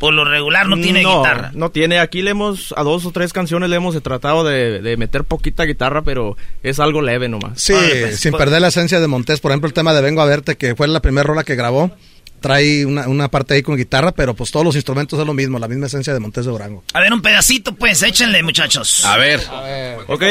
Por 0.00 0.14
lo 0.14 0.24
regular 0.24 0.66
no 0.66 0.76
tiene 0.76 1.00
guitarra. 1.04 1.50
No 1.54 1.70
tiene. 1.70 1.98
Aquí 2.00 2.22
le 2.22 2.30
hemos, 2.30 2.74
a 2.76 2.82
dos 2.82 3.04
o 3.04 3.12
tres 3.12 3.32
canciones 3.34 3.68
le 3.68 3.76
hemos 3.76 4.02
tratado 4.02 4.42
de, 4.44 4.80
de 4.80 4.96
meter 4.96 5.24
poquita 5.24 5.64
guitarra, 5.64 6.00
pero 6.02 6.36
es 6.62 6.80
algo 6.80 7.02
leve 7.02 7.28
nomás. 7.28 7.60
Sí, 7.60 7.74
pues, 7.74 8.18
sin 8.18 8.32
perder 8.32 8.62
la 8.62 8.68
esencia 8.68 8.98
de 8.98 9.06
Montés. 9.06 9.40
Por 9.40 9.50
ejemplo, 9.50 9.68
el 9.68 9.74
tema 9.74 9.92
de 9.92 10.00
Vengo 10.00 10.22
a 10.22 10.24
Verte, 10.24 10.56
que 10.56 10.74
fue 10.74 10.88
la 10.88 11.00
primera 11.00 11.24
rola 11.24 11.44
que 11.44 11.54
grabó. 11.54 11.90
Trae 12.40 12.86
una, 12.86 13.06
una 13.08 13.28
parte 13.30 13.52
ahí 13.52 13.60
con 13.62 13.76
guitarra, 13.76 14.12
pero 14.12 14.32
pues 14.32 14.50
todos 14.50 14.64
los 14.64 14.74
instrumentos 14.74 15.20
es 15.20 15.26
lo 15.26 15.34
mismo, 15.34 15.58
la 15.58 15.68
misma 15.68 15.84
esencia 15.88 16.14
de 16.14 16.20
Montés 16.20 16.46
de 16.46 16.50
Durango. 16.50 16.82
A 16.94 17.00
ver, 17.00 17.12
un 17.12 17.20
pedacito, 17.20 17.74
pues, 17.74 18.02
échenle, 18.02 18.42
muchachos. 18.42 19.04
A 19.04 19.18
ver. 19.18 19.40
Ok, 20.08 20.22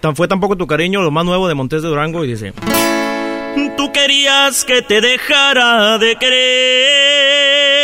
tan- 0.00 0.16
fue 0.16 0.26
tampoco 0.26 0.56
tu 0.56 0.66
cariño, 0.66 1.00
lo 1.02 1.12
más 1.12 1.24
nuevo 1.24 1.46
de 1.46 1.54
Montés 1.54 1.82
de 1.82 1.88
Durango 1.88 2.24
y 2.24 2.28
dice... 2.32 2.52
Tú 3.76 3.92
querías 3.92 4.64
que 4.64 4.82
te 4.82 5.00
dejara 5.00 5.96
de 5.98 6.16
querer 6.16 7.83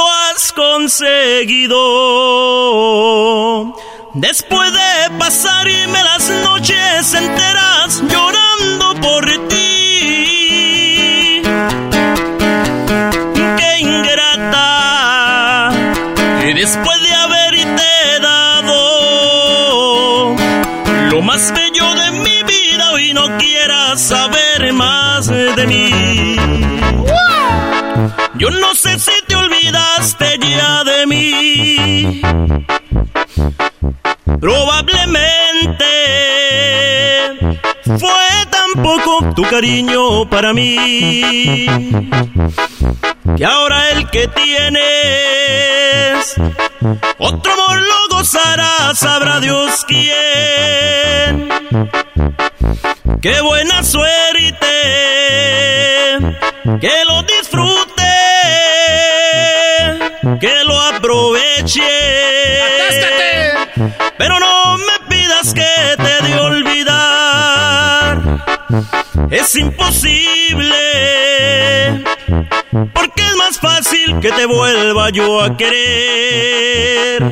lo 0.00 0.06
has 0.08 0.52
conseguido. 0.52 1.76
Después 4.14 4.72
de 4.72 5.10
pasarme 5.18 6.02
las 6.10 6.30
noches 6.44 7.14
enteras 7.14 8.02
llorando 8.08 8.94
por 9.00 9.24
ti. 9.48 11.42
Qué 13.58 13.78
ingrata. 13.80 15.70
Y 16.48 16.54
después 16.54 17.02
de 17.02 17.14
haberte 17.14 18.20
dado 18.22 18.76
lo 21.10 21.20
más 21.22 21.52
bello 21.52 21.94
de 21.94 22.10
mi 22.12 22.42
vida, 22.42 22.92
hoy 22.92 23.12
no 23.12 23.36
quieras 23.38 24.00
saber 24.00 24.72
más 24.72 25.26
de 25.26 25.66
mí. 25.66 26.36
Yo 28.40 28.48
no 28.50 28.74
sé 28.74 28.98
si 28.98 29.12
te 29.26 29.36
olvidaste 29.70 30.38
ya 30.38 30.84
de 30.84 31.06
mí. 31.06 32.20
Probablemente 34.40 35.86
fue 37.84 38.46
tan 38.50 38.82
poco 38.82 39.34
tu 39.34 39.42
cariño 39.44 40.28
para 40.28 40.52
mí 40.52 41.66
que 43.36 43.44
ahora 43.44 43.90
el 43.90 44.08
que 44.10 44.28
tienes 44.28 44.70
otro 47.18 47.52
amor 47.52 47.80
lo 47.80 48.16
gozará, 48.16 48.94
sabrá 48.94 49.40
Dios 49.40 49.84
quién. 49.86 51.50
Qué 53.20 53.40
buena 53.42 53.82
suerte, 53.82 54.66
que 56.80 56.92
lo 57.06 57.22
disfrute, 57.22 58.10
que 60.40 60.64
lo 60.64 60.80
aproveche. 60.80 61.82
Pero 64.18 64.38
no 64.38 64.76
me 64.76 65.00
pidas 65.08 65.54
que 65.54 65.96
te 65.96 66.22
de 66.26 66.34
olvidar, 66.40 68.20
es 69.30 69.56
imposible. 69.56 70.74
Porque 72.92 73.22
es 73.22 73.36
más 73.36 73.58
fácil 73.58 74.20
que 74.20 74.30
te 74.32 74.46
vuelva 74.46 75.10
yo 75.10 75.42
a 75.42 75.56
querer, 75.56 77.22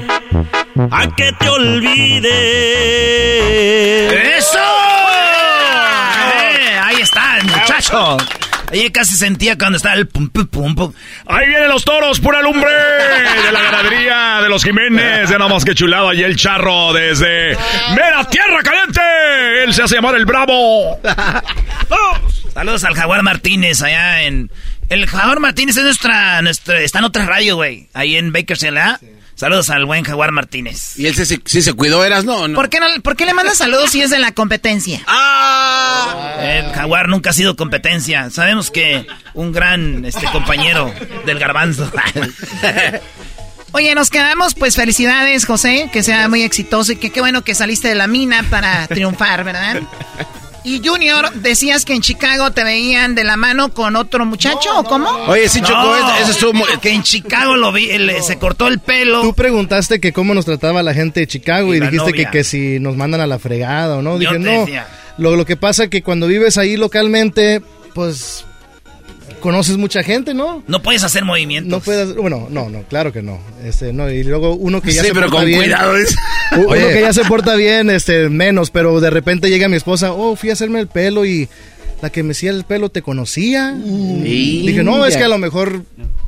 a 0.91 1.07
que 1.15 1.33
te 1.33 1.49
olvide. 1.49 2.29
¡Eso! 4.39 4.59
Eh, 6.41 6.81
ahí 6.83 7.01
está 7.01 7.39
el 7.39 7.45
muchacho. 7.45 8.17
Ahí 8.71 8.91
casi 8.91 9.17
sentía 9.17 9.57
cuando 9.57 9.77
estaba 9.77 9.95
el 9.95 10.07
pum 10.09 10.29
pum 10.29 10.47
pum 10.47 10.75
pum. 10.75 10.93
Ahí 11.27 11.49
vienen 11.49 11.69
los 11.69 11.85
toros, 11.85 12.21
pura 12.21 12.43
lumbre 12.43 12.71
de 12.71 13.53
la 13.53 13.63
ganadería 13.63 14.41
de 14.43 14.49
los 14.49 14.63
Jiménez. 14.63 15.29
De 15.29 15.39
nada 15.39 15.49
más 15.49 15.65
que 15.65 15.75
chulado 15.75 16.11
ahí 16.11 16.23
el 16.23 16.37
charro 16.37 16.93
desde 16.93 17.57
Mera 17.95 18.25
Tierra 18.25 18.63
Caliente. 18.63 19.01
Él 19.65 19.73
se 19.73 19.83
hace 19.83 19.97
llamar 19.97 20.17
el 20.17 20.27
Bravo. 20.27 21.01
Saludos 22.55 22.85
al 22.85 22.95
Jaguar 22.95 23.23
Martínez 23.23 23.83
allá 23.83 24.23
en... 24.23 24.51
El 24.89 25.07
Jaguar 25.07 25.39
Martínez 25.39 25.77
es 25.77 25.85
nuestra... 25.85 26.43
nuestra 26.43 26.81
está 26.81 26.99
en 26.99 27.05
otra 27.05 27.27
radio, 27.27 27.57
güey. 27.57 27.89
Ahí 27.95 28.17
en 28.17 28.33
Bakersfield, 28.33 28.79
¿ah? 28.79 29.01
Saludos 29.39 29.71
al 29.71 29.85
buen 29.85 30.03
Jaguar 30.03 30.33
Martínez. 30.33 30.99
¿Y 30.99 31.07
él 31.07 31.15
sí, 31.15 31.41
sí 31.45 31.63
se 31.63 31.73
cuidó, 31.73 32.05
eras? 32.05 32.25
No, 32.25 32.49
no. 32.49 32.57
¿Por 32.57 32.69
qué, 32.69 32.81
no, 32.81 32.87
¿Por 33.03 33.15
qué 33.15 33.25
le 33.25 33.35
mandas 33.35 33.59
saludos 33.59 33.91
si 33.91 34.03
es 34.03 34.11
de 34.11 34.19
la 34.19 34.33
competencia? 34.33 35.01
¡Ah! 35.07 36.39
El 36.41 36.73
Jaguar 36.73 37.09
nunca 37.09 37.31
ha 37.31 37.33
sido 37.33 37.55
competencia. 37.55 38.31
Sabemos 38.31 38.73
que 38.73 39.07
un 39.35 39.53
gran 39.53 40.05
este, 40.05 40.27
compañero 40.33 40.93
del 41.25 41.39
garbanzo. 41.39 41.89
Oye, 43.71 43.95
nos 43.95 44.11
quedamos, 44.11 44.57
pues 44.57 44.75
felicidades, 44.75 45.47
José, 45.47 45.89
que 45.93 46.03
sea 46.03 46.29
muy 46.29 46.43
exitoso 46.43 46.91
y 46.91 46.97
que 46.97 47.11
qué 47.11 47.21
bueno 47.21 47.45
que 47.45 47.55
saliste 47.55 47.87
de 47.87 47.95
la 47.95 48.09
mina 48.09 48.45
para 48.51 48.89
triunfar, 48.89 49.45
¿verdad? 49.45 49.83
Y 50.69 50.87
Junior, 50.87 51.33
decías 51.33 51.87
que 51.87 51.95
en 51.95 52.03
Chicago 52.03 52.51
te 52.51 52.63
veían 52.63 53.15
de 53.15 53.25
la 53.25 53.39
mano 53.39 53.73
con 53.73 53.97
otro 53.97 54.27
muchacho, 54.27 54.79
¿o 54.79 54.85
cómo? 54.85 55.09
Oye, 55.27 55.49
sí, 55.49 55.63
Choco, 55.63 55.97
eso 56.21 56.31
estuvo 56.31 56.53
muy... 56.53 56.67
Que 56.83 56.91
en 56.91 57.03
Chicago 57.03 57.57
lo 57.57 57.73
vi, 57.73 57.91
él, 57.91 58.13
se 58.23 58.39
cortó 58.39 58.69
el 58.69 58.79
pelo. 58.79 59.23
Tú 59.23 59.33
preguntaste 59.35 59.99
que 59.99 60.13
cómo 60.13 60.35
nos 60.35 60.45
trataba 60.45 60.83
la 60.83 60.93
gente 60.93 61.21
de 61.21 61.27
Chicago 61.27 61.75
y, 61.75 61.81
dijiste 61.81 62.13
que, 62.13 62.27
que 62.27 62.45
si 62.45 62.81
nos 62.81 62.97
mandan 62.97 63.23
a 63.23 63.27
la 63.27 63.39
fregada 63.39 63.97
o 63.97 64.03
no. 64.03 64.13
Yo 64.13 64.19
Dije, 64.19 64.33
te 64.35 64.39
no. 64.41 64.61
decía. 64.61 64.87
Lo, 65.17 65.37
lo 65.37 65.47
que 65.47 65.57
pasa 65.57 65.85
es 65.85 65.91
que 65.91 66.03
cuando 66.03 66.27
vives 66.27 66.59
ahí 66.59 66.77
localmente, 66.77 67.63
pues 67.95 68.45
conoces 69.39 69.77
mucha 69.77 70.03
gente, 70.03 70.35
¿no? 70.35 70.63
No 70.67 70.83
puedes 70.83 71.05
hacer 71.05 71.25
movimientos. 71.25 71.71
No 71.71 71.81
puedes, 71.81 72.15
bueno, 72.15 72.47
no, 72.51 72.69
no, 72.69 72.83
claro 72.85 73.13
que 73.13 73.23
no. 73.23 73.39
Este, 73.65 73.93
no, 73.93 74.11
y 74.11 74.23
luego 74.25 74.55
uno 74.55 74.81
que 74.83 74.93
ya 74.93 75.03
Sí, 75.03 75.09
se 75.09 75.15
pero 75.15 75.27
porta 75.27 75.39
con 75.41 75.47
bien. 75.47 75.61
cuidado, 75.61 75.97
¿es? 75.97 76.15
Uno 76.57 76.69
Oye. 76.69 76.93
que 76.93 77.01
ya 77.03 77.13
se 77.13 77.25
porta 77.25 77.55
bien, 77.55 77.91
este, 77.91 78.29
menos, 78.29 78.71
pero 78.71 79.01
de 79.01 79.11
repente 79.11 79.49
llega 79.51 79.69
mi 79.69 79.77
esposa, 79.77 80.13
oh, 80.13 80.37
fui 80.37 80.51
a 80.51 80.53
hacerme 80.55 80.81
el 80.81 80.89
pelo 80.89 81.25
y 81.27 81.49
la 82.03 82.11
que 82.11 82.23
me 82.23 82.33
hacía 82.33 82.51
el 82.51 82.65
pelo 82.65 82.89
te 82.91 83.03
conocía. 83.03 83.73
Dije, 83.77 84.83
no, 84.85 85.05
es 85.05 85.17
que 85.17 85.25
a 85.25 85.29
lo 85.29 85.39
mejor 85.39 85.83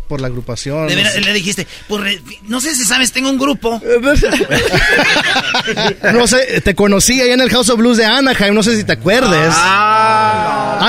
por 0.08 0.20
la 0.20 0.26
agrupación. 0.26 0.88
De 0.88 0.94
no 0.94 0.96
veras, 0.96 1.12
sé. 1.14 1.20
le 1.20 1.32
dijiste, 1.32 1.68
pues 1.86 2.02
re- 2.02 2.20
no 2.48 2.60
sé 2.60 2.74
si 2.74 2.84
sabes, 2.84 3.12
tengo 3.12 3.30
un 3.30 3.38
grupo. 3.38 3.80
No 6.12 6.26
sé, 6.26 6.60
te 6.62 6.74
conocí 6.74 7.20
ahí 7.20 7.30
en 7.30 7.40
el 7.40 7.50
House 7.50 7.68
of 7.70 7.78
Blues 7.78 7.96
de 7.98 8.04
Anaheim, 8.04 8.54
no 8.54 8.62
sé 8.62 8.76
si 8.76 8.84
te 8.84 8.92
acuerdes. 8.92 9.52
Ah, 9.52 10.29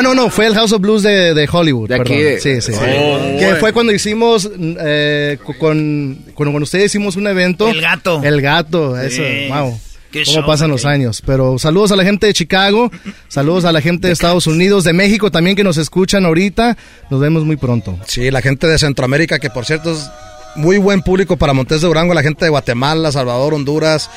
no, 0.01 0.13
no, 0.13 0.29
fue 0.29 0.45
el 0.47 0.53
House 0.53 0.71
of 0.71 0.79
Blues 0.81 1.03
de, 1.03 1.33
de 1.33 1.49
Hollywood. 1.51 1.89
De 1.89 1.95
aquí. 1.95 2.13
perdón. 2.13 2.39
Sí, 2.41 2.61
sí. 2.61 2.71
Oh, 2.77 3.19
que 3.37 3.43
bueno. 3.45 3.55
fue 3.57 3.73
cuando 3.73 3.91
hicimos, 3.91 4.49
eh, 4.57 5.37
con, 5.59 6.17
con, 6.33 6.53
con 6.53 6.63
ustedes 6.63 6.85
hicimos 6.85 7.15
un 7.15 7.27
evento. 7.27 7.67
El 7.67 7.81
gato. 7.81 8.21
El 8.23 8.41
gato, 8.41 8.99
eso, 8.99 9.21
Sí. 9.23 9.47
wow. 9.49 9.79
Qué 10.11 10.23
¿Cómo 10.25 10.37
show, 10.39 10.45
pasan 10.45 10.69
los 10.69 10.85
años? 10.85 11.23
Pero 11.25 11.57
saludos 11.57 11.93
a 11.93 11.95
la 11.95 12.03
gente 12.03 12.27
de 12.27 12.33
Chicago, 12.33 12.91
saludos 13.29 13.63
a 13.63 13.71
la 13.71 13.79
gente 13.79 14.07
de 14.07 14.13
Estados 14.13 14.45
Unidos, 14.45 14.83
de 14.83 14.91
México 14.91 15.31
también 15.31 15.55
que 15.55 15.63
nos 15.63 15.77
escuchan 15.77 16.25
ahorita. 16.25 16.77
Nos 17.09 17.21
vemos 17.21 17.45
muy 17.45 17.55
pronto. 17.55 17.97
Sí, 18.07 18.29
la 18.29 18.41
gente 18.41 18.67
de 18.67 18.77
Centroamérica, 18.77 19.39
que 19.39 19.49
por 19.49 19.65
cierto 19.65 19.93
es 19.93 20.09
muy 20.55 20.77
buen 20.79 21.01
público 21.01 21.37
para 21.37 21.53
Montes 21.53 21.79
de 21.79 21.87
Durango, 21.87 22.13
la 22.13 22.23
gente 22.23 22.43
de 22.43 22.49
Guatemala, 22.49 23.11
Salvador, 23.13 23.53
Honduras. 23.53 24.09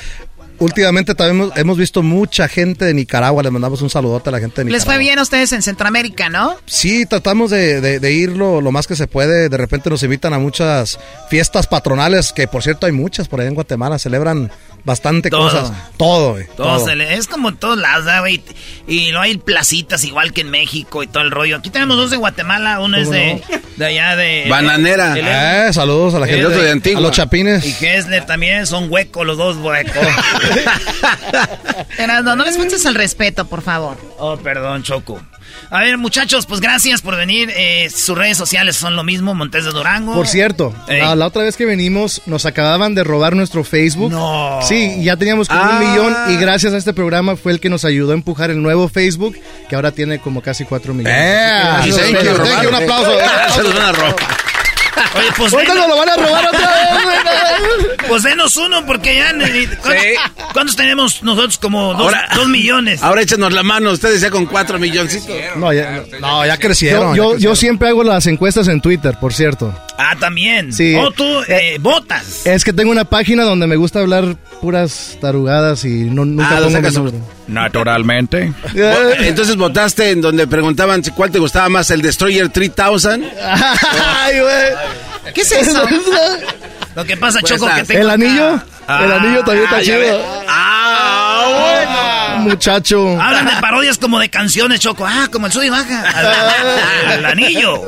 Últimamente 0.59 1.15
también 1.15 1.43
hemos, 1.47 1.57
hemos 1.59 1.77
visto 1.79 2.03
mucha 2.03 2.47
gente 2.49 2.85
de 2.85 2.95
Nicaragua, 2.95 3.43
les 3.43 3.51
mandamos 3.53 3.83
un 3.83 3.91
saludote 3.91 4.29
a 4.29 4.33
la 4.33 4.39
gente 4.41 4.61
de 4.61 4.65
Nicaragua. 4.67 4.77
Les 4.77 4.85
fue 4.85 4.99
bien 4.99 5.19
a 5.19 5.23
ustedes 5.23 5.53
en 5.53 5.63
Centroamérica, 5.63 6.29
¿no? 6.29 6.57
Sí, 6.67 7.07
tratamos 7.07 7.51
de, 7.51 7.81
de- 7.81 7.99
de 8.01 8.13
ir 8.13 8.31
lo, 8.31 8.61
lo 8.61 8.71
más 8.73 8.87
que 8.87 8.95
se 8.97 9.07
puede. 9.07 9.49
De 9.49 9.57
repente 9.57 9.91
nos 9.91 10.03
invitan 10.03 10.33
a 10.33 10.39
muchas 10.39 10.99
fiestas 11.29 11.67
patronales, 11.67 12.33
que 12.33 12.47
por 12.47 12.63
cierto 12.63 12.87
hay 12.87 12.93
muchas 12.93 13.29
por 13.29 13.41
ahí 13.41 13.49
en 13.49 13.55
Guatemala. 13.55 13.99
Celebran 13.99 14.51
bastante 14.85 15.31
Todo. 15.31 15.43
cosas. 15.51 15.73
Todo, 15.97 16.33
güey. 16.33 16.47
Todo 16.57 16.77
todo. 16.77 16.85
se 16.87 16.95
le- 16.97 17.15
es 17.15 17.27
como 17.27 17.49
en 17.49 17.57
todos 17.57 17.79
lados, 17.79 18.05
¿verdad, 18.05 18.21
güey. 18.21 18.43
Y 18.87 19.13
no 19.13 19.21
hay 19.21 19.39
placitas 19.39 20.05
igual 20.05 20.33
que 20.33 20.43
en 20.43 20.51
México 20.51 21.03
y 21.03 21.07
todo 21.07 21.23
el 21.23 21.31
rollo. 21.31 21.57
Aquí 21.57 21.71
tenemos 21.71 21.97
dos 21.97 22.11
de 22.11 22.17
Guatemala, 22.19 22.81
uno 22.81 22.97
es 22.99 23.05
¿Cómo 23.09 23.17
de, 23.19 23.43
de 23.77 23.87
allá 23.87 24.17
de... 24.17 24.47
Bananera. 24.49 25.15
El- 25.19 25.69
Eh, 25.69 25.73
saludos 25.73 26.15
a 26.15 26.19
la 26.21 26.27
el- 26.29 26.43
gente 26.43 26.63
de 26.63 26.71
Antigua. 26.71 26.99
A 26.99 27.03
los 27.03 27.13
chapines. 27.13 27.65
Y 27.67 27.73
Kessler 27.75 28.27
también, 28.27 28.67
son 28.67 28.91
huecos 28.91 29.27
los 29.27 29.39
dos 29.39 29.57
huecos. 29.57 29.95
No 32.25 32.37
les 32.45 32.57
faltes 32.57 32.85
al 32.87 32.95
respeto, 32.95 33.47
por 33.47 33.63
favor. 33.63 33.97
oh, 34.19 34.37
perdón, 34.37 34.83
Choco. 34.83 35.21
A 35.71 35.81
ver, 35.81 35.99
muchachos, 35.99 36.47
pues 36.47 36.61
gracias 36.61 37.03
por 37.03 37.17
venir. 37.17 37.51
Eh, 37.57 37.89
sus 37.95 38.17
redes 38.17 38.37
sociales 38.37 38.77
son 38.77 38.97
lo 38.97 39.03
mismo, 39.05 39.35
Montes 39.35 39.65
de 39.65 39.71
Durango. 39.73 40.15
Por 40.15 40.27
cierto, 40.27 40.75
la, 40.89 41.15
la 41.17 41.27
otra 41.27 41.43
vez 41.43 41.57
que 41.57 41.65
venimos 41.67 42.23
nos 42.27 42.47
acababan 42.47 42.95
de 42.95 43.03
robar 43.05 43.35
nuestro 43.37 43.65
Facebook. 43.65 44.11
No. 44.13 44.61
Sí, 44.63 45.03
ya 45.03 45.17
teníamos 45.17 45.49
como 45.49 45.61
Ah. 45.63 45.79
un 45.81 45.89
millón 45.91 46.17
y 46.31 46.37
gracias 46.37 46.73
a 46.75 46.77
este 46.77 46.93
programa 46.93 47.37
fue 47.37 47.53
el 47.53 47.61
que 47.61 47.69
nos 47.71 47.85
ayudó 47.85 48.13
a 48.13 48.15
empujar 48.15 48.51
el 48.51 48.63
nuevo 48.63 48.89
Facebook, 48.89 49.37
que 49.69 49.75
ahora 49.77 49.91
tiene 49.93 50.19
como 50.19 50.43
casi 50.43 50.65
cuatro 50.65 50.95
millones. 50.95 51.17
Eh, 51.19 51.63
thank 51.81 51.87
you, 51.87 51.97
thank 51.97 52.63
you, 52.63 52.69
un 52.69 52.75
aplauso. 52.75 53.13
Se 53.55 53.63
los 53.63 53.75
van 53.75 53.83
a 53.87 53.93
robar. 53.93 54.17
Oye, 55.17 55.27
pues, 55.37 55.53
Ahorita 55.53 55.75
denos, 55.75 55.89
nos 55.89 55.97
lo 55.97 56.05
van 56.05 56.09
a 56.09 56.17
robar 56.17 56.47
otra 56.49 56.73
vez, 56.73 57.05
güey. 57.05 58.09
pues 58.09 58.23
denos 58.23 58.57
uno, 58.57 58.85
porque 58.87 59.17
ya... 59.17 59.33
¿cuántos, 59.81 60.03
Sí. 60.03 60.09
cuántos 60.53 60.77
tenemos 60.77 61.23
nosotros? 61.23 61.59
Como 61.59 61.93
dos, 61.95 62.03
Ahora- 62.03 62.29
dos 62.35 62.49
millones. 62.49 63.03
Ahora 63.03 63.23
échenos 63.23 63.53
la 63.53 63.63
mano, 63.63 63.91
ustedes 63.93 64.21
ya 64.21 64.31
con 64.31 64.47
cuatro 64.47 64.79
milloncitos. 64.79 65.29
No, 65.57 65.73
ya, 65.73 66.03
No, 66.21 66.45
ya 66.47 66.57
crecieron. 66.59 67.09
yo, 67.09 67.15
ya 67.15 67.17
yo, 67.17 67.31
crecieron. 67.31 67.39
yo 67.41 67.57
siempre 67.57 67.89
hago 67.89 68.05
las 68.05 68.27
encuestas 68.27 68.69
en 68.69 68.81
Twitter, 68.81 69.17
por 69.21 69.33
cierto. 69.35 69.75
Ah, 69.97 70.17
también. 70.19 70.73
Sí. 70.73 70.95
Oh, 70.97 71.11
tú 71.13 71.25
eh, 71.49 71.77
votas. 71.81 72.45
Es 72.47 72.65
que 72.65 72.73
tengo 72.73 72.91
una 72.91 73.05
página 73.05 73.45
donde 73.45 73.67
me 73.67 73.77
gusta 73.77 74.01
hablar 74.01 74.37
puras 74.61 75.17
tarugadas 75.21 75.85
y 75.85 76.05
no, 76.11 76.25
nunca 76.25 76.49
Ah, 76.51 76.55
pongo 76.57 76.67
mi 76.69 76.73
sacas. 76.75 76.95
Naturalmente. 77.47 78.53
Entonces 79.21 79.57
votaste 79.57 80.11
en 80.11 80.21
donde 80.21 80.47
preguntaban 80.47 81.05
si 81.05 81.11
cuál 81.13 81.31
te 81.31 81.39
gustaba 81.39 81.69
más, 81.69 81.91
el 81.91 82.03
Destroyer 82.03 82.49
3000. 82.49 83.31
Ay, 83.41 84.41
güey. 84.41 85.33
¿Qué 85.35 85.41
es 85.43 85.53
eso? 85.53 85.85
Lo 86.97 87.05
que 87.05 87.17
pasa, 87.17 87.41
Pues, 87.41 87.53
Choco, 87.53 87.67
ah, 87.69 87.77
que 87.77 87.85
tengo 87.85 88.03
¿El 88.03 88.11
anillo? 88.11 88.61
El 88.89 89.13
anillo 89.13 89.43
también 89.45 89.65
está 89.65 89.77
Ah, 89.79 89.83
chido. 89.83 90.23
Ah, 90.49 90.84
Muchacho. 92.45 93.21
Hablan 93.21 93.47
de 93.47 93.53
parodias 93.61 93.99
como 93.99 94.19
de 94.19 94.29
canciones, 94.29 94.81
Choco. 94.81 95.07
Ah, 95.07 95.29
como 95.31 95.47
el 95.47 95.53
sub 95.53 95.63
y 95.63 95.71
baja. 95.71 96.03
Al, 96.15 96.27
al 97.13 97.25
anillo. 97.27 97.85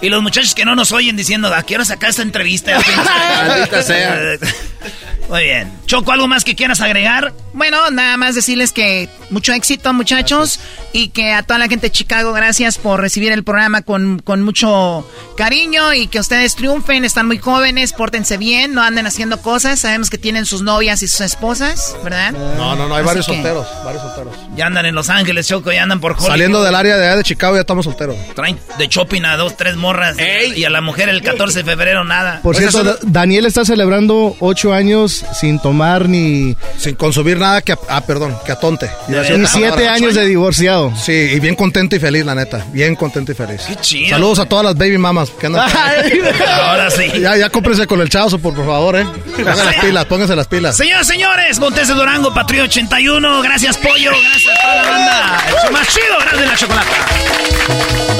Y 0.00 0.08
los 0.08 0.22
muchachos 0.22 0.54
que 0.54 0.64
no 0.64 0.74
nos 0.74 0.92
oyen 0.92 1.16
diciendo, 1.16 1.52
¿a 1.54 1.62
qué 1.62 1.76
hora 1.76 1.84
sacar 1.84 2.10
esta 2.10 2.22
entrevista? 2.22 2.78
Maldita 3.48 3.82
sea. 3.82 4.18
Muy 5.28 5.42
bien. 5.44 5.72
Choco, 5.86 6.12
¿algo 6.12 6.28
más 6.28 6.44
que 6.44 6.54
quieras 6.54 6.80
agregar? 6.80 7.32
Bueno, 7.52 7.90
nada 7.90 8.16
más 8.16 8.34
decirles 8.34 8.72
que 8.72 9.08
mucho 9.30 9.52
éxito, 9.52 9.92
muchachos, 9.92 10.60
y 10.92 11.08
que 11.08 11.32
a 11.32 11.42
toda 11.42 11.58
la 11.58 11.68
gente 11.68 11.86
de 11.86 11.90
Chicago, 11.92 12.32
gracias 12.32 12.76
por 12.78 13.00
recibir 13.00 13.32
el 13.32 13.42
programa 13.44 13.82
con, 13.82 14.18
con 14.20 14.42
mucho 14.42 15.08
cariño 15.36 15.94
y 15.94 16.06
que 16.06 16.20
ustedes 16.20 16.54
triunfen, 16.54 17.04
están 17.04 17.26
muy 17.26 17.38
jóvenes, 17.38 17.92
pórtense 17.92 18.36
bien, 18.36 18.74
no 18.74 18.82
anden 18.82 19.06
haciendo 19.06 19.40
cosas, 19.40 19.80
sabemos 19.80 20.10
que 20.10 20.18
tienen 20.18 20.44
sus 20.46 20.62
novias 20.62 21.02
y 21.02 21.08
sus 21.08 21.20
esposas, 21.22 21.96
¿verdad? 22.04 22.32
No, 22.32 22.76
no, 22.76 22.88
no, 22.88 22.94
hay 22.94 23.00
Así 23.00 23.06
varios 23.06 23.26
que- 23.26 23.32
solteros, 23.34 23.66
varios 23.84 24.02
solteros. 24.02 24.34
Ya 24.54 24.66
andan 24.66 24.86
en 24.86 24.94
Los 24.94 25.08
Ángeles, 25.08 25.48
Choco, 25.48 25.72
ya 25.72 25.82
andan 25.82 26.00
por 26.00 26.12
Hollywood. 26.12 26.28
Saliendo 26.28 26.62
del 26.62 26.74
área 26.74 26.96
de, 26.96 27.06
allá 27.06 27.16
de 27.16 27.24
Chicago 27.24 27.54
ya 27.56 27.60
estamos 27.62 27.84
solteros. 27.84 28.16
Traen 28.34 28.58
de 28.78 28.86
shopping 28.88 29.22
a 29.24 29.36
dos, 29.36 29.56
tres 29.56 29.76
morras. 29.76 30.16
Y 30.54 30.64
a 30.64 30.70
la 30.70 30.80
mujer 30.80 31.08
el 31.08 31.22
14 31.22 31.58
de 31.60 31.64
febrero 31.64 32.04
nada. 32.04 32.40
Por 32.42 32.56
cierto, 32.56 32.98
Daniel 33.02 33.46
está 33.46 33.64
celebrando 33.64 34.36
ocho 34.40 34.72
años 34.72 35.15
sin 35.38 35.58
tomar 35.58 36.08
ni, 36.08 36.56
Sin 36.78 36.94
consumir 36.94 37.38
nada 37.38 37.62
que, 37.62 37.76
ah, 37.88 38.00
perdón, 38.02 38.36
que 38.44 38.52
atonte. 38.52 38.90
Decir 39.08 39.38
ni 39.38 39.46
siete 39.46 39.88
años 39.88 40.14
de 40.14 40.26
divorciado. 40.26 40.92
Sí, 40.96 41.12
y 41.12 41.40
bien 41.40 41.54
contento 41.54 41.96
y 41.96 41.98
feliz, 41.98 42.24
la 42.24 42.34
neta. 42.34 42.64
Bien 42.72 42.94
contento 42.96 43.32
y 43.32 43.34
feliz. 43.34 43.62
Qué 43.66 43.76
chido. 43.76 44.10
Saludos 44.10 44.38
a 44.40 44.46
todas 44.46 44.64
las 44.64 44.74
baby 44.76 44.98
mamas 44.98 45.30
que 45.30 45.46
andan. 45.46 45.68
Ahora 46.62 46.90
sí. 46.90 47.20
ya, 47.20 47.36
ya 47.36 47.48
cómprense 47.50 47.86
con 47.86 48.00
el 48.00 48.08
chavo, 48.08 48.38
por, 48.38 48.54
por 48.54 48.66
favor, 48.66 48.96
eh. 48.96 49.06
Pónganse 49.36 49.64
las 49.64 49.76
pilas, 49.76 50.04
pónganse 50.06 50.36
las 50.36 50.46
pilas. 50.46 50.76
Señoras, 50.76 51.06
señores, 51.06 51.58
Montes 51.58 51.88
de 51.88 51.94
Durango, 51.94 52.32
Patria 52.32 52.64
81. 52.64 53.42
Gracias, 53.42 53.76
Pollo. 53.78 54.10
Gracias 54.10 54.56
a 54.56 54.62
toda 54.62 54.76
la 54.76 54.90
banda. 54.90 55.44
Show 55.62 55.72
más 55.72 55.88
chido, 55.88 56.18
grande 56.20 56.42
de 56.42 56.46
la 56.46 56.56
chocolata. 56.56 58.15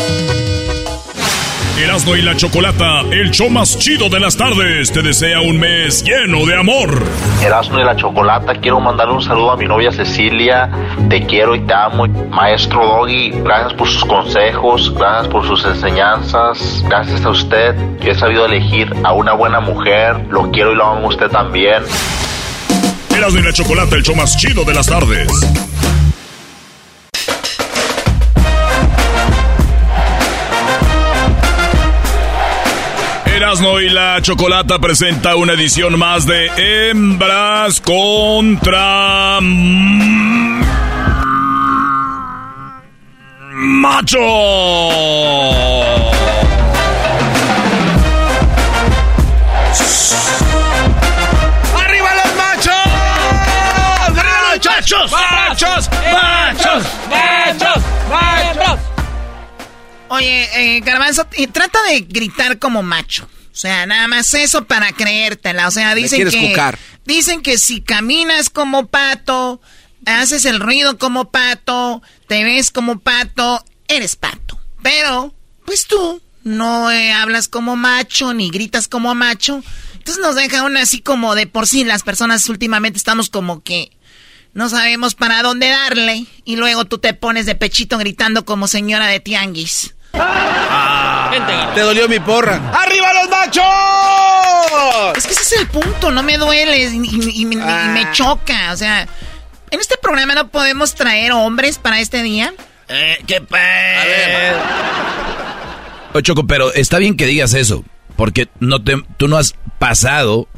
Erasmo 1.78 2.16
y 2.16 2.22
la 2.22 2.34
Chocolata, 2.34 3.02
el 3.10 3.30
show 3.30 3.50
más 3.50 3.78
chido 3.78 4.08
de 4.08 4.18
las 4.18 4.34
tardes, 4.34 4.90
te 4.90 5.02
desea 5.02 5.42
un 5.42 5.58
mes 5.58 6.02
lleno 6.02 6.46
de 6.46 6.58
amor. 6.58 7.04
Erasmo 7.44 7.78
y 7.78 7.84
la 7.84 7.94
Chocolata, 7.94 8.54
quiero 8.54 8.80
mandar 8.80 9.10
un 9.10 9.20
saludo 9.20 9.50
a 9.50 9.58
mi 9.58 9.66
novia 9.66 9.92
Cecilia. 9.92 10.70
Te 11.10 11.26
quiero 11.26 11.54
y 11.54 11.60
te 11.66 11.74
amo. 11.74 12.06
Maestro 12.30 12.82
Doggy, 12.82 13.30
gracias 13.42 13.74
por 13.74 13.88
sus 13.88 14.06
consejos, 14.06 14.94
gracias 14.94 15.28
por 15.28 15.46
sus 15.46 15.66
enseñanzas. 15.66 16.82
Gracias 16.88 17.22
a 17.26 17.28
usted, 17.28 17.74
yo 18.00 18.10
he 18.10 18.14
sabido 18.14 18.46
elegir 18.46 18.90
a 19.04 19.12
una 19.12 19.34
buena 19.34 19.60
mujer. 19.60 20.16
Lo 20.30 20.50
quiero 20.50 20.72
y 20.72 20.76
lo 20.76 20.86
amo 20.86 21.06
a 21.06 21.08
usted 21.08 21.28
también. 21.28 21.82
Erasmo 23.14 23.38
y 23.38 23.42
la 23.42 23.52
Chocolata, 23.52 23.96
el 23.96 24.02
show 24.02 24.16
más 24.16 24.34
chido 24.38 24.64
de 24.64 24.72
las 24.72 24.86
tardes. 24.86 25.28
Erasmo 33.56 33.80
y 33.80 33.88
la 33.88 34.20
Chocolata 34.20 34.78
presenta 34.78 35.34
una 35.36 35.54
edición 35.54 35.98
más 35.98 36.26
de 36.26 36.50
Hembras 36.90 37.80
contra 37.80 39.38
Macho. 43.52 44.18
¡Arriba 51.78 52.10
los 52.14 52.36
machos! 52.36 52.74
¡Arriba 54.18 54.40
¡Machos! 54.52 55.12
¡Machos! 55.12 55.90
¡Machos! 56.12 56.84
¡Machos! 58.10 58.78
Oye, 60.08 60.76
eh, 60.76 60.80
Garbanzo, 60.80 61.26
eh, 61.32 61.46
trata 61.46 61.78
de 61.84 62.00
gritar 62.00 62.58
como 62.58 62.82
macho. 62.82 63.26
O 63.56 63.58
sea, 63.58 63.86
nada 63.86 64.06
más 64.06 64.34
eso 64.34 64.66
para 64.66 64.92
creértela. 64.92 65.66
O 65.66 65.70
sea, 65.70 65.94
dicen 65.94 66.28
que 66.28 66.48
cucar. 66.50 66.78
dicen 67.06 67.40
que 67.40 67.56
si 67.56 67.80
caminas 67.80 68.50
como 68.50 68.88
pato, 68.88 69.62
haces 70.04 70.44
el 70.44 70.60
ruido 70.60 70.98
como 70.98 71.30
pato, 71.30 72.02
te 72.28 72.44
ves 72.44 72.70
como 72.70 72.98
pato, 72.98 73.64
eres 73.88 74.14
pato. 74.14 74.60
Pero, 74.82 75.34
pues 75.64 75.86
tú 75.86 76.20
no 76.44 76.90
eh, 76.90 77.14
hablas 77.14 77.48
como 77.48 77.76
macho 77.76 78.34
ni 78.34 78.50
gritas 78.50 78.88
como 78.88 79.14
macho. 79.14 79.62
Entonces 79.94 80.22
nos 80.22 80.34
deja 80.34 80.64
una 80.64 80.82
así 80.82 81.00
como 81.00 81.34
de 81.34 81.46
por 81.46 81.66
sí 81.66 81.82
las 81.82 82.02
personas 82.02 82.50
últimamente 82.50 82.98
estamos 82.98 83.30
como 83.30 83.62
que 83.62 83.90
no 84.52 84.68
sabemos 84.68 85.14
para 85.14 85.42
dónde 85.42 85.68
darle 85.70 86.26
y 86.44 86.56
luego 86.56 86.84
tú 86.84 86.98
te 86.98 87.14
pones 87.14 87.46
de 87.46 87.54
pechito 87.54 87.96
gritando 87.96 88.44
como 88.44 88.68
señora 88.68 89.06
de 89.06 89.20
tianguis. 89.20 89.94
Te 91.74 91.80
dolió 91.80 92.08
mi 92.08 92.18
porra. 92.20 92.56
¡Arriba 92.72 93.08
los 93.14 93.28
machos! 93.30 95.16
Es 95.16 95.26
que 95.26 95.32
ese 95.32 95.42
es 95.42 95.60
el 95.60 95.66
punto, 95.68 96.10
no 96.10 96.22
me 96.22 96.36
duele 96.38 96.78
y, 96.78 96.84
y- 96.84 97.40
y 97.42 97.46
me- 97.46 97.56
y 97.56 97.60
Ah. 97.62 97.90
me 97.92 98.10
choca. 98.12 98.72
O 98.72 98.76
sea, 98.76 99.02
en 99.70 99.80
este 99.80 99.96
programa 100.00 100.34
no 100.34 100.48
podemos 100.48 100.94
traer 100.94 101.32
hombres 101.32 101.78
para 101.78 102.00
este 102.00 102.22
día. 102.22 102.54
Eh, 102.88 103.18
¿Qué. 103.26 103.42
Oye, 106.14 106.22
Choco, 106.22 106.46
pero 106.46 106.72
está 106.72 106.98
bien 106.98 107.16
que 107.16 107.26
digas 107.26 107.52
eso, 107.54 107.84
porque 108.16 108.48
no 108.60 108.82
te, 108.82 108.94
tú 109.16 109.28
no 109.28 109.36
has 109.36 109.54
pasado 109.78 110.48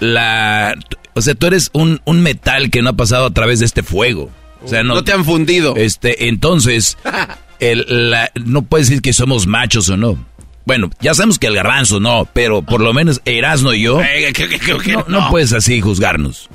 la... 0.00 0.74
O 1.14 1.20
sea, 1.20 1.34
tú 1.34 1.46
eres 1.46 1.70
un, 1.72 2.00
un 2.04 2.20
metal 2.22 2.70
que 2.70 2.82
no 2.82 2.90
ha 2.90 2.92
pasado 2.94 3.26
a 3.26 3.30
través 3.30 3.60
de 3.60 3.66
este 3.66 3.82
fuego. 3.82 4.30
O 4.62 4.68
sea, 4.68 4.82
no, 4.82 4.94
No 4.94 5.04
te 5.04 5.12
han 5.12 5.24
fundido. 5.24 5.74
Este, 5.76 6.28
entonces, 6.28 6.96
el, 7.60 8.10
la- 8.10 8.30
no 8.44 8.62
puedes 8.62 8.88
decir 8.88 9.02
que 9.02 9.12
somos 9.12 9.46
machos 9.46 9.88
o 9.88 9.96
no. 9.96 10.18
Bueno, 10.64 10.90
ya 11.00 11.14
sabemos 11.14 11.38
que 11.38 11.46
el 11.46 11.54
garbanzo 11.54 11.98
no, 11.98 12.28
pero 12.32 12.62
por 12.62 12.80
lo 12.82 12.92
menos 12.92 13.22
Erasno 13.24 13.72
y 13.72 13.82
yo, 13.82 14.02
Eh, 14.02 14.32
que- 14.34 14.48
que- 14.48 14.58
que- 14.60 14.76
que 14.78 14.92
no, 14.92 15.04
no 15.08 15.30
puedes 15.30 15.52
así 15.52 15.80
juzgarnos. 15.80 16.48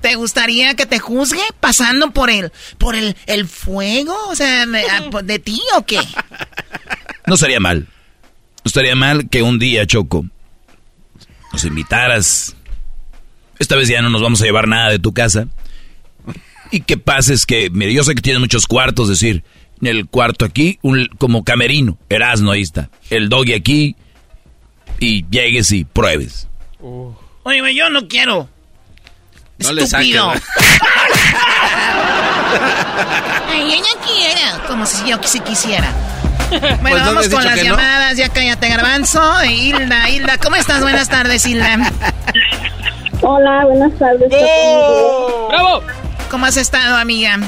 ¿Te 0.00 0.16
gustaría 0.16 0.74
que 0.74 0.84
te 0.86 0.98
juzgue 0.98 1.42
pasando 1.60 2.10
por 2.10 2.28
el 2.30 2.50
por 2.78 2.96
el, 2.96 3.16
el 3.26 3.46
fuego? 3.46 4.16
O 4.28 4.34
sea, 4.34 4.66
me- 4.66 4.82
a- 4.82 5.08
por- 5.10 5.22
¿de 5.24 5.38
ti 5.38 5.60
o 5.76 5.82
qué? 5.86 6.00
No 7.26 7.34
estaría 7.34 7.60
mal. 7.60 7.86
No 8.64 8.68
estaría 8.68 8.96
mal 8.96 9.28
que 9.28 9.42
un 9.42 9.58
día, 9.60 9.86
Choco, 9.86 10.24
nos 11.52 11.64
invitaras. 11.64 12.56
Esta 13.60 13.76
vez 13.76 13.86
ya 13.88 14.02
no 14.02 14.10
nos 14.10 14.22
vamos 14.22 14.42
a 14.42 14.44
llevar 14.44 14.66
nada 14.66 14.90
de 14.90 14.98
tu 14.98 15.12
casa. 15.12 15.46
Y 16.72 16.80
que 16.80 16.96
pases 16.96 17.44
que, 17.46 17.70
mire, 17.70 17.92
yo 17.92 18.02
sé 18.02 18.14
que 18.16 18.22
tienes 18.22 18.40
muchos 18.40 18.66
cuartos, 18.66 19.08
decir, 19.08 19.44
el 19.86 20.06
cuarto 20.06 20.44
aquí, 20.44 20.78
un, 20.82 21.08
como 21.18 21.44
camerino, 21.44 21.98
Erasno, 22.08 22.52
ahí 22.52 22.62
está. 22.62 22.90
El 23.10 23.28
doggy 23.28 23.54
aquí, 23.54 23.96
y 25.00 25.26
llegues 25.28 25.72
y 25.72 25.84
pruebes. 25.84 26.48
Oye, 27.44 27.60
güey, 27.60 27.74
yo 27.74 27.90
no 27.90 28.06
quiero. 28.08 28.48
No 29.58 29.72
le 29.72 29.86
saques, 29.86 30.08
Estúpido. 30.08 30.26
güey. 30.26 30.40
Ay, 33.48 33.72
ella 33.74 34.00
quiera. 34.06 34.60
Como 34.66 34.86
si 34.86 35.08
yo 35.08 35.18
si 35.24 35.40
quisiera. 35.40 35.92
Bueno, 36.50 36.78
Pues, 36.82 36.94
¿no 36.94 37.00
vamos 37.06 37.28
con 37.28 37.44
las 37.44 37.54
que 37.58 37.68
no? 37.68 37.76
llamadas. 37.76 38.16
Ya 38.16 38.28
cállate, 38.28 38.68
Garbanzo. 38.68 39.44
Hilda, 39.44 40.08
Hilda, 40.10 40.38
¿cómo 40.38 40.56
estás? 40.56 40.82
Buenas 40.82 41.08
tardes, 41.08 41.46
Hilda. 41.46 41.90
Hola, 43.22 43.64
buenas 43.66 43.96
tardes. 43.98 44.28
¡Bravo! 45.48 45.82
¿Cómo 46.30 46.46
has 46.46 46.56
estado, 46.56 46.96
amiga? 46.96 47.38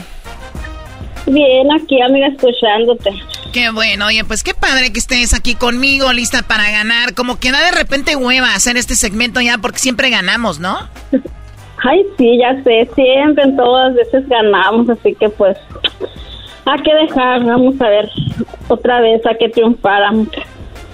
Bien, 1.27 1.73
aquí, 1.73 2.01
amiga, 2.03 2.29
escuchándote. 2.29 3.11
Qué 3.53 3.71
bueno, 3.71 4.07
oye, 4.07 4.25
pues 4.25 4.43
qué 4.43 4.53
padre 4.53 4.93
que 4.93 4.99
estés 4.99 5.33
aquí 5.33 5.55
conmigo, 5.55 6.13
lista 6.13 6.43
para 6.43 6.71
ganar. 6.71 7.15
Como 7.15 7.39
que 7.39 7.51
da 7.51 7.63
de 7.63 7.73
repente 7.73 8.17
hueva 8.17 8.55
hacer 8.55 8.77
este 8.77 8.95
segmento 8.95 9.41
ya 9.41 9.59
porque 9.59 9.79
siempre 9.79 10.11
ganamos, 10.11 10.59
¿no? 10.59 10.77
Ay, 11.85 12.03
sí, 12.17 12.39
ya 12.39 12.63
sé, 12.63 12.89
siempre 12.95 13.45
en 13.45 13.57
todas 13.57 13.95
veces 13.95 14.27
ganamos, 14.27 14.89
así 14.89 15.15
que 15.15 15.29
pues 15.29 15.57
hay 16.65 16.83
que 16.83 16.95
dejar, 16.95 17.45
vamos 17.45 17.79
a 17.79 17.89
ver 17.89 18.09
otra 18.69 19.01
vez 19.01 19.21
a 19.27 19.35
que 19.35 19.51
triunfáramos, 19.51 20.29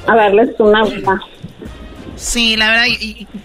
a 0.09 0.17
darles 0.17 0.51
una 0.59 0.83
buena. 0.83 1.23
Sí, 2.17 2.57
la 2.57 2.69
verdad, 2.69 2.87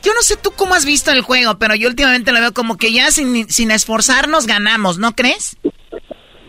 yo 0.03 0.13
no 0.13 0.21
sé 0.21 0.37
tú 0.37 0.51
cómo 0.55 0.73
has 0.73 0.85
visto 0.85 1.11
el 1.11 1.21
juego, 1.21 1.57
pero 1.59 1.75
yo 1.75 1.87
últimamente 1.87 2.31
lo 2.31 2.41
veo 2.41 2.53
como 2.53 2.77
que 2.77 2.91
ya 2.91 3.11
sin, 3.11 3.47
sin 3.47 3.69
esforzarnos 3.69 4.47
ganamos, 4.47 4.97
¿no 4.97 5.13
crees? 5.15 5.55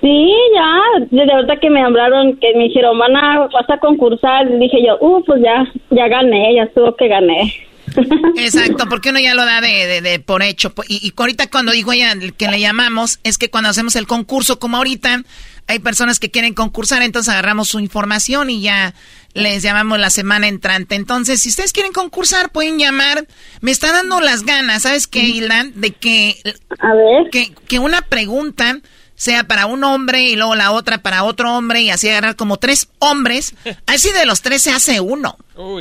Sí, 0.06 0.32
ya, 0.54 1.06
desde 1.10 1.32
ahorita 1.32 1.56
que 1.58 1.68
me 1.68 1.82
hablaron, 1.82 2.36
que 2.36 2.54
me 2.54 2.64
dijeron, 2.68 2.96
van 2.96 3.16
a, 3.16 3.38
vas 3.52 3.68
a 3.68 3.78
concursar, 3.78 4.46
dije 4.56 4.76
yo, 4.86 4.96
uh, 5.00 5.24
pues 5.24 5.42
ya, 5.42 5.64
ya 5.90 6.06
gané, 6.06 6.54
ya 6.54 6.62
estuvo 6.62 6.94
que 6.94 7.08
gané. 7.08 7.52
Exacto, 8.36 8.84
porque 8.88 9.10
uno 9.10 9.18
ya 9.18 9.34
lo 9.34 9.44
da 9.44 9.60
de, 9.60 9.86
de- 9.86 10.00
de 10.02 10.20
por 10.20 10.44
hecho. 10.44 10.72
Y, 10.86 11.08
y 11.08 11.12
ahorita 11.16 11.48
cuando 11.50 11.72
dijo 11.72 11.92
ella 11.92 12.14
que 12.36 12.46
le 12.46 12.60
llamamos, 12.60 13.18
es 13.24 13.36
que 13.36 13.50
cuando 13.50 13.70
hacemos 13.70 13.96
el 13.96 14.06
concurso, 14.06 14.60
como 14.60 14.76
ahorita, 14.76 15.22
hay 15.66 15.78
personas 15.80 16.20
que 16.20 16.30
quieren 16.30 16.54
concursar, 16.54 17.02
entonces 17.02 17.32
agarramos 17.32 17.68
su 17.68 17.80
información 17.80 18.48
y 18.48 18.60
ya 18.60 18.94
les 19.34 19.62
llamamos 19.64 19.98
la 19.98 20.10
semana 20.10 20.46
entrante. 20.46 20.94
Entonces, 20.94 21.40
si 21.40 21.48
ustedes 21.48 21.72
quieren 21.72 21.92
concursar, 21.92 22.50
pueden 22.50 22.78
llamar. 22.78 23.26
Me 23.60 23.72
está 23.72 23.90
dando 23.90 24.20
las 24.20 24.44
ganas, 24.44 24.82
¿sabes 24.82 25.08
qué, 25.08 25.20
Ilan? 25.24 25.72
De 25.74 25.90
que, 25.90 26.36
a 26.78 26.94
ver. 26.94 27.30
que, 27.32 27.52
que 27.66 27.78
una 27.80 28.02
pregunta 28.02 28.78
sea 29.16 29.44
para 29.44 29.66
un 29.66 29.82
hombre 29.82 30.22
y 30.22 30.36
luego 30.36 30.54
la 30.54 30.70
otra 30.72 30.98
para 30.98 31.24
otro 31.24 31.52
hombre 31.56 31.80
y 31.82 31.90
así 31.90 32.08
agarrar 32.08 32.36
como 32.36 32.58
tres 32.58 32.88
hombres. 32.98 33.54
Así 33.86 34.12
de 34.12 34.26
los 34.26 34.42
tres 34.42 34.62
se 34.62 34.70
hace 34.70 35.00
uno. 35.00 35.36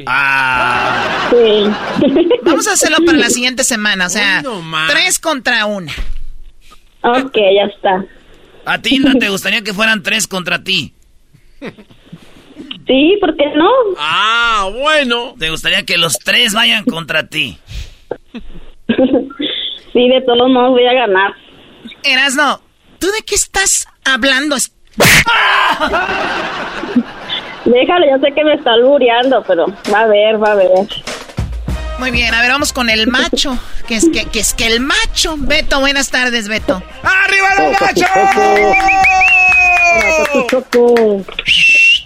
Ah. 0.07 1.29
Vamos 2.43 2.67
a 2.67 2.73
hacerlo 2.73 2.97
para 3.05 3.17
la 3.17 3.29
siguiente 3.29 3.63
semana, 3.63 4.07
o 4.07 4.09
sea, 4.09 4.41
tres 4.87 5.19
contra 5.19 5.65
una. 5.65 5.91
Ok, 7.01 7.35
ya 7.35 7.65
está. 7.65 8.05
¿A 8.65 8.81
ti 8.81 8.97
no 8.99 9.13
te 9.19 9.29
gustaría 9.29 9.61
que 9.61 9.73
fueran 9.73 10.01
tres 10.01 10.27
contra 10.27 10.63
ti? 10.63 10.93
Sí, 12.87 13.17
¿por 13.19 13.35
qué 13.35 13.45
no? 13.55 13.69
Ah, 13.99 14.69
bueno. 14.73 15.35
¿Te 15.37 15.49
gustaría 15.49 15.83
que 15.83 15.97
los 15.97 16.17
tres 16.19 16.53
vayan 16.53 16.83
contra 16.85 17.27
ti? 17.27 17.57
Sí, 19.95 20.09
de 20.09 20.21
todos 20.23 20.49
modos 20.49 20.71
voy 20.71 20.85
a 20.85 20.91
ganar. 20.91 21.33
Erasno, 22.03 22.59
¿tú 22.99 23.07
de 23.07 23.21
qué 23.25 23.35
estás 23.35 23.87
hablando? 24.03 24.55
Déjalo, 27.65 28.05
yo 28.09 28.17
sé 28.25 28.33
que 28.33 28.43
me 28.43 28.53
está 28.53 28.71
albureando, 28.73 29.43
pero 29.47 29.65
va 29.93 30.01
a 30.01 30.07
ver, 30.07 30.41
va 30.41 30.51
a 30.51 30.55
ver. 30.55 30.69
Muy 31.99 32.11
bien, 32.11 32.33
a 32.33 32.41
ver, 32.41 32.51
vamos 32.51 32.73
con 32.73 32.89
el 32.89 33.07
macho. 33.07 33.57
Que 33.87 33.95
es 33.95 34.05
que, 34.11 34.25
que 34.25 34.39
es 34.39 34.53
que 34.53 34.67
el 34.67 34.79
macho. 34.81 35.35
Beto, 35.37 35.79
buenas 35.79 36.09
tardes, 36.11 36.47
Beto. 36.47 36.81
¡Arriba 37.03 37.47
los 37.57 37.81
machos! 37.81 38.09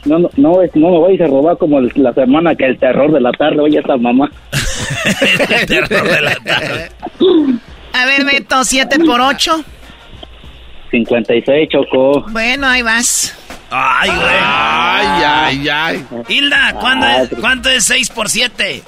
No, 0.06 0.18
no, 0.20 0.30
no, 0.38 0.54
no 0.76 0.90
me 0.92 0.98
voy 1.00 1.22
a 1.22 1.28
robar 1.28 1.58
como 1.58 1.80
el- 1.80 1.92
la 1.96 2.14
semana 2.14 2.56
que 2.56 2.66
el 2.66 2.80
terror 2.80 3.12
de 3.12 3.20
la 3.20 3.32
tarde, 3.32 3.60
oye, 3.60 3.80
esta 3.80 3.98
mamá. 3.98 4.30
el 5.50 5.66
terror 5.66 6.08
de 6.10 6.22
la 6.22 6.36
tarde. 6.36 6.92
A 7.94 8.06
ver, 8.06 8.24
Beto, 8.26 8.64
siete 8.64 9.00
por 9.00 9.20
ocho. 9.22 9.64
56, 10.92 11.70
Choco. 11.70 12.22
Bueno, 12.30 12.68
ahí 12.68 12.82
vas. 12.82 13.36
Ay, 13.72 14.10
güey. 14.10 14.38
Ay, 14.42 15.24
ay, 15.24 15.70
ay. 15.70 16.06
Hilda, 16.28 16.74
¿cuándo 16.80 17.06
Ah, 17.06 17.22
es, 17.22 17.30
¿cuánto 17.40 17.70
es 17.70 17.84
6 17.86 18.10
por 18.10 18.30
7? 18.30 18.84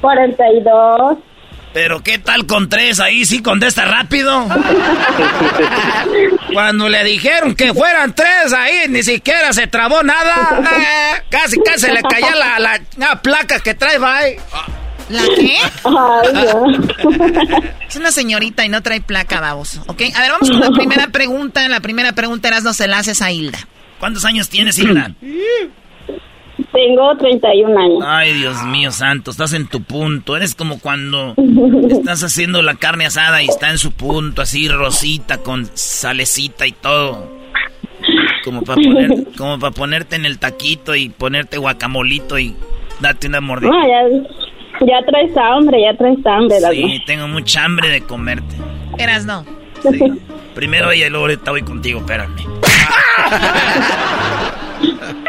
42. 0.00 1.18
Pero 1.72 2.02
¿qué 2.02 2.18
tal 2.18 2.46
con 2.46 2.68
tres? 2.68 2.98
Ahí 2.98 3.24
sí 3.24 3.42
contesta 3.42 3.84
rápido. 3.84 4.44
Cuando 6.52 6.88
le 6.88 7.04
dijeron 7.04 7.54
que 7.54 7.72
fueran 7.72 8.12
tres 8.12 8.52
ahí, 8.52 8.86
ni 8.88 9.04
siquiera 9.04 9.52
se 9.52 9.68
trabó 9.68 10.02
nada. 10.02 10.58
Eh, 10.62 11.22
casi, 11.30 11.60
casi 11.60 11.92
le 11.92 12.02
caía 12.02 12.34
la, 12.34 12.58
la, 12.58 12.80
la 12.96 13.22
placa 13.22 13.60
que 13.60 13.74
trae, 13.74 13.98
ahí. 14.04 14.34
¿La 15.10 15.22
qué? 15.36 15.56
Ay, 15.84 16.32
no. 16.32 17.60
Es 17.88 17.96
una 17.96 18.12
señorita 18.12 18.64
y 18.64 18.68
no 18.68 18.82
trae 18.82 19.00
placa, 19.00 19.40
baboso. 19.40 19.82
¿Ok? 19.88 20.02
A 20.14 20.20
ver, 20.20 20.30
vamos 20.30 20.48
con 20.48 20.60
la 20.60 20.70
primera 20.70 21.08
pregunta. 21.08 21.68
La 21.68 21.80
primera 21.80 22.12
pregunta 22.12 22.48
eras 22.48 22.62
no 22.62 22.72
se 22.72 22.86
la 22.86 22.98
haces 22.98 23.20
a 23.20 23.32
Hilda. 23.32 23.58
¿Cuántos 23.98 24.24
años 24.24 24.48
tienes, 24.48 24.78
Hilda? 24.78 25.12
Tengo 26.72 27.16
31 27.16 27.78
años. 27.80 27.98
Ay, 28.06 28.34
Dios 28.34 28.62
mío 28.64 28.92
santo, 28.92 29.32
estás 29.32 29.52
en 29.54 29.66
tu 29.66 29.82
punto. 29.82 30.36
Eres 30.36 30.54
como 30.54 30.78
cuando 30.78 31.34
estás 31.90 32.22
haciendo 32.22 32.62
la 32.62 32.76
carne 32.76 33.06
asada 33.06 33.42
y 33.42 33.46
está 33.46 33.70
en 33.70 33.78
su 33.78 33.90
punto, 33.92 34.42
así 34.42 34.68
rosita, 34.68 35.38
con 35.38 35.68
salecita 35.74 36.66
y 36.66 36.72
todo. 36.72 37.28
Como 38.44 38.62
para 38.62 38.80
poner, 38.80 39.10
como 39.36 39.58
para 39.58 39.72
ponerte 39.72 40.14
en 40.16 40.24
el 40.24 40.38
taquito 40.38 40.94
y 40.94 41.08
ponerte 41.08 41.58
guacamolito 41.58 42.38
y 42.38 42.54
darte 43.00 43.26
una 43.26 43.40
mordida. 43.40 43.70
No, 43.70 43.88
ya, 43.88 44.02
Ya 44.80 45.02
traes 45.06 45.36
hambre, 45.36 45.82
ya 45.82 45.94
traes 45.96 46.18
hambre, 46.24 46.56
Sí, 46.72 47.02
tengo 47.06 47.28
mucha 47.28 47.64
hambre 47.64 47.88
de 47.90 48.00
comerte. 48.02 48.56
Eras 48.98 49.26
no. 49.26 49.44
Primero 50.54 50.90
ella 50.90 51.06
y 51.06 51.10
luego 51.10 51.26
ahorita 51.26 51.50
voy 51.50 51.62
contigo, 51.62 52.00
espérame. 52.00 52.34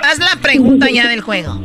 Haz 0.04 0.20
la 0.20 0.42
pregunta 0.42 0.88
ya 0.90 1.08
del 1.08 1.22
juego. 1.22 1.60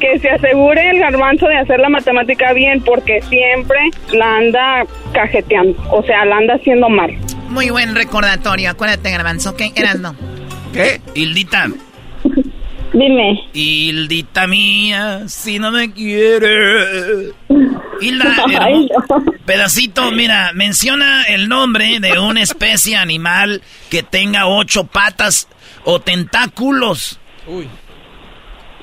Que 0.00 0.18
se 0.18 0.28
asegure 0.28 0.90
el 0.90 0.98
garbanzo 0.98 1.46
de 1.46 1.56
hacer 1.56 1.80
la 1.80 1.88
matemática 1.88 2.52
bien 2.52 2.82
porque 2.82 3.22
siempre 3.22 3.78
la 4.12 4.36
anda 4.36 4.84
cajeteando, 5.12 5.80
o 5.90 6.02
sea, 6.02 6.24
la 6.26 6.36
anda 6.36 6.54
haciendo 6.54 6.88
mal. 6.88 7.16
Muy 7.48 7.70
buen 7.70 7.94
recordatorio, 7.94 8.70
acuérdate, 8.70 9.10
garbanzo, 9.10 9.50
¿ok? 9.50 9.62
Eras 9.74 10.00
no. 10.00 10.14
¿Qué? 10.72 11.00
Hildita. 11.14 11.68
Dime. 12.98 13.38
Hildita 13.52 14.46
mía, 14.46 15.24
si 15.28 15.58
no 15.58 15.70
me 15.70 15.92
quieres. 15.92 17.34
Hilda, 18.00 18.36
Ay, 18.60 18.88
pedacito, 19.44 20.10
mira, 20.12 20.52
menciona 20.54 21.24
el 21.24 21.46
nombre 21.48 22.00
de 22.00 22.18
una 22.18 22.40
especie 22.40 22.96
animal 22.96 23.60
que 23.90 24.02
tenga 24.02 24.46
ocho 24.46 24.84
patas 24.84 25.46
o 25.84 26.00
tentáculos. 26.00 27.20
Uy. 27.46 27.68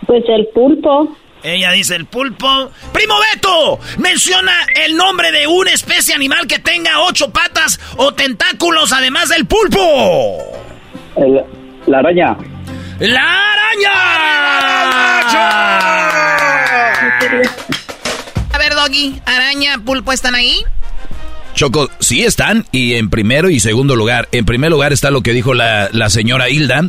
Pues 0.06 0.23
el 0.27 0.45
pulpo. 0.53 1.18
Ella 1.41 1.72
dice 1.72 1.95
el 1.95 2.06
pulpo. 2.06 2.72
¡Primo 2.94 3.15
Beto! 3.34 3.80
Menciona 3.98 4.53
el 4.85 4.95
nombre 4.95 5.31
de 5.31 5.48
una 5.48 5.72
especie 5.72 6.14
animal 6.14 6.45
que 6.45 6.60
tenga 6.60 7.02
ocho 7.02 7.31
patas 7.31 7.80
o 7.98 8.14
tentáculos 8.14 8.94
además 8.94 9.30
del 9.30 9.48
pulpo. 9.48 9.80
El- 11.15 11.44
la 11.88 11.98
araña. 11.99 12.38
¡La 12.99 13.52
araña! 13.53 13.91
A 18.52 18.57
ver, 18.57 18.76
Doggy, 18.76 19.22
araña, 19.26 19.80
pulpo, 19.84 20.11
¿están 20.11 20.36
ahí? 20.36 20.64
Choco, 21.53 21.90
sí 21.99 22.24
están, 22.24 22.65
y 22.72 22.95
en 22.95 23.10
primero 23.10 23.49
y 23.49 23.60
segundo 23.60 23.95
lugar. 23.95 24.28
En 24.32 24.45
primer 24.45 24.72
lugar 24.72 24.94
está 24.94 25.11
lo 25.11 25.22
que 25.22 25.34
dijo 25.34 25.53
la, 25.53 25.90
la 25.91 26.10
señora 26.10 26.49
Hilda, 26.49 26.84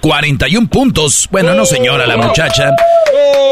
41 0.00 0.68
puntos. 0.68 1.28
Bueno, 1.30 1.54
no 1.54 1.66
señora, 1.66 2.06
la 2.06 2.16
muchacha. 2.16 2.70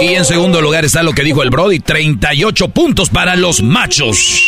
Y 0.01 0.15
en 0.15 0.25
segundo 0.25 0.61
lugar 0.61 0.85
está 0.85 1.03
lo 1.03 1.13
que 1.13 1.23
dijo 1.23 1.43
el 1.43 1.51
Brody, 1.51 1.81
38 1.81 2.69
puntos 2.69 3.11
para 3.11 3.37
los 3.37 3.63
machos. 3.63 4.43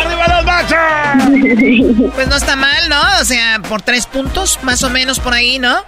¡Arriba 0.00 0.26
los 0.28 0.44
machos! 0.44 2.12
Pues 2.14 2.28
no 2.28 2.36
está 2.36 2.56
mal, 2.56 2.88
¿no? 2.88 3.00
O 3.20 3.24
sea, 3.24 3.60
por 3.68 3.82
tres 3.82 4.06
puntos, 4.06 4.58
más 4.62 4.82
o 4.82 4.90
menos 4.90 5.20
por 5.20 5.34
ahí, 5.34 5.58
¿no? 5.58 5.82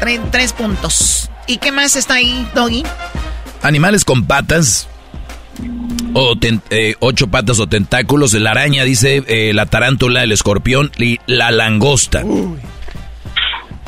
Tre- 0.00 0.20
tres 0.30 0.52
puntos. 0.52 1.30
¿Y 1.46 1.58
qué 1.58 1.72
más 1.72 1.96
está 1.96 2.14
ahí, 2.14 2.46
Doggy? 2.54 2.84
Animales 3.62 4.04
con 4.04 4.24
patas, 4.26 4.88
o 6.12 6.36
ten- 6.36 6.62
eh, 6.70 6.94
ocho 7.00 7.28
patas 7.28 7.58
o 7.60 7.66
tentáculos. 7.66 8.32
La 8.34 8.50
araña, 8.52 8.84
dice 8.84 9.22
eh, 9.26 9.52
la 9.54 9.66
tarántula, 9.66 10.22
el 10.24 10.32
escorpión 10.32 10.90
y 10.98 11.18
la 11.26 11.50
langosta. 11.50 12.22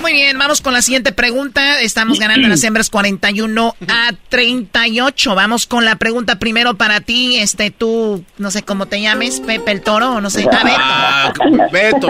Muy 0.00 0.12
bien, 0.12 0.38
vamos 0.38 0.60
con 0.60 0.72
la 0.72 0.80
siguiente 0.80 1.12
pregunta. 1.12 1.80
Estamos 1.80 2.18
ganando 2.20 2.48
las 2.48 2.62
hembras 2.64 2.90
41 2.90 3.76
a 3.88 4.10
38. 4.28 5.34
Vamos 5.34 5.66
con 5.66 5.84
la 5.84 5.96
pregunta 5.96 6.38
primero 6.38 6.76
para 6.76 7.00
ti, 7.00 7.38
este, 7.38 7.70
tú, 7.70 8.24
no 8.38 8.50
sé 8.50 8.62
cómo 8.62 8.86
te 8.86 9.00
llames, 9.00 9.40
Pepe 9.40 9.72
el 9.72 9.82
Toro, 9.82 10.14
o 10.14 10.20
no 10.20 10.30
sé. 10.30 10.46
A 10.50 11.32
ver, 11.42 11.70
Beto, 11.72 12.08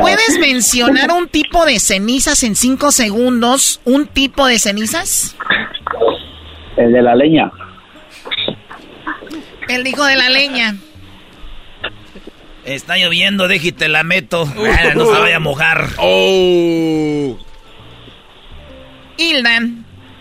¿puedes 0.00 0.38
mencionar 0.40 1.10
un 1.12 1.28
tipo 1.28 1.64
de 1.64 1.78
cenizas 1.80 2.42
en 2.42 2.56
cinco 2.56 2.92
segundos? 2.92 3.80
¿Un 3.84 4.06
tipo 4.06 4.46
de 4.46 4.58
cenizas? 4.58 5.36
El 6.76 6.92
de 6.92 7.02
la 7.02 7.14
leña. 7.14 7.50
El 9.68 9.86
hijo 9.86 10.04
de 10.04 10.16
la 10.16 10.28
leña. 10.28 10.76
Está 12.64 12.96
lloviendo, 12.96 13.48
déjate 13.48 13.88
la 13.88 14.02
meto. 14.04 14.44
Ah, 14.56 14.94
no 14.94 15.06
se 15.06 15.20
vaya 15.20 15.36
a 15.36 15.40
mojar. 15.40 15.88
Oh. 15.98 17.36
Hilda, 19.16 19.60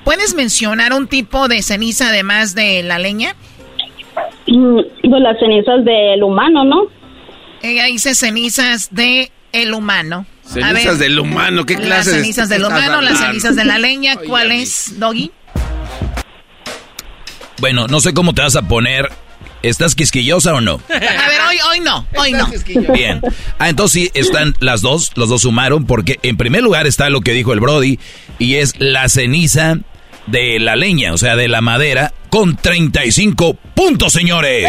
¿puedes 0.04 0.34
mencionar 0.36 0.94
un 0.94 1.08
tipo 1.08 1.48
de 1.48 1.62
ceniza 1.62 2.10
además 2.10 2.56
de 2.56 2.84
la 2.84 3.00
leña? 3.00 3.36
Mm, 4.48 4.80
Pues 5.10 5.22
las 5.22 5.40
cenizas 5.40 5.86
del 5.86 6.24
humano, 6.24 6.64
¿no? 6.64 6.84
Ella 7.62 7.86
dice 7.86 8.16
cenizas 8.16 8.94
de 8.94 9.32
el 9.52 9.74
humano. 9.74 10.26
Cenizas 10.44 11.00
del 11.00 11.20
humano, 11.20 11.66
¿qué 11.66 11.76
clase 11.76 12.10
Las 12.12 12.20
cenizas 12.22 12.50
del 12.50 12.66
humano, 12.66 13.02
las 13.02 13.20
cenizas 13.20 13.56
de 13.56 13.64
la 13.64 13.78
leña. 13.80 14.16
¿Cuál 14.28 14.52
es, 14.52 15.00
Doggy? 15.00 15.32
Bueno, 17.60 17.88
no 17.88 18.00
sé 18.00 18.14
cómo 18.14 18.34
te 18.34 18.42
vas 18.42 18.56
a 18.56 18.64
poner. 18.64 19.10
¿Estás 19.64 19.96
quisquillosa 19.96 20.54
o 20.54 20.62
no? 20.62 20.82
A 20.90 21.00
ver, 21.00 21.42
hoy, 21.50 21.58
hoy 21.70 21.80
no, 21.82 22.08
hoy 22.18 22.32
no. 22.34 22.50
Bien. 22.94 23.22
Ah, 23.60 23.70
entonces 23.70 24.04
sí, 24.04 24.12
están 24.14 24.56
las 24.60 24.82
dos, 24.82 25.12
los 25.16 25.30
dos 25.30 25.44
sumaron, 25.44 25.86
porque 25.86 26.20
en 26.24 26.38
primer 26.38 26.64
lugar 26.64 26.88
está 26.88 27.10
lo 27.10 27.22
que 27.22 27.34
dijo 27.34 27.54
el 27.54 27.60
Brody, 27.60 28.00
y 28.40 28.56
es 28.56 28.76
la 28.80 29.08
ceniza 29.10 29.78
de 30.28 30.60
la 30.60 30.76
leña, 30.76 31.14
o 31.14 31.18
sea, 31.18 31.36
de 31.36 31.48
la 31.48 31.62
madera, 31.62 32.14
con 32.30 32.56
35 32.56 33.56
puntos, 33.76 34.14
señores. 34.14 34.68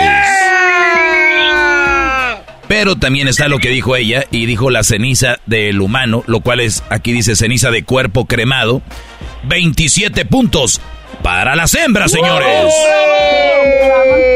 Pero 2.68 2.96
también 2.96 3.28
está 3.28 3.48
lo 3.48 3.58
que 3.58 3.68
dijo 3.68 3.96
ella, 3.96 4.24
y 4.30 4.46
dijo 4.46 4.70
la 4.70 4.82
ceniza 4.82 5.38
del 5.46 5.80
humano, 5.80 6.24
lo 6.26 6.40
cual 6.40 6.60
es, 6.60 6.82
aquí 6.90 7.12
dice 7.12 7.36
ceniza 7.36 7.70
de 7.70 7.84
cuerpo 7.84 8.26
cremado, 8.26 8.82
27 9.44 10.24
puntos 10.26 10.80
para 11.22 11.54
las 11.54 11.74
hembras, 11.74 12.10
señores. 12.10 12.72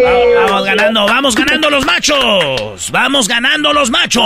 Vamos, 0.04 0.34
vamos 0.44 0.64
ganando, 0.64 1.06
vamos 1.06 1.34
ganando 1.34 1.70
los 1.70 1.84
machos. 1.84 2.90
Vamos 2.90 3.28
ganando 3.28 3.72
los 3.72 3.90
machos. 3.90 4.22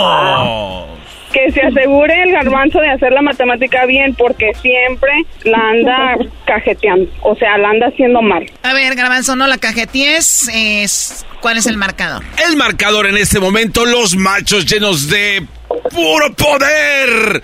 Que 1.33 1.53
se 1.53 1.63
asegure 1.63 2.25
el 2.25 2.33
garbanzo 2.33 2.81
de 2.81 2.91
hacer 2.91 3.13
la 3.13 3.23
matemática 3.23 3.87
bien 3.87 4.15
porque 4.17 4.53
siempre 4.61 5.13
la 5.45 5.59
anda 5.59 6.17
cajeteando, 6.45 7.09
o 7.23 7.37
sea, 7.37 7.57
la 7.57 7.69
anda 7.71 7.87
haciendo 7.87 8.21
mal. 8.21 8.45
A 8.65 8.73
ver, 8.73 8.97
Garbanzo, 8.97 9.37
no 9.37 9.47
la 9.47 9.59
cajeties. 9.59 10.51
Es, 10.53 11.25
¿Cuál 11.41 11.59
es 11.59 11.67
el 11.67 11.77
marcador? 11.77 12.25
El 12.49 12.57
marcador 12.57 13.07
en 13.07 13.17
este 13.17 13.39
momento, 13.39 13.87
los 13.87 14.17
machos 14.17 14.67
llenos 14.67 15.09
de 15.09 15.47
puro 15.95 16.33
poder. 16.35 17.43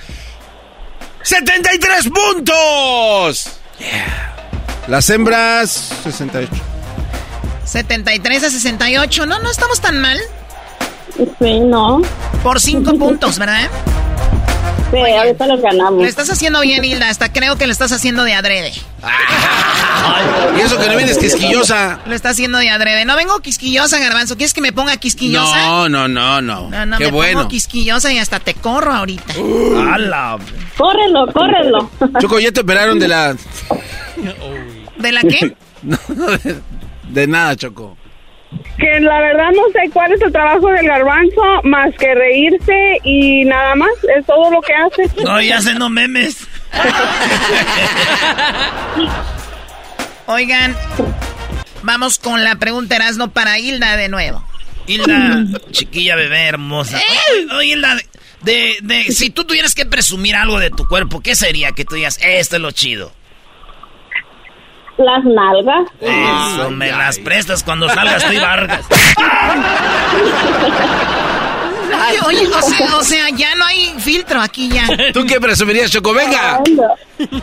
73 1.23 2.09
puntos. 2.09 3.61
Las 4.89 5.11
hembras, 5.11 5.71
68. 6.05 6.53
73 7.65 8.45
a 8.45 8.51
68. 8.51 9.27
No, 9.27 9.39
no 9.41 9.51
estamos 9.51 9.81
tan 9.81 10.01
mal. 10.01 10.19
Sí, 11.41 11.61
no. 11.61 12.03
Por 12.43 12.61
5 12.61 12.95
puntos, 12.99 13.39
¿verdad? 13.39 13.69
Sí, 14.93 14.99
ahorita 14.99 15.47
los 15.49 15.61
ganamos. 15.61 16.01
Lo 16.01 16.05
estás 16.07 16.31
haciendo 16.31 16.61
bien, 16.61 16.85
Hilda. 16.85 17.09
Hasta 17.09 17.33
creo 17.33 17.57
que 17.57 17.67
lo 17.67 17.73
estás 17.73 17.91
haciendo 17.91 18.23
de 18.23 18.35
adrede. 18.35 18.73
Y 20.57 20.61
eso 20.61 20.79
que 20.79 20.87
no 20.89 20.97
vienes 20.97 21.19
quisquillosa. 21.19 21.99
Lo 22.07 22.15
está 22.15 22.29
haciendo 22.29 22.59
de 22.59 22.71
adrede. 22.71 23.05
No 23.05 23.17
vengo 23.17 23.41
quisquillosa, 23.41 23.99
Garbanzo. 23.99 24.37
¿Quieres 24.37 24.55
que 24.55 24.61
me 24.61 24.73
ponga 24.73 24.97
quisquillosa? 24.99 25.57
No, 25.67 25.89
no, 25.89 26.07
no, 26.07 26.41
no. 26.41 26.71
No, 26.71 26.87
no, 26.87 26.99
Qué 26.99 27.07
me 27.07 27.11
bueno. 27.11 27.39
pongo 27.41 27.49
quisquillosa 27.49 28.13
y 28.13 28.19
hasta 28.19 28.39
te 28.39 28.55
corro 28.55 28.93
ahorita. 28.95 29.35
¡Hala! 29.93 30.39
Córrelo, 30.77 31.27
córrelo. 31.33 31.91
Choco, 32.21 32.39
¿ya 32.39 32.53
te 32.53 32.61
operaron 32.61 33.01
de 33.01 33.09
la...? 33.09 33.37
¿De 34.99 35.13
la 35.13 35.23
qué? 35.23 35.55
No, 35.83 35.99
de, 36.39 36.57
de 37.11 37.27
nada, 37.27 37.55
Choco. 37.55 37.97
Que 38.79 39.01
la 39.01 39.21
verdad 39.21 39.51
no 39.55 39.63
sé 39.73 39.91
cuál 39.93 40.13
es 40.13 40.21
el 40.23 40.33
trabajo 40.33 40.69
del 40.69 40.87
garbanzo 40.87 41.43
más 41.65 41.93
que 41.99 42.15
reírse 42.15 42.99
y 43.05 43.45
nada 43.45 43.75
más, 43.75 43.91
es 44.17 44.25
todo 44.27 44.51
lo 44.51 44.61
que 44.63 44.73
hace. 44.75 45.23
No, 45.23 45.41
ya 45.41 45.59
haciendo 45.59 45.89
memes. 45.89 46.47
Oigan, 50.27 50.77
vamos 51.83 52.19
con 52.19 52.43
la 52.43 52.57
pregunta 52.57 52.97
Erasno 52.97 53.31
para 53.31 53.59
Hilda 53.59 53.97
de 53.97 54.09
nuevo. 54.09 54.45
Hilda, 54.87 55.45
chiquilla 55.71 56.17
bebé 56.17 56.47
hermosa. 56.47 56.99
Oye, 56.99 57.55
oye, 57.55 57.67
Hilda, 57.73 57.97
de, 58.43 58.77
de, 58.83 59.05
si 59.13 59.31
tú 59.31 59.45
tuvieras 59.45 59.75
que 59.75 59.87
presumir 59.87 60.37
algo 60.37 60.59
de 60.59 60.71
tu 60.71 60.87
cuerpo, 60.87 61.21
¿qué 61.21 61.35
sería 61.35 61.73
que 61.73 61.85
tú 61.85 61.97
digas, 61.97 62.19
esto 62.23 62.57
es 62.57 62.63
lo 62.63 62.71
chido? 62.71 63.13
Las 64.99 65.25
nalgas. 65.25 65.89
Eso, 66.01 66.71
me 66.71 66.91
las 66.91 67.19
prestas 67.19 67.63
cuando 67.63 67.89
salgas 67.89 68.25
tú 68.25 68.33
y 68.33 68.39
Vargas. 68.39 68.81
Oye, 72.09 72.21
oye, 72.41 72.47
o 72.47 72.63
sea, 72.63 72.97
o 72.97 73.03
sea, 73.03 73.29
ya 73.31 73.55
no 73.57 73.65
hay 73.65 73.93
filtro 73.99 74.41
aquí 74.41 74.69
ya. 74.69 74.87
¿Tú 75.13 75.25
qué 75.27 75.41
presumirías, 75.41 75.91
Choco? 75.91 76.13
Venga. 76.15 76.61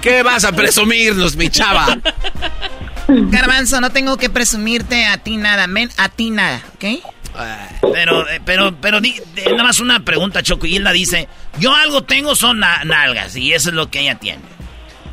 ¿Qué 0.02 0.24
vas 0.24 0.46
a 0.46 0.52
presumirnos, 0.54 1.36
mi 1.36 1.50
chava? 1.50 1.98
Garbanzo, 3.08 3.82
no 3.82 3.90
tengo 3.92 4.16
que 4.18 4.30
presumirte 4.30 5.06
a 5.06 5.18
ti 5.18 5.36
nada, 5.38 5.68
men, 5.68 5.90
a 5.98 6.08
ti 6.10 6.30
nada, 6.30 6.62
¿ok? 6.76 6.86
Pero, 7.94 8.30
eh, 8.30 8.40
pero, 8.46 8.76
pero, 8.80 9.02
di- 9.02 9.20
de- 9.36 9.52
nada 9.52 9.64
más 9.64 9.80
una 9.80 10.00
pregunta, 10.06 10.42
Choco. 10.44 10.66
Y 10.66 10.76
Hilda 10.78 10.92
dice, 10.92 11.28
yo 11.60 11.74
algo 11.76 12.04
tengo 12.04 12.36
son 12.36 12.60
na- 12.60 12.84
nalgas 12.86 13.36
y 13.36 13.54
eso 13.54 13.70
es 13.70 13.76
lo 13.76 13.90
que 13.90 14.02
ella 14.02 14.16
tiene. 14.16 14.42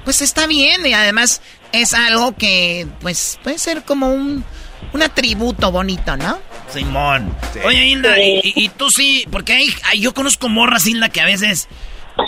Pues 0.04 0.20
está 0.22 0.46
bien, 0.46 0.86
y 0.86 0.92
además 0.92 1.40
es 1.72 1.94
algo 1.94 2.34
que, 2.36 2.86
pues, 3.00 3.38
puede 3.42 3.58
ser 3.58 3.82
como 3.84 4.12
un, 4.12 4.44
un 4.92 5.02
atributo 5.02 5.70
bonito, 5.72 6.16
¿no? 6.16 6.38
Simón. 6.68 7.34
Oye, 7.64 7.86
Hilda, 7.86 8.18
y, 8.22 8.40
y- 8.42 8.52
y 8.64 8.68
tú 8.70 8.90
sí, 8.90 9.24
porque 9.30 9.52
hay, 9.54 9.68
hay- 9.84 10.00
yo 10.00 10.14
conozco 10.14 10.48
morras, 10.48 10.86
Hilda, 10.86 11.08
que 11.08 11.20
a 11.20 11.24
veces 11.26 11.68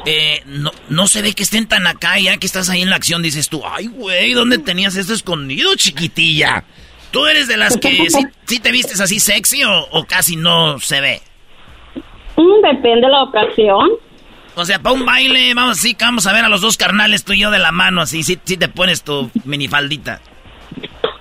eh, 0.06 0.43
no, 0.47 0.70
no 0.89 1.06
se 1.06 1.23
ve 1.23 1.32
que 1.35 1.43
estén 1.43 1.66
tan 1.66 1.86
acá, 1.86 2.19
y 2.19 2.24
ya 2.24 2.36
que 2.39 2.47
estás 2.47 2.69
ahí 2.70 2.82
en 2.82 2.90
la 2.90 2.97
acción, 2.97 3.23
dices 3.23 3.48
tú, 3.48 3.62
ay, 3.66 3.86
güey, 3.89 4.32
¿dónde 4.32 4.59
tenías 4.59 4.97
esto 4.97 5.12
escondido, 5.12 5.74
chiquitilla? 5.77 6.64
¿Tú 7.10 7.27
eres 7.27 7.47
de 7.47 7.56
las 7.59 7.77
que 7.77 7.90
sí, 8.10 8.27
sí 8.47 8.59
te 8.59 8.73
vistes 8.73 9.01
así 9.01 9.20
sexy 9.20 9.64
o, 9.64 9.81
o 9.90 10.05
casi 10.05 10.36
no 10.36 10.78
se 10.81 11.01
ve? 11.01 11.20
Mm, 12.36 12.62
depende 12.62 13.06
de 13.06 13.12
la 13.12 13.23
ocasión. 13.24 13.90
O 14.55 14.65
sea, 14.65 14.79
para 14.81 14.95
un 14.95 15.05
baile, 15.07 15.55
vamos 15.55 15.79
así, 15.79 15.95
que 15.95 16.05
vamos 16.05 16.27
a 16.27 16.33
ver 16.33 16.45
a 16.45 16.49
los 16.49 16.61
dos 16.61 16.77
carnales, 16.77 17.24
tú 17.24 17.33
y 17.33 17.41
yo 17.41 17.51
de 17.51 17.59
la 17.59 17.73
mano, 17.73 18.03
así, 18.03 18.23
sí, 18.23 18.39
sí 18.45 18.57
te 18.57 18.69
pones 18.69 19.03
tu 19.03 19.31
minifaldita. 19.45 20.20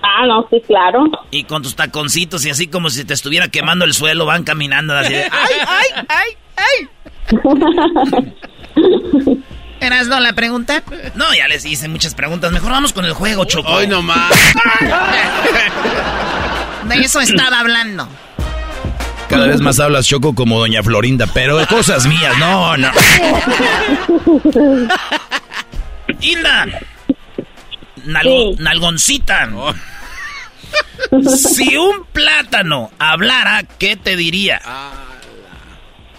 Ah, 0.02 0.26
no, 0.26 0.46
sí, 0.50 0.62
claro. 0.66 1.04
Y 1.30 1.44
con 1.44 1.62
tus 1.62 1.74
taconcitos 1.74 2.44
y 2.44 2.50
así 2.50 2.66
como 2.66 2.90
si 2.90 3.04
te 3.04 3.14
estuviera 3.14 3.48
quemando 3.48 3.84
el 3.84 3.94
suelo, 3.94 4.26
van 4.26 4.44
caminando 4.44 4.96
así 4.96 5.14
de, 5.14 5.24
¡ay, 5.30 5.54
ay, 5.66 5.86
ay, 6.08 6.36
ay! 6.56 6.88
¿Eras 9.80 10.06
no 10.06 10.20
la 10.20 10.32
pregunta? 10.32 10.82
No, 11.16 11.34
ya 11.34 11.48
les 11.48 11.64
hice 11.64 11.88
muchas 11.88 12.14
preguntas. 12.14 12.52
Mejor 12.52 12.70
vamos 12.70 12.92
con 12.92 13.04
el 13.04 13.14
juego, 13.14 13.44
Choco. 13.46 13.72
Hoy 13.72 13.88
nomás. 13.88 14.30
De 16.88 16.94
eso 16.96 17.20
estaba 17.20 17.58
hablando. 17.58 18.06
Cada 19.32 19.46
vez 19.46 19.60
más 19.62 19.80
hablas, 19.80 20.06
Choco, 20.06 20.34
como 20.34 20.58
doña 20.58 20.82
Florinda, 20.82 21.26
pero 21.32 21.56
de 21.56 21.66
cosas 21.66 22.06
mías, 22.06 22.36
no, 22.38 22.76
no. 22.76 22.90
Hilda. 26.20 26.66
Nalgo- 28.04 28.56
Nalgoncita. 28.58 29.48
Si 31.26 31.76
un 31.76 32.04
plátano 32.12 32.90
hablara, 32.98 33.62
¿qué 33.78 33.96
te 33.96 34.16
diría? 34.16 34.60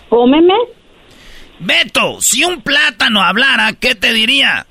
Cómeme. 0.10 0.54
Beto, 1.60 2.22
si 2.22 2.44
un 2.44 2.62
plátano 2.62 3.24
hablara, 3.24 3.74
¿qué 3.74 3.96
te 3.96 4.12
diría? 4.14 4.66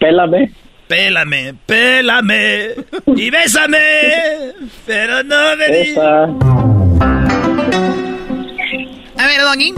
Pélame. 0.00 0.52
Pélame, 0.88 1.54
pélame 1.66 2.70
y 3.14 3.28
bésame, 3.30 3.78
pero 4.86 5.22
no 5.22 5.56
me 5.56 5.66
digas. 5.68 6.30
A 9.16 9.26
ver, 9.26 9.40
Doggy. 9.40 9.74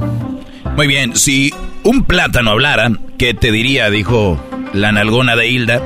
Muy 0.77 0.87
bien, 0.87 1.17
si 1.17 1.53
un 1.83 2.05
plátano 2.05 2.51
hablara, 2.51 2.91
¿qué 3.19 3.35
te 3.35 3.53
diría? 3.53 3.91
Dijo 3.91 4.41
la 4.73 4.93
nalgona 4.93 5.37
de 5.37 5.49
Hilda, 5.49 5.83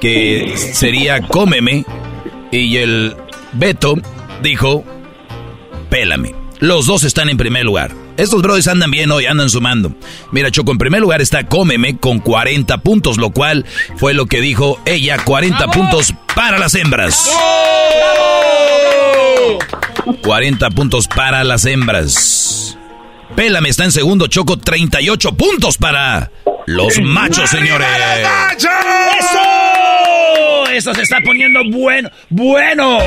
que 0.00 0.54
sería 0.56 1.20
cómeme. 1.22 1.84
Y 2.50 2.76
el 2.76 3.16
Beto 3.52 3.94
dijo, 4.42 4.84
pélame. 5.88 6.34
Los 6.60 6.86
dos 6.86 7.04
están 7.04 7.28
en 7.28 7.36
primer 7.36 7.64
lugar. 7.64 8.01
Estos 8.16 8.42
brothers 8.42 8.68
andan 8.68 8.90
bien 8.90 9.10
hoy, 9.10 9.26
andan 9.26 9.48
sumando. 9.48 9.94
Mira, 10.30 10.50
Choco, 10.50 10.72
en 10.72 10.78
primer 10.78 11.00
lugar 11.00 11.20
está 11.20 11.44
Cómeme 11.46 11.96
con 11.96 12.18
40 12.18 12.78
puntos, 12.78 13.16
lo 13.18 13.30
cual 13.30 13.64
fue 13.96 14.14
lo 14.14 14.26
que 14.26 14.40
dijo 14.40 14.80
ella, 14.84 15.18
40 15.24 15.66
puntos 15.68 16.14
para 16.34 16.58
las 16.58 16.74
hembras. 16.74 17.30
40 20.22 20.70
puntos 20.70 21.08
para 21.08 21.44
las 21.44 21.64
hembras. 21.64 22.78
Pélame 23.34 23.70
está 23.70 23.84
en 23.84 23.92
segundo, 23.92 24.26
Choco, 24.26 24.58
38 24.58 25.32
puntos 25.32 25.78
para 25.78 26.30
los 26.66 27.00
machos, 27.00 27.50
señores. 27.50 27.88
¡Eso! 28.58 29.51
Eso 30.82 30.92
se 30.94 31.02
está 31.02 31.18
poniendo 31.24 31.60
bueno, 31.70 32.10
bueno, 32.28 32.98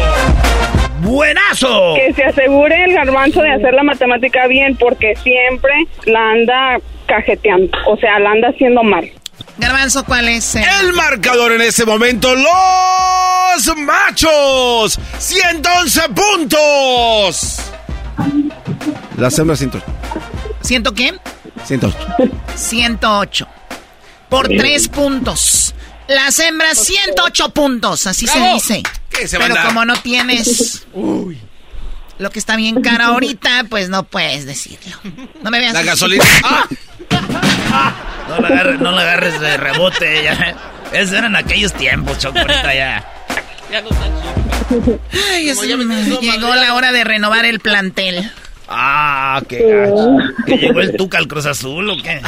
buenazo. 1.02 1.96
Que 1.96 2.14
se 2.14 2.24
asegure 2.24 2.86
el 2.86 2.94
garbanzo 2.94 3.42
de 3.42 3.52
hacer 3.52 3.74
la 3.74 3.84
matemática 3.84 4.48
bien 4.48 4.78
porque 4.78 5.14
siempre 5.22 5.74
la 6.06 6.32
anda 6.32 6.78
cajeteando, 7.06 7.78
o 7.86 7.98
sea, 7.98 8.18
la 8.20 8.32
anda 8.32 8.48
haciendo 8.48 8.82
mal. 8.82 9.12
Garbanzo, 9.58 10.06
¿cuál 10.06 10.30
es? 10.30 10.56
El 10.56 10.94
marcador 10.94 11.52
en 11.52 11.64
ese 11.64 11.84
momento, 11.84 12.34
los 12.34 13.76
machos, 13.76 14.98
111 15.18 16.02
puntos. 16.16 17.72
Las 19.18 19.38
hembras 19.38 19.60
108. 19.60 19.86
¿Ciento 20.62 20.94
qué? 20.94 21.14
108. 21.66 21.98
108. 22.56 23.48
Por 24.30 24.48
tres 24.48 24.88
puntos. 24.88 25.75
Las 26.08 26.40
hembras, 26.40 26.78
108 26.80 27.50
puntos. 27.50 28.06
Así 28.08 28.28
se 28.28 28.40
dice. 28.54 28.84
¿Qué 29.10 29.28
se 29.28 29.38
va 29.38 29.46
a 29.46 29.50
Pero 29.50 29.64
como 29.66 29.86
no 29.86 29.96
tienes 29.98 30.86
lo 32.18 32.30
que 32.30 32.40
está 32.40 32.56
bien 32.56 32.82
caro 32.82 33.06
ahorita, 33.06 33.66
pues 33.70 33.90
no 33.90 34.04
puedes 34.04 34.46
decirlo. 34.46 34.96
No 35.42 35.52
me 35.52 35.60
veas 35.60 35.74
La 35.74 35.80
así. 35.80 35.88
gasolina. 35.88 36.24
¡Ah! 37.72 37.94
No 38.30 38.40
la 38.40 38.48
agarres, 38.48 38.80
no 38.80 38.92
la 38.92 39.02
agarres 39.02 39.40
de 39.40 39.58
rebote. 39.58 40.24
Ya. 40.24 40.56
Esos 40.94 41.14
eran 41.14 41.36
aquellos 41.36 41.74
tiempos, 41.74 42.18
Choco, 42.20 42.40
ahorita 42.40 42.74
ya. 42.74 43.12
Ay, 45.32 45.50
es- 45.50 45.62
llegó 45.62 46.56
la 46.56 46.74
hora 46.74 46.92
de 46.92 47.04
renovar 47.04 47.46
el 47.46 47.60
plantel. 47.60 48.32
Ah, 48.68 49.42
qué 49.48 49.60
gacho. 49.64 50.18
¿Que 50.46 50.58
llegó 50.58 50.80
el 50.82 50.96
Tuca 50.98 51.18
al 51.20 51.28
Cruz 51.28 51.46
Azul 51.46 51.90
o 51.90 51.98
qué? 52.02 52.20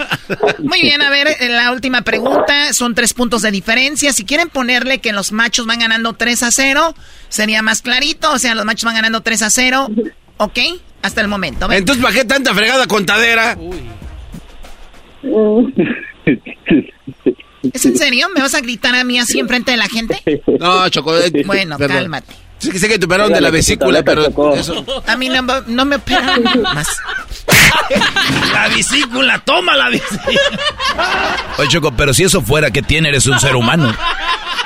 Muy 0.62 0.82
bien, 0.82 1.00
a 1.00 1.08
ver, 1.10 1.28
eh, 1.40 1.48
la 1.48 1.72
última 1.72 2.02
pregunta. 2.02 2.72
Son 2.74 2.94
tres 2.94 3.14
puntos 3.14 3.40
de 3.42 3.50
diferencia. 3.50 4.12
Si 4.12 4.24
quieren 4.24 4.48
ponerle 4.50 4.98
que 5.00 5.12
los 5.12 5.32
machos 5.32 5.64
van 5.66 5.78
ganando 5.80 6.12
3 6.12 6.42
a 6.42 6.50
0, 6.50 6.94
sería 7.28 7.62
más 7.62 7.80
clarito. 7.82 8.30
O 8.32 8.38
sea, 8.38 8.54
los 8.54 8.64
machos 8.66 8.84
van 8.84 8.94
ganando 8.96 9.22
3 9.22 9.42
a 9.42 9.50
0. 9.50 9.88
¿Ok? 10.36 10.58
Hasta 11.02 11.20
el 11.22 11.28
momento. 11.28 11.66
Ven. 11.66 11.78
Entonces, 11.78 12.02
¿para 12.04 12.14
qué 12.14 12.24
tanta 12.26 12.54
fregada 12.54 12.86
contadera? 12.86 13.56
¿Es 17.72 17.84
en 17.86 17.96
serio? 17.96 18.28
¿Me 18.34 18.40
vas 18.40 18.54
a 18.54 18.60
gritar 18.60 18.94
a 18.94 19.04
mí 19.04 19.18
así 19.18 19.38
enfrente 19.38 19.70
de 19.70 19.76
la 19.76 19.88
gente? 19.88 20.20
No, 20.58 20.88
Choco. 20.88 21.16
eh, 21.18 21.42
Bueno, 21.46 21.76
perdón. 21.78 21.96
cálmate. 21.98 22.34
Sí 22.60 22.70
que 22.70 22.78
sé 22.78 22.88
que 22.88 22.98
te 22.98 23.06
operaron 23.06 23.32
de 23.32 23.40
la 23.40 23.50
vesícula, 23.50 24.02
pero 24.02 24.26
eso... 24.54 24.84
A 25.06 25.16
mí 25.16 25.28
no, 25.30 25.42
me- 25.42 25.62
no 25.66 25.84
me 25.86 25.96
operan 25.96 26.42
más. 26.62 26.88
La 28.52 28.68
vesícula, 28.68 29.38
toma 29.40 29.74
la 29.76 29.88
vesícula. 29.88 30.38
Oye, 31.58 31.68
Choco, 31.68 31.92
pero 31.96 32.12
si 32.14 32.24
eso 32.24 32.42
fuera, 32.42 32.70
¿qué 32.70 32.82
tiene? 32.82 33.08
Eres 33.08 33.26
un 33.26 33.40
ser 33.40 33.56
humano. 33.56 33.94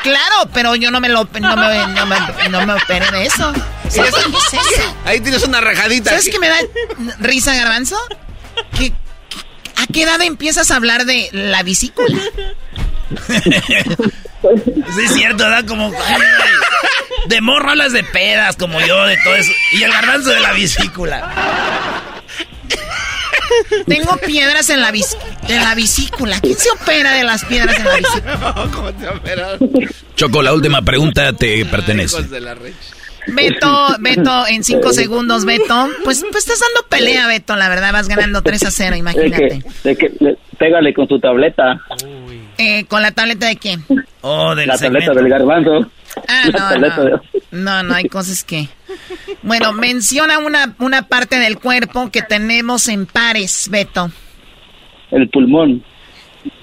Claro, 0.02 0.50
pero 0.52 0.74
yo 0.74 0.90
no 0.90 1.00
me 1.00 1.08
lo 1.08 1.24
no 1.40 1.56
me, 1.56 1.86
no 1.94 2.06
me, 2.06 2.16
no 2.50 2.66
me 2.66 2.72
operé 2.74 3.10
de 3.12 3.26
eso. 3.26 3.52
¿Sabes 3.88 4.14
qué 4.14 4.56
es 4.58 4.66
eso? 4.66 4.96
Ahí 5.06 5.20
tienes 5.20 5.42
una 5.44 5.60
rajadita. 5.60 6.10
¿Sabes 6.10 6.28
qué 6.28 6.38
me 6.38 6.48
da 6.48 6.56
risa, 7.20 7.54
Garbanzo? 7.54 7.96
Que, 8.76 8.90
que- 8.90 8.94
¿A 9.76 9.86
qué 9.86 10.02
edad 10.02 10.20
empiezas 10.22 10.70
a 10.70 10.76
hablar 10.76 11.04
de 11.06 11.28
la 11.32 11.62
vesícula? 11.62 12.18
Sí, 14.94 15.00
es 15.04 15.14
cierto, 15.14 15.42
¿verdad? 15.44 15.64
Como. 15.66 15.90
Ay, 16.98 17.28
de 17.28 17.40
morro 17.40 17.70
hablas 17.70 17.92
de 17.92 18.02
pedas, 18.04 18.56
como 18.56 18.80
yo, 18.80 19.04
de 19.06 19.16
todo 19.24 19.34
eso. 19.34 19.52
Y 19.72 19.82
el 19.82 19.92
garbanzo 19.92 20.30
de 20.30 20.40
la 20.40 20.52
vesícula. 20.52 21.30
Tengo 23.86 24.16
piedras 24.18 24.68
en 24.70 24.80
la, 24.80 24.90
vis- 24.90 25.16
en 25.48 25.62
la 25.62 25.74
vesícula. 25.74 26.40
¿Quién 26.40 26.56
se 26.56 26.70
opera 26.70 27.12
de 27.12 27.24
las 27.24 27.44
piedras 27.44 27.78
en 27.78 27.84
la 27.84 27.94
vesícula? 27.96 28.54
¿Cómo 28.72 28.92
te 28.94 29.08
operaron? 29.08 29.58
Choco, 30.16 30.42
la 30.42 30.52
última 30.52 30.82
pregunta 30.82 31.32
te 31.32 31.64
pertenece. 31.66 32.16
Hijos 32.16 32.30
de 32.30 32.40
la. 32.40 32.56
Beto, 33.26 33.86
Beto, 34.00 34.46
en 34.48 34.64
cinco 34.64 34.92
segundos, 34.92 35.44
Beto. 35.46 35.88
Pues, 36.04 36.22
pues 36.30 36.44
estás 36.46 36.60
dando 36.60 36.86
pelea, 36.88 37.26
Beto, 37.26 37.56
la 37.56 37.68
verdad. 37.68 37.92
Vas 37.92 38.08
ganando 38.08 38.42
3 38.42 38.64
a 38.64 38.70
0, 38.70 38.90
De 38.92 38.98
imagínate. 38.98 39.48
que, 39.82 39.88
de 39.88 39.96
que, 39.96 40.12
le- 40.20 40.36
pégale 40.58 40.92
con 40.92 41.06
tu 41.08 41.18
tableta. 41.20 41.80
Eh, 42.58 42.84
¿Con 42.86 43.02
la 43.02 43.12
tableta 43.12 43.46
de 43.46 43.56
quién? 43.56 43.84
Oh, 44.20 44.54
del 44.54 44.68
La 44.68 44.76
tableta 44.78 45.06
segmento. 45.06 45.14
del 45.14 45.28
garbanzo. 45.30 45.90
Ah, 46.28 46.44
no, 46.52 46.78
no. 46.78 47.22
No, 47.50 47.82
no, 47.82 47.94
hay 47.94 48.08
cosas 48.08 48.44
que... 48.44 48.68
Bueno, 49.42 49.72
menciona 49.72 50.38
una, 50.38 50.74
una 50.78 51.08
parte 51.08 51.38
del 51.38 51.58
cuerpo 51.58 52.10
que 52.10 52.22
tenemos 52.22 52.88
en 52.88 53.06
pares, 53.06 53.68
Beto. 53.70 54.10
El 55.10 55.28
pulmón. 55.28 55.84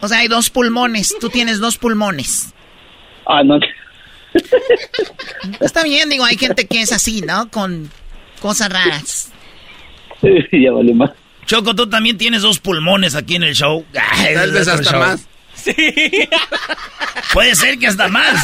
O 0.01 0.07
sea, 0.07 0.19
hay 0.19 0.27
dos 0.27 0.49
pulmones. 0.49 1.15
Tú 1.19 1.29
tienes 1.29 1.59
dos 1.59 1.77
pulmones. 1.77 2.53
Ah, 3.25 3.43
no. 3.43 3.59
Está 5.59 5.83
bien, 5.83 6.09
digo, 6.09 6.25
hay 6.25 6.37
gente 6.37 6.65
que 6.67 6.81
es 6.81 6.91
así, 6.91 7.21
¿no? 7.21 7.49
Con 7.49 7.89
cosas 8.39 8.71
raras. 8.71 9.31
ya 10.51 10.71
vale 10.71 10.93
más. 10.93 11.11
Choco, 11.45 11.75
tú 11.75 11.89
también 11.89 12.17
tienes 12.17 12.41
dos 12.43 12.59
pulmones 12.59 13.15
aquí 13.15 13.35
en 13.35 13.43
el 13.43 13.55
show. 13.55 13.85
Tal 14.33 14.51
vez 14.51 14.67
hasta 14.67 14.91
show. 14.91 14.99
más. 14.99 15.27
Puede 17.33 17.55
ser 17.55 17.77
que 17.77 17.87
hasta 17.87 18.07
más. 18.07 18.43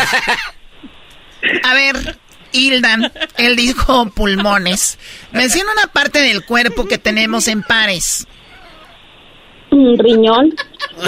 A 1.64 1.73
ver, 1.73 2.18
Hildan, 2.51 3.11
él 3.38 3.55
dijo 3.55 4.09
pulmones. 4.09 4.97
Menciona 5.31 5.72
una 5.72 5.88
parte 5.88 6.19
del 6.19 6.45
cuerpo 6.45 6.85
que 6.85 6.97
tenemos 6.97 7.47
en 7.47 7.64
pares. 7.64 8.27
Un 9.72 9.97
riñón. 9.99 10.55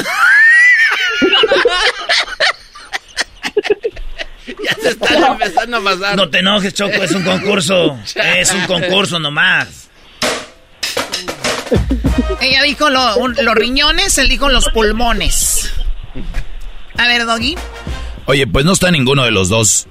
ya 4.63 4.73
se 4.81 4.89
están 4.89 5.23
empezando 5.23 5.77
a 5.77 5.83
pasar. 5.83 6.15
No 6.15 6.29
te 6.29 6.39
enojes, 6.39 6.73
Choco, 6.73 7.03
es 7.03 7.11
un 7.11 7.23
concurso. 7.23 7.97
es 8.15 8.51
un 8.51 8.65
concurso 8.65 9.19
nomás. 9.19 9.89
Ella 12.41 12.63
dijo 12.63 12.89
los 12.89 13.55
riñones, 13.55 14.17
él 14.17 14.29
dijo 14.29 14.49
los 14.49 14.69
pulmones. 14.69 15.73
A 16.97 17.07
ver, 17.07 17.25
Doggy. 17.25 17.55
Oye, 18.25 18.45
pues 18.47 18.65
no 18.65 18.73
está 18.73 18.91
ninguno 18.91 19.23
de 19.23 19.31
los 19.31 19.49
dos. 19.49 19.87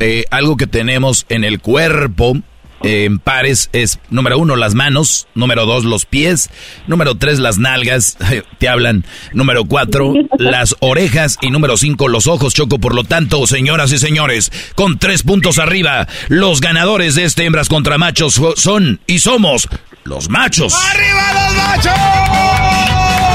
Eh, 0.00 0.24
algo 0.30 0.56
que 0.56 0.66
tenemos 0.66 1.26
en 1.28 1.44
el 1.44 1.60
cuerpo 1.60 2.36
en 2.82 3.18
pares 3.18 3.70
es 3.72 3.98
número 4.10 4.38
uno 4.38 4.56
las 4.56 4.74
manos, 4.74 5.26
número 5.34 5.66
dos 5.66 5.84
los 5.84 6.04
pies, 6.04 6.50
número 6.86 7.16
tres 7.16 7.38
las 7.38 7.58
nalgas, 7.58 8.16
te 8.58 8.68
hablan, 8.68 9.04
número 9.32 9.64
cuatro 9.64 10.14
las 10.38 10.76
orejas 10.80 11.38
y 11.40 11.50
número 11.50 11.76
cinco 11.76 12.08
los 12.08 12.26
ojos, 12.26 12.54
Choco. 12.54 12.78
Por 12.78 12.94
lo 12.94 13.04
tanto, 13.04 13.46
señoras 13.46 13.92
y 13.92 13.98
señores, 13.98 14.52
con 14.74 14.98
tres 14.98 15.22
puntos 15.22 15.58
arriba, 15.58 16.06
los 16.28 16.60
ganadores 16.60 17.14
de 17.14 17.24
este 17.24 17.44
hembras 17.44 17.68
contra 17.68 17.98
machos 17.98 18.40
son 18.56 19.00
y 19.06 19.18
somos 19.18 19.68
los 20.04 20.28
machos. 20.28 20.74
¡Arriba 20.74 21.32
los 21.32 21.56
machos! 21.56 23.25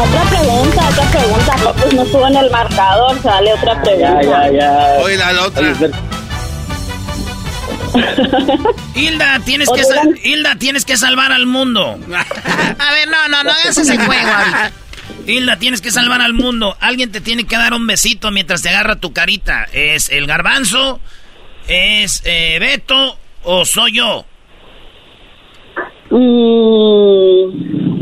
Otra 0.00 0.22
pregunta, 0.30 0.88
otra 0.88 1.04
pregunta. 1.10 1.74
Pues 1.78 1.94
no 1.94 2.02
estuvo 2.02 2.26
en 2.26 2.36
el 2.36 2.50
marcador, 2.50 3.20
sale 3.22 3.52
otra 3.52 3.82
pregunta. 3.82 4.22
Ya, 4.22 4.50
ya, 4.50 4.50
ya. 4.50 4.98
Oye, 5.02 5.16
la 5.18 5.44
otra. 5.44 5.74
Hilda, 8.94 9.40
tienes 9.44 9.68
que 9.68 9.82
Hilda, 10.28 10.54
tienes 10.56 10.84
que 10.84 10.96
salvar 10.96 11.32
al 11.32 11.46
mundo. 11.46 11.98
A 12.78 12.92
ver, 12.94 13.08
no, 13.08 13.28
no, 13.28 13.42
no 13.42 13.50
hagas 13.50 13.76
ese 13.76 13.98
juego 13.98 14.30
Hilda, 15.26 15.56
tienes 15.56 15.80
que 15.80 15.90
salvar 15.90 16.22
al 16.22 16.32
mundo. 16.32 16.76
Alguien 16.80 17.12
te 17.12 17.20
tiene 17.20 17.44
que 17.44 17.56
dar 17.56 17.74
un 17.74 17.86
besito 17.86 18.30
mientras 18.30 18.62
te 18.62 18.70
agarra 18.70 18.96
tu 18.96 19.12
carita. 19.12 19.66
¿Es 19.72 20.08
el 20.08 20.26
garbanzo? 20.26 21.00
¿Es 21.68 22.22
eh, 22.24 22.58
Beto? 22.58 23.18
¿O 23.42 23.64
soy 23.64 23.92
yo? 23.92 24.24
Mm. 26.10 27.99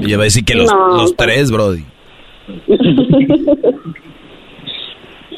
Ya 0.00 0.16
va 0.16 0.22
a 0.22 0.24
decir 0.24 0.44
que 0.44 0.54
los, 0.54 0.70
los 0.72 1.12
pues. 1.12 1.16
tres, 1.16 1.50
Brody. 1.50 1.84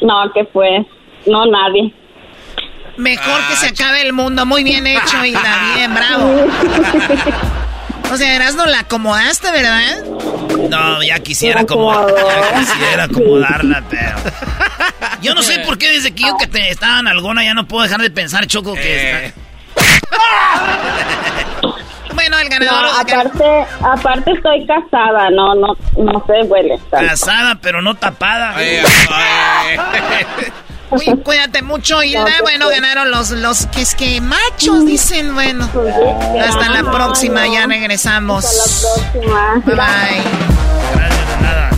no, 0.02 0.32
que 0.32 0.44
fue. 0.52 0.86
No, 1.26 1.47
nadie. 1.47 1.93
Mejor 2.97 3.40
que 3.48 3.56
se 3.56 3.68
acabe 3.68 4.02
el 4.02 4.12
mundo. 4.12 4.44
Muy 4.47 4.64
bien 4.64 4.86
hecho, 4.86 5.24
Hilda. 5.24 5.74
Bien, 5.74 5.94
bravo. 5.94 6.47
O 8.12 8.16
sea, 8.16 8.36
eras 8.36 8.56
no 8.56 8.66
la 8.66 8.80
acomodaste, 8.80 9.51
¿verdad? 9.51 10.05
No, 10.68 11.02
ya 11.02 11.18
quisiera 11.20 11.62
acomodar, 11.62 12.12
quisiera 12.59 13.05
acomodarla, 13.05 13.82
pero. 13.89 14.16
Yo 15.22 15.34
no 15.34 15.43
sé 15.43 15.60
por 15.60 15.78
qué 15.78 15.89
desde 15.90 16.14
que 16.14 16.24
yo 16.24 16.36
que 16.36 16.47
te 16.47 16.68
estaba 16.68 17.01
en 17.01 17.09
alguna 17.09 17.43
ya 17.43 17.55
no 17.55 17.66
puedo 17.66 17.84
dejar 17.84 18.02
de 18.02 18.10
pensar, 18.10 18.47
Choco, 18.47 18.74
que 18.74 19.26
eh. 19.28 19.32
Bueno, 22.14 22.39
el 22.39 22.48
ganador. 22.48 22.84
aparte, 23.01 23.66
aparte 23.82 24.32
estoy 24.32 24.66
casada, 24.66 25.30
no, 25.30 25.55
no, 25.55 25.76
no 25.97 26.24
se 26.26 26.43
huele. 26.47 26.78
Casada, 26.90 27.59
pero 27.60 27.82
no 27.82 27.94
tapada. 27.94 28.55
Uy, 30.90 31.06
cuídate 31.24 31.62
mucho, 31.62 32.02
Hilda. 32.02 32.26
bueno, 32.43 32.68
ganaron 32.68 33.10
los, 33.10 33.30
los 33.30 33.66
que 33.68 33.80
es 33.80 33.94
que 33.94 34.20
machos, 34.20 34.84
dicen. 34.84 35.34
Bueno, 35.34 35.66
hasta 36.47 36.68
la 36.68 36.90
próxima, 36.90 37.47
ya 37.47 37.66
regresamos. 37.66 38.44
Hasta 38.44 38.89
la 38.89 39.12
próxima. 39.12 39.62
Bye 39.64 39.74
bye. 39.74 40.22
Gracias, 40.94 41.28
de 41.28 41.43
nada. 41.43 41.70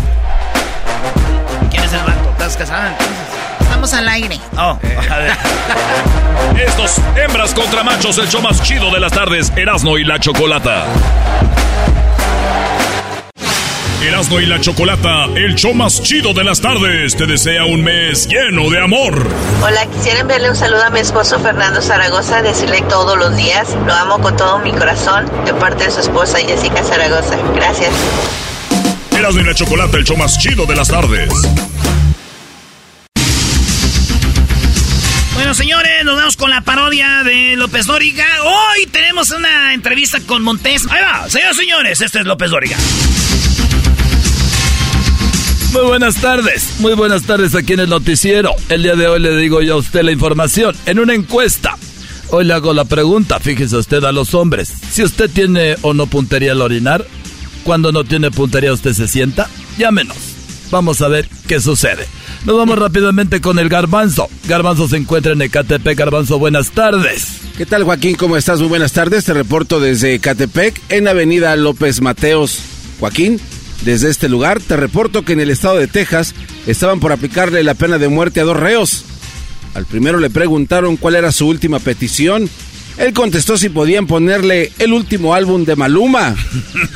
¿Quién 1.70 1.82
es 1.84 1.92
el 1.92 2.00
vato? 2.00 2.30
¿Estás 2.30 2.56
casada 2.56 2.88
entonces? 2.90 3.33
Estamos 3.84 4.00
al 4.00 4.08
aire. 4.08 4.40
Oh, 4.56 4.78
a 5.10 5.18
ver. 5.18 5.36
Estos 6.66 6.98
hembras 7.22 7.52
contra 7.52 7.84
machos, 7.84 8.16
el 8.16 8.28
show 8.28 8.40
más 8.40 8.62
chido 8.62 8.90
de 8.90 8.98
las 8.98 9.12
tardes, 9.12 9.52
Erasmo 9.56 9.98
y 9.98 10.04
la 10.04 10.18
Chocolata. 10.18 10.86
Erasmo 14.02 14.40
y 14.40 14.46
la 14.46 14.58
Chocolata, 14.58 15.26
el 15.34 15.54
show 15.56 15.74
más 15.74 16.02
chido 16.02 16.32
de 16.32 16.44
las 16.44 16.62
tardes, 16.62 17.14
te 17.14 17.26
desea 17.26 17.66
un 17.66 17.84
mes 17.84 18.26
lleno 18.26 18.70
de 18.70 18.82
amor. 18.82 19.28
Hola, 19.62 19.84
quisiera 19.86 20.20
enviarle 20.20 20.48
un 20.48 20.56
saludo 20.56 20.84
a 20.84 20.88
mi 20.88 21.00
esposo 21.00 21.38
Fernando 21.40 21.82
Zaragoza, 21.82 22.40
decirle 22.40 22.80
todos 22.88 23.18
los 23.18 23.36
días, 23.36 23.68
lo 23.86 23.92
amo 23.92 24.18
con 24.18 24.34
todo 24.34 24.60
mi 24.60 24.72
corazón, 24.72 25.30
de 25.44 25.52
parte 25.52 25.84
de 25.84 25.90
su 25.90 26.00
esposa 26.00 26.38
Jessica 26.38 26.82
Zaragoza. 26.82 27.36
Gracias. 27.54 27.92
Erasmo 29.10 29.40
y 29.40 29.44
la 29.44 29.54
Chocolata, 29.54 29.98
el 29.98 30.04
show 30.04 30.16
más 30.16 30.38
chido 30.38 30.64
de 30.64 30.74
las 30.74 30.88
tardes. 30.88 31.28
Bueno, 35.44 35.56
señores, 35.56 36.04
nos 36.06 36.16
vamos 36.16 36.36
con 36.38 36.48
la 36.48 36.62
parodia 36.62 37.22
de 37.22 37.54
López 37.56 37.84
Dóriga. 37.84 38.24
Hoy 38.44 38.86
tenemos 38.86 39.30
una 39.30 39.74
entrevista 39.74 40.18
con 40.20 40.42
Montés. 40.42 40.86
Ahí 40.88 41.02
va, 41.02 41.28
señores, 41.28 41.56
señores, 41.58 42.00
este 42.00 42.20
es 42.20 42.24
López 42.24 42.50
Dóriga. 42.50 42.78
Muy 45.74 45.82
buenas 45.82 46.14
tardes, 46.14 46.76
muy 46.78 46.94
buenas 46.94 47.24
tardes 47.24 47.54
aquí 47.54 47.74
en 47.74 47.80
el 47.80 47.90
noticiero. 47.90 48.54
El 48.70 48.84
día 48.84 48.94
de 48.96 49.06
hoy 49.06 49.20
le 49.20 49.36
digo 49.36 49.60
yo 49.60 49.74
a 49.74 49.76
usted 49.76 50.00
la 50.00 50.12
información 50.12 50.74
en 50.86 50.98
una 50.98 51.12
encuesta. 51.12 51.76
Hoy 52.30 52.46
le 52.46 52.54
hago 52.54 52.72
la 52.72 52.86
pregunta, 52.86 53.38
fíjese 53.38 53.76
usted 53.76 54.02
a 54.04 54.12
los 54.12 54.32
hombres, 54.32 54.72
si 54.92 55.02
usted 55.02 55.28
tiene 55.28 55.76
o 55.82 55.92
no 55.92 56.06
puntería 56.06 56.52
al 56.52 56.62
orinar, 56.62 57.06
cuando 57.64 57.92
no 57.92 58.04
tiene 58.04 58.30
puntería 58.30 58.72
usted 58.72 58.94
se 58.94 59.08
sienta, 59.08 59.50
llámenos. 59.76 60.16
Vamos 60.70 61.02
a 61.02 61.08
ver 61.08 61.28
qué 61.46 61.60
sucede. 61.60 62.08
Nos 62.44 62.58
vamos 62.58 62.78
rápidamente 62.78 63.40
con 63.40 63.58
el 63.58 63.70
garbanzo. 63.70 64.28
Garbanzo 64.46 64.86
se 64.86 64.98
encuentra 64.98 65.32
en 65.32 65.40
Ecatepec. 65.40 65.98
Garbanzo, 65.98 66.38
buenas 66.38 66.72
tardes. 66.72 67.38
¿Qué 67.56 67.64
tal 67.64 67.84
Joaquín? 67.84 68.16
¿Cómo 68.16 68.36
estás? 68.36 68.60
Muy 68.60 68.68
buenas 68.68 68.92
tardes. 68.92 69.24
Te 69.24 69.32
reporto 69.32 69.80
desde 69.80 70.12
Ecatepec 70.14 70.78
en 70.90 71.08
Avenida 71.08 71.56
López 71.56 72.02
Mateos. 72.02 72.58
Joaquín, 73.00 73.40
desde 73.82 74.10
este 74.10 74.28
lugar 74.28 74.60
te 74.60 74.76
reporto 74.76 75.24
que 75.24 75.32
en 75.32 75.40
el 75.40 75.48
estado 75.48 75.76
de 75.76 75.86
Texas 75.86 76.34
estaban 76.66 77.00
por 77.00 77.12
aplicarle 77.12 77.62
la 77.62 77.72
pena 77.72 77.96
de 77.96 78.08
muerte 78.08 78.40
a 78.40 78.44
dos 78.44 78.58
reos. 78.58 79.04
Al 79.72 79.86
primero 79.86 80.18
le 80.18 80.28
preguntaron 80.28 80.98
cuál 80.98 81.14
era 81.14 81.32
su 81.32 81.48
última 81.48 81.78
petición. 81.78 82.50
Él 82.98 83.14
contestó 83.14 83.56
si 83.56 83.70
podían 83.70 84.06
ponerle 84.06 84.70
el 84.78 84.92
último 84.92 85.34
álbum 85.34 85.64
de 85.64 85.76
Maluma. 85.76 86.36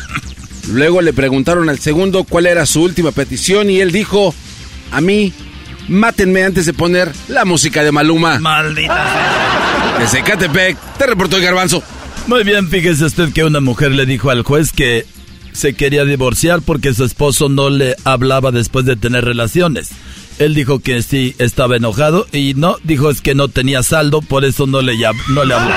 Luego 0.70 1.00
le 1.00 1.14
preguntaron 1.14 1.70
al 1.70 1.78
segundo 1.78 2.24
cuál 2.24 2.44
era 2.44 2.66
su 2.66 2.82
última 2.82 3.12
petición 3.12 3.70
y 3.70 3.80
él 3.80 3.92
dijo, 3.92 4.34
a 4.90 5.00
mí, 5.00 5.32
mátenme 5.88 6.44
antes 6.44 6.66
de 6.66 6.72
poner 6.72 7.12
la 7.28 7.44
música 7.44 7.82
de 7.82 7.92
Maluma. 7.92 8.38
Maldita. 8.38 9.96
Desde 9.98 10.22
Catepec, 10.22 10.76
te 10.98 11.06
reportó 11.06 11.36
el 11.36 11.42
garbanzo. 11.42 11.82
Muy 12.26 12.44
bien, 12.44 12.68
fíjese 12.68 13.06
usted 13.06 13.32
que 13.32 13.44
una 13.44 13.60
mujer 13.60 13.92
le 13.92 14.06
dijo 14.06 14.30
al 14.30 14.42
juez 14.42 14.72
que 14.72 15.06
se 15.52 15.74
quería 15.74 16.04
divorciar 16.04 16.60
porque 16.62 16.94
su 16.94 17.04
esposo 17.04 17.48
no 17.48 17.70
le 17.70 17.96
hablaba 18.04 18.52
después 18.52 18.84
de 18.84 18.96
tener 18.96 19.24
relaciones. 19.24 19.88
Él 20.38 20.54
dijo 20.54 20.78
que 20.78 21.02
sí 21.02 21.34
estaba 21.38 21.76
enojado 21.76 22.26
y 22.32 22.54
no, 22.54 22.76
dijo 22.84 23.10
es 23.10 23.20
que 23.20 23.34
no 23.34 23.48
tenía 23.48 23.82
saldo, 23.82 24.22
por 24.22 24.44
eso 24.44 24.66
no 24.66 24.82
le, 24.82 24.94
no 25.28 25.44
le 25.44 25.54
habló. 25.54 25.74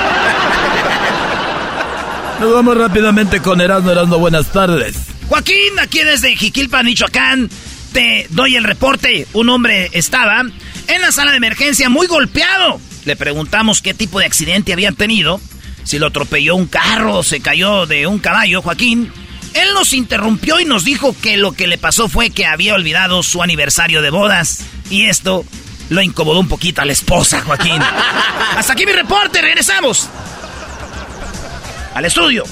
Nos 2.40 2.54
vamos 2.54 2.76
rápidamente 2.76 3.40
con 3.40 3.60
Erasmo 3.60 3.90
Erasmo, 3.90 4.18
buenas 4.18 4.52
tardes. 4.52 4.96
Joaquín, 5.28 5.78
aquí 5.80 6.00
desde 6.00 6.36
Jiquilpan, 6.36 6.86
Michoacán, 6.86 7.48
te 7.92 8.26
doy 8.30 8.56
el 8.56 8.64
reporte. 8.64 9.26
Un 9.32 9.48
hombre 9.48 9.90
estaba 9.92 10.40
en 10.40 11.00
la 11.00 11.12
sala 11.12 11.30
de 11.30 11.36
emergencia 11.36 11.88
muy 11.88 12.06
golpeado. 12.06 12.80
Le 13.04 13.16
preguntamos 13.16 13.82
qué 13.82 13.94
tipo 13.94 14.18
de 14.18 14.26
accidente 14.26 14.72
había 14.72 14.92
tenido, 14.92 15.40
si 15.84 15.98
lo 15.98 16.06
atropelló 16.08 16.54
un 16.54 16.66
carro 16.66 17.16
o 17.16 17.22
se 17.22 17.40
cayó 17.40 17.86
de 17.86 18.06
un 18.06 18.18
caballo, 18.18 18.62
Joaquín. 18.62 19.12
Él 19.54 19.68
nos 19.74 19.92
interrumpió 19.92 20.60
y 20.60 20.64
nos 20.64 20.84
dijo 20.84 21.14
que 21.20 21.36
lo 21.36 21.52
que 21.52 21.66
le 21.66 21.78
pasó 21.78 22.08
fue 22.08 22.30
que 22.30 22.46
había 22.46 22.74
olvidado 22.74 23.22
su 23.22 23.42
aniversario 23.42 24.00
de 24.00 24.10
bodas. 24.10 24.64
Y 24.88 25.06
esto 25.06 25.44
lo 25.90 26.00
incomodó 26.00 26.40
un 26.40 26.48
poquito 26.48 26.80
a 26.80 26.84
la 26.84 26.92
esposa, 26.92 27.42
Joaquín. 27.42 27.80
Hasta 28.56 28.72
aquí 28.72 28.86
mi 28.86 28.92
reporte, 28.92 29.42
regresamos. 29.42 30.08
Al 31.94 32.04
estudio. 32.04 32.44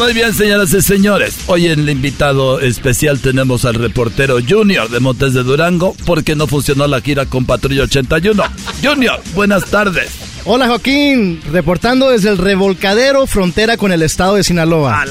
Muy 0.00 0.14
bien, 0.14 0.32
señoras 0.32 0.72
y 0.72 0.80
señores. 0.80 1.36
Hoy 1.46 1.66
en 1.66 1.80
el 1.80 1.90
invitado 1.90 2.58
especial 2.58 3.20
tenemos 3.20 3.66
al 3.66 3.74
reportero 3.74 4.38
Junior 4.40 4.88
de 4.88 4.98
Montes 4.98 5.34
de 5.34 5.42
Durango 5.42 5.94
porque 6.06 6.34
no 6.34 6.46
funcionó 6.46 6.86
la 6.86 7.02
gira 7.02 7.26
con 7.26 7.44
Patrulla 7.44 7.82
81. 7.82 8.42
Junior, 8.82 9.20
buenas 9.34 9.66
tardes. 9.66 10.10
Hola 10.46 10.68
Joaquín, 10.68 11.42
reportando 11.52 12.08
desde 12.08 12.30
el 12.30 12.38
revolcadero 12.38 13.26
frontera 13.26 13.76
con 13.76 13.92
el 13.92 14.00
estado 14.00 14.36
de 14.36 14.42
Sinaloa. 14.42 15.04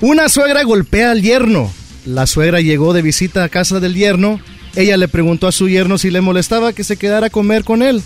Una 0.00 0.30
suegra 0.30 0.62
golpea 0.62 1.10
al 1.10 1.20
yerno. 1.20 1.70
La 2.06 2.26
suegra 2.26 2.62
llegó 2.62 2.94
de 2.94 3.02
visita 3.02 3.44
a 3.44 3.50
casa 3.50 3.78
del 3.78 3.94
yerno. 3.94 4.40
Ella 4.74 4.96
le 4.96 5.06
preguntó 5.06 5.48
a 5.48 5.52
su 5.52 5.68
yerno 5.68 5.98
si 5.98 6.10
le 6.10 6.22
molestaba 6.22 6.72
que 6.72 6.82
se 6.82 6.96
quedara 6.96 7.26
a 7.26 7.30
comer 7.30 7.62
con 7.62 7.82
él. 7.82 8.02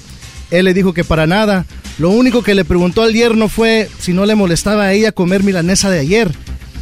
Él 0.51 0.65
le 0.65 0.75
dijo 0.75 0.93
que 0.95 1.05
para 1.05 1.29
nada. 1.29 1.65
Lo 1.99 2.11
único 2.11 2.43
que 2.43 2.55
le 2.55 2.65
preguntó 2.65 3.03
al 3.03 3.13
yerno 3.13 3.49
fue 3.49 3.89
si 3.99 4.13
no 4.13 4.25
le 4.25 4.37
molestaba 4.37 4.85
a 4.85 4.93
ella 4.93 5.13
comer 5.13 5.43
milanesa 5.43 5.91
de 5.91 5.99
ayer. 5.99 6.31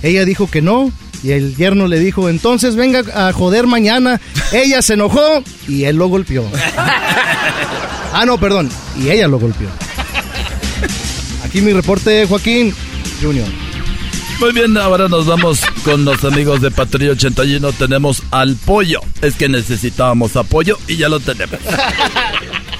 Ella 0.02 0.24
dijo 0.26 0.48
que 0.50 0.60
no 0.60 0.92
Y 1.22 1.30
el 1.32 1.56
yerno 1.56 1.88
le 1.88 1.98
dijo, 1.98 2.28
entonces 2.28 2.76
venga 2.76 3.02
a 3.14 3.32
joder 3.32 3.66
mañana. 3.66 4.20
Ella 4.52 4.82
se 4.82 4.94
enojó 4.94 5.42
y 5.66 5.84
él 5.84 5.96
lo 5.96 6.08
golpeó. 6.08 6.44
ah, 8.12 8.24
no, 8.26 8.38
perdón. 8.38 8.68
Y 9.02 9.08
ella 9.08 9.26
lo 9.26 9.38
golpeó. 9.38 9.68
Aquí 11.44 11.60
mi 11.62 11.72
reporte, 11.72 12.26
Joaquín 12.26 12.74
Junior. 13.22 13.48
Muy 14.38 14.52
bien, 14.52 14.76
ahora 14.76 15.08
nos 15.08 15.24
vamos 15.24 15.62
con 15.82 16.04
los 16.04 16.22
amigos 16.24 16.60
de 16.60 16.70
Patrulla 16.70 17.12
81. 17.12 17.72
Tenemos 17.72 18.22
al 18.30 18.54
pollo. 18.54 19.00
Es 19.22 19.34
que 19.34 19.48
necesitábamos 19.48 20.36
apoyo 20.36 20.78
y 20.86 20.96
ya 20.96 21.08
lo 21.08 21.20
tenemos. 21.20 21.58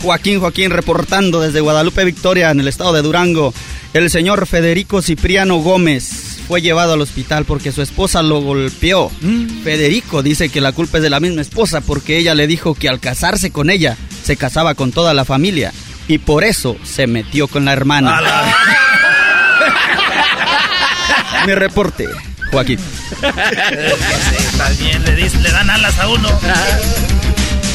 Joaquín 0.02 0.40
Joaquín 0.40 0.70
reportando 0.70 1.40
desde 1.40 1.60
Guadalupe 1.60 2.05
Victoria 2.05 2.51
en 2.51 2.60
el 2.60 2.68
estado 2.68 2.93
de 2.93 3.02
Durango. 3.02 3.52
El 3.93 4.10
señor 4.10 4.47
Federico 4.47 5.01
Cipriano 5.02 5.56
Gómez 5.56 6.39
fue 6.47 6.60
llevado 6.62 6.93
al 6.93 7.01
hospital 7.01 7.44
porque 7.44 7.73
su 7.73 7.82
esposa 7.82 8.23
lo 8.23 8.40
golpeó. 8.40 9.10
Federico 9.64 10.23
dice 10.23 10.48
que 10.48 10.60
la 10.60 10.73
culpa 10.73 10.98
es 10.98 11.02
de 11.02 11.10
la 11.10 11.18
misma 11.20 11.40
esposa 11.43 11.81
porque 11.81 12.18
ella 12.18 12.35
le 12.35 12.47
dijo 12.47 12.74
que 12.74 12.89
al 12.89 13.01
casarse 13.01 13.51
con 13.51 13.70
ella 13.70 13.97
se 14.24 14.36
casaba 14.36 14.74
con 14.74 14.93
toda 14.93 15.14
la 15.14 15.24
familia 15.24 15.73
y 16.09 16.18
por 16.18 16.44
eso 16.44 16.77
se 16.85 17.06
metió 17.06 17.48
con 17.48 17.64
la 17.64 17.73
hermana. 17.73 18.20
Mi 21.47 21.55
reporte, 21.55 22.06
Joaquín. 22.52 22.78
Está 23.23 24.70
bien, 24.78 25.02
le, 25.05 25.16
dis- 25.16 25.40
le 25.40 25.51
dan 25.51 25.70
alas 25.70 25.98
a 25.98 26.09
uno. 26.09 26.28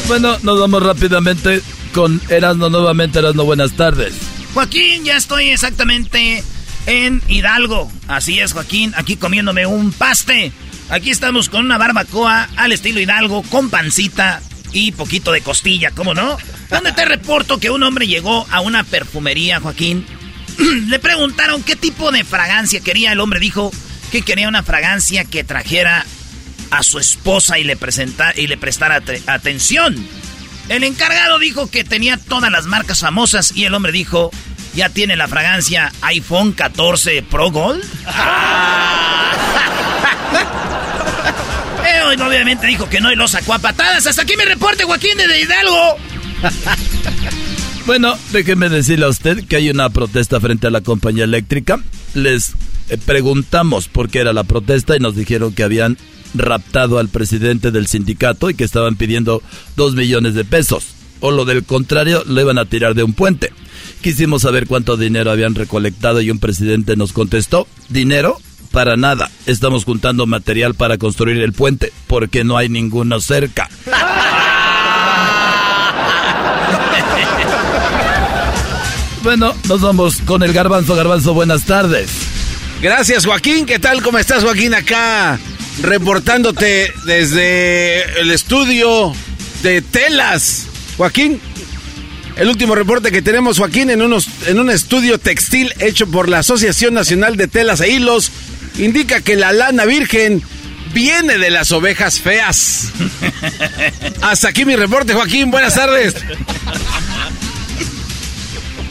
Bueno, 0.08 0.36
nos 0.42 0.60
vamos 0.60 0.82
rápidamente 0.82 1.62
con 1.92 2.20
Erasno 2.28 2.68
nuevamente. 2.70 3.18
Erasno, 3.18 3.44
buenas 3.44 3.72
tardes. 3.72 4.14
Joaquín, 4.54 5.04
ya 5.04 5.16
estoy 5.16 5.48
exactamente 5.48 6.42
en 6.86 7.22
Hidalgo. 7.28 7.90
Así 8.08 8.38
es, 8.40 8.52
Joaquín, 8.52 8.92
aquí 8.96 9.16
comiéndome 9.16 9.66
un 9.66 9.92
paste. 9.92 10.52
Aquí 10.90 11.10
estamos 11.10 11.48
con 11.48 11.64
una 11.64 11.78
barbacoa 11.78 12.48
al 12.56 12.72
estilo 12.72 13.00
Hidalgo, 13.00 13.42
con 13.44 13.70
pancita 13.70 14.42
y 14.72 14.92
poquito 14.92 15.32
de 15.32 15.40
costilla, 15.42 15.90
¿cómo 15.90 16.12
no? 16.14 16.36
Donde 16.70 16.92
te 16.92 17.04
reporto 17.04 17.58
que 17.58 17.70
un 17.70 17.82
hombre 17.82 18.06
llegó 18.06 18.46
a 18.50 18.60
una 18.60 18.84
perfumería, 18.84 19.60
Joaquín. 19.60 20.04
Le 20.88 20.98
preguntaron 20.98 21.62
qué 21.62 21.76
tipo 21.76 22.10
de 22.12 22.24
fragancia 22.24 22.80
quería. 22.80 23.12
El 23.12 23.20
hombre 23.20 23.40
dijo 23.40 23.70
que 24.10 24.22
quería 24.22 24.48
una 24.48 24.62
fragancia 24.62 25.24
que 25.24 25.44
trajera 25.44 26.04
a 26.70 26.82
su 26.82 26.98
esposa 26.98 27.58
y 27.58 27.64
le, 27.64 27.76
presenta, 27.76 28.32
y 28.36 28.46
le 28.46 28.56
prestara 28.56 28.96
ate- 29.00 29.22
atención. 29.26 29.94
El 30.72 30.84
encargado 30.84 31.38
dijo 31.38 31.70
que 31.70 31.84
tenía 31.84 32.16
todas 32.16 32.50
las 32.50 32.64
marcas 32.64 33.00
famosas 33.00 33.52
y 33.54 33.64
el 33.66 33.74
hombre 33.74 33.92
dijo, 33.92 34.30
ya 34.74 34.88
tiene 34.88 35.16
la 35.16 35.28
fragancia 35.28 35.92
iPhone 36.00 36.52
14 36.52 37.22
Pro 37.24 37.50
Gold. 37.50 37.84
Eh, 41.84 42.16
obviamente 42.22 42.66
dijo 42.66 42.88
que 42.88 43.00
no 43.00 43.12
y 43.12 43.16
lo 43.16 43.28
sacó 43.28 43.52
a 43.52 43.58
patadas. 43.58 44.06
Hasta 44.06 44.22
aquí 44.22 44.34
mi 44.38 44.44
reporte, 44.44 44.84
Joaquín 44.84 45.16
de 45.18 45.40
Hidalgo. 45.40 45.96
Bueno, 47.84 48.16
déjeme 48.30 48.68
decirle 48.68 49.06
a 49.06 49.08
usted 49.08 49.44
que 49.46 49.56
hay 49.56 49.68
una 49.68 49.90
protesta 49.90 50.40
frente 50.40 50.68
a 50.68 50.70
la 50.70 50.80
compañía 50.80 51.24
eléctrica. 51.24 51.80
Les 52.14 52.52
eh, 52.88 52.96
preguntamos 52.96 53.88
por 53.88 54.08
qué 54.08 54.20
era 54.20 54.32
la 54.32 54.44
protesta 54.44 54.96
y 54.96 55.00
nos 55.00 55.16
dijeron 55.16 55.52
que 55.52 55.64
habían 55.64 55.98
raptado 56.34 56.98
al 56.98 57.08
presidente 57.08 57.70
del 57.70 57.86
sindicato 57.86 58.50
y 58.50 58.54
que 58.54 58.64
estaban 58.64 58.96
pidiendo 58.96 59.42
dos 59.76 59.94
millones 59.94 60.34
de 60.34 60.44
pesos. 60.44 60.94
O 61.20 61.30
lo 61.30 61.44
del 61.44 61.64
contrario, 61.64 62.22
lo 62.26 62.40
iban 62.40 62.58
a 62.58 62.64
tirar 62.64 62.94
de 62.94 63.04
un 63.04 63.12
puente. 63.12 63.52
Quisimos 64.00 64.42
saber 64.42 64.66
cuánto 64.66 64.96
dinero 64.96 65.30
habían 65.30 65.54
recolectado 65.54 66.20
y 66.20 66.30
un 66.30 66.40
presidente 66.40 66.96
nos 66.96 67.12
contestó, 67.12 67.68
dinero 67.88 68.38
para 68.72 68.96
nada. 68.96 69.30
Estamos 69.46 69.84
juntando 69.84 70.26
material 70.26 70.74
para 70.74 70.98
construir 70.98 71.38
el 71.38 71.52
puente 71.52 71.92
porque 72.08 72.42
no 72.42 72.56
hay 72.56 72.68
ninguno 72.68 73.20
cerca. 73.20 73.68
Bueno, 79.22 79.54
nos 79.68 79.80
vamos 79.80 80.16
con 80.26 80.42
el 80.42 80.52
garbanzo. 80.52 80.96
Garbanzo, 80.96 81.32
buenas 81.32 81.62
tardes. 81.62 82.10
Gracias, 82.82 83.24
Joaquín. 83.24 83.66
¿Qué 83.66 83.78
tal? 83.78 84.02
¿Cómo 84.02 84.18
estás, 84.18 84.42
Joaquín? 84.42 84.74
Acá 84.74 85.38
reportándote 85.80 86.92
desde 87.06 88.20
el 88.20 88.30
estudio 88.30 89.12
de 89.62 89.82
telas. 89.82 90.66
Joaquín, 90.96 91.40
el 92.36 92.48
último 92.48 92.74
reporte 92.74 93.10
que 93.10 93.22
tenemos, 93.22 93.58
Joaquín, 93.58 93.90
en, 93.90 94.02
unos, 94.02 94.28
en 94.46 94.58
un 94.58 94.70
estudio 94.70 95.18
textil 95.18 95.72
hecho 95.78 96.06
por 96.06 96.28
la 96.28 96.40
Asociación 96.40 96.94
Nacional 96.94 97.36
de 97.36 97.48
Telas 97.48 97.80
e 97.80 97.90
Hilos, 97.90 98.30
indica 98.78 99.20
que 99.20 99.36
la 99.36 99.52
lana 99.52 99.84
virgen 99.84 100.42
viene 100.92 101.38
de 101.38 101.50
las 101.50 101.72
ovejas 101.72 102.20
feas. 102.20 102.88
Hasta 104.22 104.48
aquí 104.48 104.64
mi 104.64 104.76
reporte, 104.76 105.14
Joaquín. 105.14 105.50
Buenas 105.50 105.74
tardes. 105.74 106.14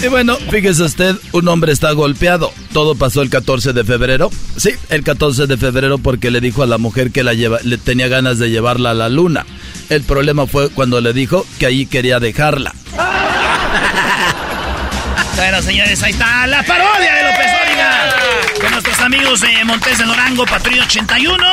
Y 0.03 0.07
bueno, 0.07 0.35
fíjese 0.49 0.83
usted, 0.83 1.15
un 1.31 1.47
hombre 1.47 1.71
está 1.71 1.91
golpeado. 1.91 2.51
Todo 2.73 2.95
pasó 2.95 3.21
el 3.21 3.29
14 3.29 3.73
de 3.73 3.83
febrero. 3.83 4.31
Sí, 4.57 4.71
el 4.89 5.03
14 5.03 5.45
de 5.45 5.57
febrero 5.57 5.99
porque 5.99 6.31
le 6.31 6.41
dijo 6.41 6.63
a 6.63 6.67
la 6.67 6.79
mujer 6.79 7.11
que 7.11 7.23
la 7.23 7.33
lleva, 7.33 7.59
le 7.63 7.77
tenía 7.77 8.07
ganas 8.07 8.39
de 8.39 8.49
llevarla 8.49 8.91
a 8.91 8.95
la 8.95 9.09
luna. 9.09 9.45
El 9.89 10.01
problema 10.03 10.47
fue 10.47 10.69
cuando 10.69 11.01
le 11.01 11.13
dijo 11.13 11.45
que 11.59 11.67
ahí 11.67 11.85
quería 11.85 12.19
dejarla. 12.19 12.73
Bueno, 15.33 15.59
señores, 15.63 16.03
ahí 16.03 16.11
está 16.11 16.45
la 16.45 16.61
parodia 16.61 17.15
de 17.15 17.23
López 17.23 17.47
Dóriga. 17.59 18.15
Con 18.61 18.71
nuestros 18.71 18.99
amigos 18.99 19.41
de 19.41 19.65
Montes 19.65 19.97
de 19.97 20.03
Durango, 20.03 20.45
Patrulla 20.45 20.83
81. 20.83 21.43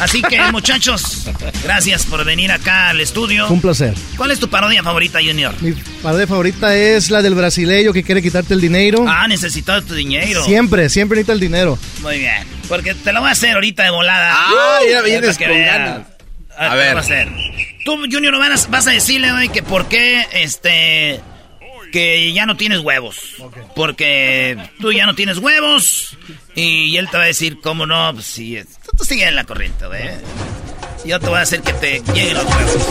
Así 0.00 0.20
que, 0.22 0.40
muchachos, 0.52 1.26
gracias 1.64 2.04
por 2.04 2.24
venir 2.24 2.52
acá 2.52 2.90
al 2.90 3.00
estudio. 3.00 3.46
Fue 3.46 3.54
un 3.54 3.62
placer. 3.62 3.94
¿Cuál 4.16 4.30
es 4.30 4.38
tu 4.38 4.48
parodia 4.48 4.82
favorita, 4.82 5.20
Junior? 5.24 5.54
Mi 5.62 5.72
parodia 6.02 6.26
favorita 6.26 6.76
es 6.76 7.10
la 7.10 7.22
del 7.22 7.34
brasileño 7.34 7.92
que 7.92 8.02
quiere 8.02 8.20
quitarte 8.22 8.52
el 8.54 8.60
dinero. 8.60 9.04
Ah, 9.08 9.26
necesito 9.26 9.82
tu 9.82 9.94
dinero. 9.94 10.44
Siempre, 10.44 10.88
siempre 10.90 11.16
necesita 11.16 11.32
el 11.32 11.40
dinero. 11.40 11.78
Muy 12.02 12.18
bien. 12.18 12.46
Porque 12.68 12.94
te 12.94 13.12
lo 13.12 13.20
voy 13.20 13.30
a 13.30 13.32
hacer 13.32 13.54
ahorita 13.54 13.84
de 13.84 13.90
volada. 13.90 14.34
Ah, 14.34 14.78
ya 14.90 15.00
vienes 15.02 15.38
con 15.38 15.48
ganas. 15.48 16.06
A, 16.58 16.72
A 16.72 16.74
ver. 16.74 16.94
Vas 16.94 17.10
a 17.10 17.14
hacer. 17.14 17.28
Tú, 17.84 17.96
Junior, 18.10 18.38
vas, 18.38 18.68
vas 18.70 18.86
a 18.86 18.90
decirle 18.90 19.30
güey, 19.32 19.48
que 19.48 19.62
por 19.62 19.88
qué, 19.88 20.26
este, 20.32 21.20
que 21.92 22.32
ya 22.32 22.44
no 22.44 22.56
tienes 22.56 22.80
huevos. 22.80 23.36
Porque 23.74 24.58
tú 24.80 24.92
ya 24.92 25.06
no 25.06 25.14
tienes 25.14 25.38
huevos. 25.38 26.16
Y 26.54 26.96
él 26.96 27.08
te 27.10 27.16
va 27.16 27.24
a 27.24 27.26
decir, 27.26 27.60
¿cómo 27.62 27.86
no? 27.86 28.12
Pues 28.14 28.26
sí, 28.26 28.58
tú, 28.96 29.04
en 29.10 29.34
la 29.34 29.44
corriente, 29.44 29.86
güey. 29.86 30.10
Yo 31.04 31.20
te 31.20 31.28
voy 31.28 31.38
a 31.38 31.42
hacer 31.42 31.62
que 31.62 31.72
te 31.74 32.02
lleguen 32.12 32.34
los 32.34 32.44
huevos. 32.44 32.86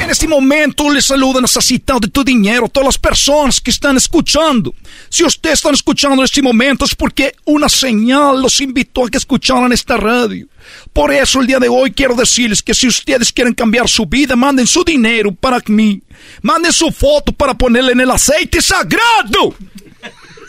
En 0.00 0.10
este 0.10 0.26
momento 0.26 0.90
les 0.90 1.04
saluda 1.04 1.40
necesitado 1.40 2.00
de 2.00 2.08
tu 2.08 2.24
dinero 2.24 2.68
todas 2.68 2.86
las 2.86 2.98
personas 2.98 3.60
que 3.60 3.70
están 3.70 3.96
escuchando. 3.96 4.74
Si 5.10 5.22
ustedes 5.22 5.58
están 5.58 5.74
escuchando 5.74 6.16
en 6.16 6.24
este 6.24 6.40
momento 6.40 6.86
es 6.86 6.94
porque 6.94 7.34
una 7.44 7.68
señal 7.68 8.40
los 8.40 8.60
invitó 8.62 9.04
a 9.04 9.10
que 9.10 9.18
escucharan 9.18 9.70
esta 9.70 9.98
radio. 9.98 10.46
Por 10.94 11.12
eso 11.12 11.40
el 11.40 11.46
día 11.46 11.58
de 11.58 11.68
hoy 11.68 11.92
quiero 11.92 12.14
decirles 12.14 12.62
que 12.62 12.74
si 12.74 12.88
ustedes 12.88 13.30
quieren 13.32 13.52
cambiar 13.52 13.88
su 13.88 14.06
vida, 14.06 14.34
manden 14.34 14.66
su 14.66 14.82
dinero 14.82 15.30
para 15.32 15.62
mí. 15.66 16.00
Manden 16.40 16.72
su 16.72 16.90
foto 16.90 17.30
para 17.32 17.54
ponerla 17.54 17.92
en 17.92 18.00
el 18.00 18.10
aceite 18.10 18.62
sagrado. 18.62 19.54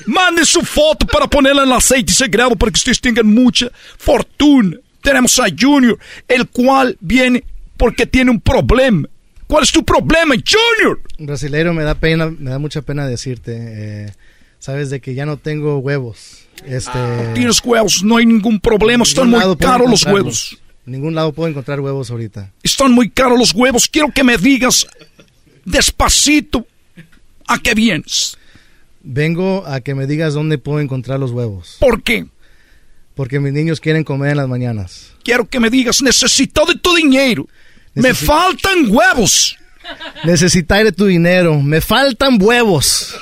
Manden 0.09 0.45
su 0.45 0.61
foto 0.61 1.05
para 1.05 1.27
ponerla 1.27 1.61
en 1.61 1.69
el 1.69 1.75
aceite 1.75 2.11
sagrado 2.11 2.55
para 2.55 2.71
que 2.71 2.77
ustedes 2.77 2.99
tengan 2.99 3.27
mucha 3.27 3.67
fortuna. 3.97 4.77
Tenemos 5.03 5.39
a 5.39 5.45
Junior, 5.57 5.97
el 6.27 6.47
cual 6.49 6.97
viene 6.99 7.43
porque 7.77 8.07
tiene 8.07 8.31
un 8.31 8.41
problema. 8.41 9.07
¿Cuál 9.45 9.63
es 9.63 9.71
tu 9.71 9.83
problema, 9.85 10.33
Junior? 10.35 10.99
Brasileiro, 11.19 11.73
me 11.73 11.83
da 11.83 11.93
pena, 11.95 12.25
me 12.25 12.49
da 12.49 12.57
mucha 12.57 12.81
pena 12.81 13.07
decirte. 13.07 13.53
eh, 13.55 14.13
sabes 14.57 14.89
de 14.89 14.99
que 14.99 15.13
ya 15.13 15.25
no 15.27 15.37
tengo 15.37 15.77
huevos. 15.77 16.45
Este. 16.65 16.99
Tienes 17.35 17.61
huevos, 17.63 18.03
no 18.03 18.17
hay 18.17 18.25
ningún 18.25 18.59
problema, 18.59 19.03
están 19.03 19.29
muy 19.29 19.39
caros 19.57 19.89
los 19.89 20.03
huevos. 20.05 20.57
En 20.85 20.93
ningún 20.93 21.13
lado 21.13 21.33
puedo 21.33 21.47
encontrar 21.47 21.79
huevos 21.79 22.09
ahorita. 22.09 22.51
Están 22.63 22.91
muy 22.93 23.11
caros 23.11 23.37
los 23.37 23.53
huevos. 23.53 23.87
Quiero 23.87 24.09
que 24.11 24.23
me 24.23 24.37
digas 24.37 24.87
despacito 25.65 26.65
a 27.47 27.59
qué 27.59 27.75
vienes. 27.75 28.38
Vengo 29.01 29.65
a 29.65 29.81
que 29.81 29.95
me 29.95 30.07
digas 30.07 30.33
dónde 30.33 30.57
puedo 30.57 30.79
encontrar 30.79 31.19
los 31.19 31.31
huevos. 31.31 31.77
¿Por 31.79 32.03
qué? 32.03 32.25
Porque 33.15 33.39
mis 33.39 33.53
niños 33.53 33.79
quieren 33.79 34.03
comer 34.03 34.31
en 34.31 34.37
las 34.37 34.47
mañanas. 34.47 35.13
Quiero 35.23 35.47
que 35.47 35.59
me 35.59 35.69
digas, 35.69 36.01
necesito 36.01 36.65
de 36.65 36.75
tu 36.75 36.95
dinero. 36.95 37.47
Me 37.93 38.13
faltan 38.13 38.87
huevos. 38.89 39.57
Necesitaré 40.23 40.91
tu 40.91 41.05
dinero. 41.05 41.61
Me 41.61 41.81
faltan 41.81 42.41
huevos. 42.41 43.17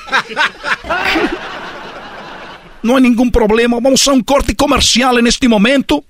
No 2.83 2.95
hay 2.95 3.03
ningún 3.03 3.31
problema. 3.31 3.79
Vamos 3.79 4.07
a 4.07 4.13
un 4.13 4.21
corte 4.21 4.55
comercial 4.55 5.17
en 5.17 5.27
este 5.27 5.47
momento. 5.47 6.05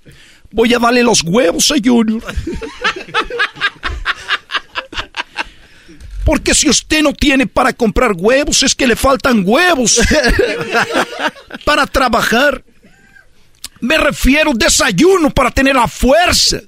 Voy 0.51 0.73
a 0.73 0.79
darle 0.79 1.03
los 1.03 1.23
huevos 1.23 1.71
a 1.71 1.75
Junior. 1.83 2.23
Porque 6.27 6.53
si 6.53 6.67
usted 6.69 7.01
no 7.03 7.13
tiene 7.13 7.47
para 7.47 7.71
comprar 7.71 8.11
huevos, 8.17 8.61
es 8.61 8.75
que 8.75 8.85
le 8.85 8.97
faltan 8.97 9.43
huevos 9.45 9.97
para 11.65 11.85
trabajar. 11.87 12.63
Me 13.79 13.97
refiero 13.97 14.51
desayuno 14.53 15.29
para 15.29 15.51
tener 15.51 15.75
la 15.75 15.87
fuerza. 15.87 16.59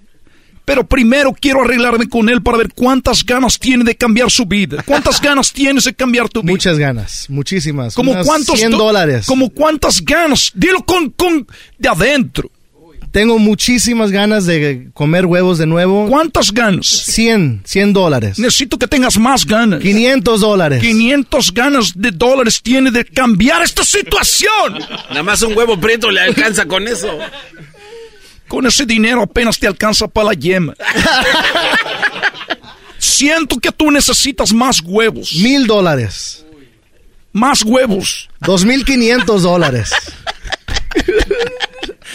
Pero 0.63 0.85
primero 0.87 1.33
quiero 1.37 1.63
arreglarme 1.63 2.07
con 2.07 2.29
él 2.29 2.41
para 2.41 2.57
ver 2.59 2.69
cuántas 2.73 3.25
ganas 3.25 3.59
tiene 3.59 3.83
de 3.83 3.95
cambiar 3.95 4.31
su 4.31 4.45
vida. 4.45 4.81
¿Cuántas 4.85 5.19
ganas 5.27 5.51
tienes 5.51 5.83
de 5.83 5.93
cambiar 5.93 6.29
tu 6.29 6.41
vida? 6.41 6.51
Muchas 6.53 6.77
ganas, 6.77 7.25
muchísimas. 7.27 7.95
¿Como 7.95 8.13
cuántos 8.23 8.59
100 8.59 8.71
do- 8.71 8.77
dólares. 8.77 9.25
¿Como 9.25 9.49
cuántas 9.49 9.99
ganas? 10.01 10.51
Dilo 10.55 10.85
con, 10.85 11.09
con 11.09 11.45
de 11.77 11.89
adentro. 11.89 12.49
Tengo 13.11 13.39
muchísimas 13.39 14.11
ganas 14.11 14.45
de 14.45 14.89
comer 14.93 15.25
huevos 15.25 15.57
de 15.57 15.65
nuevo. 15.65 16.07
¿Cuántas 16.07 16.51
ganas? 16.51 16.85
100, 16.85 17.63
100 17.65 17.93
dólares. 17.93 18.37
Necesito 18.37 18.77
que 18.77 18.87
tengas 18.87 19.17
más 19.17 19.45
ganas. 19.45 19.81
500 19.81 20.41
dólares. 20.41 20.81
500 20.81 21.53
ganas 21.53 21.91
de 21.95 22.11
dólares 22.11 22.61
tiene 22.61 22.91
de 22.91 23.05
cambiar 23.05 23.63
esta 23.63 23.83
situación. 23.83 24.79
Nada 25.09 25.23
más 25.23 25.41
un 25.41 25.57
huevo 25.57 25.79
prieto 25.79 26.11
le 26.11 26.21
alcanza 26.21 26.65
con 26.65 26.87
eso. 26.87 27.17
Con 28.47 28.67
ese 28.67 28.85
dinero 28.85 29.23
apenas 29.23 29.57
te 29.57 29.65
alcanza 29.65 30.07
para 30.07 30.27
la 30.27 30.33
yema. 30.33 30.75
Siento 32.99 33.57
que 33.59 33.71
tú 33.71 33.89
necesitas 33.89 34.53
más 34.53 34.81
huevos. 34.83 35.33
Mil 35.33 35.65
dólares. 35.65 36.45
Más 37.31 37.63
huevos. 37.63 38.29
Dos 38.41 38.65
mil 38.65 38.85
quinientos 38.85 39.43
dólares. 39.43 39.91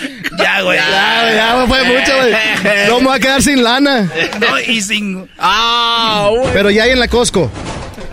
Ya, 0.39 0.61
güey. 0.63 0.79
Ya, 0.79 1.33
ya 1.35 1.65
fue 1.67 1.83
mucho, 1.85 2.13
güey. 2.17 2.35
No 2.89 2.99
me 3.01 3.07
voy 3.07 3.17
a 3.17 3.21
quedar 3.21 3.43
sin 3.43 3.63
lana. 3.63 4.11
No, 4.41 4.59
y 4.61 4.81
sin... 4.83 5.29
Ah, 5.39 6.29
Pero 6.53 6.71
ya 6.71 6.85
hay 6.85 6.91
en 6.91 7.01
la 7.01 7.09
Costco. 7.09 7.51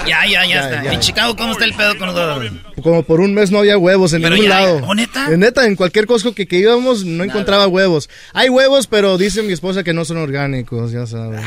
Ya, 0.07 0.26
ya, 0.26 0.45
ya, 0.45 0.47
Ya, 0.47 0.61
está. 0.69 0.84
ya. 0.84 0.93
En 0.93 0.99
Chicago, 0.99 1.35
¿cómo 1.35 1.51
está 1.53 1.65
el 1.65 1.73
pedo 1.73 1.97
con 1.97 2.07
los... 2.13 2.51
Como 2.84 3.03
por 3.03 3.19
un 3.22 3.34
mes 3.34 3.51
no 3.51 3.59
había 3.59 3.77
huevos 3.77 4.13
en 4.13 4.22
Pero 4.23 4.35
ningún 4.35 4.49
ya 4.49 4.59
lado. 4.59 4.81
¿Oh, 4.88 4.95
neta? 4.95 5.27
En 5.27 5.39
neta, 5.41 5.65
en 5.65 5.76
cualquier 5.76 6.05
Costco 6.07 6.34
que, 6.34 6.47
que 6.47 6.57
íbamos 6.57 7.05
no 7.05 7.23
encontraba 7.23 7.68
huevos. 7.68 8.09
Hay 8.34 8.49
huevos, 8.49 8.88
pero 8.88 9.18
dice 9.18 9.41
mi 9.43 9.53
esposa 9.53 9.84
que 9.84 9.93
no 9.93 10.05
son 10.05 10.18
orgánicos, 10.18 10.91
ya 10.91 11.05
sabes. 11.05 11.41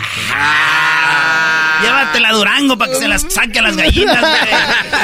Llévatela 1.82 2.28
a 2.28 2.32
Durango 2.32 2.78
para 2.78 2.92
que 2.92 2.98
se 2.98 3.08
las 3.08 3.22
saque 3.28 3.58
a 3.58 3.62
las 3.62 3.76
gallinas, 3.76 4.20
güey. 4.20 4.32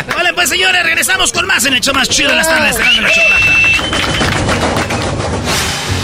Vale, 0.16 0.32
pues 0.34 0.48
señores, 0.48 0.82
regresamos 0.84 1.32
con 1.32 1.46
más 1.46 1.64
en 1.66 1.74
el 1.74 1.80
show 1.80 1.92
más 1.94 2.08
chido 2.08 2.30
de 2.30 2.36
las 2.36 2.48
tardes. 2.48 2.76
Y 2.96 3.00
la 3.00 3.10
chocolata. 3.10 4.60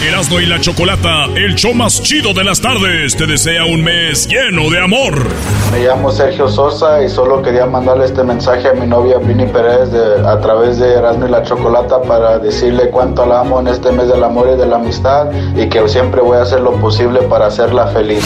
Erasmo 0.03 0.39
y 0.39 0.45
la 0.45 0.61
Chocolata, 0.61 1.25
el 1.35 1.55
show 1.55 1.73
más 1.73 2.01
chido 2.03 2.31
de 2.33 2.43
las 2.43 2.61
tardes, 2.61 3.15
te 3.15 3.25
desea 3.25 3.65
un 3.65 3.83
mes 3.83 4.27
lleno 4.27 4.69
de 4.69 4.79
amor. 4.79 5.25
Me 5.71 5.79
llamo 5.79 6.11
Sergio 6.11 6.47
Sosa 6.47 7.03
y 7.03 7.09
solo 7.09 7.41
quería 7.41 7.65
mandarle 7.65 8.05
este 8.05 8.23
mensaje 8.23 8.67
a 8.69 8.73
mi 8.73 8.85
novia 8.85 9.17
Vini 9.17 9.47
Pérez 9.47 9.91
de- 9.91 10.27
a 10.27 10.39
través 10.39 10.77
de 10.77 10.93
Erasmo 10.93 11.25
y 11.27 11.31
la 11.31 11.41
Chocolata 11.41 11.99
para 12.03 12.37
decirle 12.37 12.89
cuánto 12.91 13.25
la 13.25 13.39
amo 13.39 13.59
en 13.59 13.67
este 13.69 13.91
mes 13.91 14.07
del 14.07 14.23
amor 14.23 14.49
y 14.53 14.57
de 14.59 14.67
la 14.67 14.75
amistad 14.75 15.27
y 15.55 15.67
que 15.67 15.87
siempre 15.89 16.21
voy 16.21 16.37
a 16.37 16.43
hacer 16.43 16.61
lo 16.61 16.73
posible 16.79 17.21
para 17.23 17.47
hacerla 17.47 17.87
feliz. 17.87 18.23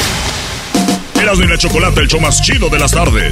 Erasmo 1.21 1.45
y 1.45 1.47
la 1.47 1.57
Chocolata, 1.57 2.01
el 2.01 2.07
show 2.07 2.19
más 2.19 2.41
chido 2.41 2.67
de 2.69 2.79
las 2.79 2.91
tardes. 2.91 3.31